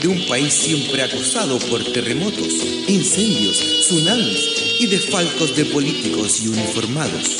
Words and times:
de 0.00 0.08
un 0.08 0.26
país 0.26 0.52
siempre 0.52 1.02
acosado 1.02 1.58
por 1.58 1.84
terremotos, 1.92 2.54
incendios, 2.86 3.58
tsunamis 3.86 4.80
y 4.80 4.86
desfalcos 4.86 5.56
de 5.56 5.64
políticos 5.64 6.40
y 6.42 6.48
uniformados. 6.48 7.38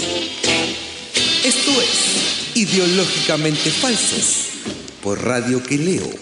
Esto 1.45 1.71
es 1.80 2.57
Ideológicamente 2.57 3.71
Falsos 3.71 4.49
por 5.02 5.23
radioqueleo.cl. 5.23 6.19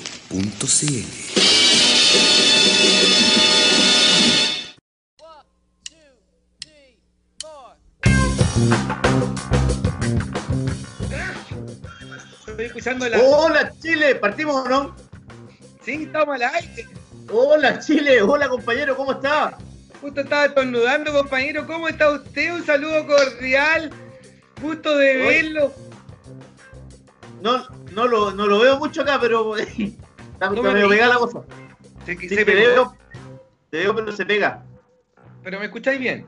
Estoy 12.47 12.65
escuchando 12.66 13.09
la. 13.09 13.19
Hola 13.21 13.73
Chile, 13.80 14.15
¿partimos 14.16 14.66
o 14.66 14.69
no? 14.69 15.05
Sí, 15.87 16.03
estamos 16.03 16.35
al 16.35 16.43
aire. 16.43 16.85
Hola 17.31 17.79
Chile, 17.79 18.21
hola 18.21 18.49
compañero, 18.49 18.97
¿cómo 18.97 19.13
está? 19.13 19.57
Justo 20.01 20.21
estaba 20.21 20.47
estornudando, 20.47 21.13
compañero. 21.13 21.65
¿Cómo 21.65 21.87
está 21.87 22.11
usted? 22.11 22.53
Un 22.55 22.67
saludo 22.67 23.07
cordial. 23.07 23.93
Gusto 24.61 24.99
de 24.99 25.23
Hoy- 25.23 25.29
verlo. 25.29 25.73
No, 27.41 27.69
no, 27.93 28.09
lo, 28.09 28.33
no 28.33 28.49
lo 28.49 28.59
veo 28.59 28.79
mucho 28.80 29.02
acá, 29.02 29.19
pero 29.21 29.57
está, 29.57 30.51
No 30.51 30.60
me 30.60 30.73
medio 30.73 30.88
pegada 30.88 31.15
la 31.15 31.21
cosa. 31.21 31.43
Se, 32.05 32.16
Sí, 32.16 32.29
se 32.30 32.35
te 32.35 32.45
pegó, 32.45 32.59
veo, 32.66 32.97
te 33.71 33.79
veo, 33.79 33.95
pero 33.95 34.10
se 34.10 34.27
pega. 34.27 34.65
Pero 35.45 35.60
me 35.60 35.66
escucháis 35.66 36.01
bien. 36.01 36.27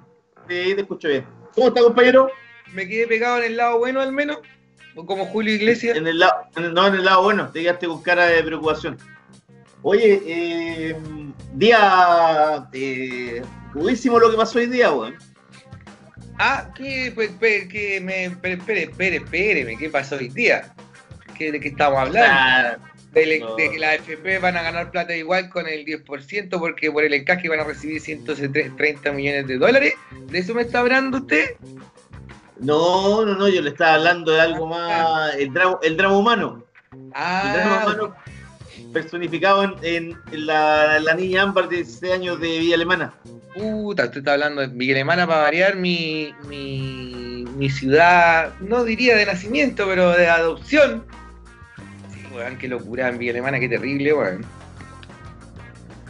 Sí, 0.49 0.73
te 0.77 0.83
escucho 0.83 1.09
bien. 1.09 1.27
¿Cómo 1.57 1.67
está 1.67 1.81
compañero? 1.83 2.31
Me 2.75 2.87
quedé 2.87 3.09
pegado 3.09 3.39
en 3.39 3.45
el 3.45 3.57
lado 3.57 3.79
bueno 3.79 4.01
al 4.03 4.13
menos. 4.13 4.39
O 4.95 5.05
como 5.05 5.27
Julio 5.27 5.53
Iglesias. 5.53 5.97
En 5.97 6.07
el 6.07 6.21
lado, 6.21 6.45
no 6.57 6.87
en 6.87 6.95
el 6.95 7.05
lado 7.05 7.25
bueno, 7.25 7.51
te 7.51 7.63
quedaste 7.63 7.89
con 7.89 8.01
cara 8.03 8.27
de 8.27 8.41
preocupación. 8.45 8.97
Oye, 9.83 10.21
eh, 10.27 10.97
día 11.55 12.69
eh, 12.73 13.43
crudísimo 13.73 14.19
lo 14.19 14.31
que 14.31 14.37
pasó 14.37 14.59
hoy 14.59 14.67
día, 14.67 14.91
weón. 14.93 15.15
Ah, 16.39 16.71
que, 16.75 17.13
pues, 17.15 17.31
pe- 17.33 17.69
que 17.69 18.01
me. 18.01 18.25
Espere, 18.27 18.83
espere, 18.85 19.17
espere, 19.17 19.77
¿qué 19.77 19.91
pasó 19.91 20.17
hoy 20.17 20.29
día? 20.29 20.73
¿Qué, 21.37 21.53
¿De 21.53 21.61
qué 21.61 21.69
estamos 21.69 21.99
hablando? 21.99 22.29
Ah, 22.33 22.77
De, 23.13 23.39
no. 23.41 23.55
de 23.57 23.71
que 23.71 23.79
las 23.79 23.95
FP 23.97 24.39
van 24.41 24.57
a 24.57 24.63
ganar 24.63 24.91
plata 24.91 25.15
igual 25.17 25.49
con 25.51 25.67
el 25.69 25.85
10% 25.85 26.59
porque 26.59 26.91
por 26.93 27.05
el 27.05 27.15
encaje 27.15 27.49
van 27.49 27.61
a 27.61 27.65
recibir 27.65 28.01
130 28.01 29.13
millones 29.13 29.47
de 29.47 29.59
dólares. 29.59 29.95
¿De 30.27 30.39
eso 30.39 30.55
me 30.55 30.63
está 30.63 30.81
hablando 30.81 31.19
usted? 31.19 31.51
no, 32.61 33.25
no, 33.25 33.35
no, 33.37 33.49
yo 33.49 33.63
le 33.63 33.71
estaba 33.71 33.95
hablando 33.95 34.33
de 34.33 34.41
algo 34.41 34.67
más. 34.67 35.35
El 35.37 35.53
drama, 35.53 35.79
el 35.83 35.97
drama 35.97 36.19
humano. 36.19 36.65
El 36.93 37.11
drama 37.11 37.13
Ah, 37.15 37.85
humano 37.87 38.15
personificado 39.03 39.65
en, 39.65 39.75
en- 39.83 40.17
en 40.33 40.47
la, 40.47 40.99
la 41.01 41.15
niña 41.15 41.43
Ámbar 41.43 41.69
de 41.69 41.77
16 41.77 42.13
años 42.13 42.41
de 42.41 42.59
Villa 42.59 42.75
Alemana. 42.75 43.15
puta, 43.55 44.05
usted 44.05 44.19
está 44.19 44.33
hablando 44.35 44.61
de 44.61 44.69
Miguel 44.69 44.97
Alemana 44.97 45.27
para 45.27 45.43
variar 45.43 45.77
mi, 45.77 46.33
mi, 46.49 47.45
mi 47.57 47.71
ciudad, 47.71 48.53
no 48.61 48.85
diría 48.85 49.17
de 49.17 49.27
nacimiento, 49.27 49.85
pero 49.87 50.11
de 50.13 50.29
adopción. 50.29 51.05
Sí, 52.13 52.21
weón, 52.35 52.57
qué 52.59 52.69
locura 52.69 53.09
en 53.09 53.19
Villa 53.19 53.33
Alemana, 53.33 53.59
qué 53.61 53.69
terrible, 53.69 54.13
weón. 54.13 54.45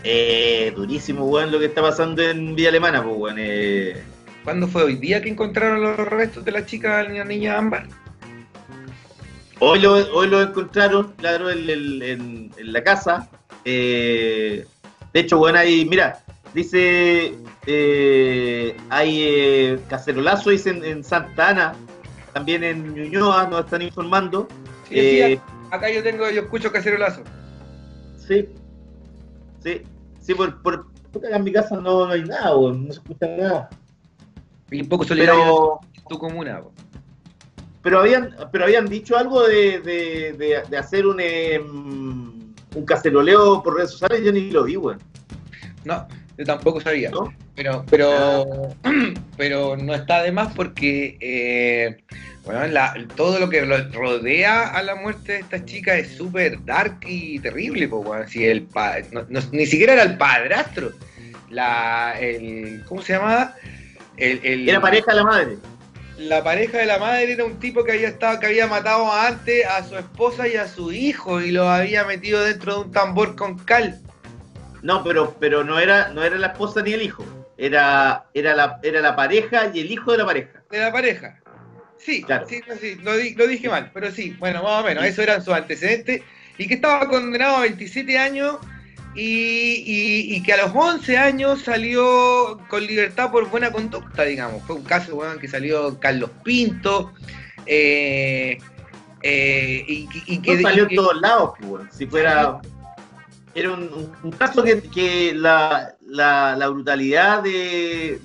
Eh, 0.05 0.72
durísimo, 0.76 1.25
weón, 1.26 1.50
lo 1.50 1.59
que 1.59 1.66
está 1.66 1.82
pasando 1.82 2.22
en 2.22 2.55
Villa 2.55 2.69
Alemana, 2.69 3.03
pues, 3.03 3.16
weón. 3.19 3.37
Eh, 3.38 3.97
¿Cuándo 4.44 4.66
fue 4.69 4.84
hoy 4.84 4.94
día 4.97 5.20
que 5.20 5.28
encontraron 5.28 5.82
los 5.82 5.97
restos 5.99 6.44
de 6.44 6.53
la 6.53 6.65
chica, 6.65 7.03
la 7.03 7.25
niña 7.25 7.59
Ámbar? 7.59 7.87
Hoy, 9.60 9.80
lo, 9.80 9.92
hoy 10.14 10.28
lo 10.28 10.42
encontraron, 10.42 11.12
claro, 11.16 11.50
en, 11.50 11.69
en- 11.69 12.52
en- 12.56 12.72
la 12.72 12.82
casa. 12.82 13.28
Eh, 13.64 14.66
de 15.12 15.20
hecho, 15.20 15.38
weón, 15.38 15.56
ahí, 15.56 15.84
mira, 15.84 16.22
dice, 16.54 17.34
eh, 17.66 18.76
hay 18.91 19.22
eh, 19.22 19.80
cacerolazo, 19.88 20.50
dice 20.50 20.70
en, 20.70 21.04
Santa 21.04 21.48
Ana, 21.50 21.74
también 22.32 22.64
en 22.64 22.94
Ñuñoa, 22.94 23.46
nos 23.48 23.64
están 23.64 23.82
informando. 23.82 24.48
Sí, 24.88 24.94
Eh, 24.98 25.41
acá 25.70 25.90
yo 25.90 26.02
tengo, 26.02 26.28
yo 26.30 26.42
escucho 26.42 26.72
cacerolazo. 26.72 27.22
Sí, 28.26 28.48
sí, 29.62 29.82
sí, 30.20 30.34
por, 30.34 30.86
acá 31.14 31.36
en 31.36 31.44
mi 31.44 31.52
casa 31.52 31.76
no, 31.76 32.06
no 32.06 32.12
hay 32.12 32.22
nada, 32.25 32.50
no 32.54 32.84
se 32.86 32.98
escucha 32.98 33.26
nada. 33.26 33.70
Y 34.70 34.82
un 34.82 34.88
poco 34.88 35.04
solidario 35.04 35.40
Pero, 35.42 35.80
en 35.96 36.04
tu 36.04 36.19
comuna. 36.19 36.62
Pero 37.88 38.00
habían, 38.00 38.37
pero 38.53 38.65
habían 38.65 38.84
dicho 38.87 39.16
algo 39.16 39.49
de, 39.49 39.81
de, 39.81 40.34
de- 40.34 40.62
de 40.69 40.76
hacer 40.76 41.06
un 41.06 41.19
em, 41.21 42.53
un 42.75 42.84
caceroleo 42.84 43.62
por 43.62 43.76
redes 43.76 43.93
sociales, 43.93 44.21
yo 44.22 44.31
ni 44.31 44.50
lo 44.50 44.65
vi, 44.65 44.76
weón. 44.76 44.99
No, 45.84 46.06
yo 46.37 46.44
tampoco 46.44 46.82
sabía. 46.82 47.09
¿No? 47.10 47.32
Pero, 47.56 47.82
pero, 47.88 48.44
pero 49.38 49.75
no 49.78 49.94
está 49.94 50.22
de 50.22 50.32
más 50.32 50.53
porque 50.53 51.16
eh, 51.19 52.03
bueno, 52.44 52.66
la- 52.66 52.94
todo 53.16 53.38
lo 53.38 53.49
que 53.49 53.65
rodea 53.65 54.69
a 54.69 54.82
la 54.82 54.94
muerte 54.97 55.32
de 55.32 55.38
esta 55.38 55.65
chica 55.65 55.97
es 55.97 56.15
súper 56.15 56.62
dark 56.66 56.99
y 57.06 57.38
terrible. 57.38 57.88
po, 57.88 58.00
weón. 58.00 58.28
Si 58.28 58.44
el 58.44 58.65
pa- 58.65 58.97
no- 59.12 59.25
no- 59.31 59.41
ni 59.53 59.65
siquiera 59.65 59.94
era 59.94 60.03
el 60.03 60.19
padrastro. 60.19 60.91
La, 61.49 62.16
el, 62.20 62.84
¿Cómo 62.87 63.00
se 63.00 63.15
llamaba? 63.15 63.55
El, 64.19 64.41
el- 64.43 64.69
Era 64.69 64.78
pareja 64.82 65.15
la 65.15 65.25
madre. 65.25 65.56
La 66.19 66.43
pareja 66.43 66.79
de 66.79 66.87
la 66.87 66.99
madre 66.99 67.33
era 67.33 67.45
un 67.45 67.59
tipo 67.61 67.84
que 67.84 67.93
había 67.93 68.09
estado, 68.09 68.41
que 68.41 68.47
había 68.47 68.67
matado 68.67 69.11
antes 69.12 69.65
a 69.65 69.84
su 69.84 69.97
esposa 69.97 70.49
y 70.49 70.56
a 70.56 70.67
su 70.67 70.91
hijo 70.93 71.41
y 71.41 71.53
lo 71.53 71.69
había 71.69 72.05
metido 72.05 72.43
dentro 72.43 72.75
de 72.75 72.81
un 72.87 72.93
tambor 72.93 73.37
con 73.37 73.56
cal. 73.61 74.01
No, 74.83 75.05
pero, 75.05 75.37
pero 75.39 75.62
no 75.65 75.79
era, 75.79 76.09
no 76.09 76.25
era 76.25 76.37
la 76.37 76.49
esposa 76.49 76.83
ni 76.83 76.93
el 76.93 77.03
hijo. 77.03 77.25
Era, 77.56 78.27
era 78.34 78.55
la, 78.55 78.81
era 78.83 79.01
la 79.01 79.15
pareja 79.17 79.71
y 79.73 79.81
el 79.81 79.91
hijo 79.93 80.12
de 80.12 80.19
la 80.19 80.27
pareja. 80.27 80.62
de 80.71 80.79
la 80.81 80.93
pareja. 80.93 81.41
Sí, 81.99 82.23
Claro. 82.23 82.47
sí, 82.49 82.62
no, 82.67 82.75
sí, 82.77 82.95
lo, 82.97 83.17
di- 83.17 83.35
lo 83.35 83.47
dije 83.47 83.69
mal, 83.69 83.91
pero 83.93 84.11
sí, 84.12 84.35
bueno, 84.39 84.62
más 84.62 84.83
o 84.83 84.87
menos, 84.87 85.05
eso 85.05 85.23
eran 85.23 85.43
sus 85.43 85.55
antecedentes. 85.55 86.23
Y 86.56 86.67
que 86.67 86.75
estaba 86.75 87.09
condenado 87.09 87.56
a 87.56 87.61
27 87.61 88.19
años 88.19 88.56
y, 89.19 89.83
y- 89.84 90.37
y 90.37 90.43
que 90.43 90.53
a 90.53 90.67
los 90.67 90.73
11 90.75 91.17
años 91.19 91.62
salió 91.62 92.59
con 92.69 92.87
libertad 92.87 93.31
por 93.31 93.49
buena 93.51 93.71
conducta, 93.73 94.23
digamos. 94.25 94.62
Fue 94.65 94.77
un 94.77 94.84
caso, 94.84 95.17
weón, 95.17 95.39
que 95.39 95.49
salió 95.49 95.99
Carlos 95.99 96.31
Pinto. 96.45 97.12
eh, 97.67 98.59
eh, 99.23 99.84
y, 99.89 100.39
que, 100.39 100.55
No 100.56 100.62
salió 100.62 100.89
en 100.89 100.95
todos 100.97 101.21
lados, 101.21 101.51
pues. 101.61 101.83
Si 101.93 102.06
fuera. 102.06 102.61
Era 103.55 103.73
un, 103.73 104.15
caso 104.39 104.62
que, 104.62 104.81
que 104.83 105.33
la, 105.35 105.97
la, 106.06 106.55
la 106.56 106.69
brutalidad 106.69 107.43
de, 107.43 108.21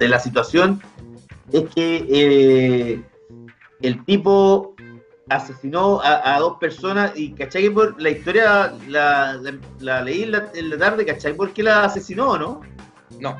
de 0.00 0.08
la 0.08 0.20
situación 0.20 0.80
es 1.52 1.64
que 1.74 2.06
eh, 2.08 3.02
el 3.82 4.04
tipo 4.04 4.74
asesinó 5.30 6.00
a, 6.02 6.34
a 6.36 6.38
dos 6.40 6.58
personas 6.58 7.12
y 7.14 7.32
¿cachai? 7.32 7.70
por 7.70 8.00
la 8.00 8.10
historia 8.10 8.72
la, 8.88 9.34
la- 9.34 9.58
la 9.78 10.02
leí 10.02 10.24
en 10.24 10.32
la, 10.32 10.50
en 10.54 10.70
la 10.70 10.76
tarde, 10.78 11.06
¿cachai? 11.06 11.34
¿Por 11.34 11.52
qué 11.52 11.62
la 11.62 11.84
asesinó, 11.84 12.36
no? 12.36 12.60
No, 13.18 13.36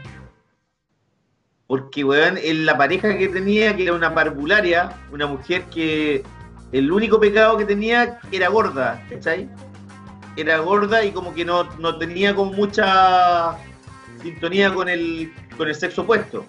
Porque, 1.67 2.03
weón, 2.05 2.37
en 2.39 2.67
la 2.67 2.77
pareja 2.77 3.17
que 3.17 3.29
tenía, 3.29 3.77
que 3.77 3.85
era 3.85 3.93
una 3.93 4.13
parvularia, 4.15 4.93
una 5.13 5.27
mujer 5.27 5.65
que 5.65 6.23
el 6.73 6.91
único 6.91 7.21
pecado 7.21 7.57
que 7.57 7.65
tenía 7.65 8.19
era 8.33 8.49
gorda, 8.49 9.05
¿cachai? 9.09 9.49
Era 10.37 10.59
gorda 10.59 11.05
y 11.05 11.13
como 11.13 11.33
que 11.35 11.45
no, 11.45 11.65
no 11.79 11.99
tenía 11.99 12.35
como 12.35 12.53
mucha 12.53 13.57
sintonía 14.23 14.73
con 14.75 14.89
el, 14.89 15.33
con 15.57 15.69
el 15.69 15.75
sexo 15.75 16.03
opuesto. 16.03 16.45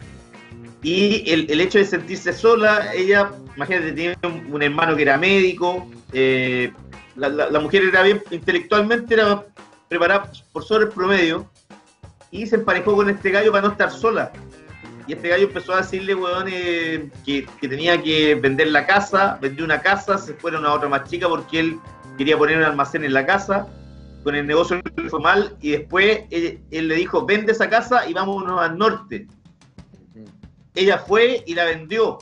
Y 0.83 1.29
el, 1.31 1.61
hecho 1.61 1.77
de 1.77 1.85
sentirse 1.85 2.33
sola, 2.33 2.91
ella, 2.93 3.31
imagínate, 3.55 3.91
tenía 3.91 4.17
un, 4.23 4.63
hermano 4.63 4.95
que 4.95 5.03
era 5.03 5.17
médico, 5.17 5.87
eh, 6.11 6.71
la, 7.15 7.29
la- 7.29 7.59
mujer 7.59 7.83
era 7.83 8.01
bien, 8.01 8.23
intelectualmente 8.31 9.13
era 9.13 9.45
preparada 9.87 10.31
por 10.51 10.63
sobre 10.63 10.85
el 10.85 10.89
promedio, 10.91 11.47
y 12.31 12.47
se 12.47 12.55
emparejó 12.55 12.95
con 12.95 13.09
este 13.09 13.29
gallo 13.29 13.51
para 13.51 13.67
no 13.67 13.71
estar 13.73 13.91
sola. 13.91 14.31
Y 15.05 15.13
este 15.13 15.29
gallo 15.29 15.47
empezó 15.47 15.73
a 15.73 15.81
decirle, 15.81 16.15
weón, 16.15 16.47
eh, 16.49 17.09
que, 17.25 17.45
que 17.59 17.67
tenía 17.67 18.01
que 18.01 18.33
vender 18.35 18.69
la 18.69 18.87
casa, 18.87 19.37
vendió 19.39 19.65
una 19.65 19.81
casa, 19.81 20.17
se 20.17 20.33
fueron 20.33 20.65
a 20.65 20.73
otra 20.73 20.89
más 20.89 21.07
chica 21.09 21.27
porque 21.27 21.59
él 21.59 21.79
quería 22.17 22.37
poner 22.37 22.57
un 22.57 22.63
almacén 22.63 23.03
en 23.03 23.13
la 23.13 23.25
casa, 23.25 23.67
con 24.23 24.35
el 24.35 24.47
negocio 24.47 24.81
le 24.95 25.09
fue 25.09 25.19
mal, 25.19 25.55
y 25.61 25.71
después 25.71 26.21
él, 26.31 26.59
él 26.71 26.87
le 26.87 26.95
dijo, 26.95 27.25
vende 27.25 27.51
esa 27.51 27.69
casa 27.69 28.07
y 28.09 28.13
vámonos 28.13 28.59
al 28.59 28.77
norte. 28.77 29.27
Ella 30.75 30.97
fue 30.99 31.43
y 31.45 31.53
la 31.53 31.65
vendió. 31.65 32.19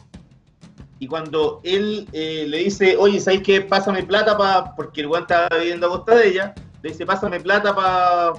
Y 0.99 1.07
cuando 1.07 1.61
él 1.63 2.07
eh, 2.11 2.45
le 2.47 2.57
dice, 2.57 2.97
oye, 2.97 3.19
¿sabes 3.19 3.41
qué? 3.41 3.61
Pásame 3.61 4.03
plata 4.03 4.37
para. 4.37 4.75
Porque 4.75 5.01
el 5.01 5.07
weón 5.07 5.23
estaba 5.23 5.47
viviendo 5.57 5.87
a 5.87 5.91
costa 5.91 6.15
de 6.15 6.27
ella. 6.27 6.53
Le 6.81 6.89
dice, 6.89 7.05
pásame 7.05 7.39
plata 7.39 7.73
para 7.73 8.33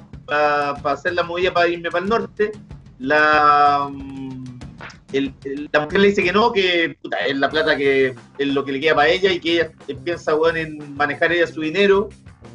pa, 0.83 0.93
hacer 0.93 1.15
la 1.15 1.23
movida 1.23 1.53
para 1.53 1.69
irme 1.69 1.91
para 1.91 2.05
el 2.05 2.11
norte. 2.11 2.53
La. 2.99 3.89
mm, 3.91 4.45
la 5.73 5.81
mujer 5.81 6.01
le 6.01 6.09
dice 6.09 6.23
que 6.23 6.33
no, 6.33 6.53
que 6.53 6.97
puta, 7.03 7.17
es 7.27 7.37
la 7.37 7.49
plata 7.49 7.77
que 7.77 8.15
es 8.39 8.47
lo 8.47 8.65
que 8.65 8.73
le 8.73 8.81
queda 8.81 8.95
para 8.95 9.09
ella 9.09 9.33
y 9.33 9.41
que 9.41 9.55
ella 9.55 9.73
piensa 10.05 10.35
en 10.55 10.95
manejar 10.95 11.33
ella 11.33 11.49
su 11.49 11.63
dinero 11.63 12.11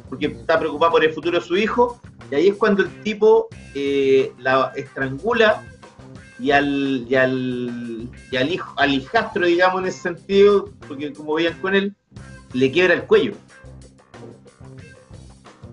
porque 0.08 0.26
está 0.26 0.58
preocupada 0.58 0.92
por 0.92 1.04
el 1.04 1.12
futuro 1.12 1.38
de 1.38 1.44
su 1.44 1.56
hijo. 1.56 2.00
Y 2.30 2.34
ahí 2.34 2.48
es 2.48 2.54
cuando 2.54 2.82
el 2.82 3.02
tipo 3.02 3.48
eh, 3.74 4.32
la 4.38 4.72
estrangula 4.74 5.62
y 6.38 6.50
al, 6.50 7.06
y 7.08 7.14
al, 7.14 8.08
y 8.30 8.36
al 8.36 8.50
hijo, 8.52 8.74
al 8.78 8.92
hijastro, 8.94 9.46
digamos, 9.46 9.80
en 9.82 9.88
ese 9.88 10.00
sentido, 10.00 10.70
porque 10.86 11.12
como 11.12 11.34
veían 11.34 11.58
con 11.60 11.74
él, 11.74 11.94
le 12.52 12.70
quiebra 12.70 12.94
el 12.94 13.02
cuello. 13.04 13.32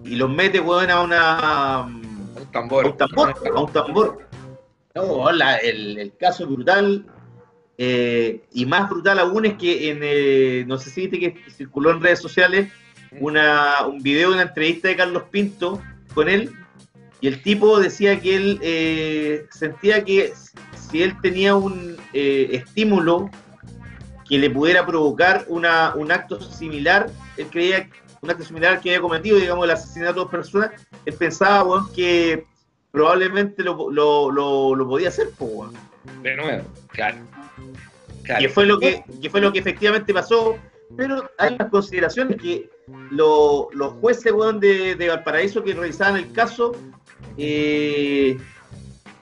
Y 0.03 0.15
los 0.15 0.29
mete, 0.29 0.59
weón, 0.59 0.89
a 0.89 1.01
una. 1.01 1.81
Un 1.85 2.51
tambor. 2.51 2.85
A 2.85 2.89
un 2.89 2.97
tambor. 2.97 3.33
A 3.55 3.59
un 3.61 3.71
tambor. 3.71 4.27
No, 4.95 5.31
la- 5.31 5.57
el, 5.57 5.97
el 5.97 6.15
caso 6.17 6.43
es 6.43 6.49
brutal. 6.49 7.05
eh, 7.77 8.43
y 8.53 8.65
más 8.67 8.89
brutal 8.89 9.17
aún 9.19 9.45
es 9.45 9.55
que 9.55 9.89
en, 9.89 9.99
eh, 10.03 10.63
no 10.67 10.77
sé 10.77 10.89
si 10.91 11.07
viste 11.07 11.19
que 11.19 11.51
circuló 11.51 11.89
en 11.91 12.01
redes 12.01 12.19
sociales 12.19 12.71
una, 13.19 13.85
un 13.87 14.03
video 14.03 14.29
de 14.29 14.35
una 14.35 14.43
entrevista 14.43 14.87
de 14.89 14.95
Carlos 14.95 15.23
Pinto 15.31 15.81
con 16.13 16.29
él. 16.29 16.51
Y 17.23 17.27
el 17.29 17.41
tipo 17.41 17.79
decía 17.79 18.19
que 18.19 18.35
él 18.35 18.59
eh, 18.61 19.45
sentía 19.49 20.03
que 20.03 20.33
si 20.89 21.01
él 21.03 21.15
tenía 21.21 21.55
un 21.55 21.95
eh, 22.11 22.49
estímulo 22.51 23.29
que 24.27 24.37
le 24.37 24.49
pudiera 24.49 24.85
provocar 24.85 25.45
una, 25.47 25.93
un 25.95 26.11
acto 26.11 26.41
similar, 26.41 27.09
él 27.37 27.47
creía 27.49 27.89
un 28.19 28.29
acto 28.29 28.43
similar 28.43 28.73
al 28.73 28.81
que 28.81 28.89
había 28.89 28.99
cometido, 28.99 29.37
digamos, 29.37 29.63
el 29.63 29.71
asesinato 29.71 30.15
de 30.15 30.19
dos 30.19 30.31
personas, 30.31 30.71
él 31.05 31.13
pensaba, 31.13 31.63
weón, 31.63 31.93
que 31.93 32.45
probablemente 32.91 33.63
lo, 33.63 33.89
lo, 33.89 34.29
lo, 34.29 34.75
lo 34.75 34.85
podía 34.89 35.07
hacer. 35.07 35.29
De 36.23 36.35
nuevo, 36.35 36.65
claro. 36.89 37.19
Claro. 38.23 38.41
que 38.41 38.49
fue 38.49 38.65
lo 38.65 38.79
que, 38.79 39.01
que 39.21 39.29
fue 39.29 39.39
lo 39.39 39.53
que 39.53 39.59
efectivamente 39.59 40.13
pasó, 40.13 40.57
pero 40.97 41.29
hay 41.37 41.53
unas 41.55 41.69
consideraciones 41.69 42.35
que 42.41 42.69
lo- 43.11 43.69
los 43.71 43.93
jueces 44.01 44.33
weón, 44.33 44.59
de, 44.59 44.95
de 44.95 45.07
Valparaíso 45.07 45.63
que 45.63 45.73
revisaban 45.73 46.17
el 46.17 46.29
caso 46.33 46.73
eh, 47.37 48.37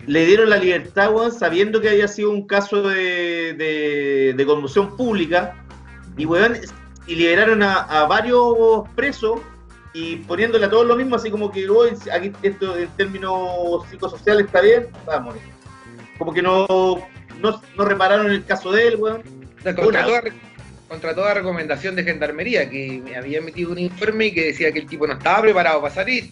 le 0.07 0.25
dieron 0.25 0.49
la 0.49 0.57
libertad, 0.57 1.13
weón, 1.13 1.31
sabiendo 1.31 1.81
que 1.81 1.89
había 1.89 2.07
sido 2.07 2.31
un 2.31 2.47
caso 2.47 2.81
de, 2.81 3.53
de, 4.35 4.45
conmoción 4.45 4.95
pública, 4.97 5.55
y 6.17 6.25
weón, 6.25 6.57
y 7.07 7.15
liberaron 7.15 7.63
a, 7.63 8.05
varios 8.05 8.89
presos 8.95 9.39
y 9.93 10.17
poniéndole 10.17 10.65
a 10.65 10.69
todos 10.69 10.85
lo 10.85 10.95
mismo, 10.95 11.17
así 11.17 11.29
como 11.29 11.51
que 11.51 11.69
"Oye, 11.69 11.95
aquí 12.13 12.31
esto 12.43 12.77
en 12.77 12.87
términos 12.95 13.85
psicosociales 13.89 14.45
está 14.45 14.61
bien, 14.61 14.87
vamos. 15.05 15.35
Como 16.17 16.33
que 16.33 16.41
no, 16.41 16.67
no, 17.39 17.85
repararon 17.85 18.31
el 18.31 18.45
caso 18.45 18.71
de 18.71 18.87
él, 18.87 18.95
weón. 18.97 19.23
Contra, 20.87 21.15
toda, 21.15 21.33
recomendación 21.33 21.95
de 21.95 22.03
gendarmería, 22.03 22.69
que 22.69 23.01
había 23.15 23.37
emitido 23.37 23.71
un 23.71 23.79
informe 23.79 24.25
y 24.25 24.33
que 24.33 24.45
decía 24.47 24.71
que 24.73 24.79
el 24.79 24.87
tipo 24.87 25.07
no 25.07 25.13
estaba 25.13 25.41
preparado 25.41 25.81
para 25.81 25.93
salir. 25.93 26.31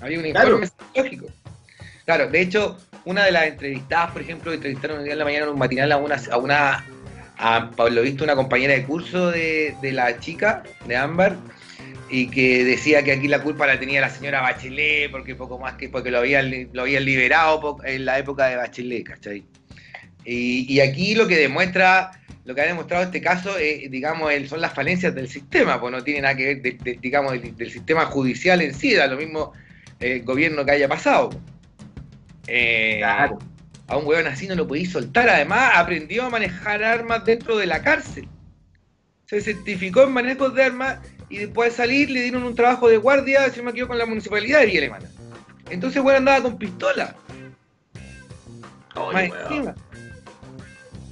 Había 0.00 0.18
un 0.18 0.24
Claro. 0.30 0.48
informe 0.60 0.66
psicológico. 0.66 1.26
Claro, 2.04 2.28
de 2.28 2.40
hecho, 2.40 2.78
una 3.04 3.24
de 3.24 3.32
las 3.32 3.46
entrevistadas, 3.46 4.12
por 4.12 4.22
ejemplo, 4.22 4.52
entrevistaron 4.52 4.98
un 4.98 5.04
día 5.04 5.14
en 5.14 5.18
la 5.18 5.24
mañana 5.24 5.44
en 5.46 5.50
un 5.52 5.58
matinal 5.58 5.92
a 5.92 5.96
una, 5.96 6.16
a 6.30 6.36
una 6.38 6.84
a 7.38 7.70
Pablo 7.70 8.00
Visto, 8.02 8.24
una 8.24 8.34
compañera 8.34 8.72
de 8.74 8.84
curso 8.84 9.30
de, 9.30 9.74
de 9.82 9.92
la 9.92 10.18
chica, 10.20 10.62
de 10.86 10.96
Ámbar, 10.96 11.36
y 12.08 12.28
que 12.30 12.64
decía 12.64 13.02
que 13.02 13.12
aquí 13.12 13.28
la 13.28 13.42
culpa 13.42 13.66
la 13.66 13.78
tenía 13.78 14.00
la 14.00 14.08
señora 14.08 14.40
Bachelet, 14.40 15.10
porque 15.10 15.34
poco 15.34 15.58
más 15.58 15.74
que 15.74 15.88
porque 15.88 16.10
lo 16.10 16.18
habían, 16.18 16.68
lo 16.72 16.82
habían 16.82 17.04
liberado 17.04 17.76
en 17.84 18.04
la 18.06 18.18
época 18.18 18.46
de 18.46 18.56
Bachelet, 18.56 19.04
¿cachai? 19.04 19.44
Y, 20.24 20.72
y 20.72 20.80
aquí 20.80 21.14
lo 21.14 21.26
que 21.28 21.36
demuestra, 21.36 22.12
lo 22.46 22.54
que 22.54 22.62
ha 22.62 22.66
demostrado 22.66 23.04
este 23.04 23.20
caso, 23.20 23.58
es, 23.58 23.90
digamos, 23.90 24.32
el- 24.32 24.48
son 24.48 24.60
las 24.60 24.72
falencias 24.72 25.14
del 25.14 25.28
sistema, 25.28 25.78
pues 25.80 25.92
no 25.92 26.02
tiene 26.02 26.22
nada 26.22 26.36
que 26.36 26.44
ver, 26.46 26.62
de- 26.62 26.78
de- 26.82 26.98
digamos, 27.00 27.32
del, 27.32 27.54
del 27.56 27.70
sistema 27.70 28.06
judicial 28.06 28.62
en 28.62 28.72
sí, 28.74 28.94
da 28.94 29.06
lo 29.08 29.16
mismo 29.18 29.52
el 30.00 30.24
gobierno 30.24 30.64
que 30.64 30.72
haya 30.72 30.88
pasado. 30.88 31.30
Eh, 32.46 32.98
Claro. 32.98 33.38
A 33.88 33.96
un 33.96 34.06
huevón 34.06 34.26
así 34.26 34.48
no 34.48 34.56
lo 34.56 34.66
podéis 34.66 34.90
soltar, 34.90 35.28
además 35.28 35.70
aprendió 35.74 36.24
a 36.24 36.30
manejar 36.30 36.82
armas 36.82 37.24
dentro 37.24 37.56
de 37.56 37.66
la 37.66 37.82
cárcel. 37.82 38.28
Se 39.26 39.40
certificó 39.40 40.02
en 40.02 40.12
manejos 40.12 40.54
de 40.54 40.64
armas 40.64 40.98
y 41.28 41.38
después 41.38 41.70
de 41.70 41.76
salir 41.76 42.10
le 42.10 42.22
dieron 42.22 42.42
un 42.42 42.54
trabajo 42.54 42.88
de 42.88 42.96
guardia, 42.96 43.46
no 43.56 43.62
me 43.62 43.86
con 43.86 43.98
la 43.98 44.06
municipalidad 44.06 44.60
de 44.60 44.66
Villa 44.66 44.78
Alemana. 44.78 45.08
Entonces, 45.70 46.02
weón 46.02 46.16
andaba 46.16 46.42
con 46.42 46.58
pistola. 46.58 47.14
Oye. 48.96 49.32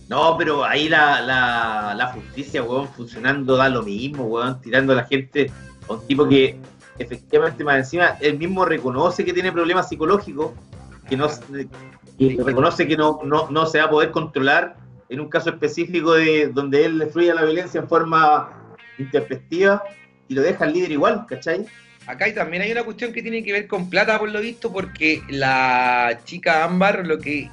No, 0.08 0.36
pero 0.36 0.64
ahí 0.64 0.88
la, 0.88 1.20
la, 1.20 1.94
la 1.96 2.06
justicia, 2.08 2.62
weón, 2.62 2.88
funcionando 2.88 3.56
da 3.56 3.68
lo 3.68 3.82
mismo, 3.82 4.24
weón, 4.24 4.60
tirando 4.60 4.92
a 4.92 4.96
la 4.96 5.04
gente 5.04 5.50
a 5.88 5.92
un 5.92 6.06
tipo 6.06 6.28
que 6.28 6.58
efectivamente 6.98 7.64
más 7.64 7.76
encima 7.76 8.16
él 8.20 8.38
mismo 8.38 8.64
reconoce 8.64 9.24
que 9.24 9.32
tiene 9.32 9.52
problemas 9.52 9.88
psicológicos, 9.88 10.52
que 11.08 11.16
no 11.16 11.28
reconoce 12.18 12.86
que 12.86 12.96
no, 12.96 13.20
no, 13.24 13.50
no 13.50 13.66
se 13.66 13.78
va 13.78 13.84
a 13.84 13.90
poder 13.90 14.10
controlar 14.10 14.76
en 15.08 15.20
un 15.20 15.28
caso 15.28 15.50
específico 15.50 16.14
de 16.14 16.48
donde 16.48 16.84
él 16.84 16.98
le 16.98 17.06
fluye 17.06 17.34
la 17.34 17.44
violencia 17.44 17.80
en 17.80 17.88
forma 17.88 18.76
intempestiva 18.98 19.82
y 20.28 20.34
lo 20.34 20.42
deja 20.42 20.64
al 20.64 20.72
líder 20.72 20.92
igual, 20.92 21.26
¿cachai? 21.28 21.66
Acá 22.06 22.28
y 22.28 22.34
también 22.34 22.62
hay 22.62 22.72
una 22.72 22.84
cuestión 22.84 23.12
que 23.12 23.22
tiene 23.22 23.42
que 23.42 23.52
ver 23.52 23.66
con 23.66 23.88
plata, 23.88 24.18
por 24.18 24.30
lo 24.30 24.40
visto, 24.40 24.72
porque 24.72 25.22
la 25.28 26.20
chica 26.24 26.64
Ámbar 26.64 27.06
lo 27.06 27.18
que, 27.18 27.50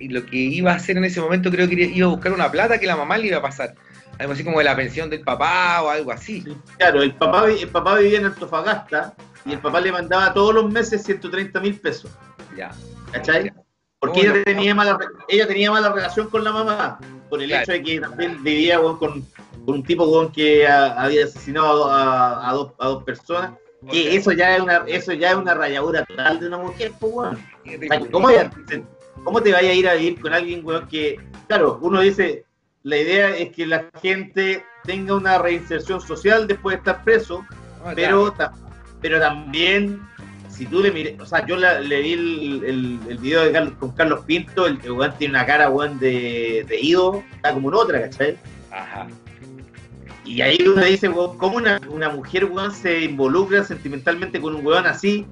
lo 0.00 0.26
que 0.26 0.36
iba 0.36 0.72
a 0.72 0.76
hacer 0.76 0.96
en 0.96 1.04
ese 1.04 1.20
momento 1.20 1.50
creo 1.50 1.68
que 1.68 1.74
iba 1.74 2.06
a 2.06 2.10
buscar 2.10 2.32
una 2.32 2.50
plata 2.50 2.78
que 2.78 2.86
la 2.86 2.96
mamá 2.96 3.18
le 3.18 3.28
iba 3.28 3.38
a 3.38 3.42
pasar. 3.42 3.74
Algo 4.18 4.32
así 4.32 4.44
como 4.44 4.58
de 4.58 4.64
la 4.64 4.76
pensión 4.76 5.10
del 5.10 5.20
papá 5.22 5.82
o 5.82 5.88
algo 5.90 6.12
así. 6.12 6.44
Claro, 6.78 7.02
el 7.02 7.14
papá, 7.14 7.50
el 7.50 7.68
papá 7.68 7.98
vivía 7.98 8.18
en 8.18 8.26
Antofagasta 8.26 9.14
y 9.44 9.52
el 9.52 9.58
papá 9.58 9.80
le 9.80 9.92
mandaba 9.92 10.32
todos 10.32 10.54
los 10.54 10.70
meses 10.70 11.02
130 11.02 11.60
mil 11.60 11.78
pesos. 11.80 12.10
Ya. 12.56 12.70
¿cachai? 13.12 13.44
Ya. 13.46 13.54
Porque 13.98 14.20
Bueno. 14.20 14.34
ella 14.34 14.44
tenía 14.44 14.74
mala 14.74 14.98
ella 15.28 15.46
tenía 15.46 15.70
mala 15.70 15.90
relación 15.92 16.28
con 16.28 16.44
la 16.44 16.52
mamá, 16.52 16.98
por 17.30 17.40
el 17.42 17.48
Claro. 17.48 17.62
hecho 17.62 17.72
de 17.72 17.82
que 17.82 18.00
también 18.00 18.42
vivía 18.42 18.78
con, 18.78 18.98
con 18.98 19.22
un 19.66 19.82
tipo 19.82 20.04
weón, 20.04 20.30
que 20.30 20.66
ah, 20.66 20.94
había 20.98 21.24
asesinado 21.24 21.90
a, 21.90 22.48
a 22.48 22.52
dos, 22.52 22.72
a 22.78 22.86
dos 22.88 23.04
personas. 23.04 23.52
Que 23.90 24.16
eso 24.16 24.32
ya 24.32 24.56
es 24.56 24.62
una, 24.62 24.84
eso 24.86 25.12
ya 25.12 25.30
es 25.30 25.36
una 25.36 25.52
rayadura 25.54 26.04
total 26.06 26.40
de 26.40 26.46
una 26.46 26.58
mujer, 26.58 26.92
pues, 26.98 27.12
weón. 27.12 27.34
O 27.36 27.86
sea, 27.88 28.00
¿Cómo, 28.10 28.28
¿Cómo 29.24 29.42
te 29.42 29.52
vaya 29.52 29.70
a 29.70 29.74
ir 29.74 29.88
a 29.88 29.94
vivir 29.94 30.20
con 30.20 30.32
alguien, 30.34 30.64
weón, 30.64 30.86
que, 30.88 31.18
claro, 31.48 31.78
uno 31.82 32.00
dice, 32.00 32.43
la 32.84 32.98
idea 32.98 33.36
es 33.36 33.50
que 33.50 33.66
la 33.66 33.86
gente 34.00 34.62
tenga 34.84 35.14
una 35.14 35.38
reinserción 35.38 36.00
social 36.00 36.46
después 36.46 36.74
de 36.74 36.78
estar 36.78 37.02
preso, 37.02 37.44
No, 37.84 37.92
pero, 37.94 38.30
ta- 38.32 38.52
pero 39.00 39.18
también, 39.18 40.00
si 40.50 40.66
tú 40.66 40.80
le 40.82 40.92
mires, 40.92 41.18
o 41.18 41.24
sea, 41.26 41.44
yo 41.46 41.56
la- 41.56 41.80
le 41.80 42.02
vi 42.02 42.12
el, 42.12 42.64
el, 42.64 42.98
el 43.08 43.18
video 43.18 43.42
de 43.42 43.52
Carlos- 43.52 43.74
con 43.80 43.92
Carlos 43.92 44.24
Pinto, 44.26 44.66
el, 44.66 44.78
weón 44.90 45.14
tiene 45.18 45.32
una 45.34 45.46
cara, 45.46 45.70
weón, 45.70 45.98
de, 45.98 46.64
de 46.68 46.80
ido, 46.80 47.22
está 47.34 47.52
como 47.54 47.70
en 47.70 47.74
otra, 47.74 48.02
¿cachai? 48.02 48.36
Ajá. 48.70 49.06
Y 50.26 50.40
ahí 50.42 50.58
uno 50.66 50.84
dice, 50.84 51.08
weón, 51.08 51.38
¿cómo 51.38 51.56
una, 51.56 51.80
una 51.88 52.10
mujer, 52.10 52.44
weón, 52.44 52.70
se 52.72 53.00
involucra 53.00 53.64
sentimentalmente 53.64 54.40
con 54.40 54.54
un 54.54 54.64
weón 54.66 54.86
así, 54.86 55.26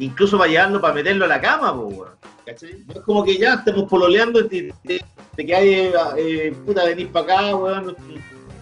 incluso 0.00 0.36
para 0.38 0.50
llevarlo, 0.50 0.80
para 0.80 0.94
meterlo 0.94 1.24
a 1.24 1.28
la 1.28 1.40
cama, 1.40 1.70
weón? 1.72 2.08
¿Cachai? 2.46 2.84
No 2.86 2.94
es 2.94 3.00
como 3.00 3.24
que 3.24 3.36
ya 3.36 3.54
estamos 3.54 3.84
pololeando 3.90 4.40
y 4.40 4.48
te, 4.48 4.74
te, 4.84 5.04
te 5.34 5.46
quedas, 5.46 5.62
eh, 5.64 5.92
eh, 6.46 6.52
puta, 6.64 6.84
venís 6.84 7.08
para 7.08 7.24
acá, 7.24 7.56
weón, 7.56 7.86
no, 7.86 7.94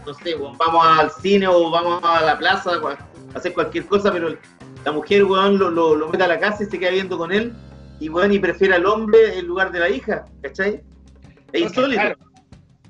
no 0.06 0.14
sé, 0.14 0.34
weón, 0.34 0.56
vamos 0.56 0.82
al 0.86 1.10
cine 1.10 1.46
o 1.46 1.70
vamos 1.70 2.02
a 2.02 2.22
la 2.22 2.38
plaza, 2.38 2.70
a 2.72 3.36
hacer 3.38 3.52
cualquier 3.52 3.84
cosa, 3.86 4.10
pero 4.10 4.36
la 4.84 4.92
mujer, 4.92 5.24
weón, 5.24 5.58
lo, 5.58 5.70
lo, 5.70 5.94
lo 5.94 6.08
mete 6.08 6.24
a 6.24 6.28
la 6.28 6.38
casa 6.40 6.62
y 6.64 6.66
se 6.66 6.78
queda 6.78 6.90
viendo 6.90 7.18
con 7.18 7.30
él, 7.30 7.52
y 8.00 8.08
weón, 8.08 8.32
y 8.32 8.38
prefiere 8.38 8.74
al 8.74 8.86
hombre 8.86 9.38
en 9.38 9.46
lugar 9.46 9.70
de 9.70 9.80
la 9.80 9.90
hija, 9.90 10.24
¿cachai? 10.42 10.80
Es 11.52 11.60
No, 11.60 11.68
insólito. 11.68 12.00
Claro, 12.00 12.16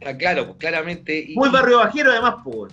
Está 0.01 0.17
claro, 0.17 0.47
pues 0.47 0.59
claramente. 0.59 1.25
Y, 1.29 1.35
Muy 1.35 1.49
barrio 1.49 1.79
bajero 1.79 2.13
además, 2.13 2.35
weón. 2.45 2.71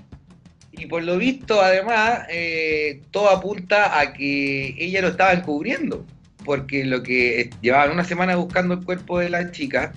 y 0.74 0.86
por 0.86 1.02
lo 1.02 1.18
visto, 1.18 1.60
además, 1.60 2.22
eh, 2.30 3.02
todo 3.10 3.30
apunta 3.30 4.00
a 4.00 4.14
que 4.14 4.76
ella 4.78 5.02
lo 5.02 5.08
estaba 5.08 5.34
encubriendo. 5.34 6.06
Porque 6.44 6.84
lo 6.86 7.04
que 7.04 7.50
llevaban 7.62 7.92
una 7.92 8.04
semana 8.04 8.36
buscando 8.36 8.74
el 8.74 8.84
cuerpo 8.84 9.20
de 9.20 9.30
la 9.30 9.52
chica. 9.52 9.94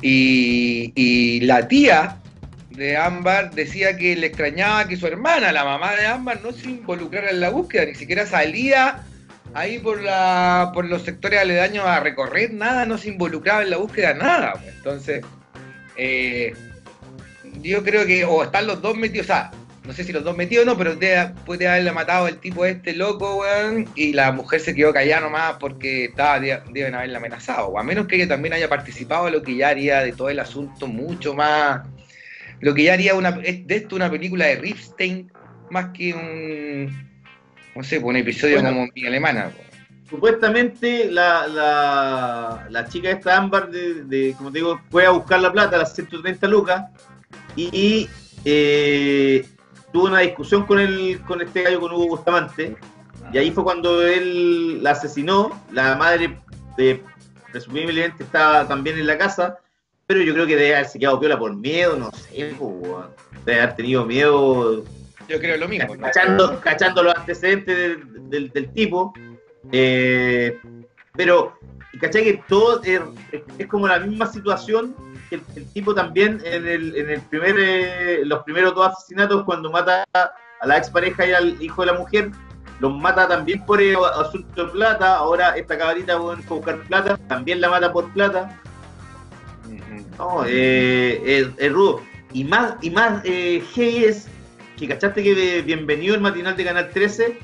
Y, 0.00 1.40
la 1.42 1.68
tía 1.68 2.16
de 2.70 2.96
Ámbar 2.96 3.52
decía 3.54 3.96
que 3.96 4.16
le 4.16 4.28
extrañaba 4.28 4.88
que 4.88 4.96
su 4.96 5.06
hermana, 5.06 5.52
la 5.52 5.64
mamá 5.64 5.94
de 5.94 6.06
Ámbar, 6.06 6.40
no 6.42 6.52
se 6.52 6.70
involucrara 6.70 7.30
en 7.30 7.40
la 7.40 7.50
búsqueda, 7.50 7.84
ni 7.86 7.94
siquiera 7.94 8.26
salía 8.26 9.04
ahí 9.54 9.78
por 9.78 10.00
la 10.00 10.70
por 10.72 10.86
los 10.86 11.02
sectores 11.02 11.40
aledaños 11.40 11.84
a 11.84 12.00
recorrer, 12.00 12.52
nada, 12.52 12.86
no 12.86 12.96
se 12.96 13.10
involucraba 13.10 13.62
en 13.62 13.70
la 13.70 13.76
búsqueda, 13.76 14.14
nada. 14.14 14.54
pues. 14.54 14.74
Entonces, 14.74 15.24
eh, 15.96 16.54
yo 17.60 17.82
creo 17.84 18.06
que 18.06 18.24
o 18.24 18.44
están 18.44 18.66
los 18.66 18.80
dos 18.80 18.96
metidos, 18.96 19.26
o 19.26 19.28
sea, 19.28 19.50
no 19.84 19.92
sé 19.92 20.04
si 20.04 20.12
los 20.12 20.22
dos 20.22 20.36
metidos 20.36 20.64
o 20.64 20.70
no, 20.70 20.78
pero 20.78 20.94
debe- 20.94 21.32
puede 21.44 21.66
haberle 21.66 21.90
matado 21.92 22.28
el 22.28 22.38
tipo 22.38 22.64
este 22.64 22.94
loco, 22.94 23.36
weón, 23.40 23.88
y 23.96 24.12
la 24.12 24.30
mujer 24.32 24.60
se 24.60 24.74
quedó 24.74 24.92
callada 24.92 25.22
nomás 25.22 25.54
porque 25.58 26.04
estaba, 26.06 26.38
de- 26.38 26.60
deben 26.70 26.94
haberla 26.94 27.18
amenazado, 27.18 27.66
o 27.68 27.78
a 27.78 27.82
menos 27.82 28.06
que 28.06 28.16
ella 28.16 28.28
también 28.28 28.54
haya 28.54 28.68
participado, 28.68 29.28
lo 29.30 29.42
que 29.42 29.56
ya 29.56 29.68
haría 29.70 30.00
de 30.00 30.12
todo 30.12 30.28
el 30.28 30.38
asunto 30.38 30.86
mucho 30.86 31.34
más, 31.34 31.82
lo 32.60 32.72
que 32.74 32.84
ya 32.84 32.92
haría 32.92 33.14
una, 33.14 33.32
de 33.32 33.64
esto 33.68 33.96
una 33.96 34.08
película 34.10 34.46
de 34.46 34.54
Ripstein, 34.56 35.32
más 35.70 35.86
que 35.92 36.14
un, 36.14 37.10
no 37.74 37.82
sé, 37.82 37.98
un 37.98 38.14
episodio 38.16 38.60
Bueno. 38.60 38.68
como 38.76 38.88
mi 38.94 39.06
alemana. 39.06 39.50
weón. 39.52 39.72
Supuestamente 40.08 41.10
la, 41.10 41.46
la, 41.48 42.66
la 42.68 42.86
chica 42.86 43.10
esta 43.10 43.36
ámbar 43.36 43.70
de, 43.70 44.04
de, 44.04 44.34
como 44.36 44.52
te 44.52 44.58
digo, 44.58 44.78
fue 44.90 45.06
a 45.06 45.10
buscar 45.10 45.40
la 45.40 45.50
plata, 45.50 45.78
las 45.78 45.94
130 45.94 46.46
lucas, 46.46 46.84
y 47.56 48.08
eh, 48.44 49.44
tuvo 49.92 50.06
una 50.06 50.20
discusión 50.20 50.64
con 50.66 50.78
el, 50.80 51.20
con 51.26 51.40
este 51.40 51.62
gallo, 51.62 51.80
con 51.80 51.92
Hugo 51.92 52.08
Bustamante, 52.08 52.76
y 53.32 53.38
ahí 53.38 53.50
fue 53.50 53.64
cuando 53.64 54.02
él 54.06 54.82
la 54.82 54.90
asesinó, 54.92 55.50
la 55.70 55.96
madre 55.96 56.38
eh, 56.78 57.02
presumiblemente 57.50 58.24
estaba 58.24 58.66
también 58.66 58.98
en 58.98 59.06
la 59.06 59.18
casa, 59.18 59.58
pero 60.06 60.20
yo 60.22 60.34
creo 60.34 60.46
que 60.46 60.56
debe 60.56 60.74
haberse 60.76 60.98
quedado 60.98 61.20
piola 61.20 61.38
por 61.38 61.54
miedo, 61.54 61.96
no 61.96 62.10
sé, 62.12 62.54
po, 62.58 63.04
debe 63.46 63.60
haber 63.60 63.76
tenido 63.76 64.04
miedo 64.04 64.84
Yo 65.28 65.38
creo 65.38 65.56
lo 65.56 65.68
mismo. 65.68 65.94
¿no? 65.94 66.00
cachando, 66.02 66.60
cachando 66.60 67.02
los 67.02 67.14
antecedentes 67.14 67.76
del, 67.76 68.30
del- 68.30 68.50
del 68.50 68.72
tipo. 68.72 69.12
eh, 69.70 70.58
pero, 71.14 71.54
¿cachai? 72.00 72.24
Que 72.24 72.42
todo 72.48 72.80
es 72.82 73.66
como 73.68 73.86
la 73.86 73.98
misma 74.00 74.26
situación 74.26 74.94
que 75.32 75.36
el, 75.36 75.42
el 75.56 75.72
tipo 75.72 75.94
también 75.94 76.40
en 76.44 76.68
el, 76.68 76.94
en 76.94 77.08
el 77.08 77.20
primer, 77.22 77.56
eh, 77.58 78.20
los 78.24 78.42
primeros 78.42 78.74
dos 78.74 78.88
asesinatos, 78.88 79.44
cuando 79.44 79.70
mata 79.70 80.04
a 80.12 80.66
la 80.66 80.76
expareja 80.76 81.26
y 81.26 81.32
al 81.32 81.62
hijo 81.62 81.82
de 81.82 81.92
la 81.92 81.98
mujer, 81.98 82.30
los 82.80 82.94
mata 82.94 83.26
también 83.26 83.64
por 83.64 83.80
eh, 83.80 83.94
asunto 84.20 84.66
de 84.66 84.72
plata. 84.72 85.16
Ahora, 85.16 85.56
esta 85.56 85.76
bueno, 86.18 86.42
fue 86.42 86.56
a 86.56 86.60
buscar 86.60 86.82
plata, 86.82 87.16
también 87.28 87.60
la 87.60 87.70
mata 87.70 87.92
por 87.92 88.12
plata. 88.12 88.60
Ujú. 89.64 90.06
No, 90.18 90.44
eh, 90.46 91.48
es, 91.56 91.72
rudo. 91.72 92.02
Y 92.32 92.44
más, 92.44 92.74
y 92.82 92.90
más 92.90 93.22
eh, 93.24 93.62
heavy 93.74 94.04
es 94.04 94.28
que 94.76 94.88
cachaste 94.88 95.22
que 95.22 95.34
de 95.34 95.62
bienvenido 95.62 96.14
el 96.14 96.20
matinal 96.20 96.56
de 96.56 96.64
Canal 96.64 96.90
13 96.90 97.38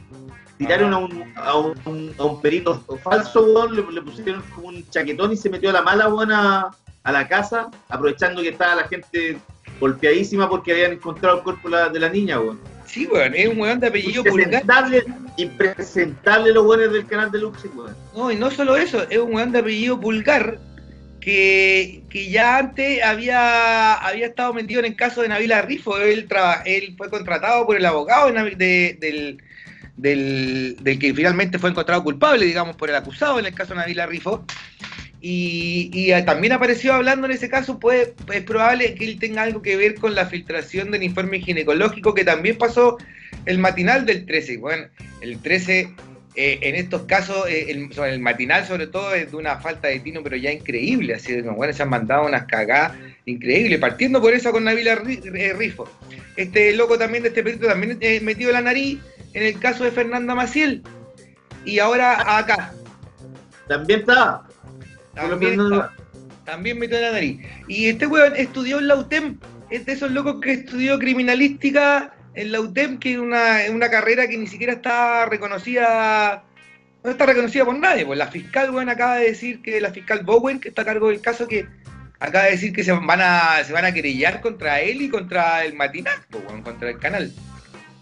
tiraron 0.57 0.93
a 0.93 0.99
un, 0.99 1.33
a 1.37 1.57
un, 1.57 2.15
a 2.19 2.25
un 2.25 2.41
perito 2.41 2.85
falso, 3.03 3.45
weón, 3.45 3.77
le, 3.77 3.93
le 3.93 4.03
pusieron 4.03 4.43
como 4.55 4.69
un 4.69 4.89
chaquetón 4.91 5.33
y 5.33 5.37
se 5.37 5.49
metió 5.49 5.71
a 5.71 5.75
la 5.75 5.83
mala, 5.83 6.09
weón, 6.09 6.33
a, 6.33 6.71
a 7.05 7.13
la 7.13 7.27
casa, 7.29 7.71
aprovechando 7.89 8.43
que 8.43 8.49
estaba 8.51 8.75
la 8.75 8.89
gente 8.89 9.39
golpeadísima 9.81 10.49
porque 10.49 10.73
habían 10.73 10.93
encontrado 10.93 11.39
el 11.39 11.43
cuerpo 11.43 11.69
de 11.71 11.77
la, 11.77 11.89
de 11.89 12.01
la 12.01 12.09
niña, 12.09 12.41
weón. 12.41 12.61
Sí, 12.87 13.07
weón, 13.07 13.35
es 13.35 13.49
un 13.49 13.61
weón 13.61 13.81
de 13.81 13.87
apellido 13.89 14.25
Pulgar. 14.25 14.47
Impresentable, 14.63 15.05
impresentable 15.37 16.53
los 16.53 16.65
weones 16.67 16.93
del 16.93 17.07
canal 17.07 17.31
de 17.31 17.39
Luxe, 17.39 17.69
weón. 17.69 17.95
No, 18.15 18.31
y 18.33 18.37
no 18.37 18.51
solo 18.51 18.77
eso, 18.77 19.05
es 19.09 19.19
un 19.19 19.35
weón 19.35 19.53
de 19.53 19.59
apellido 19.61 20.01
Pulgar 20.01 20.59
que, 21.21 22.03
que 22.11 22.31
ya 22.31 22.59
antes 22.59 23.03
había, 23.03 23.95
había 23.95 24.27
estado 24.27 24.55
metido 24.55 24.81
en 24.81 24.87
el 24.87 24.97
caso 24.97 25.23
de 25.23 25.29
Nabila 25.29 25.63
Rifo. 25.63 25.99
Él, 25.99 26.27
traba- 26.29 26.63
él 26.65 26.95
fue 26.97 27.11
contratado 27.11 27.67
por 27.67 27.77
el 27.77 27.85
abogado 27.85 28.31
de 28.33 28.97
del, 28.99 29.39
del, 29.97 30.77
del 30.81 30.99
que 30.99 31.13
finalmente 31.13 31.59
fue 31.59 31.71
encontrado 31.71 32.03
culpable, 32.05 32.45
digamos, 32.47 32.77
por 32.77 32.89
el 32.89 32.97
acusado 32.97 33.39
en 33.39 33.47
el 33.47 33.55
caso 33.55 33.75
de 33.75 33.81
Nabila 33.81 34.07
Rifo. 34.07 34.45
Y, 35.21 36.13
eh, 36.13 36.23
también 36.23 36.53
apareció 36.53 36.95
hablando 36.95 37.27
en 37.27 37.33
ese 37.33 37.49
caso, 37.49 37.79
puede, 37.79 38.15
es 38.33 38.43
probable 38.43 38.95
que 38.95 39.05
él 39.05 39.19
tenga 39.19 39.43
algo 39.43 39.63
que 39.63 39.77
ver 39.77 39.97
con 39.97 40.15
la 40.15 40.27
filtración 40.27 40.91
del 40.91 41.03
informe 41.03 41.41
ginecológico 41.41 42.15
que 42.15 42.25
también 42.25 42.57
pasó 42.57 42.99
el 43.45 43.59
matinal 43.59 44.07
del 44.07 44.27
13. 44.27 44.59
Bueno, 44.59 44.87
el 45.21 45.41
13 45.41 45.93
eh, 46.37 46.61
en 46.63 46.77
estos 46.77 47.03
casos, 47.03 47.49
eh, 47.49 47.67
el, 47.69 48.21
matinal 48.21 48.65
sobre 48.65 48.87
todo 48.87 49.13
es 49.13 49.33
de 49.33 49.37
una 49.37 49.59
falta 49.59 49.89
de 49.89 49.99
tino, 49.99 50.23
pero 50.23 50.37
ya 50.37 50.53
increíble, 50.53 51.15
así 51.15 51.33
de 51.33 51.43
bueno, 51.43 51.73
se 51.73 51.83
han 51.83 51.89
mandado 51.89 52.27
unas 52.27 52.45
cagadas 52.45 52.93
increíbles, 53.25 53.81
partiendo 53.81 54.21
por 54.21 54.33
eso 54.33 54.53
con 54.53 54.63
Navila 54.63 54.95
Ri- 55.03 55.57
Rifo. 55.57 55.91
Este 56.37 56.73
loco 56.77 56.97
también 56.97 57.25
de 57.25 57.31
este 57.31 57.43
perito 57.43 57.67
también 57.67 57.99
eh, 58.01 58.21
metido 58.21 58.53
la 58.53 58.61
nariz 58.61 59.01
en 59.35 59.43
el 59.43 59.59
caso 59.59 59.83
de 59.83 59.91
Fernanda 59.91 60.37
Maciel. 60.37 60.85
Y 61.65 61.81
ahora 61.81 62.39
acá, 62.39 62.73
También 63.67 64.01
estaba. 64.01 64.48
También, 65.31 65.51
Fernanda- 65.57 65.93
está- 65.97 66.45
también 66.45 66.79
metió 66.79 67.01
la 67.01 67.13
nariz. 67.13 67.41
Y 67.67 67.87
este 67.89 68.07
weón 68.07 68.35
estudió 68.37 68.79
en 68.79 68.89
la 68.89 68.97
UTEM, 68.97 69.39
es 69.71 69.85
de 69.87 69.93
esos 69.93 70.11
locos 70.11 70.37
que 70.41 70.53
estudió 70.53 70.99
criminalística 70.99 72.15
en 72.35 72.53
la 72.53 72.61
UTEM, 72.61 72.99
que 72.99 73.13
es 73.15 73.19
una, 73.19 73.59
una 73.71 73.91
carrera 73.91 74.27
que 74.29 74.39
ni 74.39 74.47
siquiera 74.47 74.73
está 74.75 75.27
reconocida, 75.27 76.45
no 77.05 77.11
está 77.11 77.27
reconocida 77.27 77.65
por 77.65 77.79
nadie. 77.79 78.07
Pues 78.07 78.19
la 78.19 78.29
fiscal, 78.29 78.71
weón, 78.71 78.89
acaba 78.89 79.17
de 79.17 79.27
decir 79.27 79.61
que 79.63 79.81
la 79.81 79.91
fiscal 79.93 80.23
Bowen, 80.25 80.61
que 80.61 80.69
está 80.69 80.83
a 80.83 80.85
cargo 80.87 81.09
del 81.09 81.21
caso, 81.21 81.47
que 81.47 81.67
acaba 82.21 82.45
de 82.47 82.53
decir 82.53 82.73
que 82.73 82.83
se 82.85 82.93
van 82.93 83.21
a, 83.21 83.63
se 83.65 83.73
van 83.73 83.85
a 83.85 83.93
querellar 83.93 84.41
contra 84.41 84.81
él 84.81 85.03
y 85.03 85.09
contra 85.09 85.65
el 85.65 85.75
matinal, 85.75 86.15
pues, 86.31 86.45
weón, 86.49 86.63
contra 86.63 86.91
el 86.91 86.99
canal. 86.99 87.31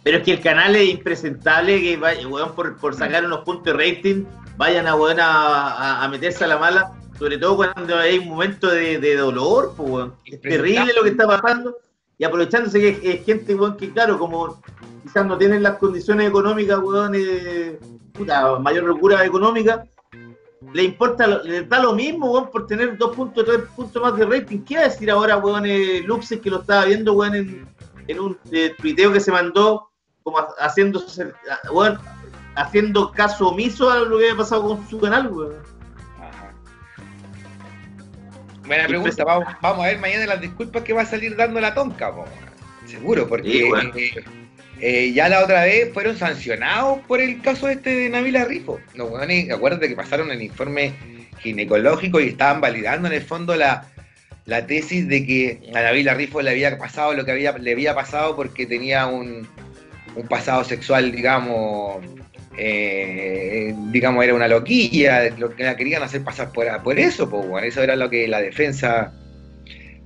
Pero 0.05 0.19
es 0.19 0.25
que 0.25 0.33
el 0.33 0.41
canal 0.41 0.77
es 0.77 0.89
impresentable 0.89 1.81
que 1.83 1.97
vaya, 1.97 2.27
weón, 2.29 2.55
por, 2.55 2.77
por 2.77 2.95
sacar 2.95 3.25
unos 3.25 3.41
puntos 3.45 3.77
de 3.77 3.93
rating, 3.93 4.25
vayan 4.57 4.87
a, 4.87 4.95
weón, 4.95 5.19
a, 5.19 5.27
a- 5.73 6.05
a 6.05 6.09
meterse 6.09 6.45
a 6.45 6.47
la 6.47 6.59
mala, 6.59 6.93
sobre 7.19 7.39
todo 7.39 7.57
cuando 7.57 7.97
hay 7.97 8.19
un 8.19 8.29
momento 8.29 8.69
de, 8.69 8.99
de 8.99 9.17
dolor, 9.17 9.75
pues, 9.77 9.91
weón. 9.91 10.15
Es 10.25 10.41
terrible 10.41 10.93
lo 10.97 11.03
que 11.03 11.11
está 11.11 11.27
pasando, 11.27 11.77
y 12.19 12.25
aprovechándose 12.25 12.81
que 12.81 12.89
es, 12.89 12.99
es 13.21 13.25
gente, 13.27 13.55
weón, 13.55 13.77
que 13.77 13.91
claro, 13.93 14.19
como 14.19 14.61
quizás 15.03 15.25
no 15.27 15.37
tienen 15.39 15.63
las 15.63 15.79
condiciones 15.79 16.29
económicas, 16.29 16.79
weón, 16.79 17.13
eh, 17.17 17.79
puta, 18.13 18.59
mayor 18.59 18.85
locura 18.85 19.25
económica, 19.25 19.85
le 20.73 20.83
importa, 20.83 21.27
le 21.27 21.63
da 21.65 21.81
lo 21.81 21.93
mismo, 21.95 22.33
weón, 22.33 22.51
por 22.51 22.67
tener 22.67 22.97
dos 22.99 23.15
puntos, 23.15 23.45
tres 23.45 23.61
puntos 23.77 24.03
más 24.03 24.17
de 24.17 24.25
rating. 24.27 24.61
¿Qué 24.65 24.77
va 24.77 24.83
a 24.83 24.89
decir 24.89 25.11
ahora, 25.11 25.37
weón, 25.37 25.65
eh, 25.67 26.03
Luxes, 26.05 26.41
que 26.41 26.51
lo 26.51 26.61
estaba 26.61 26.87
viendo, 26.87 27.13
weón, 27.13 27.35
en, 27.35 27.69
en 28.09 28.21
un 28.21 28.39
eh, 28.51 28.75
tuiteo 28.81 29.13
que 29.13 29.21
se 29.21 29.31
mandó 29.31 29.89
como 30.23 30.39
ha- 30.39 30.55
haciendo, 30.59 31.03
weón, 31.71 31.99
haciendo 32.57 33.13
caso 33.13 33.49
omiso 33.49 33.91
a 33.91 34.01
lo 34.01 34.19
que 34.19 34.25
había 34.25 34.37
pasado 34.39 34.63
con 34.67 34.89
su 34.89 34.99
canal, 34.99 35.29
weón. 35.29 35.76
Buena 38.67 38.87
pregunta, 38.89 39.25
vamos, 39.25 39.49
vamos 39.61 39.85
a 39.85 39.89
ver 39.89 39.99
mañana 39.99 40.27
las 40.27 40.41
disculpas 40.41 40.83
que 40.83 40.93
va 40.93 41.03
a 41.03 41.07
salir 41.07 41.37
dando 41.37 41.61
la 41.61 41.75
tonca, 41.75 42.13
po. 42.15 42.25
seguro, 42.87 43.29
porque 43.29 43.51
Sí, 43.51 43.63
bueno. 43.65 43.91
eh, 43.97 44.25
eh, 44.81 45.13
ya 45.13 45.29
la 45.29 45.43
otra 45.45 45.65
vez 45.65 45.93
fueron 45.95 46.17
sancionados 46.17 46.99
por 47.07 47.21
el 47.21 47.41
caso 47.41 47.69
este 47.69 47.91
de 47.91 48.09
Navila 48.11 48.45
Rifo. 48.45 48.81
Los 48.95 49.11
weones, 49.11 49.51
acuérdate 49.51 49.89
que 49.89 49.95
pasaron 49.97 50.31
el 50.31 50.43
informe 50.43 50.93
ginecológico 51.41 52.21
y 52.21 52.29
estaban 52.29 52.61
validando 52.61 53.09
en 53.09 53.15
el 53.15 53.23
fondo 53.23 53.55
la, 53.57 53.87
la 54.47 54.67
tesis 54.67 55.07
de 55.09 55.25
que 55.25 55.71
a 55.75 55.81
Navila 55.83 56.15
Rifo 56.15 56.43
le 56.43 56.51
había 56.51 56.77
pasado 56.79 57.15
lo 57.15 57.25
que 57.25 57.33
había, 57.33 57.53
le 57.57 57.73
había 57.73 57.95
pasado 57.95 58.35
porque 58.37 58.67
tenía 58.67 59.07
un, 59.07 59.47
un 60.15 60.29
pasado 60.29 60.65
sexual, 60.65 61.13
digamos, 61.13 62.05
eh, 62.57 63.75
digamos, 63.91 64.25
era 64.25 64.35
una 64.35 64.49
loquilla, 64.49 65.31
lo 65.37 65.55
que 65.55 65.65
la 65.65 65.77
querían 65.77 66.03
hacer 66.03 66.23
pasar 66.23 66.53
por, 66.53 66.67
por 66.83 66.99
eso, 66.99 67.29
pues, 67.29 67.47
bueno, 67.47 67.67
eso 67.67 67.83
era 67.83 67.97
lo 67.97 68.09
que 68.09 68.29
la 68.29 68.41
defensa 68.41 69.13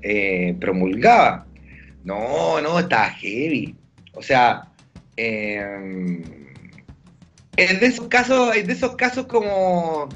eh, 0.03 0.57
promulgaba. 0.61 1.47
No, 2.05 2.61
no, 2.61 2.79
estaba 2.79 3.11
heavy. 3.11 3.75
O 4.15 4.23
sea, 4.23 4.69
eh, 5.17 6.23
es 7.57 7.81
de 7.81 7.87
esos 7.87 8.09
casos, 8.09 8.57
es 8.57 8.67
de 8.67 8.73
esos 8.73 8.97
casos 8.97 9.27
como 9.27 10.09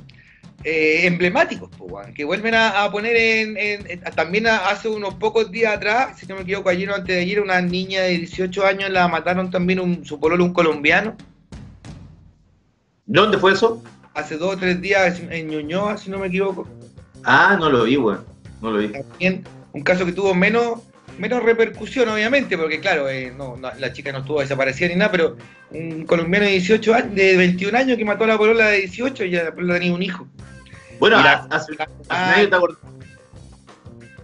eh, 0.65 1.07
emblemáticos, 1.07 1.69
que 2.15 2.25
vuelven 2.25 2.55
a, 2.55 2.91
poner 2.91 3.17
en, 3.17 4.01
también 4.17 4.47
hace 4.47 4.89
unos 4.89 5.15
pocos 5.17 5.51
días 5.51 5.77
atrás, 5.77 6.19
si 6.19 6.27
no 6.27 6.37
me 6.37 6.43
equivoco, 6.43 6.71
ayer 6.71 6.89
o 6.91 6.95
antes 6.95 7.15
de 7.15 7.21
ayer, 7.21 7.41
una 7.41 7.61
niña 7.61 8.03
de 8.03 8.19
18 8.19 8.65
años 8.65 8.91
la 8.91 9.07
mataron 9.09 9.51
también 9.51 9.79
un, 9.79 10.05
su 10.07 10.19
pololo, 10.19 10.43
un 10.43 10.55
colombiano, 10.55 11.17
¿Dónde 13.07 13.39
fue 13.39 13.53
eso? 13.53 13.83
hace 14.15 14.37
dos 14.37 14.55
o 14.55 14.59
tres 14.59 14.81
días 14.81 15.21
en 15.29 15.49
Ñuñoa, 15.49 15.97
si 15.99 16.09
no 16.09 16.19
me 16.21 16.29
equivoco. 16.29 16.69
Ah, 17.25 17.57
no 17.59 17.69
lo 17.69 17.83
vi, 17.83 17.97
weón. 17.97 18.25
No 18.63 18.71
lo 18.71 18.79
vi. 18.79 18.89
También 18.89 19.45
un 19.73 19.83
caso 19.83 20.07
que 20.07 20.13
tuvo 20.13 20.35
menos 20.35 20.81
menos 21.19 21.43
repercusión, 21.43 22.09
obviamente, 22.09 22.57
porque 22.59 22.81
claro, 22.81 23.09
eh, 23.09 23.33
no, 23.37 23.57
no, 23.57 23.71
la 23.79 23.93
chica 23.93 24.11
no 24.13 24.19
estuvo 24.19 24.41
desaparecida 24.41 24.89
ni 24.89 24.97
nada, 24.97 25.11
pero 25.13 25.37
un 25.71 26.05
colombiano 26.07 26.45
de 26.47 26.53
18 26.53 26.95
años, 26.95 27.15
de 27.15 27.37
21 27.37 27.77
años 27.79 27.97
que 27.99 28.05
mató 28.05 28.25
a 28.25 28.29
la 28.29 28.39
polola 28.39 28.67
de 28.69 28.79
18 28.81 29.25
y 29.25 29.31
la 29.33 29.53
polola 29.55 29.75
tenía 29.75 29.95
un 29.95 30.03
hijo. 30.03 30.27
Bueno, 30.99 31.21
la- 31.23 31.47
hace, 31.51 31.73
hace 31.73 31.87
nadie 32.09 32.47
te 32.49 32.57
acordás. 32.57 32.79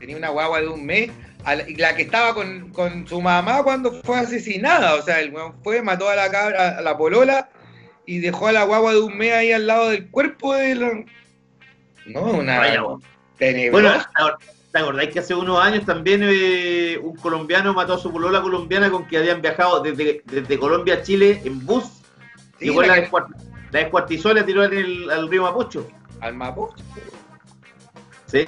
tenía 0.01 0.17
una 0.17 0.31
guagua 0.31 0.61
de 0.61 0.69
un 0.69 0.85
mes, 0.85 1.11
a 1.45 1.55
la, 1.57 1.69
y 1.69 1.75
la 1.77 1.95
que 1.95 2.03
estaba 2.03 2.35
con, 2.35 2.71
con 2.71 3.07
su 3.07 3.21
mamá 3.21 3.63
cuando 3.63 3.93
fue 4.03 4.19
asesinada, 4.19 4.95
o 4.97 5.03
sea, 5.03 5.21
el 5.21 5.33
weón 5.33 5.55
fue, 5.63 5.83
mató 5.83 6.09
a 6.09 6.17
la 6.17 6.29
cabra, 6.31 6.79
a 6.79 6.81
la 6.81 6.97
polola, 6.97 7.49
y 8.11 8.19
dejó 8.19 8.49
a 8.49 8.53
la 8.53 8.65
guagua 8.65 8.93
de 8.93 9.01
un 9.01 9.17
mes 9.17 9.33
ahí 9.33 9.53
al 9.53 9.67
lado 9.69 9.91
del 9.91 10.09
cuerpo 10.11 10.53
de 10.55 10.75
la... 10.75 11.05
No, 12.07 12.23
una... 12.23 12.59
Vaya. 12.59 12.83
Bueno, 13.71 13.93
¿te 14.73 14.79
acordáis 14.79 15.11
que 15.11 15.21
hace 15.21 15.35
unos 15.35 15.61
años 15.63 15.87
también 15.87 16.21
eh, 16.25 16.99
un 17.01 17.15
colombiano 17.17 17.73
mató 17.73 17.95
a 17.95 17.99
su 17.99 18.11
polola 18.11 18.43
colombiana 18.43 18.91
con 18.91 19.07
que 19.07 19.17
habían 19.19 19.41
viajado 19.41 19.81
desde, 19.81 20.23
desde 20.27 20.59
Colombia 20.59 20.95
a 20.95 21.03
Chile 21.03 21.41
en 21.45 21.65
bus? 21.65 21.85
Sí, 22.59 22.67
Llegó 22.67 22.83
la 22.83 22.89
la, 22.89 22.95
que- 22.97 23.09
descuart- 23.11 23.35
la 23.71 23.79
descuartizó 23.79 24.33
y 24.33 24.35
la 24.35 24.45
tiró 24.45 24.65
en 24.65 24.73
el, 24.75 25.11
al 25.11 25.29
río 25.31 25.43
Mapocho. 25.43 25.87
al 26.21 26.35
Mapocho. 26.35 26.83
Sí. 28.27 28.47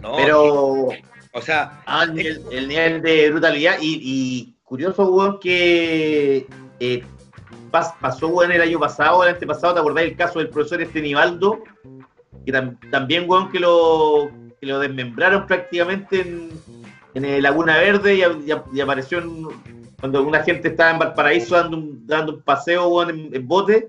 No, 0.00 0.16
Pero 0.16 0.88
o 1.34 1.40
sea, 1.40 1.82
ah, 1.86 2.02
el, 2.04 2.14
nivel, 2.14 2.42
el 2.50 2.68
nivel 2.68 3.02
de 3.02 3.30
brutalidad 3.30 3.76
y, 3.80 4.00
y 4.02 4.54
curioso, 4.64 5.38
que 5.40 6.46
eh, 6.80 7.04
pas- 7.72 7.94
pasó, 8.00 8.28
weón, 8.28 8.52
el 8.52 8.60
año 8.60 8.78
pasado, 8.78 9.24
el 9.24 9.30
antepasado, 9.30 9.74
¿te 9.74 9.80
acordás 9.80 10.04
del 10.04 10.16
caso 10.16 10.38
del 10.38 10.48
profesor 10.50 10.80
este 10.82 11.00
Nivaldo? 11.00 11.64
Que 12.46 12.52
tam- 12.52 12.76
también, 12.90 13.24
weón, 13.28 13.50
que 13.50 13.58
lo, 13.58 14.30
que 14.60 14.66
lo 14.66 14.78
desmembraron 14.78 15.46
prácticamente 15.46 16.20
en, 16.20 16.50
en 17.14 17.42
Laguna 17.42 17.78
Verde 17.78 18.14
y, 18.74 18.80
apareció 18.80 19.18
en- 19.18 19.48
cuando 19.98 20.22
una 20.22 20.42
gente 20.42 20.68
estaba 20.68 20.90
en 20.90 20.98
Valparaíso 20.98 21.54
dando 21.56 21.76
un, 21.78 22.06
dando 22.06 22.34
un 22.34 22.42
paseo, 22.42 22.88
weón, 22.88 23.10
en, 23.10 23.34
en 23.34 23.48
bote 23.48 23.88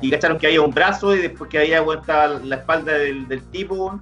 y 0.00 0.10
cacharon 0.10 0.38
que 0.38 0.46
había 0.48 0.62
un 0.62 0.72
brazo 0.72 1.14
y 1.14 1.18
después 1.22 1.48
que 1.50 1.58
había, 1.58 1.82
weón, 1.82 2.00
estaba 2.00 2.26
la 2.44 2.56
espalda 2.56 2.92
del, 2.94 3.26
del 3.28 3.42
tipo, 3.50 3.74
weón. 3.74 4.00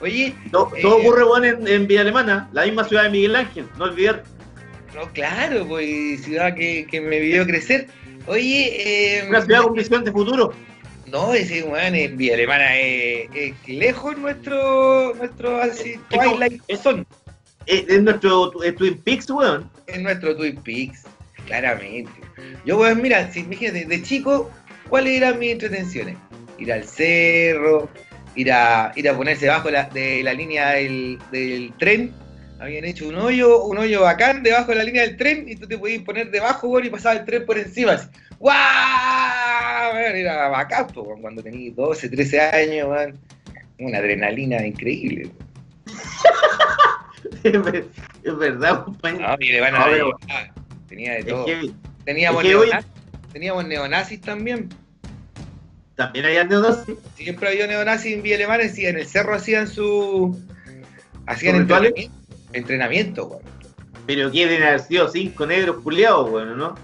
oye, 0.00 0.34
Todo, 0.50 0.70
Eh, 0.76 0.82
todo 0.82 0.96
ocurre, 0.98 1.24
weón, 1.24 1.44
en, 1.44 1.66
en 1.68 1.86
Villa 1.86 2.00
Alemana, 2.02 2.48
la 2.52 2.64
misma 2.64 2.84
ciudad 2.84 3.04
de 3.04 3.10
Miguel 3.10 3.34
Ángel, 3.36 3.66
no 3.78 3.84
olvidar. 3.86 4.22
no, 4.94 5.08
claro, 5.12 5.66
pues 5.66 6.22
ciudad 6.22 6.54
que, 6.54 6.86
que 6.88 7.00
me 7.00 7.18
vio 7.18 7.44
crecer. 7.46 7.88
Oye, 8.26 9.18
eh, 9.18 9.28
Una 9.28 9.42
ciudad 9.42 9.62
con 9.62 9.74
visión 9.74 10.04
de 10.04 10.12
futuro. 10.12 10.52
no, 11.06 11.34
ese 11.34 11.62
weón 11.64 11.94
en 11.94 12.16
Villa 12.16 12.34
Alemana 12.34 12.76
es, 12.78 13.28
es 13.34 13.68
lejos 13.68 14.16
nuestro, 14.18 15.14
nuestro 15.14 15.60
así, 15.60 15.96
Twilight 16.08 16.62
Zone. 16.82 17.04
Es, 17.66 17.84
es 17.88 18.02
nuestro 18.02 18.62
es 18.62 18.74
Twin 18.76 18.98
Peaks, 18.98 19.30
weón. 19.30 19.68
Es 19.86 20.00
nuestro 20.00 20.36
Twin 20.36 20.56
Peaks, 20.62 21.02
claramente. 21.46 22.12
Yo, 22.64 22.78
weón, 22.78 23.02
mira, 23.02 23.30
si, 23.32 23.40
imagínate, 23.40 23.84
de 23.84 24.02
chico, 24.02 24.50
¿cuáles 24.88 25.14
eran 25.14 25.38
mis 25.38 25.52
entretenciones? 25.52 26.16
Ir 26.58 26.72
al 26.72 26.84
cerro, 26.84 27.88
ir 28.36 28.52
a, 28.52 28.92
ir 28.96 29.08
a 29.08 29.16
ponerse 29.16 29.46
debajo 29.46 29.66
de 29.68 29.72
la, 29.72 29.84
de 29.90 30.22
la 30.22 30.32
línea 30.32 30.70
del, 30.70 31.18
del 31.30 31.72
tren. 31.78 32.12
Habían 32.62 32.84
hecho 32.84 33.08
un 33.08 33.16
hoyo, 33.16 33.64
un 33.64 33.76
hoyo 33.78 34.02
bacán 34.02 34.42
debajo 34.44 34.70
de 34.70 34.76
la 34.76 34.84
línea 34.84 35.02
del 35.02 35.16
tren 35.16 35.48
y 35.48 35.56
tú 35.56 35.66
te 35.66 35.76
podías 35.78 36.02
poner 36.04 36.30
debajo, 36.30 36.68
weón, 36.68 36.86
y 36.86 36.90
pasaba 36.90 37.16
el 37.16 37.24
tren 37.24 37.44
por 37.44 37.58
encima. 37.58 37.92
Así. 37.92 38.08
¡Guau! 38.38 39.94
Weón, 39.94 40.14
Era 40.16 40.48
bacán, 40.48 40.86
po, 40.86 41.04
cuando 41.20 41.42
tenías 41.42 41.74
12, 41.74 42.08
13 42.08 42.40
años, 42.40 42.88
weón. 42.88 43.18
Una 43.80 43.98
adrenalina 43.98 44.64
increíble. 44.64 45.30
Es 47.42 47.60
ver- 47.64 47.86
verdad, 48.38 48.84
compañero. 48.84 49.28
No, 49.30 49.36
le 49.36 49.60
van 49.60 49.74
a 49.74 49.84
pero- 49.86 50.16
Tenía 50.88 51.12
de 51.14 51.18
Es 51.20 51.26
todo. 51.26 51.44
que 51.46 51.70
Teníamos, 52.04 52.44
es 52.44 52.48
que 52.50 52.54
hoy- 52.56 52.66
neonazis, 52.68 52.90
teníamos 53.32 53.64
neonazis 53.66 54.20
también. 54.20 54.68
también 55.96 56.26
hay 56.26 56.46
neonazis. 56.46 56.94
Siempre 57.16 57.48
había 57.48 57.66
neonazis 57.66 58.12
en 58.14 58.22
Villa 58.22 58.36
Alemana, 58.36 58.62
y 58.72 58.86
en 58.86 58.98
el 58.98 59.06
cerro 59.06 59.34
hacían 59.34 59.66
su. 59.66 60.38
hacían 61.26 61.56
entrenamiento, 61.56 62.12
entrenamiento, 62.52 63.26
weón. 63.26 63.42
Pero 64.06 64.30
quieren 64.30 64.62
haber 64.62 64.80
sido 64.80 65.08
cinco 65.08 65.46
negros 65.46 65.76
culiados, 65.82 66.30
weón, 66.30 66.56
¿no? 66.58 66.74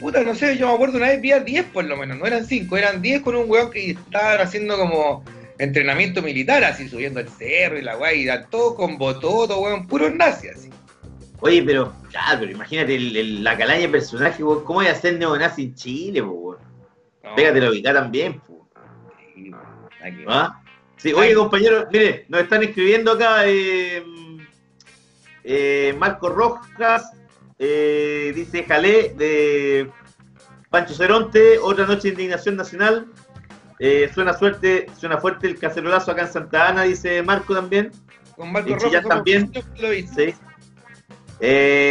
Puta, 0.00 0.22
no 0.24 0.34
sé, 0.34 0.56
yo 0.56 0.68
me 0.68 0.74
acuerdo 0.74 0.96
una 0.96 1.08
vez 1.08 1.20
vi 1.20 1.32
a 1.32 1.40
10 1.40 1.66
por 1.66 1.84
lo 1.84 1.96
menos, 1.96 2.18
no 2.18 2.26
eran 2.26 2.44
5, 2.44 2.76
eran 2.76 3.00
10 3.02 3.22
con 3.22 3.36
un 3.36 3.48
weón 3.48 3.70
que 3.70 3.90
estaban 3.90 4.40
haciendo 4.40 4.76
como 4.76 5.22
entrenamiento 5.58 6.22
militar, 6.22 6.64
así 6.64 6.88
subiendo 6.88 7.20
el 7.20 7.28
cerro 7.28 7.78
y 7.78 7.82
la 7.82 7.96
weá, 7.96 8.12
y 8.14 8.24
eran 8.24 8.48
todos 8.50 8.74
con 8.74 8.98
bototo, 8.98 9.60
weón, 9.60 9.86
puros 9.86 10.12
nazis, 10.14 10.50
así. 10.56 10.70
Oye, 11.40 11.62
pero, 11.62 11.92
claro, 12.10 12.40
pero 12.40 12.52
imagínate 12.52 12.94
el- 12.96 13.16
el- 13.16 13.44
la 13.44 13.56
calaña 13.56 13.82
de 13.82 13.88
personaje, 13.90 14.42
weón. 14.42 14.64
¿Cómo 14.64 14.80
voy 14.80 14.88
a 14.88 14.94
ser 14.94 15.18
neonazi 15.18 15.64
en 15.64 15.74
Chile, 15.74 16.20
weón? 16.22 16.56
No, 17.22 17.34
Pégate 17.36 17.60
la 17.60 17.70
ubicada 17.70 18.00
también, 18.00 18.40
po. 18.40 18.66
sí. 19.34 19.50
¿Ah? 20.26 20.58
Sí, 20.96 21.12
oye, 21.12 21.34
compañero, 21.34 21.86
mire, 21.92 22.26
nos 22.28 22.42
están 22.42 22.62
escribiendo 22.62 23.12
acá 23.12 23.42
eh, 23.46 24.02
eh, 25.44 25.94
Marco 25.98 26.28
Rojas, 26.28 27.10
eh, 27.58 28.32
dice 28.34 28.64
Jalé, 28.64 29.14
de 29.16 29.90
Pancho 30.70 30.94
Ceronte, 30.94 31.58
otra 31.58 31.86
noche 31.86 32.08
de 32.08 32.14
indignación 32.14 32.56
nacional. 32.56 33.06
Eh, 33.78 34.10
suena 34.14 34.32
suerte, 34.34 34.86
suena 34.98 35.18
fuerte 35.18 35.46
el 35.48 35.58
cacerolazo 35.58 36.12
acá 36.12 36.22
en 36.22 36.32
Santa 36.32 36.68
Ana, 36.68 36.82
dice 36.82 37.22
Marco 37.22 37.54
también. 37.54 37.90
Con 38.36 38.52
Marco 38.52 38.78
somos 38.78 39.02
también. 39.08 39.50
lo. 39.80 39.92
Sí. 39.92 40.34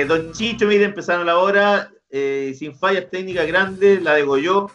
Don 0.08 0.32
Chicho, 0.32 0.66
mire, 0.66 0.86
empezaron 0.86 1.26
la 1.26 1.38
hora, 1.38 1.92
sin 2.12 2.76
fallas 2.76 3.10
técnicas 3.10 3.46
grandes, 3.48 4.02
la 4.02 4.16
degolló. 4.16 4.72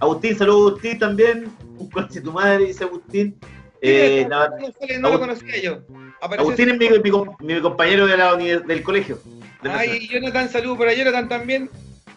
Agustín, 0.00 0.36
saludos 0.36 0.72
Agustín 0.72 0.98
también. 0.98 1.52
Un 1.78 1.90
coche 1.90 2.20
tu 2.20 2.32
madre, 2.32 2.66
dice 2.66 2.84
Agustín. 2.84 3.38
Sí, 3.82 4.24
la- 4.28 4.48
no, 4.48 4.58
no, 4.58 4.98
no 5.00 5.10
lo 5.10 5.20
conocía 5.20 5.60
yo. 5.62 5.82
Agustín 6.20 6.70
es 6.70 6.78
mi, 6.78 6.88
mi 6.98 7.10
com- 7.10 7.36
mi 7.40 7.60
compañero 7.60 8.06
de 8.06 8.16
la 8.16 8.34
del 8.36 8.82
colegio. 8.82 9.18
de 9.62 9.70
Ay, 9.70 10.08
Jonathan, 10.08 10.48
saludos 10.48 10.78
para 10.78 10.94
Jonathan 10.94 11.28
también. 11.28 11.70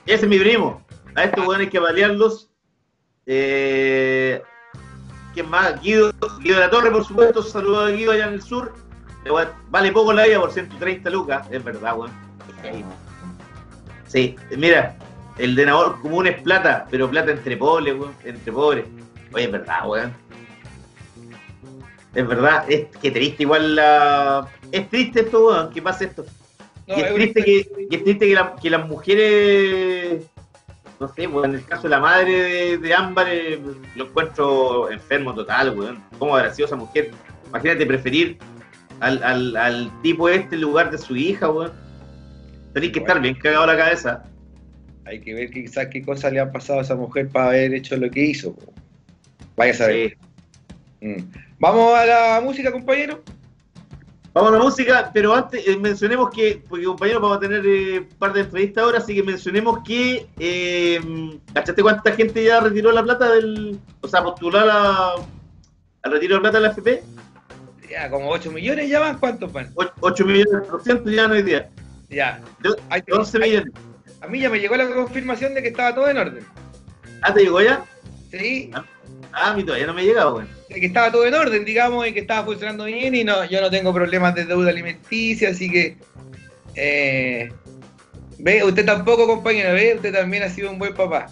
Ese 0.05 0.23
es 0.25 0.27
mi 0.29 0.39
primo. 0.39 0.83
A 1.15 1.23
estos 1.25 1.45
weones 1.45 1.65
hay 1.67 1.71
que 1.71 1.79
balearlos. 1.79 2.49
Eh, 3.25 4.41
¿Quién 5.33 5.49
más? 5.49 5.79
Guido, 5.81 6.11
Guido 6.41 6.55
de 6.55 6.61
la 6.65 6.69
Torre, 6.69 6.91
por 6.91 7.05
supuesto. 7.05 7.43
Saludos 7.43 7.89
a 7.89 7.95
Guido 7.95 8.11
allá 8.13 8.27
en 8.27 8.33
el 8.35 8.41
sur. 8.41 8.73
Eh, 9.25 9.29
Vale 9.69 9.91
poco 9.91 10.13
la 10.13 10.25
vida 10.25 10.39
por 10.39 10.51
130 10.51 11.09
lucas. 11.09 11.47
Es 11.51 11.63
verdad, 11.63 11.97
weón. 11.97 12.11
Sí, 14.07 14.35
mira, 14.57 14.95
el 15.37 15.55
de 15.55 15.65
Nabor 15.65 16.01
común 16.01 16.25
es 16.27 16.41
plata, 16.41 16.87
pero 16.89 17.09
plata 17.09 17.31
entre 17.31 17.55
pobres, 17.57 17.93
weón. 17.95 18.13
Entre 18.23 18.51
pobres. 18.51 18.85
Oye, 19.33 19.45
es 19.45 19.51
verdad, 19.51 19.87
weón. 19.87 20.13
Es 22.15 22.27
verdad, 22.27 22.65
es 22.69 22.87
que 23.01 23.11
triste 23.11 23.43
igual 23.43 23.75
la. 23.75 24.47
Es 24.71 24.89
triste 24.89 25.21
esto, 25.21 25.47
weón, 25.47 25.69
que 25.71 25.81
pase 25.81 26.05
esto. 26.05 26.25
No, 26.87 26.97
y, 26.97 27.01
es 27.01 27.13
triste 27.13 27.43
que, 27.43 27.67
y 27.89 27.95
es 27.95 28.03
triste 28.03 28.27
que, 28.27 28.33
la- 28.33 28.55
que 28.55 28.69
las 28.71 28.87
mujeres, 28.87 30.23
no 30.99 31.07
sé, 31.13 31.29
pues, 31.29 31.45
en 31.45 31.55
el 31.55 31.65
caso 31.65 31.83
de 31.83 31.89
la 31.89 31.99
madre 31.99 32.31
de, 32.31 32.77
de 32.79 32.93
Ámbar, 32.95 33.27
eh, 33.29 33.59
lo 33.95 34.05
encuentro 34.05 34.89
enfermo 34.89 35.35
total, 35.35 35.77
weón. 35.77 36.03
¿Cómo 36.17 36.35
habrá 36.35 36.51
sido 36.53 36.65
esa 36.65 36.75
mujer? 36.75 37.11
Imagínate 37.47 37.85
preferir 37.85 38.37
al, 39.01 39.21
al, 39.23 39.55
al 39.55 40.01
tipo 40.01 40.27
este 40.29 40.55
en 40.55 40.61
lugar 40.61 40.89
de 40.89 40.97
su 40.97 41.15
hija, 41.15 41.49
weón. 41.49 41.71
Tenés 42.73 42.91
que 42.91 42.99
estar 42.99 43.19
bien 43.21 43.35
cagado 43.35 43.67
la 43.67 43.77
cabeza. 43.77 44.23
Hay 45.05 45.21
que 45.21 45.33
ver 45.35 45.49
quizás 45.51 45.87
qué 45.91 46.01
cosas 46.03 46.33
le 46.33 46.39
han 46.39 46.51
pasado 46.51 46.79
a 46.79 46.81
esa 46.81 46.95
mujer 46.95 47.29
para 47.29 47.47
haber 47.49 47.73
hecho 47.73 47.95
lo 47.97 48.09
que 48.09 48.21
hizo. 48.25 48.55
po. 48.55 48.73
Vaya 49.55 49.71
a 49.73 49.75
saber. 49.75 50.17
Sí. 51.01 51.05
Mm. 51.07 51.48
Vamos 51.59 51.93
a 51.97 52.05
la 52.05 52.41
música, 52.41 52.71
compañero. 52.71 53.21
Vamos 54.33 54.51
a 54.51 54.57
la 54.57 54.63
música, 54.63 55.11
pero 55.13 55.33
antes 55.35 55.67
eh, 55.67 55.75
mencionemos 55.75 56.29
que, 56.29 56.63
porque 56.69 56.85
compañero 56.85 57.19
vamos 57.19 57.37
a 57.37 57.39
tener 57.39 57.65
eh, 57.65 57.99
un 57.99 58.17
par 58.17 58.31
de 58.31 58.41
entrevistas 58.41 58.83
ahora, 58.83 58.99
así 58.99 59.15
que 59.15 59.23
mencionemos 59.23 59.79
que, 59.83 60.27
eh, 60.37 60.99
¿cachaste 61.53 61.81
cuánta 61.81 62.11
gente 62.13 62.43
ya 62.43 62.59
retiró 62.59 62.91
la 62.91 63.03
plata 63.03 63.31
del, 63.33 63.79
o 64.01 64.07
sea, 64.07 64.23
postuló 64.23 64.59
a 64.59 64.65
la- 64.65 65.13
al 66.03 66.11
retiro 66.11 66.35
de 66.35 66.41
plata 66.41 66.57
de 66.59 66.63
la 66.63 66.69
FP? 66.71 67.03
Ya, 67.89 68.09
como 68.09 68.29
8 68.29 68.51
millones 68.51 68.87
ya 68.87 68.99
van, 68.99 69.17
¿cuántos 69.17 69.51
van? 69.51 69.73
8 69.99 70.23
millones 70.25 70.67
por 70.69 70.83
ciento 70.83 71.09
ya 71.09 71.27
no 71.27 71.33
hoy 71.33 71.41
día. 71.41 71.69
Ya. 72.09 72.39
Hay- 72.89 73.03
11 73.11 73.37
hay- 73.41 73.49
millones. 73.49 73.73
A 74.21 74.27
mí 74.27 74.39
ya 74.39 74.49
me 74.49 74.59
llegó 74.59 74.75
la 74.75 74.87
confirmación 74.93 75.55
de 75.55 75.63
que 75.63 75.69
estaba 75.69 75.95
todo 75.95 76.07
en 76.07 76.17
orden. 76.17 76.45
Ah, 77.23 77.33
¿te 77.33 77.41
llegó 77.41 77.61
ya? 77.61 77.83
Sí, 78.29 78.69
Ah, 78.75 78.85
a 79.31 79.53
mí 79.53 79.63
todavía 79.63 79.87
no 79.87 79.93
me 79.93 80.01
ha 80.01 80.05
llegado, 80.05 80.39
de 80.69 80.79
que 80.79 80.85
estaba 80.85 81.11
todo 81.11 81.25
en 81.25 81.33
orden, 81.33 81.65
digamos, 81.65 82.07
y 82.07 82.13
que 82.13 82.19
estaba 82.21 82.45
funcionando 82.45 82.85
bien 82.85 83.13
y 83.15 83.23
no, 83.23 83.43
yo 83.45 83.61
no 83.61 83.69
tengo 83.69 83.93
problemas 83.93 84.35
de 84.35 84.45
deuda 84.45 84.69
alimenticia, 84.69 85.49
así 85.49 85.69
que... 85.71 85.97
eh, 86.75 87.51
ve, 88.37 88.63
usted 88.63 88.85
tampoco, 88.85 89.27
compañero, 89.27 89.73
ve, 89.73 89.93
usted 89.95 90.13
también 90.13 90.43
ha 90.43 90.49
sido 90.49 90.71
un 90.71 90.79
buen 90.79 90.93
papá. 90.93 91.27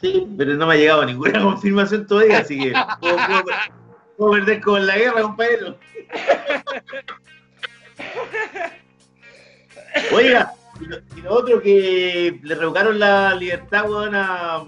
Sí, 0.00 0.26
pero 0.36 0.54
no 0.54 0.66
me 0.66 0.74
ha 0.74 0.76
llegado 0.76 1.04
ninguna 1.04 1.40
confirmación 1.42 2.06
todavía, 2.06 2.38
así 2.38 2.58
que 2.58 2.72
puedo, 3.00 3.16
puedo- 3.16 3.44
puedo 4.18 4.32
perder 4.32 4.60
como 4.60 4.76
en 4.78 4.86
la 4.86 4.96
guerra, 4.98 5.22
compañero. 5.22 5.78
Oiga, 10.14 10.52
y 10.80 10.84
lo, 10.86 10.96
y 11.16 11.20
lo 11.22 11.32
otro 11.34 11.60
que 11.62 12.38
le 12.42 12.54
revocaron 12.54 12.98
la 12.98 13.34
libertad, 13.34 13.88
weón, 13.90 14.14
a. 14.14 14.64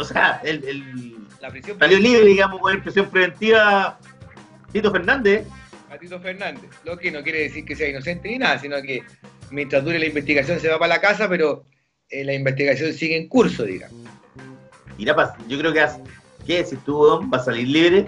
O 0.00 0.04
sea, 0.04 0.40
el, 0.44 0.64
el- 0.64 1.16
La 1.40 1.50
prisión 1.50 1.78
salió 1.78 1.98
libre, 1.98 2.24
digamos, 2.26 2.60
con 2.60 2.80
presión 2.82 3.10
preventiva 3.10 3.98
Tito 4.72 4.90
Fernández. 4.90 5.46
a 5.90 5.98
Tito 5.98 6.18
Fernández. 6.20 6.70
Lo 6.84 6.96
que 6.96 7.10
no 7.10 7.22
quiere 7.22 7.40
decir 7.40 7.64
que 7.64 7.76
sea 7.76 7.88
inocente 7.88 8.28
ni 8.28 8.38
nada, 8.38 8.58
sino 8.58 8.80
que 8.82 9.02
mientras 9.50 9.84
dure 9.84 9.98
la 9.98 10.06
investigación 10.06 10.58
se 10.60 10.68
va 10.68 10.78
para 10.78 10.94
la 10.94 11.00
casa, 11.00 11.28
pero 11.28 11.64
eh, 12.08 12.24
la 12.24 12.32
investigación 12.34 12.92
sigue 12.92 13.16
en 13.16 13.28
curso, 13.28 13.64
digamos. 13.64 13.96
Irá, 14.98 15.34
yo 15.48 15.58
creo 15.58 15.72
que, 15.72 15.80
has, 15.80 15.98
¿qué 16.46 16.64
si 16.64 16.76
tú, 16.76 17.28
va 17.32 17.38
a 17.38 17.44
salir 17.44 17.66
libre? 17.68 18.06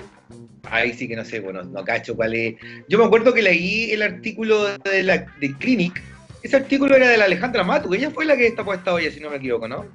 Ahí 0.70 0.94
sí 0.94 1.06
que 1.08 1.16
no 1.16 1.24
sé, 1.24 1.40
bueno, 1.40 1.62
no 1.62 1.84
cacho 1.84 2.16
cuál 2.16 2.34
es. 2.34 2.54
Yo 2.88 2.98
me 2.98 3.04
acuerdo 3.04 3.34
que 3.34 3.42
leí 3.42 3.90
el 3.90 4.02
artículo 4.02 4.78
de 4.78 5.02
la 5.02 5.18
de 5.40 5.54
Clinic. 5.58 6.00
Ese 6.42 6.56
artículo 6.56 6.94
era 6.94 7.08
de 7.08 7.16
la 7.18 7.24
Alejandra 7.24 7.64
Matu, 7.64 7.92
ella 7.94 8.10
fue 8.10 8.24
la 8.26 8.36
que 8.36 8.46
está 8.46 8.64
puesta 8.64 8.92
hoy, 8.92 9.10
si 9.10 9.20
no 9.20 9.30
me 9.30 9.36
equivoco, 9.36 9.66
¿no? 9.68 9.86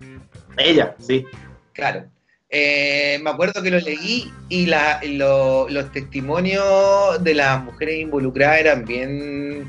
Ella, 0.57 0.95
sí. 0.99 1.25
Claro. 1.79 2.05
Eh, 2.51 3.19
me 3.21 3.29
acuerdo 3.29 3.61
que 3.61 3.69
lo 3.69 3.79
leí 3.79 4.31
y 4.49 4.65
la, 4.65 4.99
los 5.03 5.91
testimonios 5.91 7.23
de 7.23 7.35
las 7.35 7.63
mujeres 7.63 7.99
involucradas 7.99 8.59
eran 8.59 8.85
bien 8.85 9.67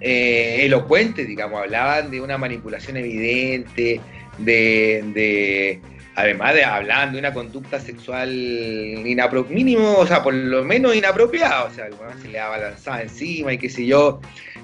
eh, 0.00 0.64
elocuentes, 0.64 1.28
digamos, 1.28 1.62
hablaban 1.62 2.10
de 2.10 2.20
una 2.20 2.36
manipulación 2.38 2.96
evidente, 2.96 4.00
de, 4.38 5.80
además 6.16 6.54
de 6.54 6.64
hablaban 6.64 7.12
de 7.12 7.20
una 7.20 7.32
conducta 7.32 7.78
sexual 7.78 8.28
mínimo, 9.48 9.94
o 9.96 10.06
sea, 10.06 10.24
por 10.24 10.34
lo 10.34 10.64
menos 10.64 10.96
inapropiada, 10.96 11.64
o 11.64 11.70
sea, 11.72 11.88
se 12.20 12.28
le 12.28 12.38
daba 12.38 12.58
lanzada 12.58 13.02
encima 13.02 13.52
y 13.52 13.58
qué 13.58 13.70
sé 13.70 13.86
yo, 13.86 14.20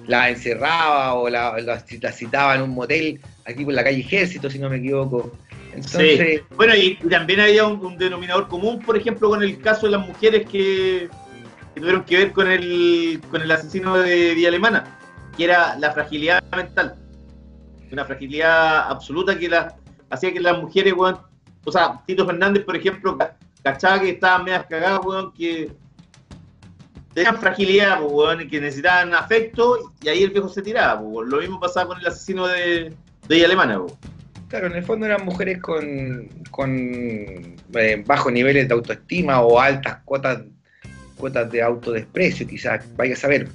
la 0.09 0.29
encerraba 0.29 1.15
o 1.15 1.29
la, 1.29 1.57
la, 1.61 1.81
citaba 2.13 2.57
en 2.57 2.63
un 2.63 2.71
motel 2.71 3.21
aquí 3.45 3.65
por 3.65 3.75
la 3.75 3.85
calle 3.85 4.01
Ejército, 4.01 4.51
si 4.51 4.59
no 4.59 4.69
me 4.69 4.79
equivoco. 4.79 5.33
Entonces, 5.75 6.43
Bueno, 6.57 6.75
y 6.75 6.97
también 6.97 7.41
había 7.41 7.67
un, 7.67 7.99
denominador 7.99 8.49
común, 8.49 8.81
por 8.81 8.97
ejemplo, 8.97 9.29
con 9.29 9.43
el 9.43 9.61
caso 9.61 9.87
de 9.87 9.93
las 9.93 10.07
mujeres 10.07 10.49
que, 10.49 11.09
tuvieron 11.75 12.05
que 12.05 12.17
ver 12.17 12.33
con 12.33 12.51
el, 12.51 13.21
con 13.31 13.43
el 13.43 13.51
asesino 13.51 13.97
de 13.97 14.35
Villa 14.35 14.49
Alemana, 14.49 14.99
que 15.37 15.45
era 15.45 15.77
la 15.79 15.93
fragilidad 15.93 16.43
mental. 16.55 16.97
Una 17.91 18.05
fragilidad 18.05 18.91
absoluta 18.91 19.39
que 19.39 19.49
la, 19.49 19.77
hacía 20.11 20.33
que 20.33 20.41
las 20.41 20.59
mujeres, 20.59 20.95
o 20.97 21.73
sea, 21.73 22.03
Tito 22.07 22.27
Fernández, 22.27 22.65
por 22.65 22.77
ejemplo, 22.77 23.17
cachaba 23.63 24.01
que 24.01 24.11
estaban 24.11 24.45
medias 24.45 24.67
cagadas, 24.67 25.01
weón, 25.05 25.33
que 25.33 25.71
tenían 27.15 27.39
fragilidad, 27.39 28.03
weón, 28.03 28.43
y 28.43 28.49
que 28.49 28.61
necesitaban 28.61 29.15
afecto, 29.15 29.93
y 30.03 30.09
ahí 30.09 30.23
el 30.23 30.31
viejo 30.31 30.49
se 30.49 30.63
tiraba, 30.63 31.01
weón. 31.01 31.31
Lo 31.31 31.39
mismo 31.39 31.61
pasaba 31.61 31.89
con 31.89 32.01
el 32.01 32.07
asesino 32.07 32.47
de, 32.47 32.93
de 33.29 33.35
Villa 33.35 33.47
Alemana, 33.47 33.79
weón. 33.79 34.18
Claro, 34.49 34.69
en 34.69 34.77
el 34.77 34.83
fondo 34.83 35.05
eran 35.05 35.27
mujeres 35.27 35.59
con, 35.59 36.27
con 36.51 37.57
eh, 37.75 38.03
bajos 38.07 38.33
niveles 38.33 38.67
de 38.67 38.75
autoestima 38.75 39.43
o 39.43 39.61
altas 39.61 39.99
cuotas, 40.07 40.41
cuotas 41.17 41.51
de 41.53 41.63
autodesprecio, 41.63 42.47
quizás, 42.47 42.83
vaya 42.97 43.13
a 43.13 43.17
saber. 43.17 43.49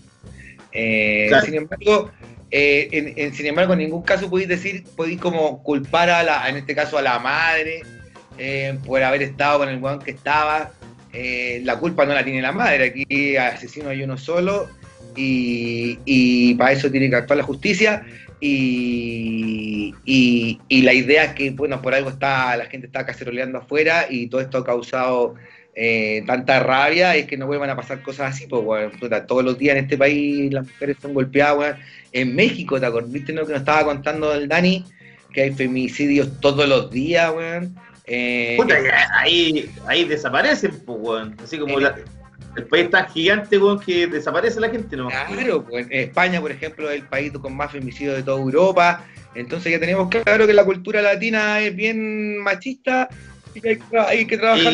Eh, 0.72 1.32
sin 1.44 1.56
embargo, 1.56 2.12
eh, 2.52 3.14
en, 3.18 3.34
sin 3.34 3.48
embargo, 3.48 3.74
en 3.74 3.80
ningún 3.80 4.04
caso 4.04 4.30
podéis 4.30 4.50
decir, 4.50 4.84
podéis 4.96 5.20
como 5.20 5.64
culpar 5.64 6.12
a 6.12 6.22
la, 6.22 6.48
en 6.48 6.58
este 6.58 6.76
caso 6.76 7.00
a 7.00 7.02
la 7.02 7.18
madre, 7.18 7.82
por 8.86 9.02
haber 9.02 9.24
estado 9.24 9.60
con 9.60 9.70
el 9.70 9.82
weón 9.82 10.00
que 10.00 10.12
estaba. 10.12 10.74
la 11.12 11.80
culpa 11.80 12.06
no 12.06 12.14
la 12.14 12.24
tiene 12.24 12.42
la 12.42 12.52
madre, 12.52 12.86
aquí 12.86 13.36
asesino 13.36 13.90
hay 13.90 14.04
uno 14.04 14.16
solo 14.16 14.70
y, 15.16 15.98
y 16.06 16.54
para 16.54 16.72
eso 16.72 16.92
tiene 16.92 17.10
que 17.10 17.16
actuar 17.16 17.38
la 17.38 17.44
justicia 17.44 18.04
y, 18.46 19.96
y, 20.68 20.82
la 20.82 20.94
idea 20.94 21.24
es 21.24 21.34
que, 21.34 21.52
bueno, 21.52 21.82
por 21.82 21.94
algo 21.94 22.10
está 22.10 22.58
la 22.58 22.66
gente 22.66 22.88
está 22.88 23.06
caceroleando 23.06 23.60
afuera 23.60 24.08
y 24.10 24.28
todo 24.28 24.42
esto 24.42 24.58
ha 24.58 24.66
causado 24.66 25.36
eh, 25.74 26.24
tanta 26.28 26.60
rabia, 26.60 27.16
es 27.16 27.26
que 27.26 27.38
no 27.38 27.48
vuelvan 27.48 27.70
a 27.70 27.78
pasar 27.78 28.02
cosas 28.02 28.36
así, 28.36 28.46
pues, 28.48 28.62
bueno, 28.62 28.92
todos 29.26 29.46
los 29.46 29.58
días 29.58 29.78
en 29.78 29.86
este 29.86 29.98
país 29.98 30.52
las 30.52 30.68
mujeres 30.68 30.98
son 31.02 31.14
golpeadas, 31.14 31.78
En 32.12 32.36
México, 32.36 32.78
¿te 32.82 32.86
acordás? 32.86 33.14
¿Viste 33.14 33.32
lo 33.32 33.46
que 33.46 33.54
nos 33.54 33.62
estaba 33.62 33.86
contando 33.86 34.34
el 34.34 34.50
Dani? 34.50 34.84
Que 35.32 35.44
hay 35.44 35.54
femicidios 35.54 36.42
todos 36.42 36.68
los 36.68 36.92
días, 36.92 37.32
weón. 37.34 37.76
Eh, 38.06 38.58
ahí, 39.18 39.72
ahí 39.88 40.04
desaparecen, 40.04 40.82
pues, 40.86 41.00
weón. 41.02 41.38
Así 41.42 41.58
como 41.58 41.80
la 41.80 41.96
el 42.56 42.66
país 42.66 42.90
tan 42.90 43.08
gigante, 43.10 43.58
weón, 43.58 43.80
que 43.80 44.08
desaparece 44.08 44.60
la 44.60 44.70
gente, 44.70 44.96
¿no? 44.96 45.08
Claro, 45.08 45.64
pues, 45.64 45.88
España, 45.90 46.40
por 46.40 46.52
ejemplo, 46.52 46.90
es 46.90 47.02
el 47.02 47.08
país 47.08 47.32
con 47.34 47.56
más 47.56 47.72
femicidios 47.72 48.16
de 48.16 48.24
toda 48.24 48.40
Europa. 48.42 49.06
Entonces 49.36 49.72
ya 49.72 49.80
tenemos 49.80 50.10
claro 50.10 50.46
que 50.46 50.54
la 50.54 50.64
cultura 50.64 51.02
latina 51.02 51.60
es 51.60 51.76
bien 51.76 52.38
machista 52.40 53.10
y 53.56 53.68
hay, 53.68 54.26
que 54.26 54.38
trabajar 54.38 54.74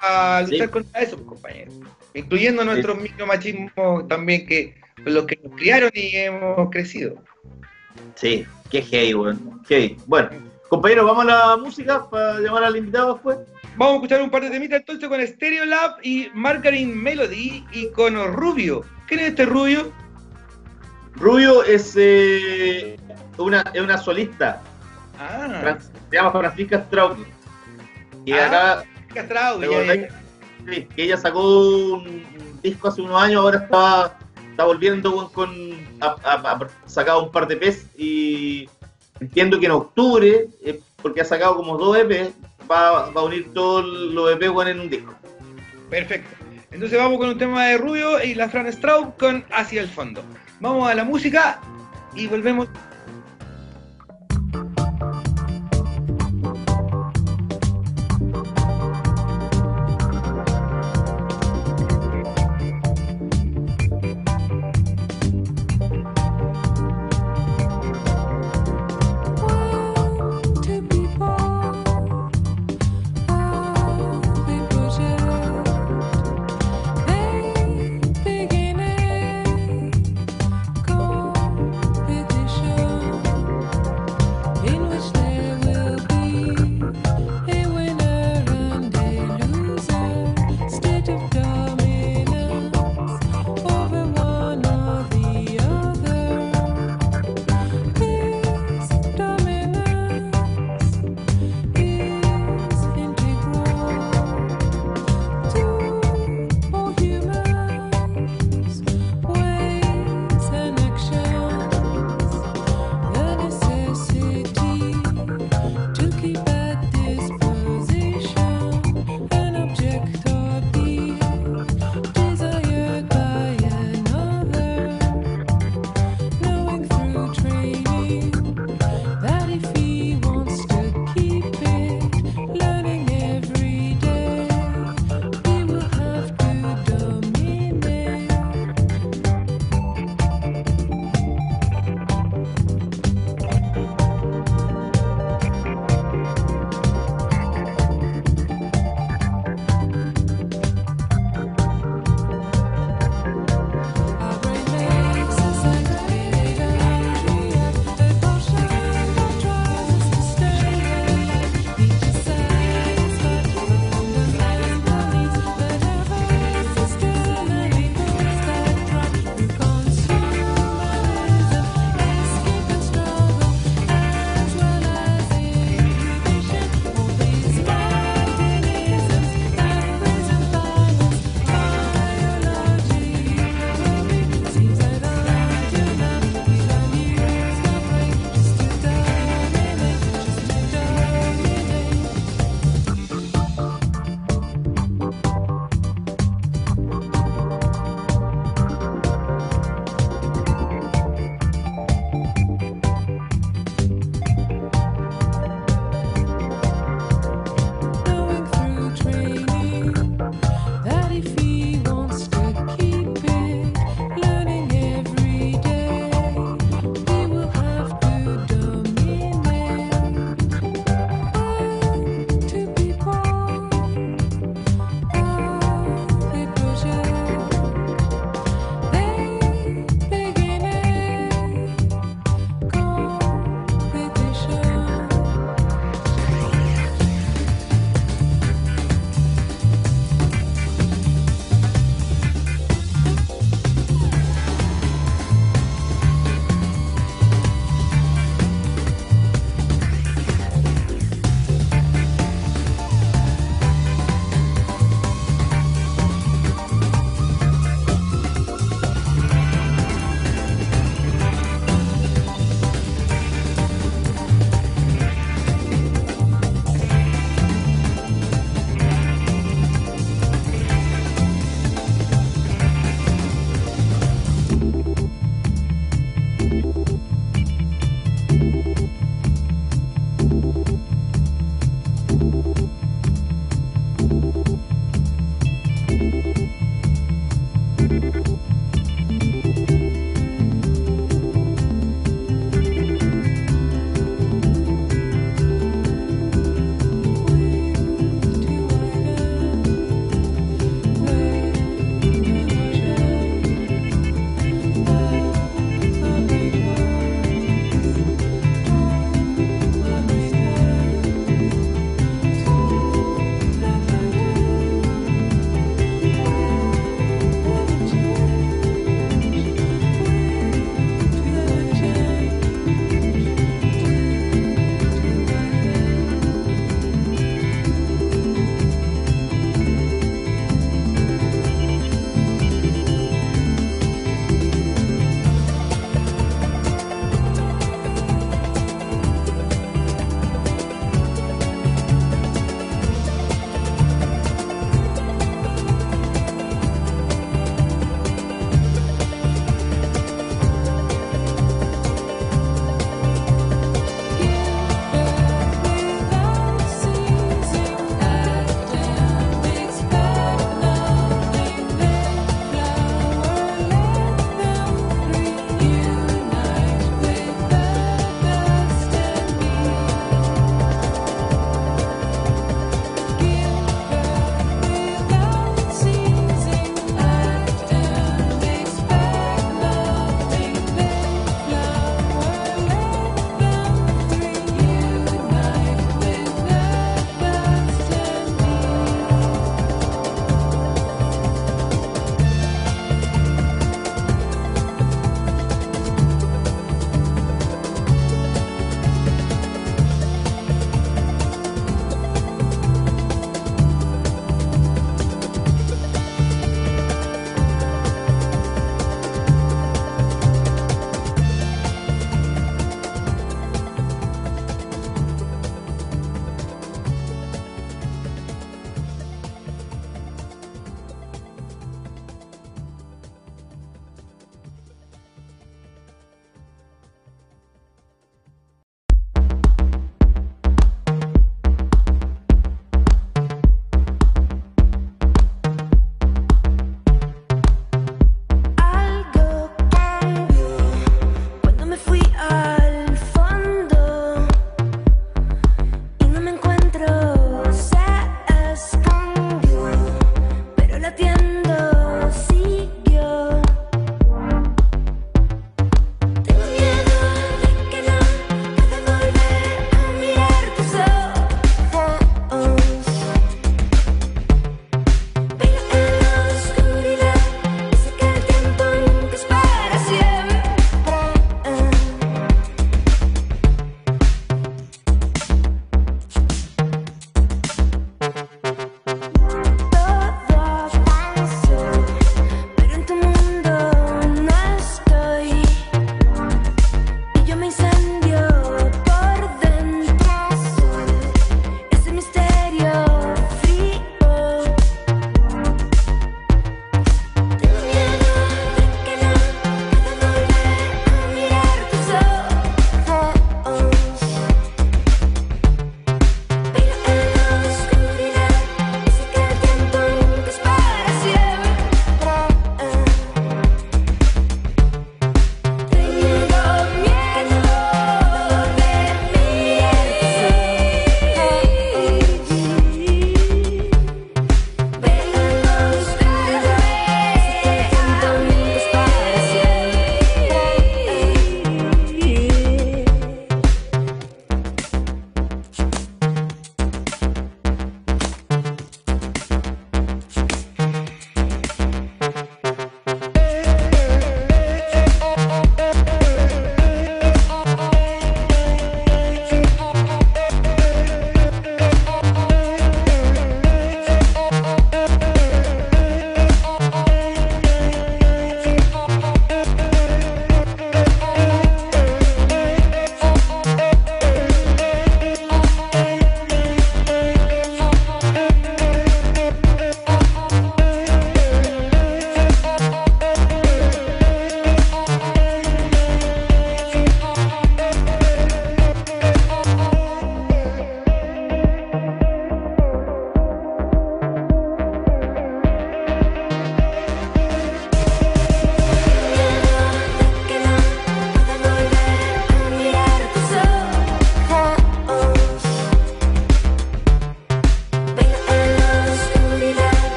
para 0.00 0.42
luchar 0.42 0.70
contra 0.70 1.00
eso, 1.00 1.16
pues, 1.16 1.28
compañeros. 1.28 1.74
Incluyendo 2.14 2.64
nuestros 2.64 2.98
micromachismos 2.98 4.08
también, 4.08 4.46
que 4.46 4.74
los 5.04 5.26
que 5.26 5.38
nos 5.42 5.54
criaron 5.56 5.90
y 5.94 6.16
hemos 6.16 6.70
crecido. 6.70 7.22
Sí, 8.14 8.46
qué 8.70 8.84
hey, 8.90 9.14
weón. 9.14 9.62
Bueno, 10.06 10.30
compañeros, 10.68 11.06
vamos 11.06 11.24
a 11.24 11.26
la 11.26 11.56
música 11.56 12.08
para 12.10 12.40
llamar 12.40 12.64
al 12.64 12.76
invitado 12.76 13.14
después. 13.14 13.38
Vamos 13.76 13.92
a 13.92 13.96
escuchar 13.96 14.22
un 14.22 14.30
par 14.30 14.42
de 14.42 14.50
temitas 14.50 14.80
entonces 14.80 15.06
con 15.06 15.26
Stereo 15.26 15.66
Lab 15.66 15.96
y 16.02 16.30
Margarine 16.32 16.94
Melody 16.94 17.62
y 17.72 17.90
con 17.90 18.14
Rubio. 18.32 18.82
¿Quién 19.06 19.20
es 19.20 19.28
este 19.28 19.44
Rubio? 19.44 19.92
Rubio 21.14 21.62
es, 21.62 21.94
eh, 21.98 22.98
una, 23.36 23.62
es 23.74 23.82
una 23.82 23.98
solista. 23.98 24.62
Ah. 25.18 25.78
se 26.10 26.16
llama 26.16 26.30
Francisca 26.32 26.84
Straub. 26.84 27.18
Y 28.24 28.32
ah, 28.32 28.46
acá. 28.46 28.84
Straub, 29.24 29.62
sí, 30.68 30.88
que 30.94 31.02
ella 31.04 31.18
sacó 31.18 31.96
un 31.96 32.24
disco 32.62 32.88
hace 32.88 33.02
unos 33.02 33.22
años, 33.22 33.42
ahora 33.42 33.58
está, 33.58 34.18
está 34.50 34.64
volviendo 34.64 35.30
con. 35.32 35.50
ha, 36.00 36.58
sacado 36.86 37.24
un 37.24 37.30
par 37.30 37.46
de 37.46 37.56
pez 37.56 37.86
y 37.98 38.68
entiendo 39.20 39.60
que 39.60 39.66
en 39.66 39.72
octubre, 39.72 40.48
eh, 40.64 40.80
porque 41.02 41.20
ha 41.20 41.24
sacado 41.24 41.56
como 41.56 41.76
dos 41.76 41.96
EP, 41.98 42.32
va, 42.70 43.06
a 43.06 43.22
unir 43.22 43.52
todos 43.52 43.84
los 43.84 44.32
EP 44.32 44.42
en 44.42 44.80
un 44.80 44.90
disco. 44.90 45.14
Perfecto. 45.90 46.30
Entonces 46.70 46.98
vamos 46.98 47.18
con 47.18 47.30
un 47.30 47.38
tema 47.38 47.66
de 47.66 47.78
Rubio 47.78 48.22
y 48.22 48.34
la 48.34 48.48
Fran 48.48 48.70
Straub 48.72 49.16
con 49.16 49.44
Hacia 49.50 49.80
el 49.80 49.88
Fondo. 49.88 50.22
Vamos 50.60 50.88
a 50.88 50.94
la 50.94 51.04
música 51.04 51.60
y 52.14 52.26
volvemos 52.26 52.68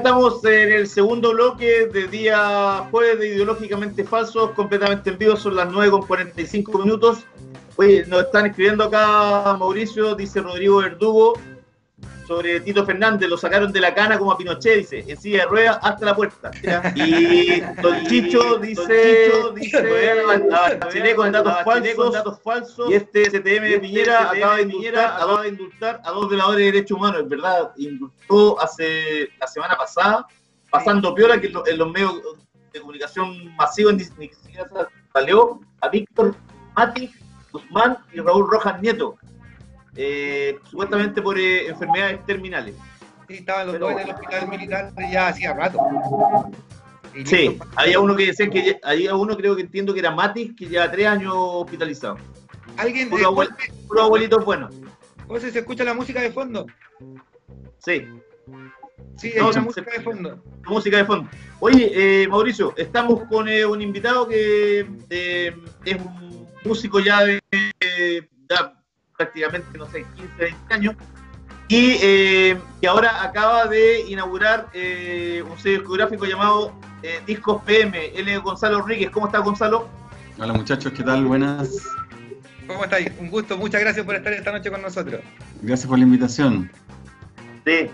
estamos 0.00 0.42
en 0.46 0.72
el 0.72 0.86
segundo 0.86 1.32
bloque 1.32 1.86
de 1.92 2.06
día 2.06 2.88
jueves 2.90 3.18
de 3.18 3.34
Ideológicamente 3.34 4.02
Falsos, 4.02 4.52
completamente 4.52 5.10
en 5.10 5.18
vivo, 5.18 5.36
son 5.36 5.56
las 5.56 5.70
9 5.70 5.90
con 5.90 6.06
45 6.06 6.78
minutos. 6.78 7.26
Oye, 7.76 8.06
nos 8.06 8.22
están 8.22 8.46
escribiendo 8.46 8.84
acá 8.84 9.54
Mauricio, 9.58 10.14
dice 10.14 10.40
Rodrigo 10.40 10.78
Verdugo, 10.78 11.34
sobre 12.30 12.60
Tito 12.60 12.86
Fernández, 12.86 13.28
lo 13.28 13.36
sacaron 13.36 13.72
de 13.72 13.80
la 13.80 13.92
cana 13.92 14.16
como 14.16 14.30
a 14.30 14.38
Pinochet, 14.38 14.76
dice, 14.78 15.04
en 15.04 15.20
silla 15.20 15.38
de 15.38 15.46
ruedas 15.46 15.80
hasta 15.82 16.06
la 16.06 16.14
puerta. 16.14 16.52
Y 16.94 17.60
Don 17.82 18.06
Chicho 18.06 18.56
dice, 18.58 19.32
dice, 19.52 20.22
Bachelet 20.78 21.16
con 21.16 21.32
datos 21.32 21.54
falsos, 21.64 22.40
falsos, 22.40 22.88
y 22.88 22.94
este 22.94 23.30
de 23.30 23.80
Piñera 23.80 24.30
acaba 24.30 24.56
de 24.58 24.62
indultar, 24.62 25.06
acaba 25.06 25.42
de 25.42 25.48
indultar 25.48 26.00
a 26.04 26.10
dos 26.12 26.28
violadores 26.28 26.58
de 26.58 26.64
derechos 26.66 26.96
humanos, 26.96 27.22
es 27.22 27.28
verdad, 27.28 27.72
indultó 27.76 28.60
hace 28.62 29.28
la 29.40 29.48
semana 29.48 29.76
pasada, 29.76 30.24
pasando 30.70 31.12
piola 31.12 31.40
que 31.40 31.48
en 31.48 31.78
los 31.78 31.90
medios 31.90 32.14
de 32.72 32.78
comunicación 32.78 33.56
masivos 33.56 33.94
ni 33.94 34.04
siquiera 34.04 34.70
salió 35.12 35.58
a 35.80 35.88
Víctor 35.88 36.36
Mati 36.76 37.10
Guzmán 37.50 37.98
y 38.12 38.20
Raúl 38.20 38.48
Rojas 38.48 38.80
Nieto, 38.80 39.16
eh, 39.96 40.58
supuestamente 40.64 41.22
por 41.22 41.38
eh, 41.38 41.68
enfermedades 41.68 42.24
terminales. 42.26 42.74
Sí, 43.28 43.34
estaban 43.34 43.68
los 43.68 43.78
dos 43.78 43.92
en 43.92 43.98
el 44.00 44.10
hospital 44.10 44.48
militar 44.48 44.92
ya 45.10 45.28
hacía 45.28 45.52
rato. 45.54 45.78
Y 47.14 47.26
sí, 47.26 47.48
listo. 47.48 47.66
había 47.76 48.00
uno 48.00 48.16
que 48.16 48.26
decía 48.26 48.48
que 48.50 48.78
había 48.82 49.14
uno 49.14 49.36
creo 49.36 49.56
que 49.56 49.62
entiendo 49.62 49.92
que 49.92 50.00
era 50.00 50.10
Matis, 50.10 50.52
que 50.56 50.66
lleva 50.66 50.90
tres 50.90 51.06
años 51.06 51.32
hospitalizado. 51.36 52.18
Alguien 52.76 53.10
puro, 53.10 53.26
abuel, 53.26 53.48
puro 53.88 54.02
abuelito 54.02 54.40
bueno. 54.40 54.68
José, 55.26 55.50
¿se 55.50 55.60
escucha 55.60 55.84
la 55.84 55.94
música 55.94 56.20
de 56.20 56.30
fondo? 56.30 56.66
Sí. 57.78 58.06
Sí, 59.16 59.32
no, 59.36 59.50
la 59.50 59.60
música 59.60 59.90
de 59.90 60.00
fondo. 60.00 60.42
Música 60.66 60.96
de 60.96 61.04
fondo. 61.04 61.30
Oye, 61.60 62.22
eh, 62.22 62.28
Mauricio, 62.28 62.74
estamos 62.76 63.24
con 63.24 63.48
eh, 63.48 63.64
un 63.64 63.82
invitado 63.82 64.26
que 64.26 64.86
eh, 65.10 65.54
es 65.84 65.96
un 65.96 66.48
músico 66.64 67.00
ya 67.00 67.24
de 67.24 67.40
prácticamente, 69.20 69.76
no 69.76 69.84
sé, 69.90 70.06
15, 70.16 70.34
20 70.38 70.74
años, 70.74 70.96
y 71.68 71.98
eh, 72.00 72.58
que 72.80 72.88
ahora 72.88 73.22
acaba 73.22 73.66
de 73.66 74.00
inaugurar 74.08 74.68
eh, 74.72 75.44
un 75.48 75.58
sello 75.58 75.80
discográfico 75.80 76.24
llamado 76.24 76.72
eh, 77.02 77.20
Discos 77.26 77.62
PM. 77.64 78.12
Él 78.18 78.28
es 78.28 78.40
Gonzalo 78.40 78.82
Ríguez. 78.82 79.10
¿Cómo 79.10 79.26
estás, 79.26 79.44
Gonzalo? 79.44 79.86
Hola, 80.38 80.54
muchachos, 80.54 80.92
¿qué 80.96 81.02
tal? 81.02 81.26
Buenas. 81.26 81.82
¿Cómo 82.66 82.82
estáis? 82.82 83.12
Un 83.20 83.30
gusto, 83.30 83.58
muchas 83.58 83.82
gracias 83.82 84.06
por 84.06 84.14
estar 84.16 84.32
esta 84.32 84.52
noche 84.52 84.70
con 84.70 84.80
nosotros. 84.80 85.20
Gracias 85.60 85.86
por 85.86 85.98
la 85.98 86.04
invitación. 86.04 86.70
Sí. 87.66 87.90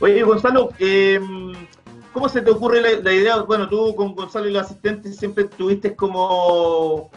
Oye, 0.00 0.22
Gonzalo, 0.22 0.70
¿cómo 2.12 2.28
se 2.30 2.40
te 2.40 2.50
ocurre 2.50 2.80
la, 2.80 2.90
la 3.02 3.12
idea? 3.12 3.36
Bueno, 3.42 3.68
tú 3.68 3.94
con 3.94 4.14
Gonzalo 4.14 4.48
y 4.48 4.52
los 4.52 4.64
asistentes 4.64 5.16
siempre 5.16 5.44
tuviste 5.44 5.94
como 5.94 7.10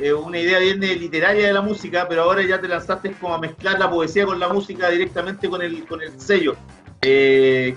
eh, 0.00 0.12
una 0.12 0.38
idea 0.38 0.58
bien 0.58 0.80
literaria 0.80 1.46
de 1.46 1.52
la 1.52 1.62
música, 1.62 2.06
pero 2.08 2.22
ahora 2.22 2.42
ya 2.42 2.60
te 2.60 2.68
lanzaste 2.68 3.12
como 3.12 3.34
a 3.34 3.38
mezclar 3.38 3.78
la 3.78 3.90
poesía 3.90 4.26
con 4.26 4.38
la 4.38 4.48
música 4.48 4.90
directamente 4.90 5.48
con 5.48 5.62
el, 5.62 5.86
con 5.86 6.02
el 6.02 6.18
sello. 6.20 6.56
Eh, 7.02 7.76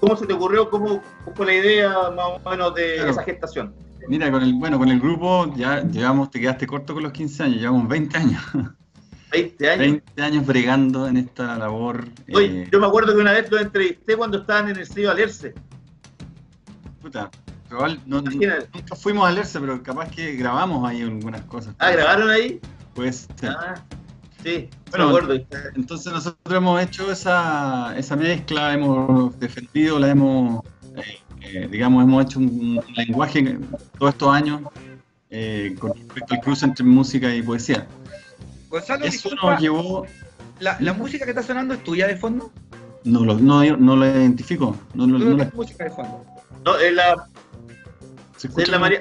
¿Cómo 0.00 0.16
se 0.16 0.26
te 0.26 0.32
ocurrió? 0.32 0.70
¿Cómo 0.70 1.02
fue 1.34 1.46
la 1.46 1.54
idea 1.54 2.10
más 2.10 2.40
o 2.42 2.50
menos 2.50 2.74
de 2.74 2.94
claro. 2.94 3.10
esa 3.10 3.22
gestación? 3.22 3.74
Mira, 4.08 4.30
con 4.30 4.42
el, 4.42 4.54
bueno, 4.54 4.78
con 4.78 4.88
el 4.88 4.98
grupo 4.98 5.52
ya 5.56 5.82
llevamos, 5.82 6.30
te 6.30 6.40
quedaste 6.40 6.66
corto 6.66 6.94
con 6.94 7.02
los 7.02 7.12
15 7.12 7.42
años, 7.42 7.60
llevamos 7.60 7.88
20 7.88 8.16
años. 8.16 8.42
20 9.32 9.70
años. 9.70 9.78
20 9.78 10.22
años 10.22 10.46
bregando 10.46 11.06
en 11.06 11.16
esta 11.18 11.56
labor. 11.56 12.08
Oye, 12.32 12.62
eh... 12.62 12.68
yo 12.72 12.80
me 12.80 12.86
acuerdo 12.86 13.14
que 13.14 13.20
una 13.20 13.32
vez 13.32 13.50
lo 13.50 13.58
entrevisté 13.58 14.16
cuando 14.16 14.38
estaban 14.38 14.70
en 14.70 14.76
el 14.78 14.86
sello 14.86 15.10
Alerce. 15.10 15.54
Puta, 17.00 17.30
Probable, 17.70 18.00
no, 18.04 18.20
nunca 18.20 18.96
fuimos 18.96 19.28
a 19.28 19.30
leerse, 19.30 19.60
pero 19.60 19.80
capaz 19.80 20.10
que 20.10 20.34
grabamos 20.34 20.86
ahí 20.88 21.02
algunas 21.02 21.42
cosas. 21.42 21.72
Ah, 21.78 21.92
¿grabaron 21.92 22.28
ahí? 22.28 22.60
Pues 22.94 23.28
ah, 23.44 23.76
sí, 24.42 24.68
bueno, 24.90 25.04
me 25.04 25.10
acuerdo. 25.16 25.46
Entonces 25.76 26.12
nosotros 26.12 26.52
hemos 26.52 26.82
hecho 26.82 27.12
esa, 27.12 27.96
esa 27.96 28.16
mezcla, 28.16 28.74
hemos 28.74 29.38
defendido, 29.38 30.00
la 30.00 30.10
hemos, 30.10 30.64
eh, 30.96 31.20
eh, 31.42 31.68
digamos, 31.70 32.02
hemos 32.02 32.24
hecho 32.24 32.40
un, 32.40 32.82
un, 32.84 32.94
lenguaje 32.96 33.56
todos 33.96 34.14
estos 34.14 34.34
años 34.34 34.62
eh, 35.30 35.76
con 35.78 35.92
respecto 35.94 36.34
al 36.34 36.40
cruce 36.40 36.64
entre 36.64 36.84
música 36.84 37.32
y 37.32 37.40
poesía. 37.40 37.86
Gonzalo, 38.68 39.04
Eso 39.04 39.12
disculpa, 39.12 39.52
nos 39.52 39.60
llevó... 39.60 40.06
¿la, 40.58 40.76
¿La 40.80 40.92
música 40.92 41.24
que 41.24 41.30
está 41.30 41.44
sonando 41.44 41.74
es 41.74 41.84
tuya 41.84 42.08
de 42.08 42.16
fondo? 42.16 42.50
No 43.04 43.24
lo, 43.24 43.38
no, 43.38 43.64
no 43.76 43.94
lo 43.94 44.06
identifico. 44.06 44.76
No, 44.92 45.06
no, 45.06 45.20
no 45.20 45.36
la... 45.36 45.52
música 45.54 45.84
de 45.84 45.90
fondo? 45.90 46.24
No, 46.64 46.76
es 46.76 46.92
la... 46.92 47.28
Se 48.40 48.46
escucha 48.46 48.62
es 48.62 48.70
la 48.70 48.78
María... 48.78 49.00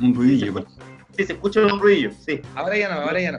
un 0.00 0.14
ruidillo. 0.14 0.50
pues. 0.54 0.64
Sí, 1.14 1.24
se 1.26 1.34
escucha 1.34 1.60
un 1.60 1.78
ruidillo, 1.78 2.10
sí. 2.24 2.40
Ahora 2.54 2.78
ya 2.78 2.88
no, 2.88 3.02
ahora 3.02 3.20
ya 3.20 3.32
no. 3.32 3.38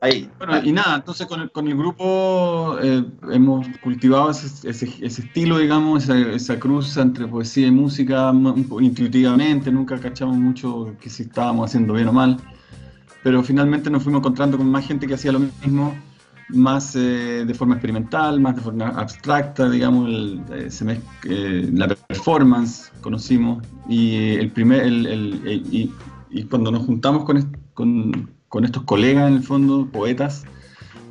Ahí. 0.00 0.30
Bueno, 0.38 0.58
y 0.64 0.72
nada, 0.72 0.96
entonces 0.96 1.26
con 1.26 1.42
el, 1.42 1.50
con 1.50 1.68
el 1.68 1.76
grupo 1.76 2.78
eh, 2.82 3.04
hemos 3.30 3.66
cultivado 3.82 4.30
ese, 4.30 4.46
ese, 4.68 4.86
ese, 5.02 5.22
estilo, 5.22 5.58
digamos, 5.58 6.04
esa, 6.04 6.18
esa 6.30 6.58
cruz 6.58 6.96
entre 6.96 7.26
poesía 7.26 7.66
y 7.66 7.70
música 7.72 8.32
intuitivamente, 8.80 9.70
nunca 9.70 10.00
cachamos 10.00 10.38
mucho 10.38 10.94
que 10.98 11.10
si 11.10 11.24
estábamos 11.24 11.68
haciendo 11.68 11.92
bien 11.92 12.08
o 12.08 12.12
mal, 12.14 12.38
pero 13.22 13.42
finalmente 13.42 13.90
nos 13.90 14.02
fuimos 14.02 14.20
encontrando 14.20 14.56
con 14.56 14.70
más 14.70 14.86
gente 14.86 15.06
que 15.06 15.14
hacía 15.14 15.32
lo 15.32 15.40
mismo, 15.40 15.94
más 16.48 16.94
eh, 16.96 17.44
de 17.46 17.54
forma 17.54 17.74
experimental, 17.74 18.40
más 18.40 18.56
de 18.56 18.62
forma 18.62 18.88
abstracta, 18.88 19.68
digamos, 19.68 20.08
el, 20.08 20.42
eh, 20.52 20.70
se 20.70 21.00
eh, 21.24 21.70
la 21.72 21.88
performance 21.88 22.92
conocimos, 23.00 23.64
y 23.88 24.34
el 24.34 24.50
primer, 24.50 24.82
el, 24.82 25.06
el, 25.06 25.40
y, 25.70 25.92
y, 26.30 26.44
cuando 26.44 26.70
nos 26.70 26.84
juntamos 26.86 27.24
con, 27.24 27.56
con 27.74 28.34
con 28.54 28.64
estos 28.64 28.84
colegas 28.84 29.28
en 29.28 29.38
el 29.38 29.42
fondo, 29.42 29.88
poetas. 29.90 30.44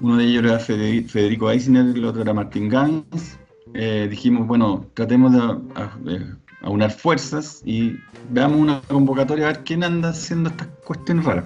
Uno 0.02 0.16
de 0.16 0.24
ellos 0.24 0.46
era 0.46 0.60
Federico 0.60 1.52
Eisner, 1.52 1.88
el 1.88 2.06
otro 2.06 2.22
era 2.22 2.34
Martín 2.34 2.70
Gans. 2.70 3.38
Eh, 3.74 4.08
dijimos, 4.10 4.48
bueno, 4.48 4.86
tratemos 4.94 5.34
de 5.34 6.26
aunar 6.62 6.92
fuerzas 6.92 7.62
y 7.66 7.98
veamos 8.30 8.62
una 8.62 8.80
convocatoria 8.84 9.44
a 9.44 9.48
ver 9.48 9.64
quién 9.66 9.84
anda 9.84 10.12
haciendo 10.12 10.52
estas 10.52 10.70
cuestiones 10.86 11.26
raras. 11.26 11.44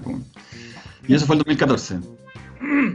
Y 1.08 1.16
eso 1.16 1.26
fue 1.26 1.38
el 1.38 1.40
2014. 1.40 1.98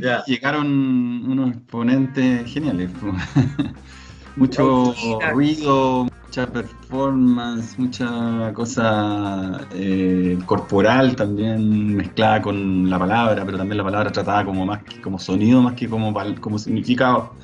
Yeah. 0.01 0.25
Llegaron 0.27 0.67
unos 0.67 1.57
exponentes 1.57 2.51
geniales. 2.53 2.91
Mucho 4.37 4.95
ruido, 5.35 6.07
mucha 6.25 6.47
performance, 6.47 7.79
mucha 7.79 8.51
cosa 8.55 9.61
eh, 9.75 10.39
corporal 10.47 11.15
también 11.17 11.95
mezclada 11.97 12.41
con 12.41 12.89
la 12.89 12.99
palabra, 12.99 13.45
pero 13.45 13.59
también 13.59 13.77
la 13.77 13.85
palabra 13.85 14.11
tratada 14.11 14.43
como 14.47 14.65
más 14.65 14.83
que 14.85 15.03
como 15.03 15.19
sonido 15.19 15.61
más 15.61 15.75
que 15.75 15.87
como, 15.87 16.15
como 16.41 16.59
significado. 16.59 17.35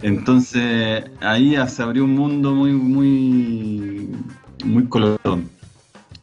Entonces 0.00 1.04
ahí 1.20 1.54
se 1.68 1.82
abrió 1.82 2.04
un 2.04 2.14
mundo 2.14 2.52
muy 2.52 2.72
muy 2.72 4.10
muy 4.64 4.86
colorido. 4.86 5.40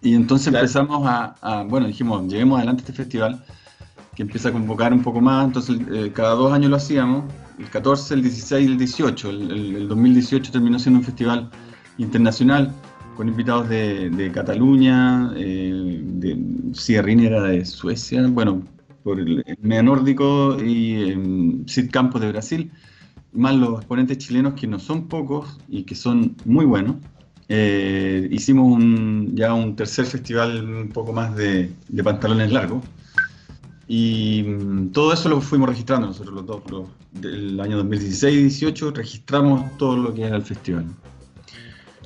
Y 0.02 0.16
entonces 0.16 0.50
claro. 0.50 0.66
empezamos 0.66 1.06
a, 1.06 1.36
a, 1.40 1.64
bueno, 1.66 1.86
dijimos, 1.86 2.28
lleguemos 2.28 2.58
adelante 2.58 2.82
a 2.82 2.84
este 2.88 2.94
festival 2.94 3.46
que 4.16 4.24
empieza 4.24 4.50
a 4.50 4.52
convocar 4.52 4.94
un 4.94 5.02
poco 5.02 5.22
más, 5.22 5.46
entonces 5.46 5.78
eh, 5.92 6.12
cada 6.14 6.36
dos 6.36 6.54
años 6.54 6.70
lo 6.70 6.78
hacíamos, 6.78 7.26
el 7.60 7.70
14, 7.70 8.14
el 8.16 8.24
16 8.24 8.68
y 8.68 8.72
el 8.72 8.78
18. 8.78 9.30
El, 9.30 9.52
el, 9.52 9.76
el 9.76 9.88
2018 9.88 10.52
terminó 10.52 10.80
siendo 10.80 11.00
un 11.00 11.06
festival 11.06 11.50
internacional 11.98 12.74
con 13.16 13.28
invitados 13.28 13.70
de, 13.70 14.10
de 14.10 14.32
Cataluña, 14.32 15.32
eh, 15.36 16.02
de 16.04 16.38
Sierrini 16.74 17.28
era 17.28 17.44
de 17.44 17.66
Suecia, 17.66 18.26
bueno, 18.28 18.64
por 19.04 19.20
el, 19.20 19.44
el 19.46 19.58
medio 19.62 19.84
nórdico 19.84 20.58
y 20.64 21.12
eh, 21.12 21.64
Sid 21.68 21.92
Campos 21.92 22.22
de 22.22 22.32
Brasil, 22.32 22.72
más 23.34 23.56
los 23.56 23.80
exponentes 23.80 24.18
chilenos 24.18 24.54
que 24.54 24.68
no 24.68 24.80
son 24.80 25.08
pocos 25.08 25.60
y 25.68 25.84
que 25.84 25.96
son 25.96 26.36
muy 26.46 26.66
buenos. 26.66 26.98
Eh, 27.50 28.30
hicimos 28.32 28.72
un, 28.72 29.36
ya 29.36 29.54
un 29.54 29.76
tercer 29.76 30.06
festival 30.06 30.64
un 30.64 30.90
poco 30.90 31.14
más 31.14 31.36
de, 31.36 31.72
de 31.90 32.04
pantalones 32.04 32.52
largos. 32.52 32.84
Y 33.88 34.44
um, 34.44 34.92
todo 34.92 35.14
eso 35.14 35.30
lo 35.30 35.42
fuimos 35.42 35.70
registrando 35.70 36.08
nosotros 36.08 36.34
los 36.34 36.46
dos, 36.46 36.62
los, 36.72 36.88
del 37.12 37.60
año 37.60 37.78
2016 37.78 38.34
y 38.34 38.44
2018 38.44 38.92
registramos 38.92 39.78
todo 39.78 39.98
lo 39.98 40.14
que 40.14 40.24
era 40.24 40.38
el 40.38 40.44
festival. 40.44 40.86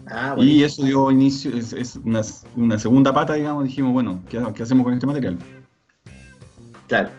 Ah, 0.10 0.34
bueno. 0.36 0.50
Y 0.50 0.64
eso 0.64 0.84
dio 0.84 1.12
inicio, 1.12 1.52
es, 1.56 1.74
es 1.74 1.98
una, 1.98 2.22
una, 2.56 2.80
segunda 2.80 3.14
pata, 3.14 3.34
digamos, 3.34 3.66
dijimos, 3.66 3.94
bueno, 3.94 4.24
¿qué, 4.30 4.42
¿qué, 4.56 4.64
hacemos 4.64 4.86
con 4.86 4.94
este 4.94 5.06
material? 5.06 5.38
Claro, 6.88 7.10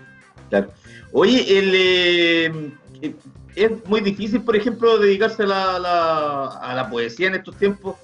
claro. 0.48 0.72
Oye, 1.12 1.59
el, 1.59 1.70
eh, 1.74 3.14
es 3.54 3.70
muy 3.86 4.00
difícil, 4.00 4.40
por 4.40 4.56
ejemplo, 4.56 4.98
dedicarse 4.98 5.42
a 5.42 5.46
la, 5.46 5.78
la, 5.78 6.46
a 6.46 6.74
la 6.74 6.88
poesía 6.88 7.28
en 7.28 7.34
estos 7.34 7.56
tiempos. 7.56 7.96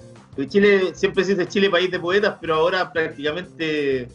Chile 0.47 0.93
siempre 0.93 1.23
se 1.23 1.31
dice 1.31 1.47
Chile 1.47 1.69
país 1.69 1.89
de 1.89 1.99
poetas, 1.99 2.37
pero 2.41 2.55
ahora 2.55 2.91
prácticamente 2.91 4.09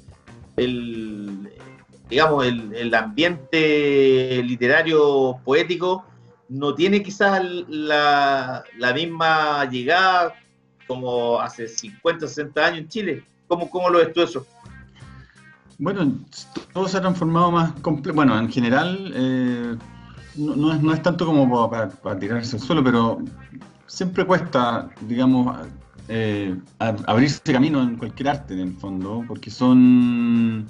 el, 0.56 1.50
digamos, 2.10 2.44
el, 2.44 2.74
el 2.74 2.94
ambiente 2.94 4.42
literario 4.42 5.38
poético 5.44 6.04
no 6.50 6.74
tiene 6.74 7.02
quizás 7.02 7.42
la, 7.68 8.64
la 8.76 8.92
misma 8.92 9.64
llegada 9.70 10.34
como 10.86 11.40
hace 11.40 11.68
50, 11.68 12.26
60 12.26 12.66
años 12.66 12.78
en 12.80 12.88
Chile. 12.88 13.24
¿Cómo, 13.46 13.70
cómo 13.70 13.88
lo 13.88 13.98
ves 13.98 14.12
tú 14.12 14.22
eso? 14.22 14.44
Bueno, 15.78 16.12
todo 16.72 16.88
se 16.88 16.98
ha 16.98 17.00
transformado 17.00 17.52
más 17.52 17.72
complejo. 17.80 18.16
Bueno, 18.16 18.36
en 18.38 18.50
general, 18.50 19.12
eh, 19.14 19.76
no, 20.36 20.72
es, 20.72 20.82
no, 20.82 20.92
es, 20.92 21.02
tanto 21.02 21.24
como 21.24 21.70
para, 21.70 22.18
tirarse 22.18 22.56
al 22.56 22.62
suelo, 22.62 22.82
pero 22.82 23.18
siempre 23.86 24.26
cuesta, 24.26 24.90
digamos, 25.02 25.56
eh, 26.08 26.56
abrirse 26.78 27.40
camino 27.52 27.82
en 27.82 27.96
cualquier 27.96 28.28
arte, 28.28 28.54
en 28.54 28.60
el 28.60 28.74
fondo, 28.74 29.24
porque 29.28 29.50
son, 29.50 30.66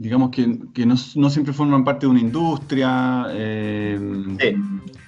digamos, 0.00 0.30
que, 0.30 0.58
que 0.72 0.86
no, 0.86 0.94
no, 1.16 1.28
siempre 1.28 1.52
forman 1.52 1.84
parte 1.84 2.06
de 2.06 2.10
una 2.10 2.20
industria. 2.20 3.26
Eh, 3.28 3.98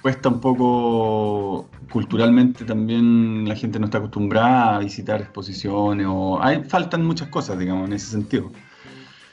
cuesta 0.03 0.29
un 0.29 0.39
poco 0.39 1.69
culturalmente 1.89 2.65
también 2.65 3.47
la 3.47 3.55
gente 3.55 3.79
no 3.79 3.85
está 3.85 3.99
acostumbrada 3.99 4.75
a 4.75 4.79
visitar 4.79 5.21
exposiciones 5.21 6.05
o 6.09 6.43
hay 6.43 6.61
faltan 6.65 7.05
muchas 7.05 7.29
cosas 7.29 7.57
digamos 7.57 7.87
en 7.87 7.93
ese 7.93 8.07
sentido 8.07 8.51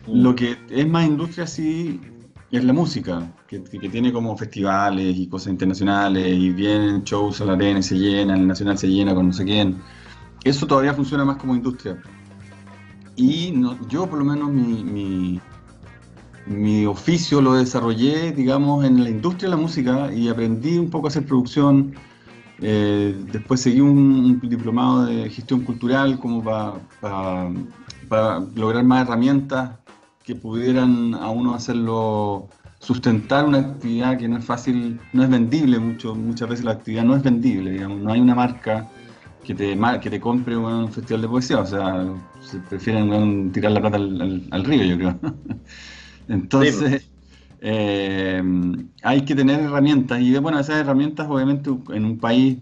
mm. 0.06 0.22
lo 0.22 0.34
que 0.36 0.56
es 0.70 0.88
más 0.88 1.06
industria 1.06 1.46
sí 1.48 2.00
es 2.52 2.62
la 2.62 2.72
música 2.72 3.32
que, 3.48 3.58
tiene 3.58 4.12
como 4.12 4.36
festivales 4.36 5.16
y 5.16 5.26
cosas 5.26 5.48
internacionales 5.48 6.24
y 6.28 6.50
vienen 6.50 7.02
shows 7.02 7.40
a 7.40 7.46
la 7.46 7.54
arena 7.54 7.80
y 7.80 7.82
se 7.82 7.96
llena 7.96 8.34
el 8.34 8.46
nacional 8.46 8.78
se 8.78 8.88
llena 8.88 9.12
con 9.12 9.26
no 9.26 9.32
sé 9.32 9.44
quién 9.44 9.76
eso 10.44 10.68
todavía 10.68 10.94
funciona 10.94 11.24
más 11.24 11.36
como 11.36 11.56
industria 11.56 12.00
y 13.16 13.52
yo 13.88 14.08
por 14.08 14.20
lo 14.20 14.24
menos 14.24 14.50
mi 14.50 14.84
mi 14.84 15.40
oficio 16.86 17.40
lo 17.40 17.54
desarrollé, 17.54 18.32
digamos, 18.32 18.84
en 18.84 19.02
la 19.04 19.10
industria 19.10 19.50
de 19.50 19.56
la 19.56 19.62
música 19.62 20.12
y 20.12 20.28
aprendí 20.28 20.78
un 20.78 20.90
poco 20.90 21.06
a 21.06 21.10
hacer 21.10 21.24
producción. 21.24 21.94
Eh, 22.60 23.16
después 23.32 23.60
seguí 23.60 23.80
un, 23.80 24.40
diplomado 24.40 25.06
de 25.06 25.30
gestión 25.30 25.60
cultural 25.60 26.18
como 26.18 26.42
para 26.42 28.40
lograr 28.54 28.84
más 28.84 29.06
herramientas 29.06 29.78
que 30.24 30.34
pudieran 30.34 31.14
a 31.14 31.30
uno 31.30 31.54
hacerlo 31.54 32.48
sustentar 32.80 33.44
una 33.44 33.58
actividad 33.58 34.18
que 34.18 34.26
no 34.26 34.38
es 34.38 34.44
fácil, 34.44 34.98
no 35.12 35.22
es 35.22 35.30
vendible 35.30 35.78
muchas 35.78 36.48
veces 36.48 36.64
la 36.64 36.72
actividad 36.72 37.04
no 37.04 37.14
es 37.14 37.22
vendible, 37.22 37.72
digamos, 37.72 38.00
no 38.00 38.10
hay 38.10 38.20
una 38.20 38.34
marca 38.34 38.88
que 39.44 39.54
te, 39.54 39.78
que 40.00 40.10
te 40.10 40.20
compre 40.20 40.56
un 40.56 40.90
festival 40.90 41.22
de 41.22 41.28
poesía, 41.28 41.60
o 41.60 41.66
sea, 41.66 42.06
se 42.40 42.58
prefieren 42.60 43.52
tirar 43.52 43.72
la 43.72 43.80
plata 43.80 43.96
al 43.96 44.64
río, 44.64 44.84
yo 44.84 44.96
creo. 44.96 45.20
Entonces, 46.30 47.10
eh, 47.60 48.42
hay 49.02 49.22
que 49.22 49.34
tener 49.34 49.60
herramientas. 49.60 50.20
Y 50.20 50.36
bueno, 50.38 50.60
esas 50.60 50.76
herramientas, 50.76 51.26
obviamente, 51.28 51.70
en 51.90 52.04
un 52.04 52.18
país 52.18 52.58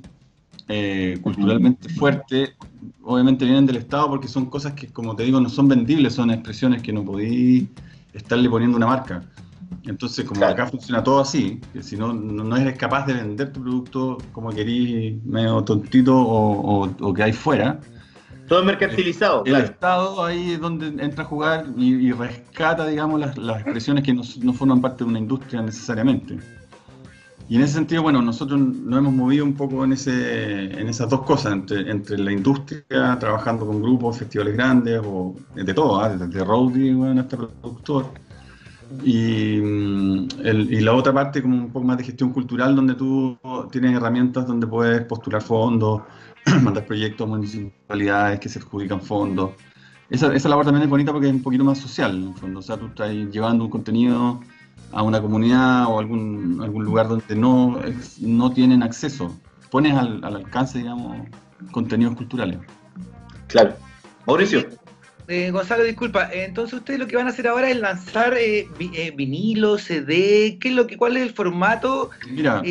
eh, 0.68 1.18
culturalmente 1.22 1.88
fuerte, 1.90 2.54
obviamente 3.02 3.44
vienen 3.44 3.66
del 3.66 3.76
Estado 3.76 4.08
porque 4.08 4.26
son 4.26 4.46
cosas 4.46 4.72
que, 4.72 4.88
como 4.88 5.14
te 5.14 5.22
digo, 5.24 5.38
no 5.40 5.50
son 5.50 5.68
vendibles, 5.68 6.14
son 6.14 6.30
expresiones 6.30 6.82
que 6.82 6.92
no 6.92 7.04
podí 7.04 7.68
estarle 8.14 8.48
poniendo 8.48 8.78
una 8.78 8.86
marca. 8.86 9.22
Entonces, 9.84 10.24
como 10.24 10.44
acá 10.44 10.66
funciona 10.66 11.04
todo 11.04 11.20
así, 11.20 11.60
que 11.74 11.82
si 11.82 11.96
no, 11.96 12.14
no 12.14 12.56
eres 12.56 12.76
capaz 12.78 13.06
de 13.06 13.14
vender 13.14 13.52
tu 13.52 13.62
producto 13.62 14.18
como 14.32 14.50
querís, 14.50 15.22
medio 15.24 15.62
tontito 15.62 16.16
o, 16.18 16.88
o 17.00 17.14
que 17.14 17.22
hay 17.22 17.32
fuera, 17.32 17.80
todo 18.48 18.64
mercantilizado. 18.64 19.44
El, 19.44 19.56
Estado 19.56 20.24
ahí 20.24 20.52
es 20.52 20.60
donde 20.60 20.86
entra 21.02 21.24
a 21.24 21.26
jugar 21.26 21.66
y, 21.76 22.10
rescata, 22.12 22.86
digamos, 22.86 23.20
las, 23.36 23.60
expresiones 23.60 24.02
que 24.02 24.14
no, 24.14 24.52
forman 24.52 24.80
parte 24.80 25.04
de 25.04 25.10
una 25.10 25.18
industria 25.18 25.62
necesariamente. 25.62 26.38
Y 27.50 27.56
en 27.56 27.62
ese 27.62 27.74
sentido, 27.74 28.02
bueno, 28.02 28.20
nosotros 28.20 28.58
nos 28.60 28.98
hemos 28.98 29.12
movido 29.12 29.44
un 29.44 29.54
poco 29.54 29.84
en, 29.84 29.92
ese, 29.92 30.64
en 30.78 30.88
esas 30.88 31.08
dos 31.08 31.22
cosas, 31.22 31.52
entre, 31.52 31.90
entre 31.90 32.18
la 32.18 32.32
industria, 32.32 33.16
trabajando 33.18 33.66
con 33.66 33.80
grupos, 33.80 34.18
festivales 34.18 34.54
grandes, 34.54 35.00
o 35.04 35.34
de 35.54 35.72
todo, 35.74 36.04
¿eh? 36.06 36.16
desde 36.18 36.44
roadie 36.44 36.94
bueno, 36.94 37.20
hasta 37.22 37.36
productor. 37.36 38.06
Y, 39.04 39.60
mm, 39.60 40.28
y, 40.44 40.80
la 40.80 40.94
otra 40.94 41.12
parte 41.12 41.42
como 41.42 41.56
un 41.56 41.70
poco 41.70 41.86
más 41.86 41.98
de 41.98 42.04
gestión 42.04 42.32
cultural, 42.32 42.74
donde 42.74 42.94
tú 42.94 43.38
tienes 43.70 43.94
herramientas 43.94 44.46
donde 44.46 44.66
puedes 44.66 45.02
postular 45.02 45.42
fondos, 45.42 46.02
mandar 46.62 46.84
proyectos 46.86 47.26
a 47.26 47.30
municipalidades 47.30 48.40
que 48.40 48.48
se 48.48 48.58
adjudican 48.58 49.00
fondos. 49.00 49.52
Esa, 50.10 50.34
esa 50.34 50.48
labor 50.48 50.64
también 50.64 50.84
es 50.84 50.90
bonita 50.90 51.12
porque 51.12 51.28
es 51.28 51.34
un 51.34 51.42
poquito 51.42 51.64
más 51.64 51.78
social, 51.78 52.16
en 52.16 52.34
fondo. 52.34 52.60
O 52.60 52.62
sea, 52.62 52.76
tú 52.76 52.86
estás 52.86 53.10
llevando 53.10 53.64
un 53.64 53.70
contenido 53.70 54.40
a 54.92 55.02
una 55.02 55.20
comunidad 55.20 55.86
o 55.86 55.98
algún, 55.98 56.60
algún 56.62 56.84
lugar 56.84 57.08
donde 57.08 57.36
no, 57.36 57.78
no 58.20 58.52
tienen 58.52 58.82
acceso. 58.82 59.36
Pones 59.70 59.94
al, 59.94 60.24
alcance, 60.24 60.78
digamos, 60.78 61.28
contenidos 61.72 62.16
culturales. 62.16 62.58
Claro. 63.48 63.74
Mauricio. 64.26 64.66
Eh, 65.26 65.50
Gonzalo, 65.50 65.84
disculpa. 65.84 66.30
Entonces, 66.32 66.78
ustedes 66.78 66.98
lo 66.98 67.06
que 67.06 67.16
van 67.16 67.26
a 67.26 67.30
hacer 67.30 67.46
ahora 67.48 67.68
es 67.68 67.78
lanzar 67.78 68.34
eh, 68.34 68.66
eh 68.80 69.12
vinilo, 69.14 69.76
CD. 69.76 70.56
¿Qué 70.58 70.68
es 70.70 70.74
lo 70.74 70.86
que, 70.86 70.96
¿Cuál 70.96 71.18
es 71.18 71.22
el 71.22 71.34
formato? 71.34 72.10
Mira. 72.30 72.62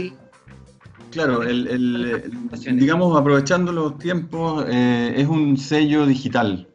Eh, 1.18 1.24
Claro, 1.24 1.42
el, 1.44 2.80
digamos, 2.80 3.20
aprovechando 3.20 3.72
los 3.72 3.98
tiempos, 3.98 4.66
eh, 4.68 5.14
es 5.18 5.28
un 5.28 5.58
sello 5.58 6.06
digital. 6.06 6.68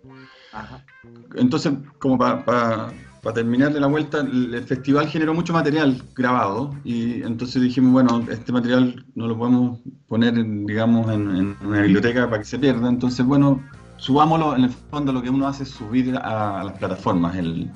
Entonces, 1.37 1.73
como 1.99 2.19
para 2.19 2.93
terminar 3.35 3.73
de 3.73 3.79
la 3.79 3.87
vuelta, 3.87 4.19
el 4.21 4.63
festival 4.65 5.07
generó 5.09 5.33
mucho 5.33 5.53
material 5.53 6.03
grabado 6.17 6.75
y 6.85 7.23
entonces 7.23 7.63
dijimos, 7.63 7.93
bueno, 7.93 8.25
este 8.29 8.51
material 8.53 9.05
no 9.15 9.29
lo 9.29 9.39
podemos 9.39 9.79
poner, 10.09 10.35
digamos, 10.35 11.09
en, 11.13 11.57
una 11.65 11.83
biblioteca 11.83 12.29
para 12.29 12.43
que 12.43 12.49
se 12.49 12.59
pierda. 12.59 12.89
Entonces, 12.89 13.25
bueno, 13.25 13.63
subámoslo, 13.97 14.57
en 14.57 14.65
el 14.65 14.71
fondo 14.71 15.13
lo 15.13 15.23
que 15.23 15.31
uno 15.31 15.47
hace 15.47 15.63
es 15.63 15.71
subir 15.71 16.17
a, 16.17 16.65
las 16.65 16.79
plataformas 16.79 17.37
el, 17.37 17.71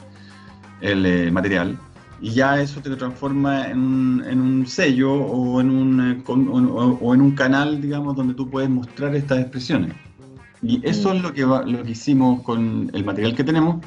eh, 0.80 1.30
material 1.32 1.78
y 2.20 2.30
ya 2.30 2.60
eso 2.60 2.80
te 2.80 2.94
transforma 2.96 3.68
en 3.68 3.78
un, 3.80 4.66
sello 4.66 5.12
o 5.12 5.60
en 5.60 5.70
un, 5.70 6.12
eh, 6.12 6.22
o, 6.26 7.14
en 7.14 7.20
un 7.20 7.30
canal, 7.32 7.80
digamos, 7.80 8.16
donde 8.16 8.34
tú 8.34 8.48
puedes 8.48 8.70
mostrar 8.70 9.14
estas 9.14 9.40
expresiones. 9.40 9.94
Y 10.62 10.80
eso 10.86 11.12
es 11.12 11.22
lo 11.22 11.32
que, 11.32 11.42
lo 11.42 11.82
que 11.82 11.90
hicimos 11.90 12.42
con 12.42 12.90
el 12.94 13.04
material 13.04 13.34
que 13.34 13.44
tenemos, 13.44 13.84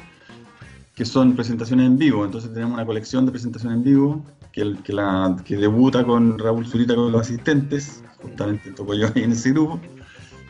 que 0.94 1.04
son 1.04 1.34
presentaciones 1.34 1.86
en 1.86 1.98
vivo. 1.98 2.24
Entonces 2.24 2.52
tenemos 2.52 2.74
una 2.74 2.86
colección 2.86 3.26
de 3.26 3.32
presentaciones 3.32 3.78
en 3.78 3.84
vivo 3.84 4.24
que, 4.52 4.76
que, 4.84 4.92
la, 4.92 5.36
que 5.44 5.56
debuta 5.56 6.04
con 6.04 6.38
Raúl 6.38 6.66
Zurita 6.66 6.94
con 6.94 7.10
los 7.10 7.22
asistentes, 7.22 8.04
justamente 8.22 8.70
toco 8.72 8.94
yo 8.94 9.08
ahí 9.14 9.24
en 9.24 9.32
ese 9.32 9.50
grupo, 9.50 9.80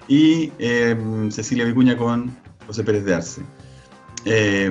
y 0.07 0.53
em, 0.59 1.31
Cecilia 1.31 1.65
Vicuña 1.65 1.97
con 1.97 2.37
José 2.67 2.85
Pérez 2.85 3.05
de 3.05 3.15
Arce. 3.15 3.43
Eh, 4.27 4.71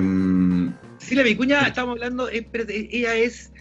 la 1.10 1.22
Vicuña, 1.22 1.66
estamos 1.66 1.94
hablando, 1.94 2.28
eh, 2.28 2.46
ella 2.90 3.16
es 3.16 3.52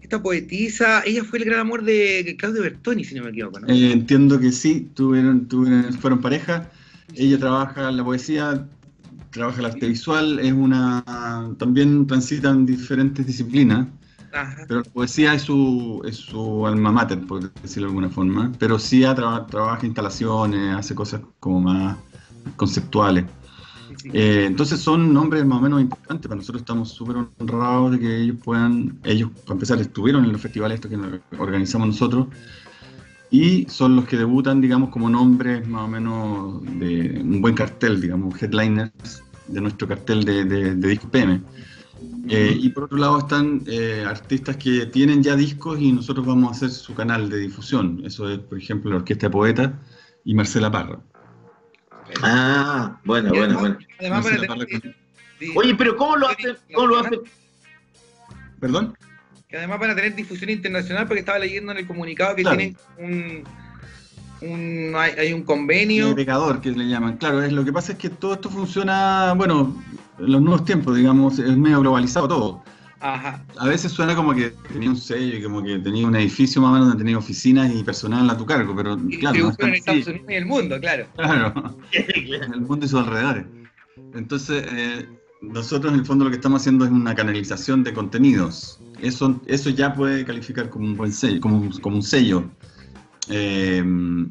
esta 0.00 0.22
poetisa, 0.22 1.02
ella 1.04 1.22
fue 1.24 1.40
el 1.40 1.44
gran 1.44 1.60
amor 1.60 1.84
de 1.84 2.36
Claudio 2.38 2.62
Bertoni, 2.62 3.04
si 3.04 3.14
no 3.14 3.24
me 3.24 3.30
equivoco, 3.30 3.60
¿no? 3.60 3.68
Eh, 3.68 3.92
entiendo 3.92 4.40
que 4.40 4.52
sí, 4.52 4.88
tuvieron, 4.94 5.48
tuvieron, 5.48 5.92
fueron 5.94 6.20
pareja. 6.20 6.70
Ella 7.14 7.38
trabaja 7.38 7.90
la 7.90 8.04
poesía, 8.04 8.66
trabaja 9.30 9.60
el 9.60 9.66
arte 9.66 9.88
visual, 9.88 10.38
es 10.40 10.52
una 10.52 11.04
también 11.58 12.06
transita 12.06 12.50
en 12.50 12.66
diferentes 12.66 13.26
disciplinas. 13.26 13.88
Pero 14.68 14.82
la 14.82 14.90
poesía 14.90 15.34
es 15.34 15.42
su, 15.42 16.02
es 16.06 16.16
su 16.16 16.66
alma 16.66 16.92
mater, 16.92 17.20
por 17.20 17.52
decirlo 17.62 17.88
de 17.88 17.90
alguna 17.90 18.10
forma. 18.10 18.52
Pero 18.58 18.78
sí 18.78 19.00
trabaja 19.00 19.86
instalaciones, 19.86 20.74
hace 20.74 20.94
cosas 20.94 21.22
como 21.40 21.60
más 21.60 21.96
conceptuales. 22.56 23.24
Eh, 24.04 24.44
entonces 24.46 24.80
son 24.80 25.12
nombres 25.12 25.44
más 25.44 25.58
o 25.58 25.62
menos 25.62 25.80
importantes, 25.80 26.28
para 26.28 26.36
nosotros 26.36 26.62
estamos 26.62 26.90
súper 26.90 27.16
honrados 27.38 27.92
de 27.92 27.98
que 27.98 28.16
ellos 28.22 28.36
puedan, 28.42 28.98
ellos 29.04 29.30
para 29.44 29.54
empezar 29.54 29.80
estuvieron 29.80 30.24
en 30.24 30.32
los 30.32 30.40
festivales 30.40 30.76
estos 30.76 30.90
que 30.90 31.36
organizamos 31.36 31.88
nosotros 31.88 32.28
y 33.30 33.66
son 33.68 33.96
los 33.96 34.06
que 34.06 34.16
debutan, 34.16 34.60
digamos, 34.60 34.90
como 34.90 35.10
nombres 35.10 35.66
más 35.68 35.82
o 35.82 35.88
menos 35.88 36.62
de 36.78 37.20
un 37.22 37.42
buen 37.42 37.54
cartel, 37.54 38.00
digamos, 38.00 38.40
headliners 38.40 39.22
de 39.48 39.60
nuestro 39.60 39.86
cartel 39.88 40.24
de, 40.24 40.44
de, 40.44 40.74
disco 40.74 41.08
PM. 41.10 41.42
Eh, 42.28 42.56
y 42.58 42.68
por 42.70 42.84
otro 42.84 42.98
lado 42.98 43.18
están 43.18 43.62
eh, 43.66 44.04
artistas 44.06 44.56
que 44.56 44.86
tienen 44.86 45.22
ya 45.22 45.34
discos 45.34 45.80
y 45.80 45.92
nosotros 45.92 46.26
vamos 46.26 46.48
a 46.48 46.52
hacer 46.52 46.70
su 46.70 46.94
canal 46.94 47.28
de 47.28 47.38
difusión. 47.38 48.02
Eso 48.04 48.28
es, 48.28 48.38
por 48.38 48.58
ejemplo, 48.58 48.90
la 48.90 48.98
Orquesta 48.98 49.26
de 49.26 49.30
Poeta 49.30 49.80
y 50.24 50.34
Marcela 50.34 50.70
Parra. 50.70 51.00
Ah, 52.22 52.98
bueno, 53.04 53.30
bueno, 53.30 53.58
bueno. 53.58 53.78
Oye, 55.54 55.74
pero 55.74 55.96
¿cómo 55.96 56.16
lo 56.16 56.28
hacen? 56.28 56.56
¿Cómo 56.74 56.86
lo 56.88 56.98
hacen? 56.98 57.20
¿Perdón? 58.60 58.96
Que 59.48 59.56
además 59.56 59.80
van 59.80 59.90
a 59.90 59.94
tener 59.94 60.14
difusión 60.14 60.50
internacional 60.50 61.06
porque 61.06 61.20
estaba 61.20 61.38
leyendo 61.38 61.72
en 61.72 61.78
el 61.78 61.86
comunicado 61.86 62.34
que 62.36 62.44
tienen 62.44 62.76
un, 62.98 63.44
un 64.42 64.94
hay, 64.96 65.32
un 65.32 65.42
convenio. 65.42 66.10
Un 66.10 66.60
que 66.60 66.70
le 66.70 66.88
llaman. 66.88 67.16
Claro, 67.16 67.42
es, 67.42 67.52
lo 67.52 67.64
que 67.64 67.72
pasa 67.72 67.92
es 67.92 67.98
que 67.98 68.10
todo 68.10 68.34
esto 68.34 68.50
funciona, 68.50 69.32
bueno, 69.34 69.74
en 70.18 70.32
los 70.32 70.42
nuevos 70.42 70.64
tiempos, 70.64 70.96
digamos, 70.96 71.38
es 71.38 71.56
medio 71.56 71.80
globalizado 71.80 72.28
todo. 72.28 72.64
Ajá. 73.00 73.44
A 73.58 73.66
veces 73.68 73.92
suena 73.92 74.14
como 74.16 74.34
que 74.34 74.52
tenía 74.72 74.90
un 74.90 74.96
sello 74.96 75.36
y 75.38 75.42
como 75.42 75.62
que 75.62 75.78
tenía 75.78 76.06
un 76.06 76.16
edificio 76.16 76.60
más 76.60 76.70
o 76.70 76.72
menos 76.72 76.88
donde 76.88 77.04
tenía 77.04 77.16
oficinas 77.18 77.72
y 77.74 77.82
personal 77.84 78.28
a 78.28 78.36
tu 78.36 78.44
cargo, 78.44 78.74
pero 78.74 78.98
Y 79.08 79.18
claro, 79.18 79.38
no 79.58 79.66
en 79.66 79.74
Estados. 79.74 80.06
Unidos 80.08 80.26
y 80.28 80.34
el 80.34 80.46
mundo, 80.46 80.80
claro. 80.80 81.06
Claro, 81.16 81.76
el 81.92 82.60
mundo 82.62 82.86
y 82.86 82.88
sus 82.88 83.00
alrededores. 83.00 83.44
Entonces, 84.14 84.64
eh, 84.72 85.08
nosotros 85.42 85.92
en 85.92 86.00
el 86.00 86.06
fondo 86.06 86.24
lo 86.24 86.30
que 86.30 86.36
estamos 86.36 86.62
haciendo 86.62 86.84
es 86.84 86.90
una 86.90 87.14
canalización 87.14 87.84
de 87.84 87.92
contenidos. 87.92 88.80
Eso, 89.00 89.40
eso 89.46 89.70
ya 89.70 89.94
puede 89.94 90.24
calificar 90.24 90.68
como 90.68 90.86
un 90.86 90.96
buen 90.96 91.12
sello, 91.12 91.40
como, 91.40 91.58
un- 91.58 91.70
como 91.80 91.96
un 91.96 92.02
sello. 92.02 92.44
Eh, 93.30 93.84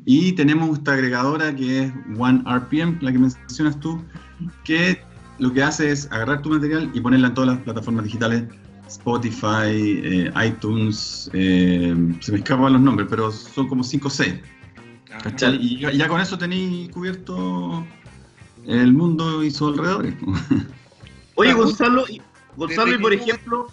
y 0.06 0.32
tenemos 0.34 0.78
esta 0.80 0.94
agregadora 0.94 1.56
que 1.56 1.84
es 1.84 1.94
OneRPM, 2.18 2.98
la 3.02 3.12
que 3.12 3.20
mencionas 3.20 3.80
tú, 3.80 4.04
que 4.64 5.00
lo 5.40 5.54
que 5.54 5.64
hace 5.64 5.92
es 5.92 6.12
agarrar 6.12 6.42
tu 6.42 6.50
material 6.50 6.90
y 6.94 7.02
ponerla 7.02 7.28
en 7.28 7.34
todas 7.34 7.50
las 7.52 7.60
plataformas 7.62 8.06
digitales, 8.06 8.44
Spotify, 8.88 10.02
eh, 10.04 10.32
iTunes, 10.46 11.30
eh, 11.34 11.96
se 12.20 12.32
me 12.32 12.38
escapan 12.40 12.74
los 12.74 12.82
nombres, 12.82 13.08
pero 13.10 13.32
son 13.32 13.68
como 13.68 13.84
5 13.84 14.08
o 14.08 14.12
6. 14.12 14.36
Ajá. 15.10 15.20
¿Cachai? 15.24 15.58
Y 15.62 15.80
ya, 15.80 15.92
ya 15.92 16.08
con 16.08 16.22
eso 16.22 16.38
tenéis 16.38 16.90
cubierto 16.90 17.86
el 18.66 18.94
mundo 18.94 19.44
y 19.44 19.52
sus 19.52 19.74
alrededores. 19.74 20.14
Oye, 21.36 21.52
Ah, 21.52 21.56
Gonzalo, 21.56 22.06
y, 22.10 22.22
Gonzalo, 22.56 22.94
y 22.94 22.98
por 22.98 23.14
ejemplo, 23.14 23.68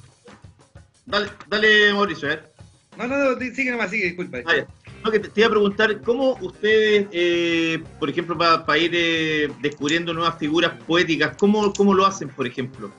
dale, 1.06 1.28
dale 1.48 1.94
Mauricio, 1.94 2.28
a 2.28 2.30
ver. 2.30 2.52
No, 2.98 3.06
no, 3.06 3.16
no, 3.16 3.40
sigue 3.40 3.70
nomás, 3.70 3.90
sigue, 3.90 4.06
disculpa. 4.06 4.38
Ah, 4.46 4.56
ya. 4.56 4.66
No, 5.04 5.10
que 5.10 5.18
te, 5.20 5.28
te 5.28 5.40
iba 5.42 5.48
a 5.48 5.50
preguntar, 5.50 6.00
¿cómo 6.00 6.38
ustedes, 6.40 7.06
eh, 7.12 7.82
por 8.00 8.08
ejemplo, 8.08 8.38
para 8.38 8.78
ir 8.78 8.92
eh, 8.94 9.52
descubriendo 9.60 10.14
nuevas 10.14 10.38
figuras 10.38 10.72
poéticas, 10.86 11.36
¿cómo, 11.36 11.72
cómo 11.74 11.92
lo 11.92 12.06
hacen, 12.06 12.30
por 12.30 12.46
ejemplo? 12.46 12.90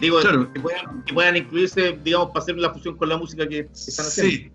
Digo, 0.00 0.20
Claro. 0.20 0.52
que, 0.52 0.60
puedan, 0.60 1.02
que 1.04 1.12
puedan 1.12 1.36
incluirse, 1.36 1.98
digamos, 2.04 2.28
para 2.28 2.44
hacer 2.44 2.56
la 2.58 2.72
fusión 2.72 2.96
con 2.96 3.08
la 3.08 3.16
música 3.16 3.48
que 3.48 3.68
están 3.72 4.06
haciendo. 4.06 4.32
Sí. 4.32 4.50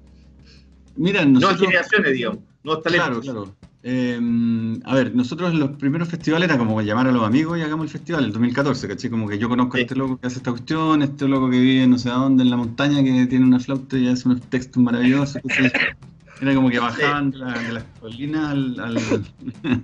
Mira, 0.96 1.26
Nuevas 1.26 1.42
nosotros... 1.42 1.68
generaciones, 1.68 2.14
digamos, 2.14 2.40
nuevos 2.64 2.84
talentos. 2.84 3.20
Claro, 3.22 3.44
claro. 3.44 3.56
Eh, 3.84 4.20
a 4.86 4.96
ver, 4.96 5.16
nosotros 5.16 5.52
en 5.54 5.60
los 5.60 5.72
primeros 5.72 6.08
festivales 6.10 6.50
era 6.50 6.58
como 6.58 6.82
llamar 6.82 7.08
a 7.08 7.12
los 7.12 7.24
amigos 7.26 7.58
y 7.58 7.62
hagamos 7.62 7.86
el 7.86 7.90
festival, 7.90 8.26
el 8.26 8.32
2014, 8.32 8.88
¿caché? 8.88 9.10
Como 9.10 9.28
que 9.28 9.38
yo 9.38 9.48
conozco 9.48 9.78
a 9.78 9.82
este 9.82 9.96
loco 9.96 10.20
que 10.20 10.28
hace 10.28 10.38
esta 10.38 10.52
cuestión, 10.52 11.02
este 11.02 11.28
loco 11.28 11.50
que 11.50 11.60
vive 11.60 11.88
no 11.88 11.98
sé 11.98 12.10
a 12.10 12.14
dónde 12.14 12.44
en 12.44 12.50
la 12.50 12.58
montaña, 12.58 13.04
que 13.04 13.28
tiene 13.28 13.46
una 13.46 13.60
flauta 13.60 13.98
y 13.98 14.08
hace 14.08 14.28
unos 14.28 14.42
textos 14.50 14.82
maravillosos. 14.82 15.42
Era 16.42 16.54
como 16.56 16.70
que 16.70 16.80
bajaban 16.80 17.32
de, 17.32 17.38
la- 17.40 17.54
de 17.60 17.74
las 17.74 17.84
colinas 18.00 18.50
al, 18.52 18.80
al- 18.80 18.98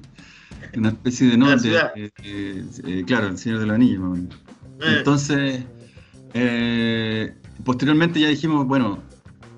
una 0.75 0.89
especie 0.89 1.27
de 1.27 1.37
norte. 1.37 1.71
eh, 1.95 2.09
eh, 2.23 2.65
eh, 2.85 3.03
claro, 3.05 3.27
el 3.27 3.37
Señor 3.37 3.59
de 3.59 3.65
los 3.67 3.75
Anillos. 3.75 3.99
más 4.01 4.09
o 4.11 4.13
menos. 4.15 4.35
Eh, 4.79 4.95
Entonces, 4.97 5.63
posteriormente 7.63 8.19
ya 8.19 8.27
dijimos, 8.29 8.65
bueno, 8.67 8.99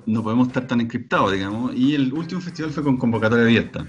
no 0.05 0.21
podemos 0.23 0.47
estar 0.47 0.67
tan 0.67 0.81
encriptados, 0.81 1.31
digamos, 1.31 1.73
y 1.75 1.95
el 1.95 2.13
último 2.13 2.41
festival 2.41 2.71
fue 2.71 2.83
con 2.83 2.97
convocatoria 2.97 3.45
abierta. 3.45 3.85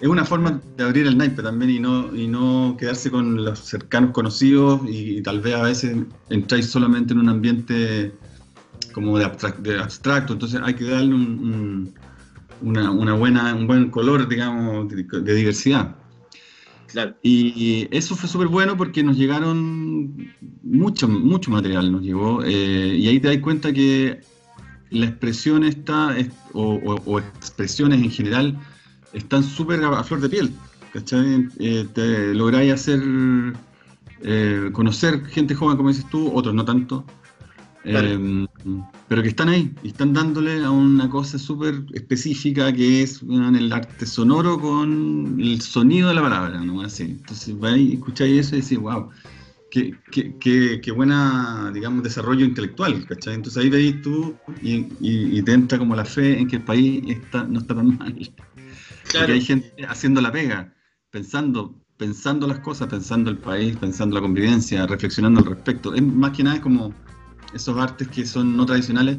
Es 0.00 0.08
una 0.08 0.24
forma 0.24 0.60
de 0.76 0.84
abrir 0.84 1.06
el 1.06 1.16
naipe 1.16 1.42
también 1.42 1.70
y 1.70 1.78
no, 1.78 2.14
y 2.16 2.26
no 2.26 2.76
quedarse 2.78 3.10
con 3.10 3.44
los 3.44 3.58
cercanos 3.60 4.10
conocidos 4.10 4.80
y, 4.88 5.22
tal 5.22 5.40
vez 5.40 5.54
a 5.54 5.62
veces 5.62 5.96
entráis 6.28 6.66
solamente 6.66 7.12
en 7.12 7.20
un 7.20 7.28
ambiente 7.28 8.12
como 8.92 9.16
de, 9.18 9.26
abstrac- 9.26 9.58
de 9.58 9.78
abstracto, 9.78 10.32
entonces 10.32 10.60
hay 10.64 10.74
que 10.74 10.84
darle 10.84 11.14
un, 11.14 11.22
un- 11.22 11.94
una, 12.62 12.90
una 12.90 13.14
buena, 13.14 13.54
un 13.54 13.66
buen 13.66 13.90
color, 13.90 14.28
digamos, 14.28 14.88
de, 14.88 15.04
de 15.04 15.34
diversidad. 15.34 15.96
claro. 16.86 17.16
Y, 17.22 17.52
y 17.56 17.88
eso 17.90 18.14
fue 18.16 18.28
súper 18.28 18.48
bueno 18.48 18.76
porque 18.76 19.02
nos 19.02 19.16
llegaron 19.16 20.14
mucho, 20.62 21.08
mucho 21.08 21.50
material, 21.50 21.90
nos 21.92 22.02
llegó. 22.02 22.42
eh, 22.44 22.96
y 22.98 23.08
ahí 23.08 23.18
te 23.20 23.28
das 23.28 23.38
cuenta 23.38 23.72
que 23.72 24.20
la 24.90 25.06
expresión 25.06 25.64
está, 25.64 26.16
es- 26.18 26.30
o, 26.52 26.74
o- 26.74 27.02
o 27.06 27.18
expresiones 27.18 28.02
en 28.02 28.10
general, 28.10 28.58
están 29.12 29.42
súper 29.42 29.82
a, 29.84 29.98
a 30.00 30.04
flor 30.04 30.20
de 30.20 30.28
piel. 30.28 30.50
¿Cachai? 30.92 31.48
Eh, 31.58 31.86
te 31.94 32.34
lográis 32.34 32.74
hacer, 32.74 33.00
eh, 34.22 34.68
conocer 34.72 35.24
gente 35.26 35.54
joven, 35.54 35.76
como 35.78 35.88
dices 35.88 36.06
tú, 36.10 36.30
otros 36.34 36.54
no 36.54 36.64
tanto. 36.64 37.04
Claro. 37.82 38.08
Eh, 38.08 38.46
pero 39.08 39.22
que 39.22 39.28
están 39.28 39.48
ahí 39.48 39.74
y 39.82 39.88
están 39.88 40.12
dándole 40.12 40.64
a 40.64 40.70
una 40.70 41.08
cosa 41.10 41.38
súper 41.38 41.84
específica 41.92 42.72
que 42.72 43.02
es 43.02 43.22
weón, 43.22 43.56
el 43.56 43.72
arte 43.72 44.06
sonoro 44.06 44.58
con 44.60 45.36
el 45.38 45.60
sonido 45.60 46.08
de 46.08 46.14
la 46.14 46.22
palabra, 46.22 46.60
¿no? 46.60 46.80
Así. 46.80 47.02
Entonces 47.02 47.58
vais, 47.58 47.92
escucháis 47.92 48.46
eso 48.46 48.56
y 48.56 48.60
decís, 48.62 48.78
wow, 48.78 49.10
qué, 49.70 49.94
qué, 50.10 50.34
qué, 50.38 50.80
qué 50.82 50.90
buena, 50.92 51.70
digamos, 51.74 52.02
desarrollo 52.04 52.44
intelectual, 52.46 53.04
¿cachai? 53.06 53.34
Entonces 53.34 53.62
ahí 53.62 53.68
veis 53.68 54.00
tú 54.00 54.34
y, 54.62 54.74
y- 55.00 55.38
y 55.38 55.42
te 55.42 55.52
entra 55.52 55.78
como 55.78 55.94
la 55.96 56.04
fe 56.04 56.38
en 56.38 56.48
que 56.48 56.56
el 56.56 56.62
país 56.62 57.02
está, 57.08 57.44
no 57.44 57.58
está 57.60 57.74
tan 57.74 57.98
mal. 57.98 58.14
Claro. 58.14 59.26
Porque 59.26 59.32
hay 59.32 59.40
gente 59.42 59.84
haciendo 59.88 60.20
la 60.20 60.32
pega, 60.32 60.72
pensando, 61.10 61.74
pensando 61.98 62.46
las 62.46 62.60
cosas, 62.60 62.88
pensando 62.88 63.30
el 63.30 63.38
país, 63.38 63.76
pensando 63.76 64.14
la 64.14 64.22
convivencia, 64.22 64.86
reflexionando 64.86 65.40
al 65.40 65.46
respecto. 65.46 65.94
Es 65.94 66.02
más 66.02 66.30
que 66.30 66.44
nada 66.44 66.60
como 66.62 66.94
esos 67.54 67.76
artes 67.78 68.08
que 68.08 68.24
son 68.26 68.56
no 68.56 68.66
tradicionales, 68.66 69.18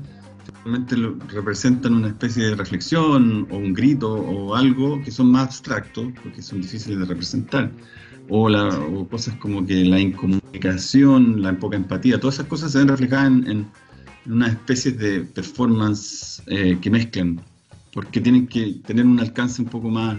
realmente 0.63 0.95
representan 1.29 1.93
una 1.93 2.09
especie 2.09 2.47
de 2.47 2.55
reflexión 2.55 3.47
o 3.49 3.57
un 3.57 3.73
grito 3.73 4.13
o 4.13 4.55
algo 4.55 5.01
que 5.01 5.11
son 5.11 5.31
más 5.31 5.47
abstractos, 5.47 6.07
porque 6.21 6.41
son 6.41 6.61
difíciles 6.61 6.99
de 6.99 7.05
representar. 7.05 7.71
O, 8.29 8.47
la, 8.47 8.69
o 8.69 9.05
cosas 9.09 9.35
como 9.35 9.65
que 9.65 9.83
la 9.83 9.99
incomunicación, 9.99 11.41
la 11.41 11.57
poca 11.59 11.75
empatía, 11.75 12.19
todas 12.19 12.35
esas 12.35 12.47
cosas 12.47 12.71
se 12.71 12.77
ven 12.77 12.87
reflejadas 12.87 13.27
en, 13.27 13.47
en, 13.49 13.67
en 14.25 14.31
una 14.31 14.47
especie 14.47 14.93
de 14.93 15.21
performance 15.21 16.41
eh, 16.47 16.77
que 16.81 16.89
mezclan, 16.89 17.41
porque 17.91 18.21
tienen 18.21 18.47
que 18.47 18.79
tener 18.85 19.05
un 19.05 19.19
alcance 19.19 19.61
un 19.61 19.67
poco 19.67 19.89
más, 19.89 20.17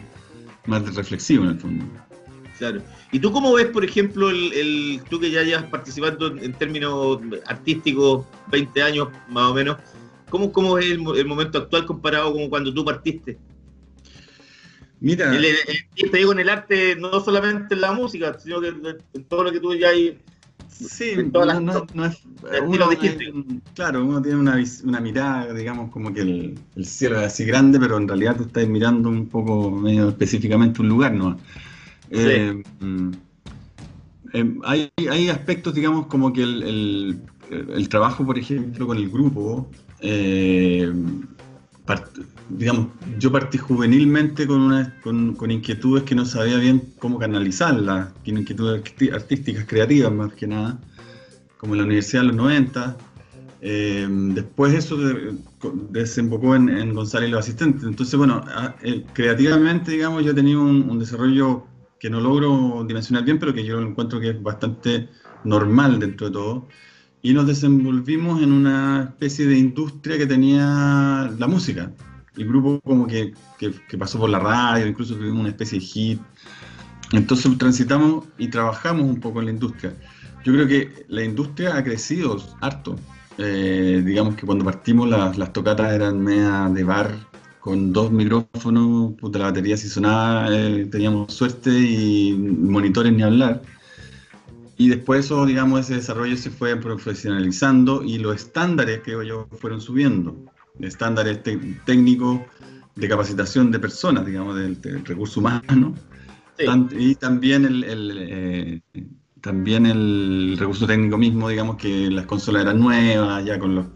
más 0.66 0.94
reflexivo 0.94 1.44
en 1.44 1.50
el 1.50 1.58
fondo. 1.58 1.84
Claro. 2.58 2.82
¿Y 3.10 3.18
tú 3.18 3.32
cómo 3.32 3.52
ves, 3.52 3.66
por 3.66 3.84
ejemplo, 3.84 4.30
el, 4.30 4.52
el- 4.52 5.00
tú 5.08 5.18
que 5.18 5.30
ya 5.30 5.42
llevas 5.42 5.64
participando 5.64 6.28
en 6.28 6.52
términos 6.52 7.18
artísticos 7.46 8.26
20 8.50 8.82
años 8.82 9.08
más 9.28 9.50
o 9.50 9.54
menos, 9.54 9.76
¿cómo, 10.28 10.52
cómo 10.52 10.78
es 10.78 10.86
el, 10.86 11.00
el 11.16 11.26
momento 11.26 11.58
actual 11.58 11.84
comparado 11.84 12.32
con 12.32 12.48
cuando 12.48 12.72
tú 12.72 12.84
partiste? 12.84 13.38
Mira, 15.00 15.30
te 16.10 16.16
digo 16.16 16.32
en 16.32 16.38
el 16.38 16.48
arte, 16.48 16.96
no 16.96 17.20
solamente 17.20 17.74
en 17.74 17.80
la 17.82 17.92
música, 17.92 18.38
sino 18.38 18.60
que 18.60 18.68
en 18.68 19.24
todo 19.24 19.44
lo 19.44 19.52
que 19.52 19.60
tú 19.60 19.74
ya 19.74 19.88
hay. 19.88 20.18
Sí, 20.68 21.10
en 21.10 21.30
todas 21.30 21.60
no, 21.60 21.72
las- 21.72 21.82
no- 21.82 21.88
no 21.92 22.06
es- 22.06 22.14
estilos 22.14 22.68
uno 22.72 22.90
distintos. 22.90 23.22
es 23.22 23.34
un- 23.34 23.62
claro, 23.74 24.04
uno 24.04 24.22
tiene 24.22 24.38
una, 24.38 24.56
una 24.84 25.00
mirada, 25.00 25.52
digamos, 25.52 25.90
como 25.90 26.12
que 26.12 26.22
el, 26.22 26.58
el 26.74 26.86
cielo 26.86 27.20
es 27.20 27.26
así 27.26 27.44
grande, 27.44 27.78
pero 27.78 27.96
en 27.98 28.08
realidad 28.08 28.36
tú 28.36 28.44
estás 28.44 28.66
mirando 28.66 29.08
un 29.08 29.28
poco 29.28 29.70
medio 29.70 30.08
específicamente 30.08 30.80
un 30.80 30.88
lugar, 30.88 31.12
¿no? 31.12 31.38
Eh, 32.10 32.62
mm, 32.80 33.10
eh, 34.32 34.58
hay, 34.64 35.28
aspectos, 35.28 35.74
digamos, 35.74 36.06
como 36.06 36.32
que 36.32 36.42
el, 36.42 37.20
trabajo, 37.88 38.24
por 38.24 38.38
ejemplo, 38.38 38.86
con 38.86 38.96
el 38.96 39.08
grupo, 39.08 39.68
eh, 40.00 40.92
digamos, 42.48 42.88
yo 43.18 43.30
partí 43.30 43.58
juvenilmente 43.58 44.46
con, 44.46 44.60
una, 44.60 44.92
con, 45.02 45.50
inquietudes 45.50 46.04
que 46.04 46.14
no 46.14 46.24
sabía 46.24 46.58
bien 46.58 46.82
cómo 46.98 47.18
canalizarlas, 47.18 48.08
que 48.24 48.32
inquietudes 48.32 48.82
artísticas, 49.12 49.66
creativas 49.66 50.12
más 50.12 50.32
que 50.34 50.46
nada, 50.46 50.78
como 51.58 51.74
en 51.74 51.78
la 51.78 51.84
universidad 51.84 52.22
en 52.22 52.28
los 52.28 52.36
90. 52.36 52.96
Eh, 53.66 54.06
después 54.10 54.74
eso 54.74 54.96
de- 54.96 55.36
desembocó 55.90 56.54
en, 56.54 56.92
González 56.94 57.28
y 57.28 57.32
los 57.32 57.40
asistentes. 57.40 57.84
Entonces, 57.84 58.16
bueno, 58.16 58.44
a- 58.46 58.74
eh, 58.82 59.04
creativamente, 59.14 59.92
digamos, 59.92 60.22
yo 60.24 60.32
tenido 60.34 60.60
un, 60.60 60.88
un 60.90 60.98
desarrollo 60.98 61.64
que 62.04 62.10
no 62.10 62.20
logro 62.20 62.84
dimensionar 62.86 63.24
bien, 63.24 63.38
pero 63.38 63.54
que 63.54 63.64
yo 63.64 63.80
encuentro 63.80 64.20
que 64.20 64.28
es 64.28 64.42
bastante 64.42 65.08
normal 65.42 65.98
dentro 65.98 66.26
de 66.26 66.32
todo. 66.34 66.68
Y 67.22 67.32
nos 67.32 67.46
desenvolvimos 67.46 68.42
en 68.42 68.52
una 68.52 69.04
especie 69.04 69.46
de 69.46 69.56
industria 69.56 70.18
que 70.18 70.26
tenía 70.26 71.30
la 71.38 71.46
música. 71.46 71.90
El 72.36 72.46
grupo 72.46 72.78
como 72.82 73.06
que, 73.06 73.32
que- 73.58 73.72
que 73.88 73.96
pasó 73.96 74.18
por 74.18 74.28
la 74.28 74.38
radio, 74.38 74.86
incluso 74.86 75.14
tuvimos 75.14 75.40
una 75.40 75.48
especie 75.48 75.78
de 75.80 75.84
hit. 75.86 76.20
Entonces 77.12 77.56
transitamos 77.56 78.26
y 78.36 78.48
trabajamos 78.48 79.06
un 79.06 79.18
poco 79.18 79.40
en 79.40 79.46
la 79.46 79.52
industria. 79.52 79.94
Yo 80.44 80.52
creo 80.52 80.66
que 80.68 81.06
la 81.08 81.24
industria 81.24 81.74
ha 81.74 81.82
crecido 81.82 82.36
harto. 82.60 82.96
Eh, 83.38 84.02
digamos 84.04 84.34
que 84.34 84.44
cuando 84.44 84.62
partimos 84.62 85.08
las, 85.08 85.38
las 85.38 85.54
tocatas 85.54 85.90
eran 85.90 86.20
media 86.22 86.68
de 86.68 86.84
bar 86.84 87.16
con 87.64 87.94
dos 87.94 88.12
micrófonos, 88.12 89.14
puta, 89.14 89.38
la 89.38 89.46
batería 89.46 89.74
si 89.78 89.88
sonaba, 89.88 90.48
eh, 90.50 90.86
teníamos 90.92 91.32
suerte 91.32 91.70
y 91.70 92.34
monitores 92.34 93.10
ni 93.10 93.22
hablar. 93.22 93.62
Y 94.76 94.90
después 94.90 95.24
eso, 95.24 95.46
digamos, 95.46 95.80
ese 95.80 95.94
desarrollo 95.94 96.36
se 96.36 96.50
fue 96.50 96.76
profesionalizando 96.76 98.02
y 98.02 98.18
los 98.18 98.36
estándares, 98.36 99.00
creo 99.02 99.22
yo, 99.22 99.48
fueron 99.58 99.80
subiendo. 99.80 100.36
Estándares 100.78 101.42
técnicos 101.86 102.40
de 102.96 103.08
capacitación 103.08 103.70
de 103.70 103.78
personas, 103.78 104.26
digamos, 104.26 104.56
del, 104.56 104.78
del 104.82 105.02
recurso 105.02 105.40
humano. 105.40 105.94
Sí. 106.58 106.66
Tan- 106.66 106.90
y 106.92 107.14
también 107.14 107.64
el, 107.64 107.82
el, 107.84 108.12
eh, 108.20 108.80
también 109.40 109.86
el 109.86 110.56
recurso 110.58 110.86
técnico 110.86 111.16
mismo, 111.16 111.48
digamos 111.48 111.76
que 111.76 112.10
las 112.10 112.26
consolas 112.26 112.64
eran 112.64 112.78
nuevas, 112.78 113.42
ya 113.42 113.58
con 113.58 113.74
los... 113.74 113.86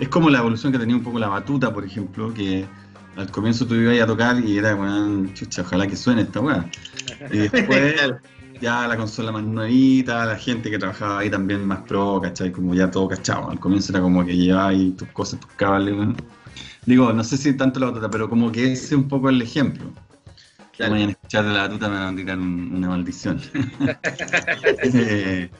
Es 0.00 0.08
como 0.08 0.30
la 0.30 0.40
evolución 0.40 0.72
que 0.72 0.80
tenía 0.80 0.96
un 0.96 1.04
poco 1.04 1.20
la 1.20 1.28
batuta, 1.28 1.72
por 1.72 1.84
ejemplo, 1.84 2.34
que 2.34 2.66
al 3.16 3.30
comienzo 3.30 3.66
tú 3.66 3.74
ibas 3.74 4.00
a 4.00 4.06
tocar 4.06 4.38
y 4.40 4.58
era, 4.58 4.74
bueno, 4.74 5.28
chucha, 5.34 5.62
ojalá 5.62 5.86
que 5.86 5.96
suene 5.96 6.22
esta 6.22 6.40
weá. 6.40 6.68
Y 7.30 7.38
después 7.38 7.94
ya 8.60 8.86
la 8.86 8.96
consola 8.96 9.32
más 9.32 9.42
nuevita, 9.44 10.24
la 10.26 10.36
gente 10.36 10.70
que 10.70 10.78
trabajaba 10.78 11.20
ahí 11.20 11.30
también 11.30 11.66
más 11.66 11.80
pro, 11.80 12.20
¿cachai? 12.22 12.50
Como 12.52 12.74
ya 12.74 12.90
todo 12.90 13.08
cachado. 13.08 13.50
Al 13.50 13.58
comienzo 13.60 13.92
era 13.92 14.00
como 14.00 14.24
que 14.24 14.36
llevaba 14.36 14.68
ahí 14.68 14.90
tus 14.92 15.08
cosas, 15.08 15.40
tus 15.40 15.50
cables. 15.52 15.94
Digo, 16.86 17.12
no 17.12 17.24
sé 17.24 17.36
si 17.36 17.54
tanto 17.54 17.80
la 17.80 17.86
batuta, 17.86 18.10
pero 18.10 18.28
como 18.28 18.50
que 18.52 18.72
ese 18.72 18.84
es 18.86 18.92
un 18.92 19.08
poco 19.08 19.28
el 19.28 19.40
ejemplo. 19.42 19.84
Claro. 20.76 20.90
Como 20.90 20.94
vayan 20.94 21.08
a 21.08 21.12
escuchar 21.12 21.44
de 21.44 21.52
la 21.52 21.62
batuta 21.62 21.88
me 21.88 21.94
van 21.96 22.14
a 22.14 22.16
tirar 22.16 22.38
un- 22.38 22.72
una 22.74 22.88
maldición. 22.88 23.40
Eh, 24.82 25.50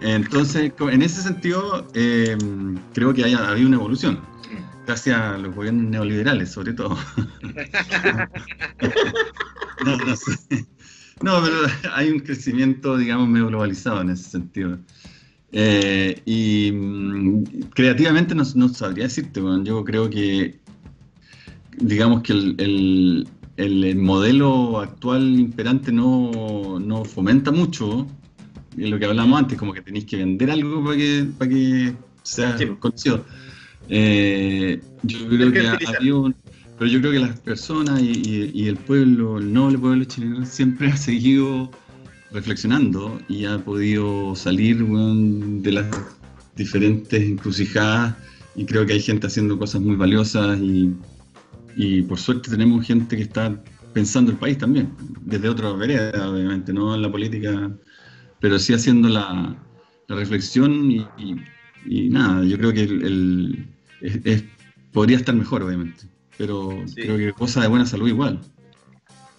entonces, 0.00 0.72
en 0.80 1.02
ese 1.02 1.22
sentido, 1.22 1.86
eh, 1.94 2.36
creo 2.92 3.14
que 3.14 3.24
haya 3.24 3.48
habido 3.48 3.68
una 3.68 3.76
evolución, 3.76 4.20
gracias 4.86 5.18
a 5.18 5.38
los 5.38 5.54
gobiernos 5.54 5.84
neoliberales, 5.84 6.50
sobre 6.52 6.72
todo. 6.72 6.96
no, 9.84 9.96
no 9.96 10.16
sé. 10.16 10.66
No, 11.22 11.42
pero 11.42 11.56
hay 11.94 12.10
un 12.10 12.20
crecimiento, 12.20 12.96
digamos, 12.96 13.28
medio 13.28 13.46
globalizado 13.48 14.00
en 14.02 14.10
ese 14.10 14.30
sentido. 14.30 14.78
Eh, 15.52 16.20
y 16.24 16.72
mm, 16.72 17.44
creativamente 17.74 18.34
no, 18.34 18.42
no 18.56 18.68
sabría 18.68 19.04
decirte, 19.04 19.40
bueno, 19.40 19.62
yo 19.64 19.84
creo 19.84 20.10
que, 20.10 20.58
digamos 21.78 22.22
que 22.22 22.32
el, 22.32 22.54
el- 22.58 23.28
el 23.56 23.94
modelo 23.96 24.80
actual 24.80 25.38
imperante 25.38 25.92
no, 25.92 26.80
no 26.80 27.04
fomenta 27.04 27.52
mucho 27.52 28.04
lo 28.76 28.98
que 28.98 29.04
hablábamos 29.04 29.38
antes, 29.38 29.56
como 29.56 29.72
que 29.72 29.80
tenéis 29.80 30.06
que 30.06 30.16
vender 30.16 30.50
algo 30.50 30.82
para 30.82 30.96
que, 30.96 31.26
para 31.38 31.48
que 31.48 31.94
sea 32.24 32.58
Sí. 32.58 32.66
conocido. 32.80 33.24
Eh, 33.88 34.88
yo 35.02 35.28
creo 35.28 35.52
que 35.52 36.12
un- 36.12 36.34
pero 36.76 36.90
yo 36.90 37.00
creo 37.00 37.12
que 37.12 37.18
las 37.20 37.40
personas 37.40 38.02
y, 38.02 38.06
y- 38.10 38.50
y 38.64 38.68
el 38.68 38.82
pueblo, 38.84 39.38
el 39.38 39.52
noble 39.52 39.78
pueblo 39.78 40.04
chileno, 40.04 40.44
siempre 40.44 40.88
ha 40.92 40.96
seguido 40.96 41.78
reflexionando 42.30 43.24
y 43.28 43.44
ha 43.46 43.62
podido 43.64 44.34
salir 44.36 44.82
weón, 44.82 45.62
de 45.62 45.72
las 45.72 46.04
diferentes 46.56 47.22
encrucijadas 47.22 48.18
y 48.54 48.66
creo 48.66 48.86
que 48.86 48.94
hay 48.94 49.00
gente 49.02 49.26
haciendo 49.26 49.58
cosas 49.58 49.82
muy 49.82 49.96
valiosas 49.96 50.58
y, 50.60 51.04
y 51.74 52.02
por 52.02 52.18
suerte 52.18 52.50
tenemos 52.50 52.86
gente 52.86 53.16
que 53.16 53.22
está 53.22 53.64
pensando 53.92 54.30
el 54.32 54.38
país 54.38 54.58
también, 54.58 54.96
desde 54.98 55.48
otra 55.48 55.72
vereda, 55.74 56.30
obviamente, 56.30 56.72
no 56.72 56.94
en 56.94 57.02
la 57.02 57.10
política, 57.12 57.76
pero 58.38 58.58
sí 58.58 58.74
haciendo 58.74 59.08
la, 59.08 59.58
la 60.08 60.16
reflexión 60.16 60.90
y, 60.90 61.12
y- 61.16 61.44
y 61.84 62.08
nada, 62.10 62.44
yo 62.44 62.58
creo 62.58 62.72
que 62.72 62.82
el, 62.84 63.02
el- 63.04 63.73
es- 64.06 64.20
es- 64.24 64.44
podría 64.92 65.16
estar 65.16 65.34
mejor, 65.34 65.62
obviamente, 65.62 66.04
pero 66.38 66.82
Sí. 66.86 66.94
creo 67.02 67.16
que 67.16 67.32
cosa 67.32 67.60
de 67.62 67.68
buena 67.68 67.86
salud 67.86 68.08
igual. 68.08 68.40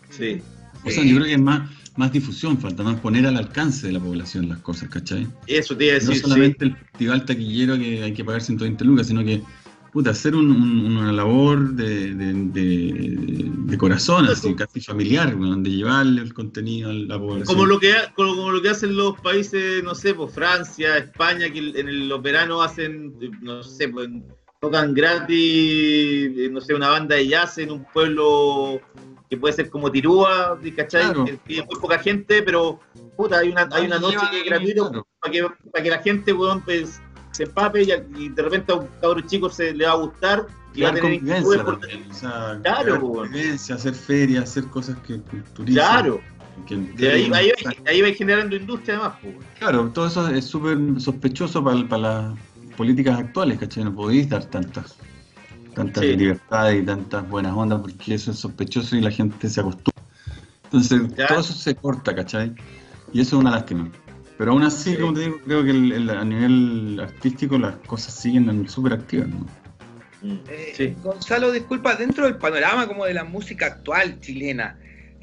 Sí. 0.09 0.41
O 0.85 0.89
sea, 0.91 1.03
yo 1.03 1.15
creo 1.15 1.25
que 1.25 1.33
es 1.33 1.39
más, 1.41 1.69
más 1.97 2.11
difusión, 2.11 2.57
falta 2.57 2.83
más 2.83 2.99
poner 2.99 3.25
al 3.25 3.37
alcance 3.37 3.87
de 3.87 3.93
la 3.93 3.99
población 3.99 4.49
las 4.49 4.59
cosas, 4.59 4.89
¿cachai? 4.89 5.27
Eso 5.47 5.75
te 5.75 5.85
iba 5.85 5.95
a 5.95 5.99
No 5.99 6.05
decir, 6.09 6.21
solamente 6.21 6.65
el 6.65 6.75
festival 6.75 7.25
taquillero 7.25 7.77
que 7.77 8.03
hay 8.03 8.13
que 8.13 8.23
pagar 8.23 8.41
120 8.41 8.83
lucas, 8.85 9.07
sino 9.07 9.23
que, 9.23 9.41
puta, 9.91 10.09
hacer 10.11 10.35
un- 10.35 10.51
un- 10.51 10.97
una 10.97 11.11
labor 11.13 11.71
de, 11.73 12.13
de, 12.13 12.33
de- 12.33 13.51
de 13.65 13.77
corazón, 13.77 14.25
así, 14.25 14.53
casi 14.53 14.81
familiar, 14.81 15.35
weón, 15.35 15.63
de 15.63 15.71
llevarle 15.71 16.21
el 16.21 16.33
contenido 16.33 16.89
a 16.89 16.93
la 16.93 17.17
población. 17.17 17.45
Como 17.45 17.65
lo 17.65 17.79
que 17.79 17.93
como, 18.13 18.35
como 18.35 18.51
lo 18.51 18.61
que 18.61 18.69
hacen 18.69 18.95
los 18.95 19.19
países, 19.21 19.83
no 19.83 19.95
sé, 19.95 20.13
pues 20.13 20.33
Francia, 20.33 20.97
España, 20.97 21.49
que 21.49 21.59
en 21.59 21.87
el- 21.87 22.09
los 22.09 22.21
veranos 22.21 22.63
hacen, 22.65 23.13
no 23.41 23.63
sé, 23.63 23.87
pues 23.87 24.09
tocan 24.65 24.93
gratis, 24.93 26.31
eh, 26.37 26.49
no 26.51 26.59
sé, 26.61 26.73
una 26.73 26.89
banda 26.89 27.15
de 27.15 27.27
jazz 27.27 27.57
en 27.57 27.71
un 27.71 27.83
pueblo 27.93 28.79
que 29.29 29.37
puede 29.37 29.53
ser 29.53 29.69
como 29.69 29.91
Tirúa, 29.91 30.57
¿cachai? 30.75 31.03
Claro. 31.03 31.25
Que 31.25 31.33
tiene 31.45 31.65
muy 31.65 31.79
poca 31.79 31.99
gente, 31.99 32.41
pero 32.43 32.79
puta, 33.17 33.39
hay 33.39 33.49
una, 33.49 33.67
hay 33.71 33.85
una 33.85 33.99
noche 33.99 34.17
que 34.31 34.39
es 34.39 34.45
gratuito 34.45 34.89
Claro. 34.89 35.07
para 35.19 35.31
que, 35.31 35.47
para 35.71 35.83
que 35.83 35.89
la 35.89 35.99
gente, 35.99 36.33
weón, 36.33 36.61
pues, 36.61 36.99
se 37.31 37.43
empape 37.43 37.83
y, 37.83 37.91
y 38.23 38.29
de 38.29 38.41
repente 38.41 38.71
a 38.71 38.75
un 38.75 38.87
cabrón 39.01 39.25
chico 39.27 39.49
se 39.49 39.73
le 39.73 39.85
va 39.85 39.91
a 39.93 39.95
gustar 39.95 40.47
y 40.73 40.81
va 40.81 40.89
a 40.89 40.93
tener 40.93 41.13
inquietudes 41.13 41.61
por- 41.63 41.79
también, 41.79 42.05
o 42.09 42.13
sea, 42.13 42.59
Claro, 42.63 42.97
weón. 42.99 43.33
hacer 43.33 43.93
ferias, 43.93 44.43
hacer 44.43 44.65
cosas 44.65 44.97
que 45.05 45.19
culturizan. 45.21 45.75
Claro, 46.01 46.21
que 46.67 46.75
de 46.75 47.11
ahí, 47.11 47.31
ahí, 47.33 47.51
va- 47.65 47.73
ahí 47.91 48.01
va 48.01 48.07
generando 48.09 48.55
industria 48.55 48.95
además, 48.97 49.17
pues. 49.21 49.35
Claro, 49.59 49.89
todo 49.93 50.07
eso 50.07 50.27
es 50.29 50.45
súper 50.45 50.77
sospechoso 50.99 51.63
para, 51.63 51.97
las 51.97 52.33
políticas 52.75 53.19
actuales, 53.19 53.59
¿cachai? 53.59 53.83
No 53.83 53.93
podéis 53.95 54.29
dar 54.29 54.45
tantas, 54.45 54.95
tantas 55.73 56.03
Sí. 56.03 56.15
libertades 56.15 56.81
y 56.81 56.85
tantas 56.85 57.27
buenas 57.29 57.53
ondas 57.53 57.81
porque 57.81 58.13
eso 58.15 58.31
es 58.31 58.37
sospechoso 58.39 58.95
y 58.95 59.01
la 59.01 59.11
gente 59.11 59.49
se 59.49 59.59
acostumbra. 59.61 60.03
Entonces, 60.65 61.01
Ya. 61.15 61.27
todo 61.27 61.39
eso 61.39 61.53
se 61.53 61.75
corta, 61.75 62.13
¿cachai? 62.15 62.53
Y 63.13 63.21
eso 63.21 63.37
es 63.37 63.41
una 63.41 63.51
lástima. 63.51 63.89
Pero 64.37 64.51
aún 64.51 64.63
así, 64.63 64.91
Sí. 64.91 64.97
como 64.97 65.13
te 65.13 65.21
digo, 65.21 65.39
creo 65.45 65.63
que 65.63 65.69
el- 65.71 65.91
el- 65.93 66.09
a 66.09 66.25
nivel 66.25 66.99
artístico 67.01 67.57
las 67.57 67.75
cosas 67.87 68.13
siguen 68.13 68.67
súper 68.67 68.93
activas, 68.93 69.29
¿no? 69.29 69.45
Eh, 70.49 70.73
Sí. 70.75 70.95
Gonzalo, 71.03 71.51
disculpa, 71.51 71.95
dentro 71.95 72.25
del 72.25 72.37
panorama 72.37 72.87
como 72.87 73.05
de 73.05 73.13
la 73.13 73.23
música 73.23 73.67
actual 73.67 74.19
chilena, 74.19 74.77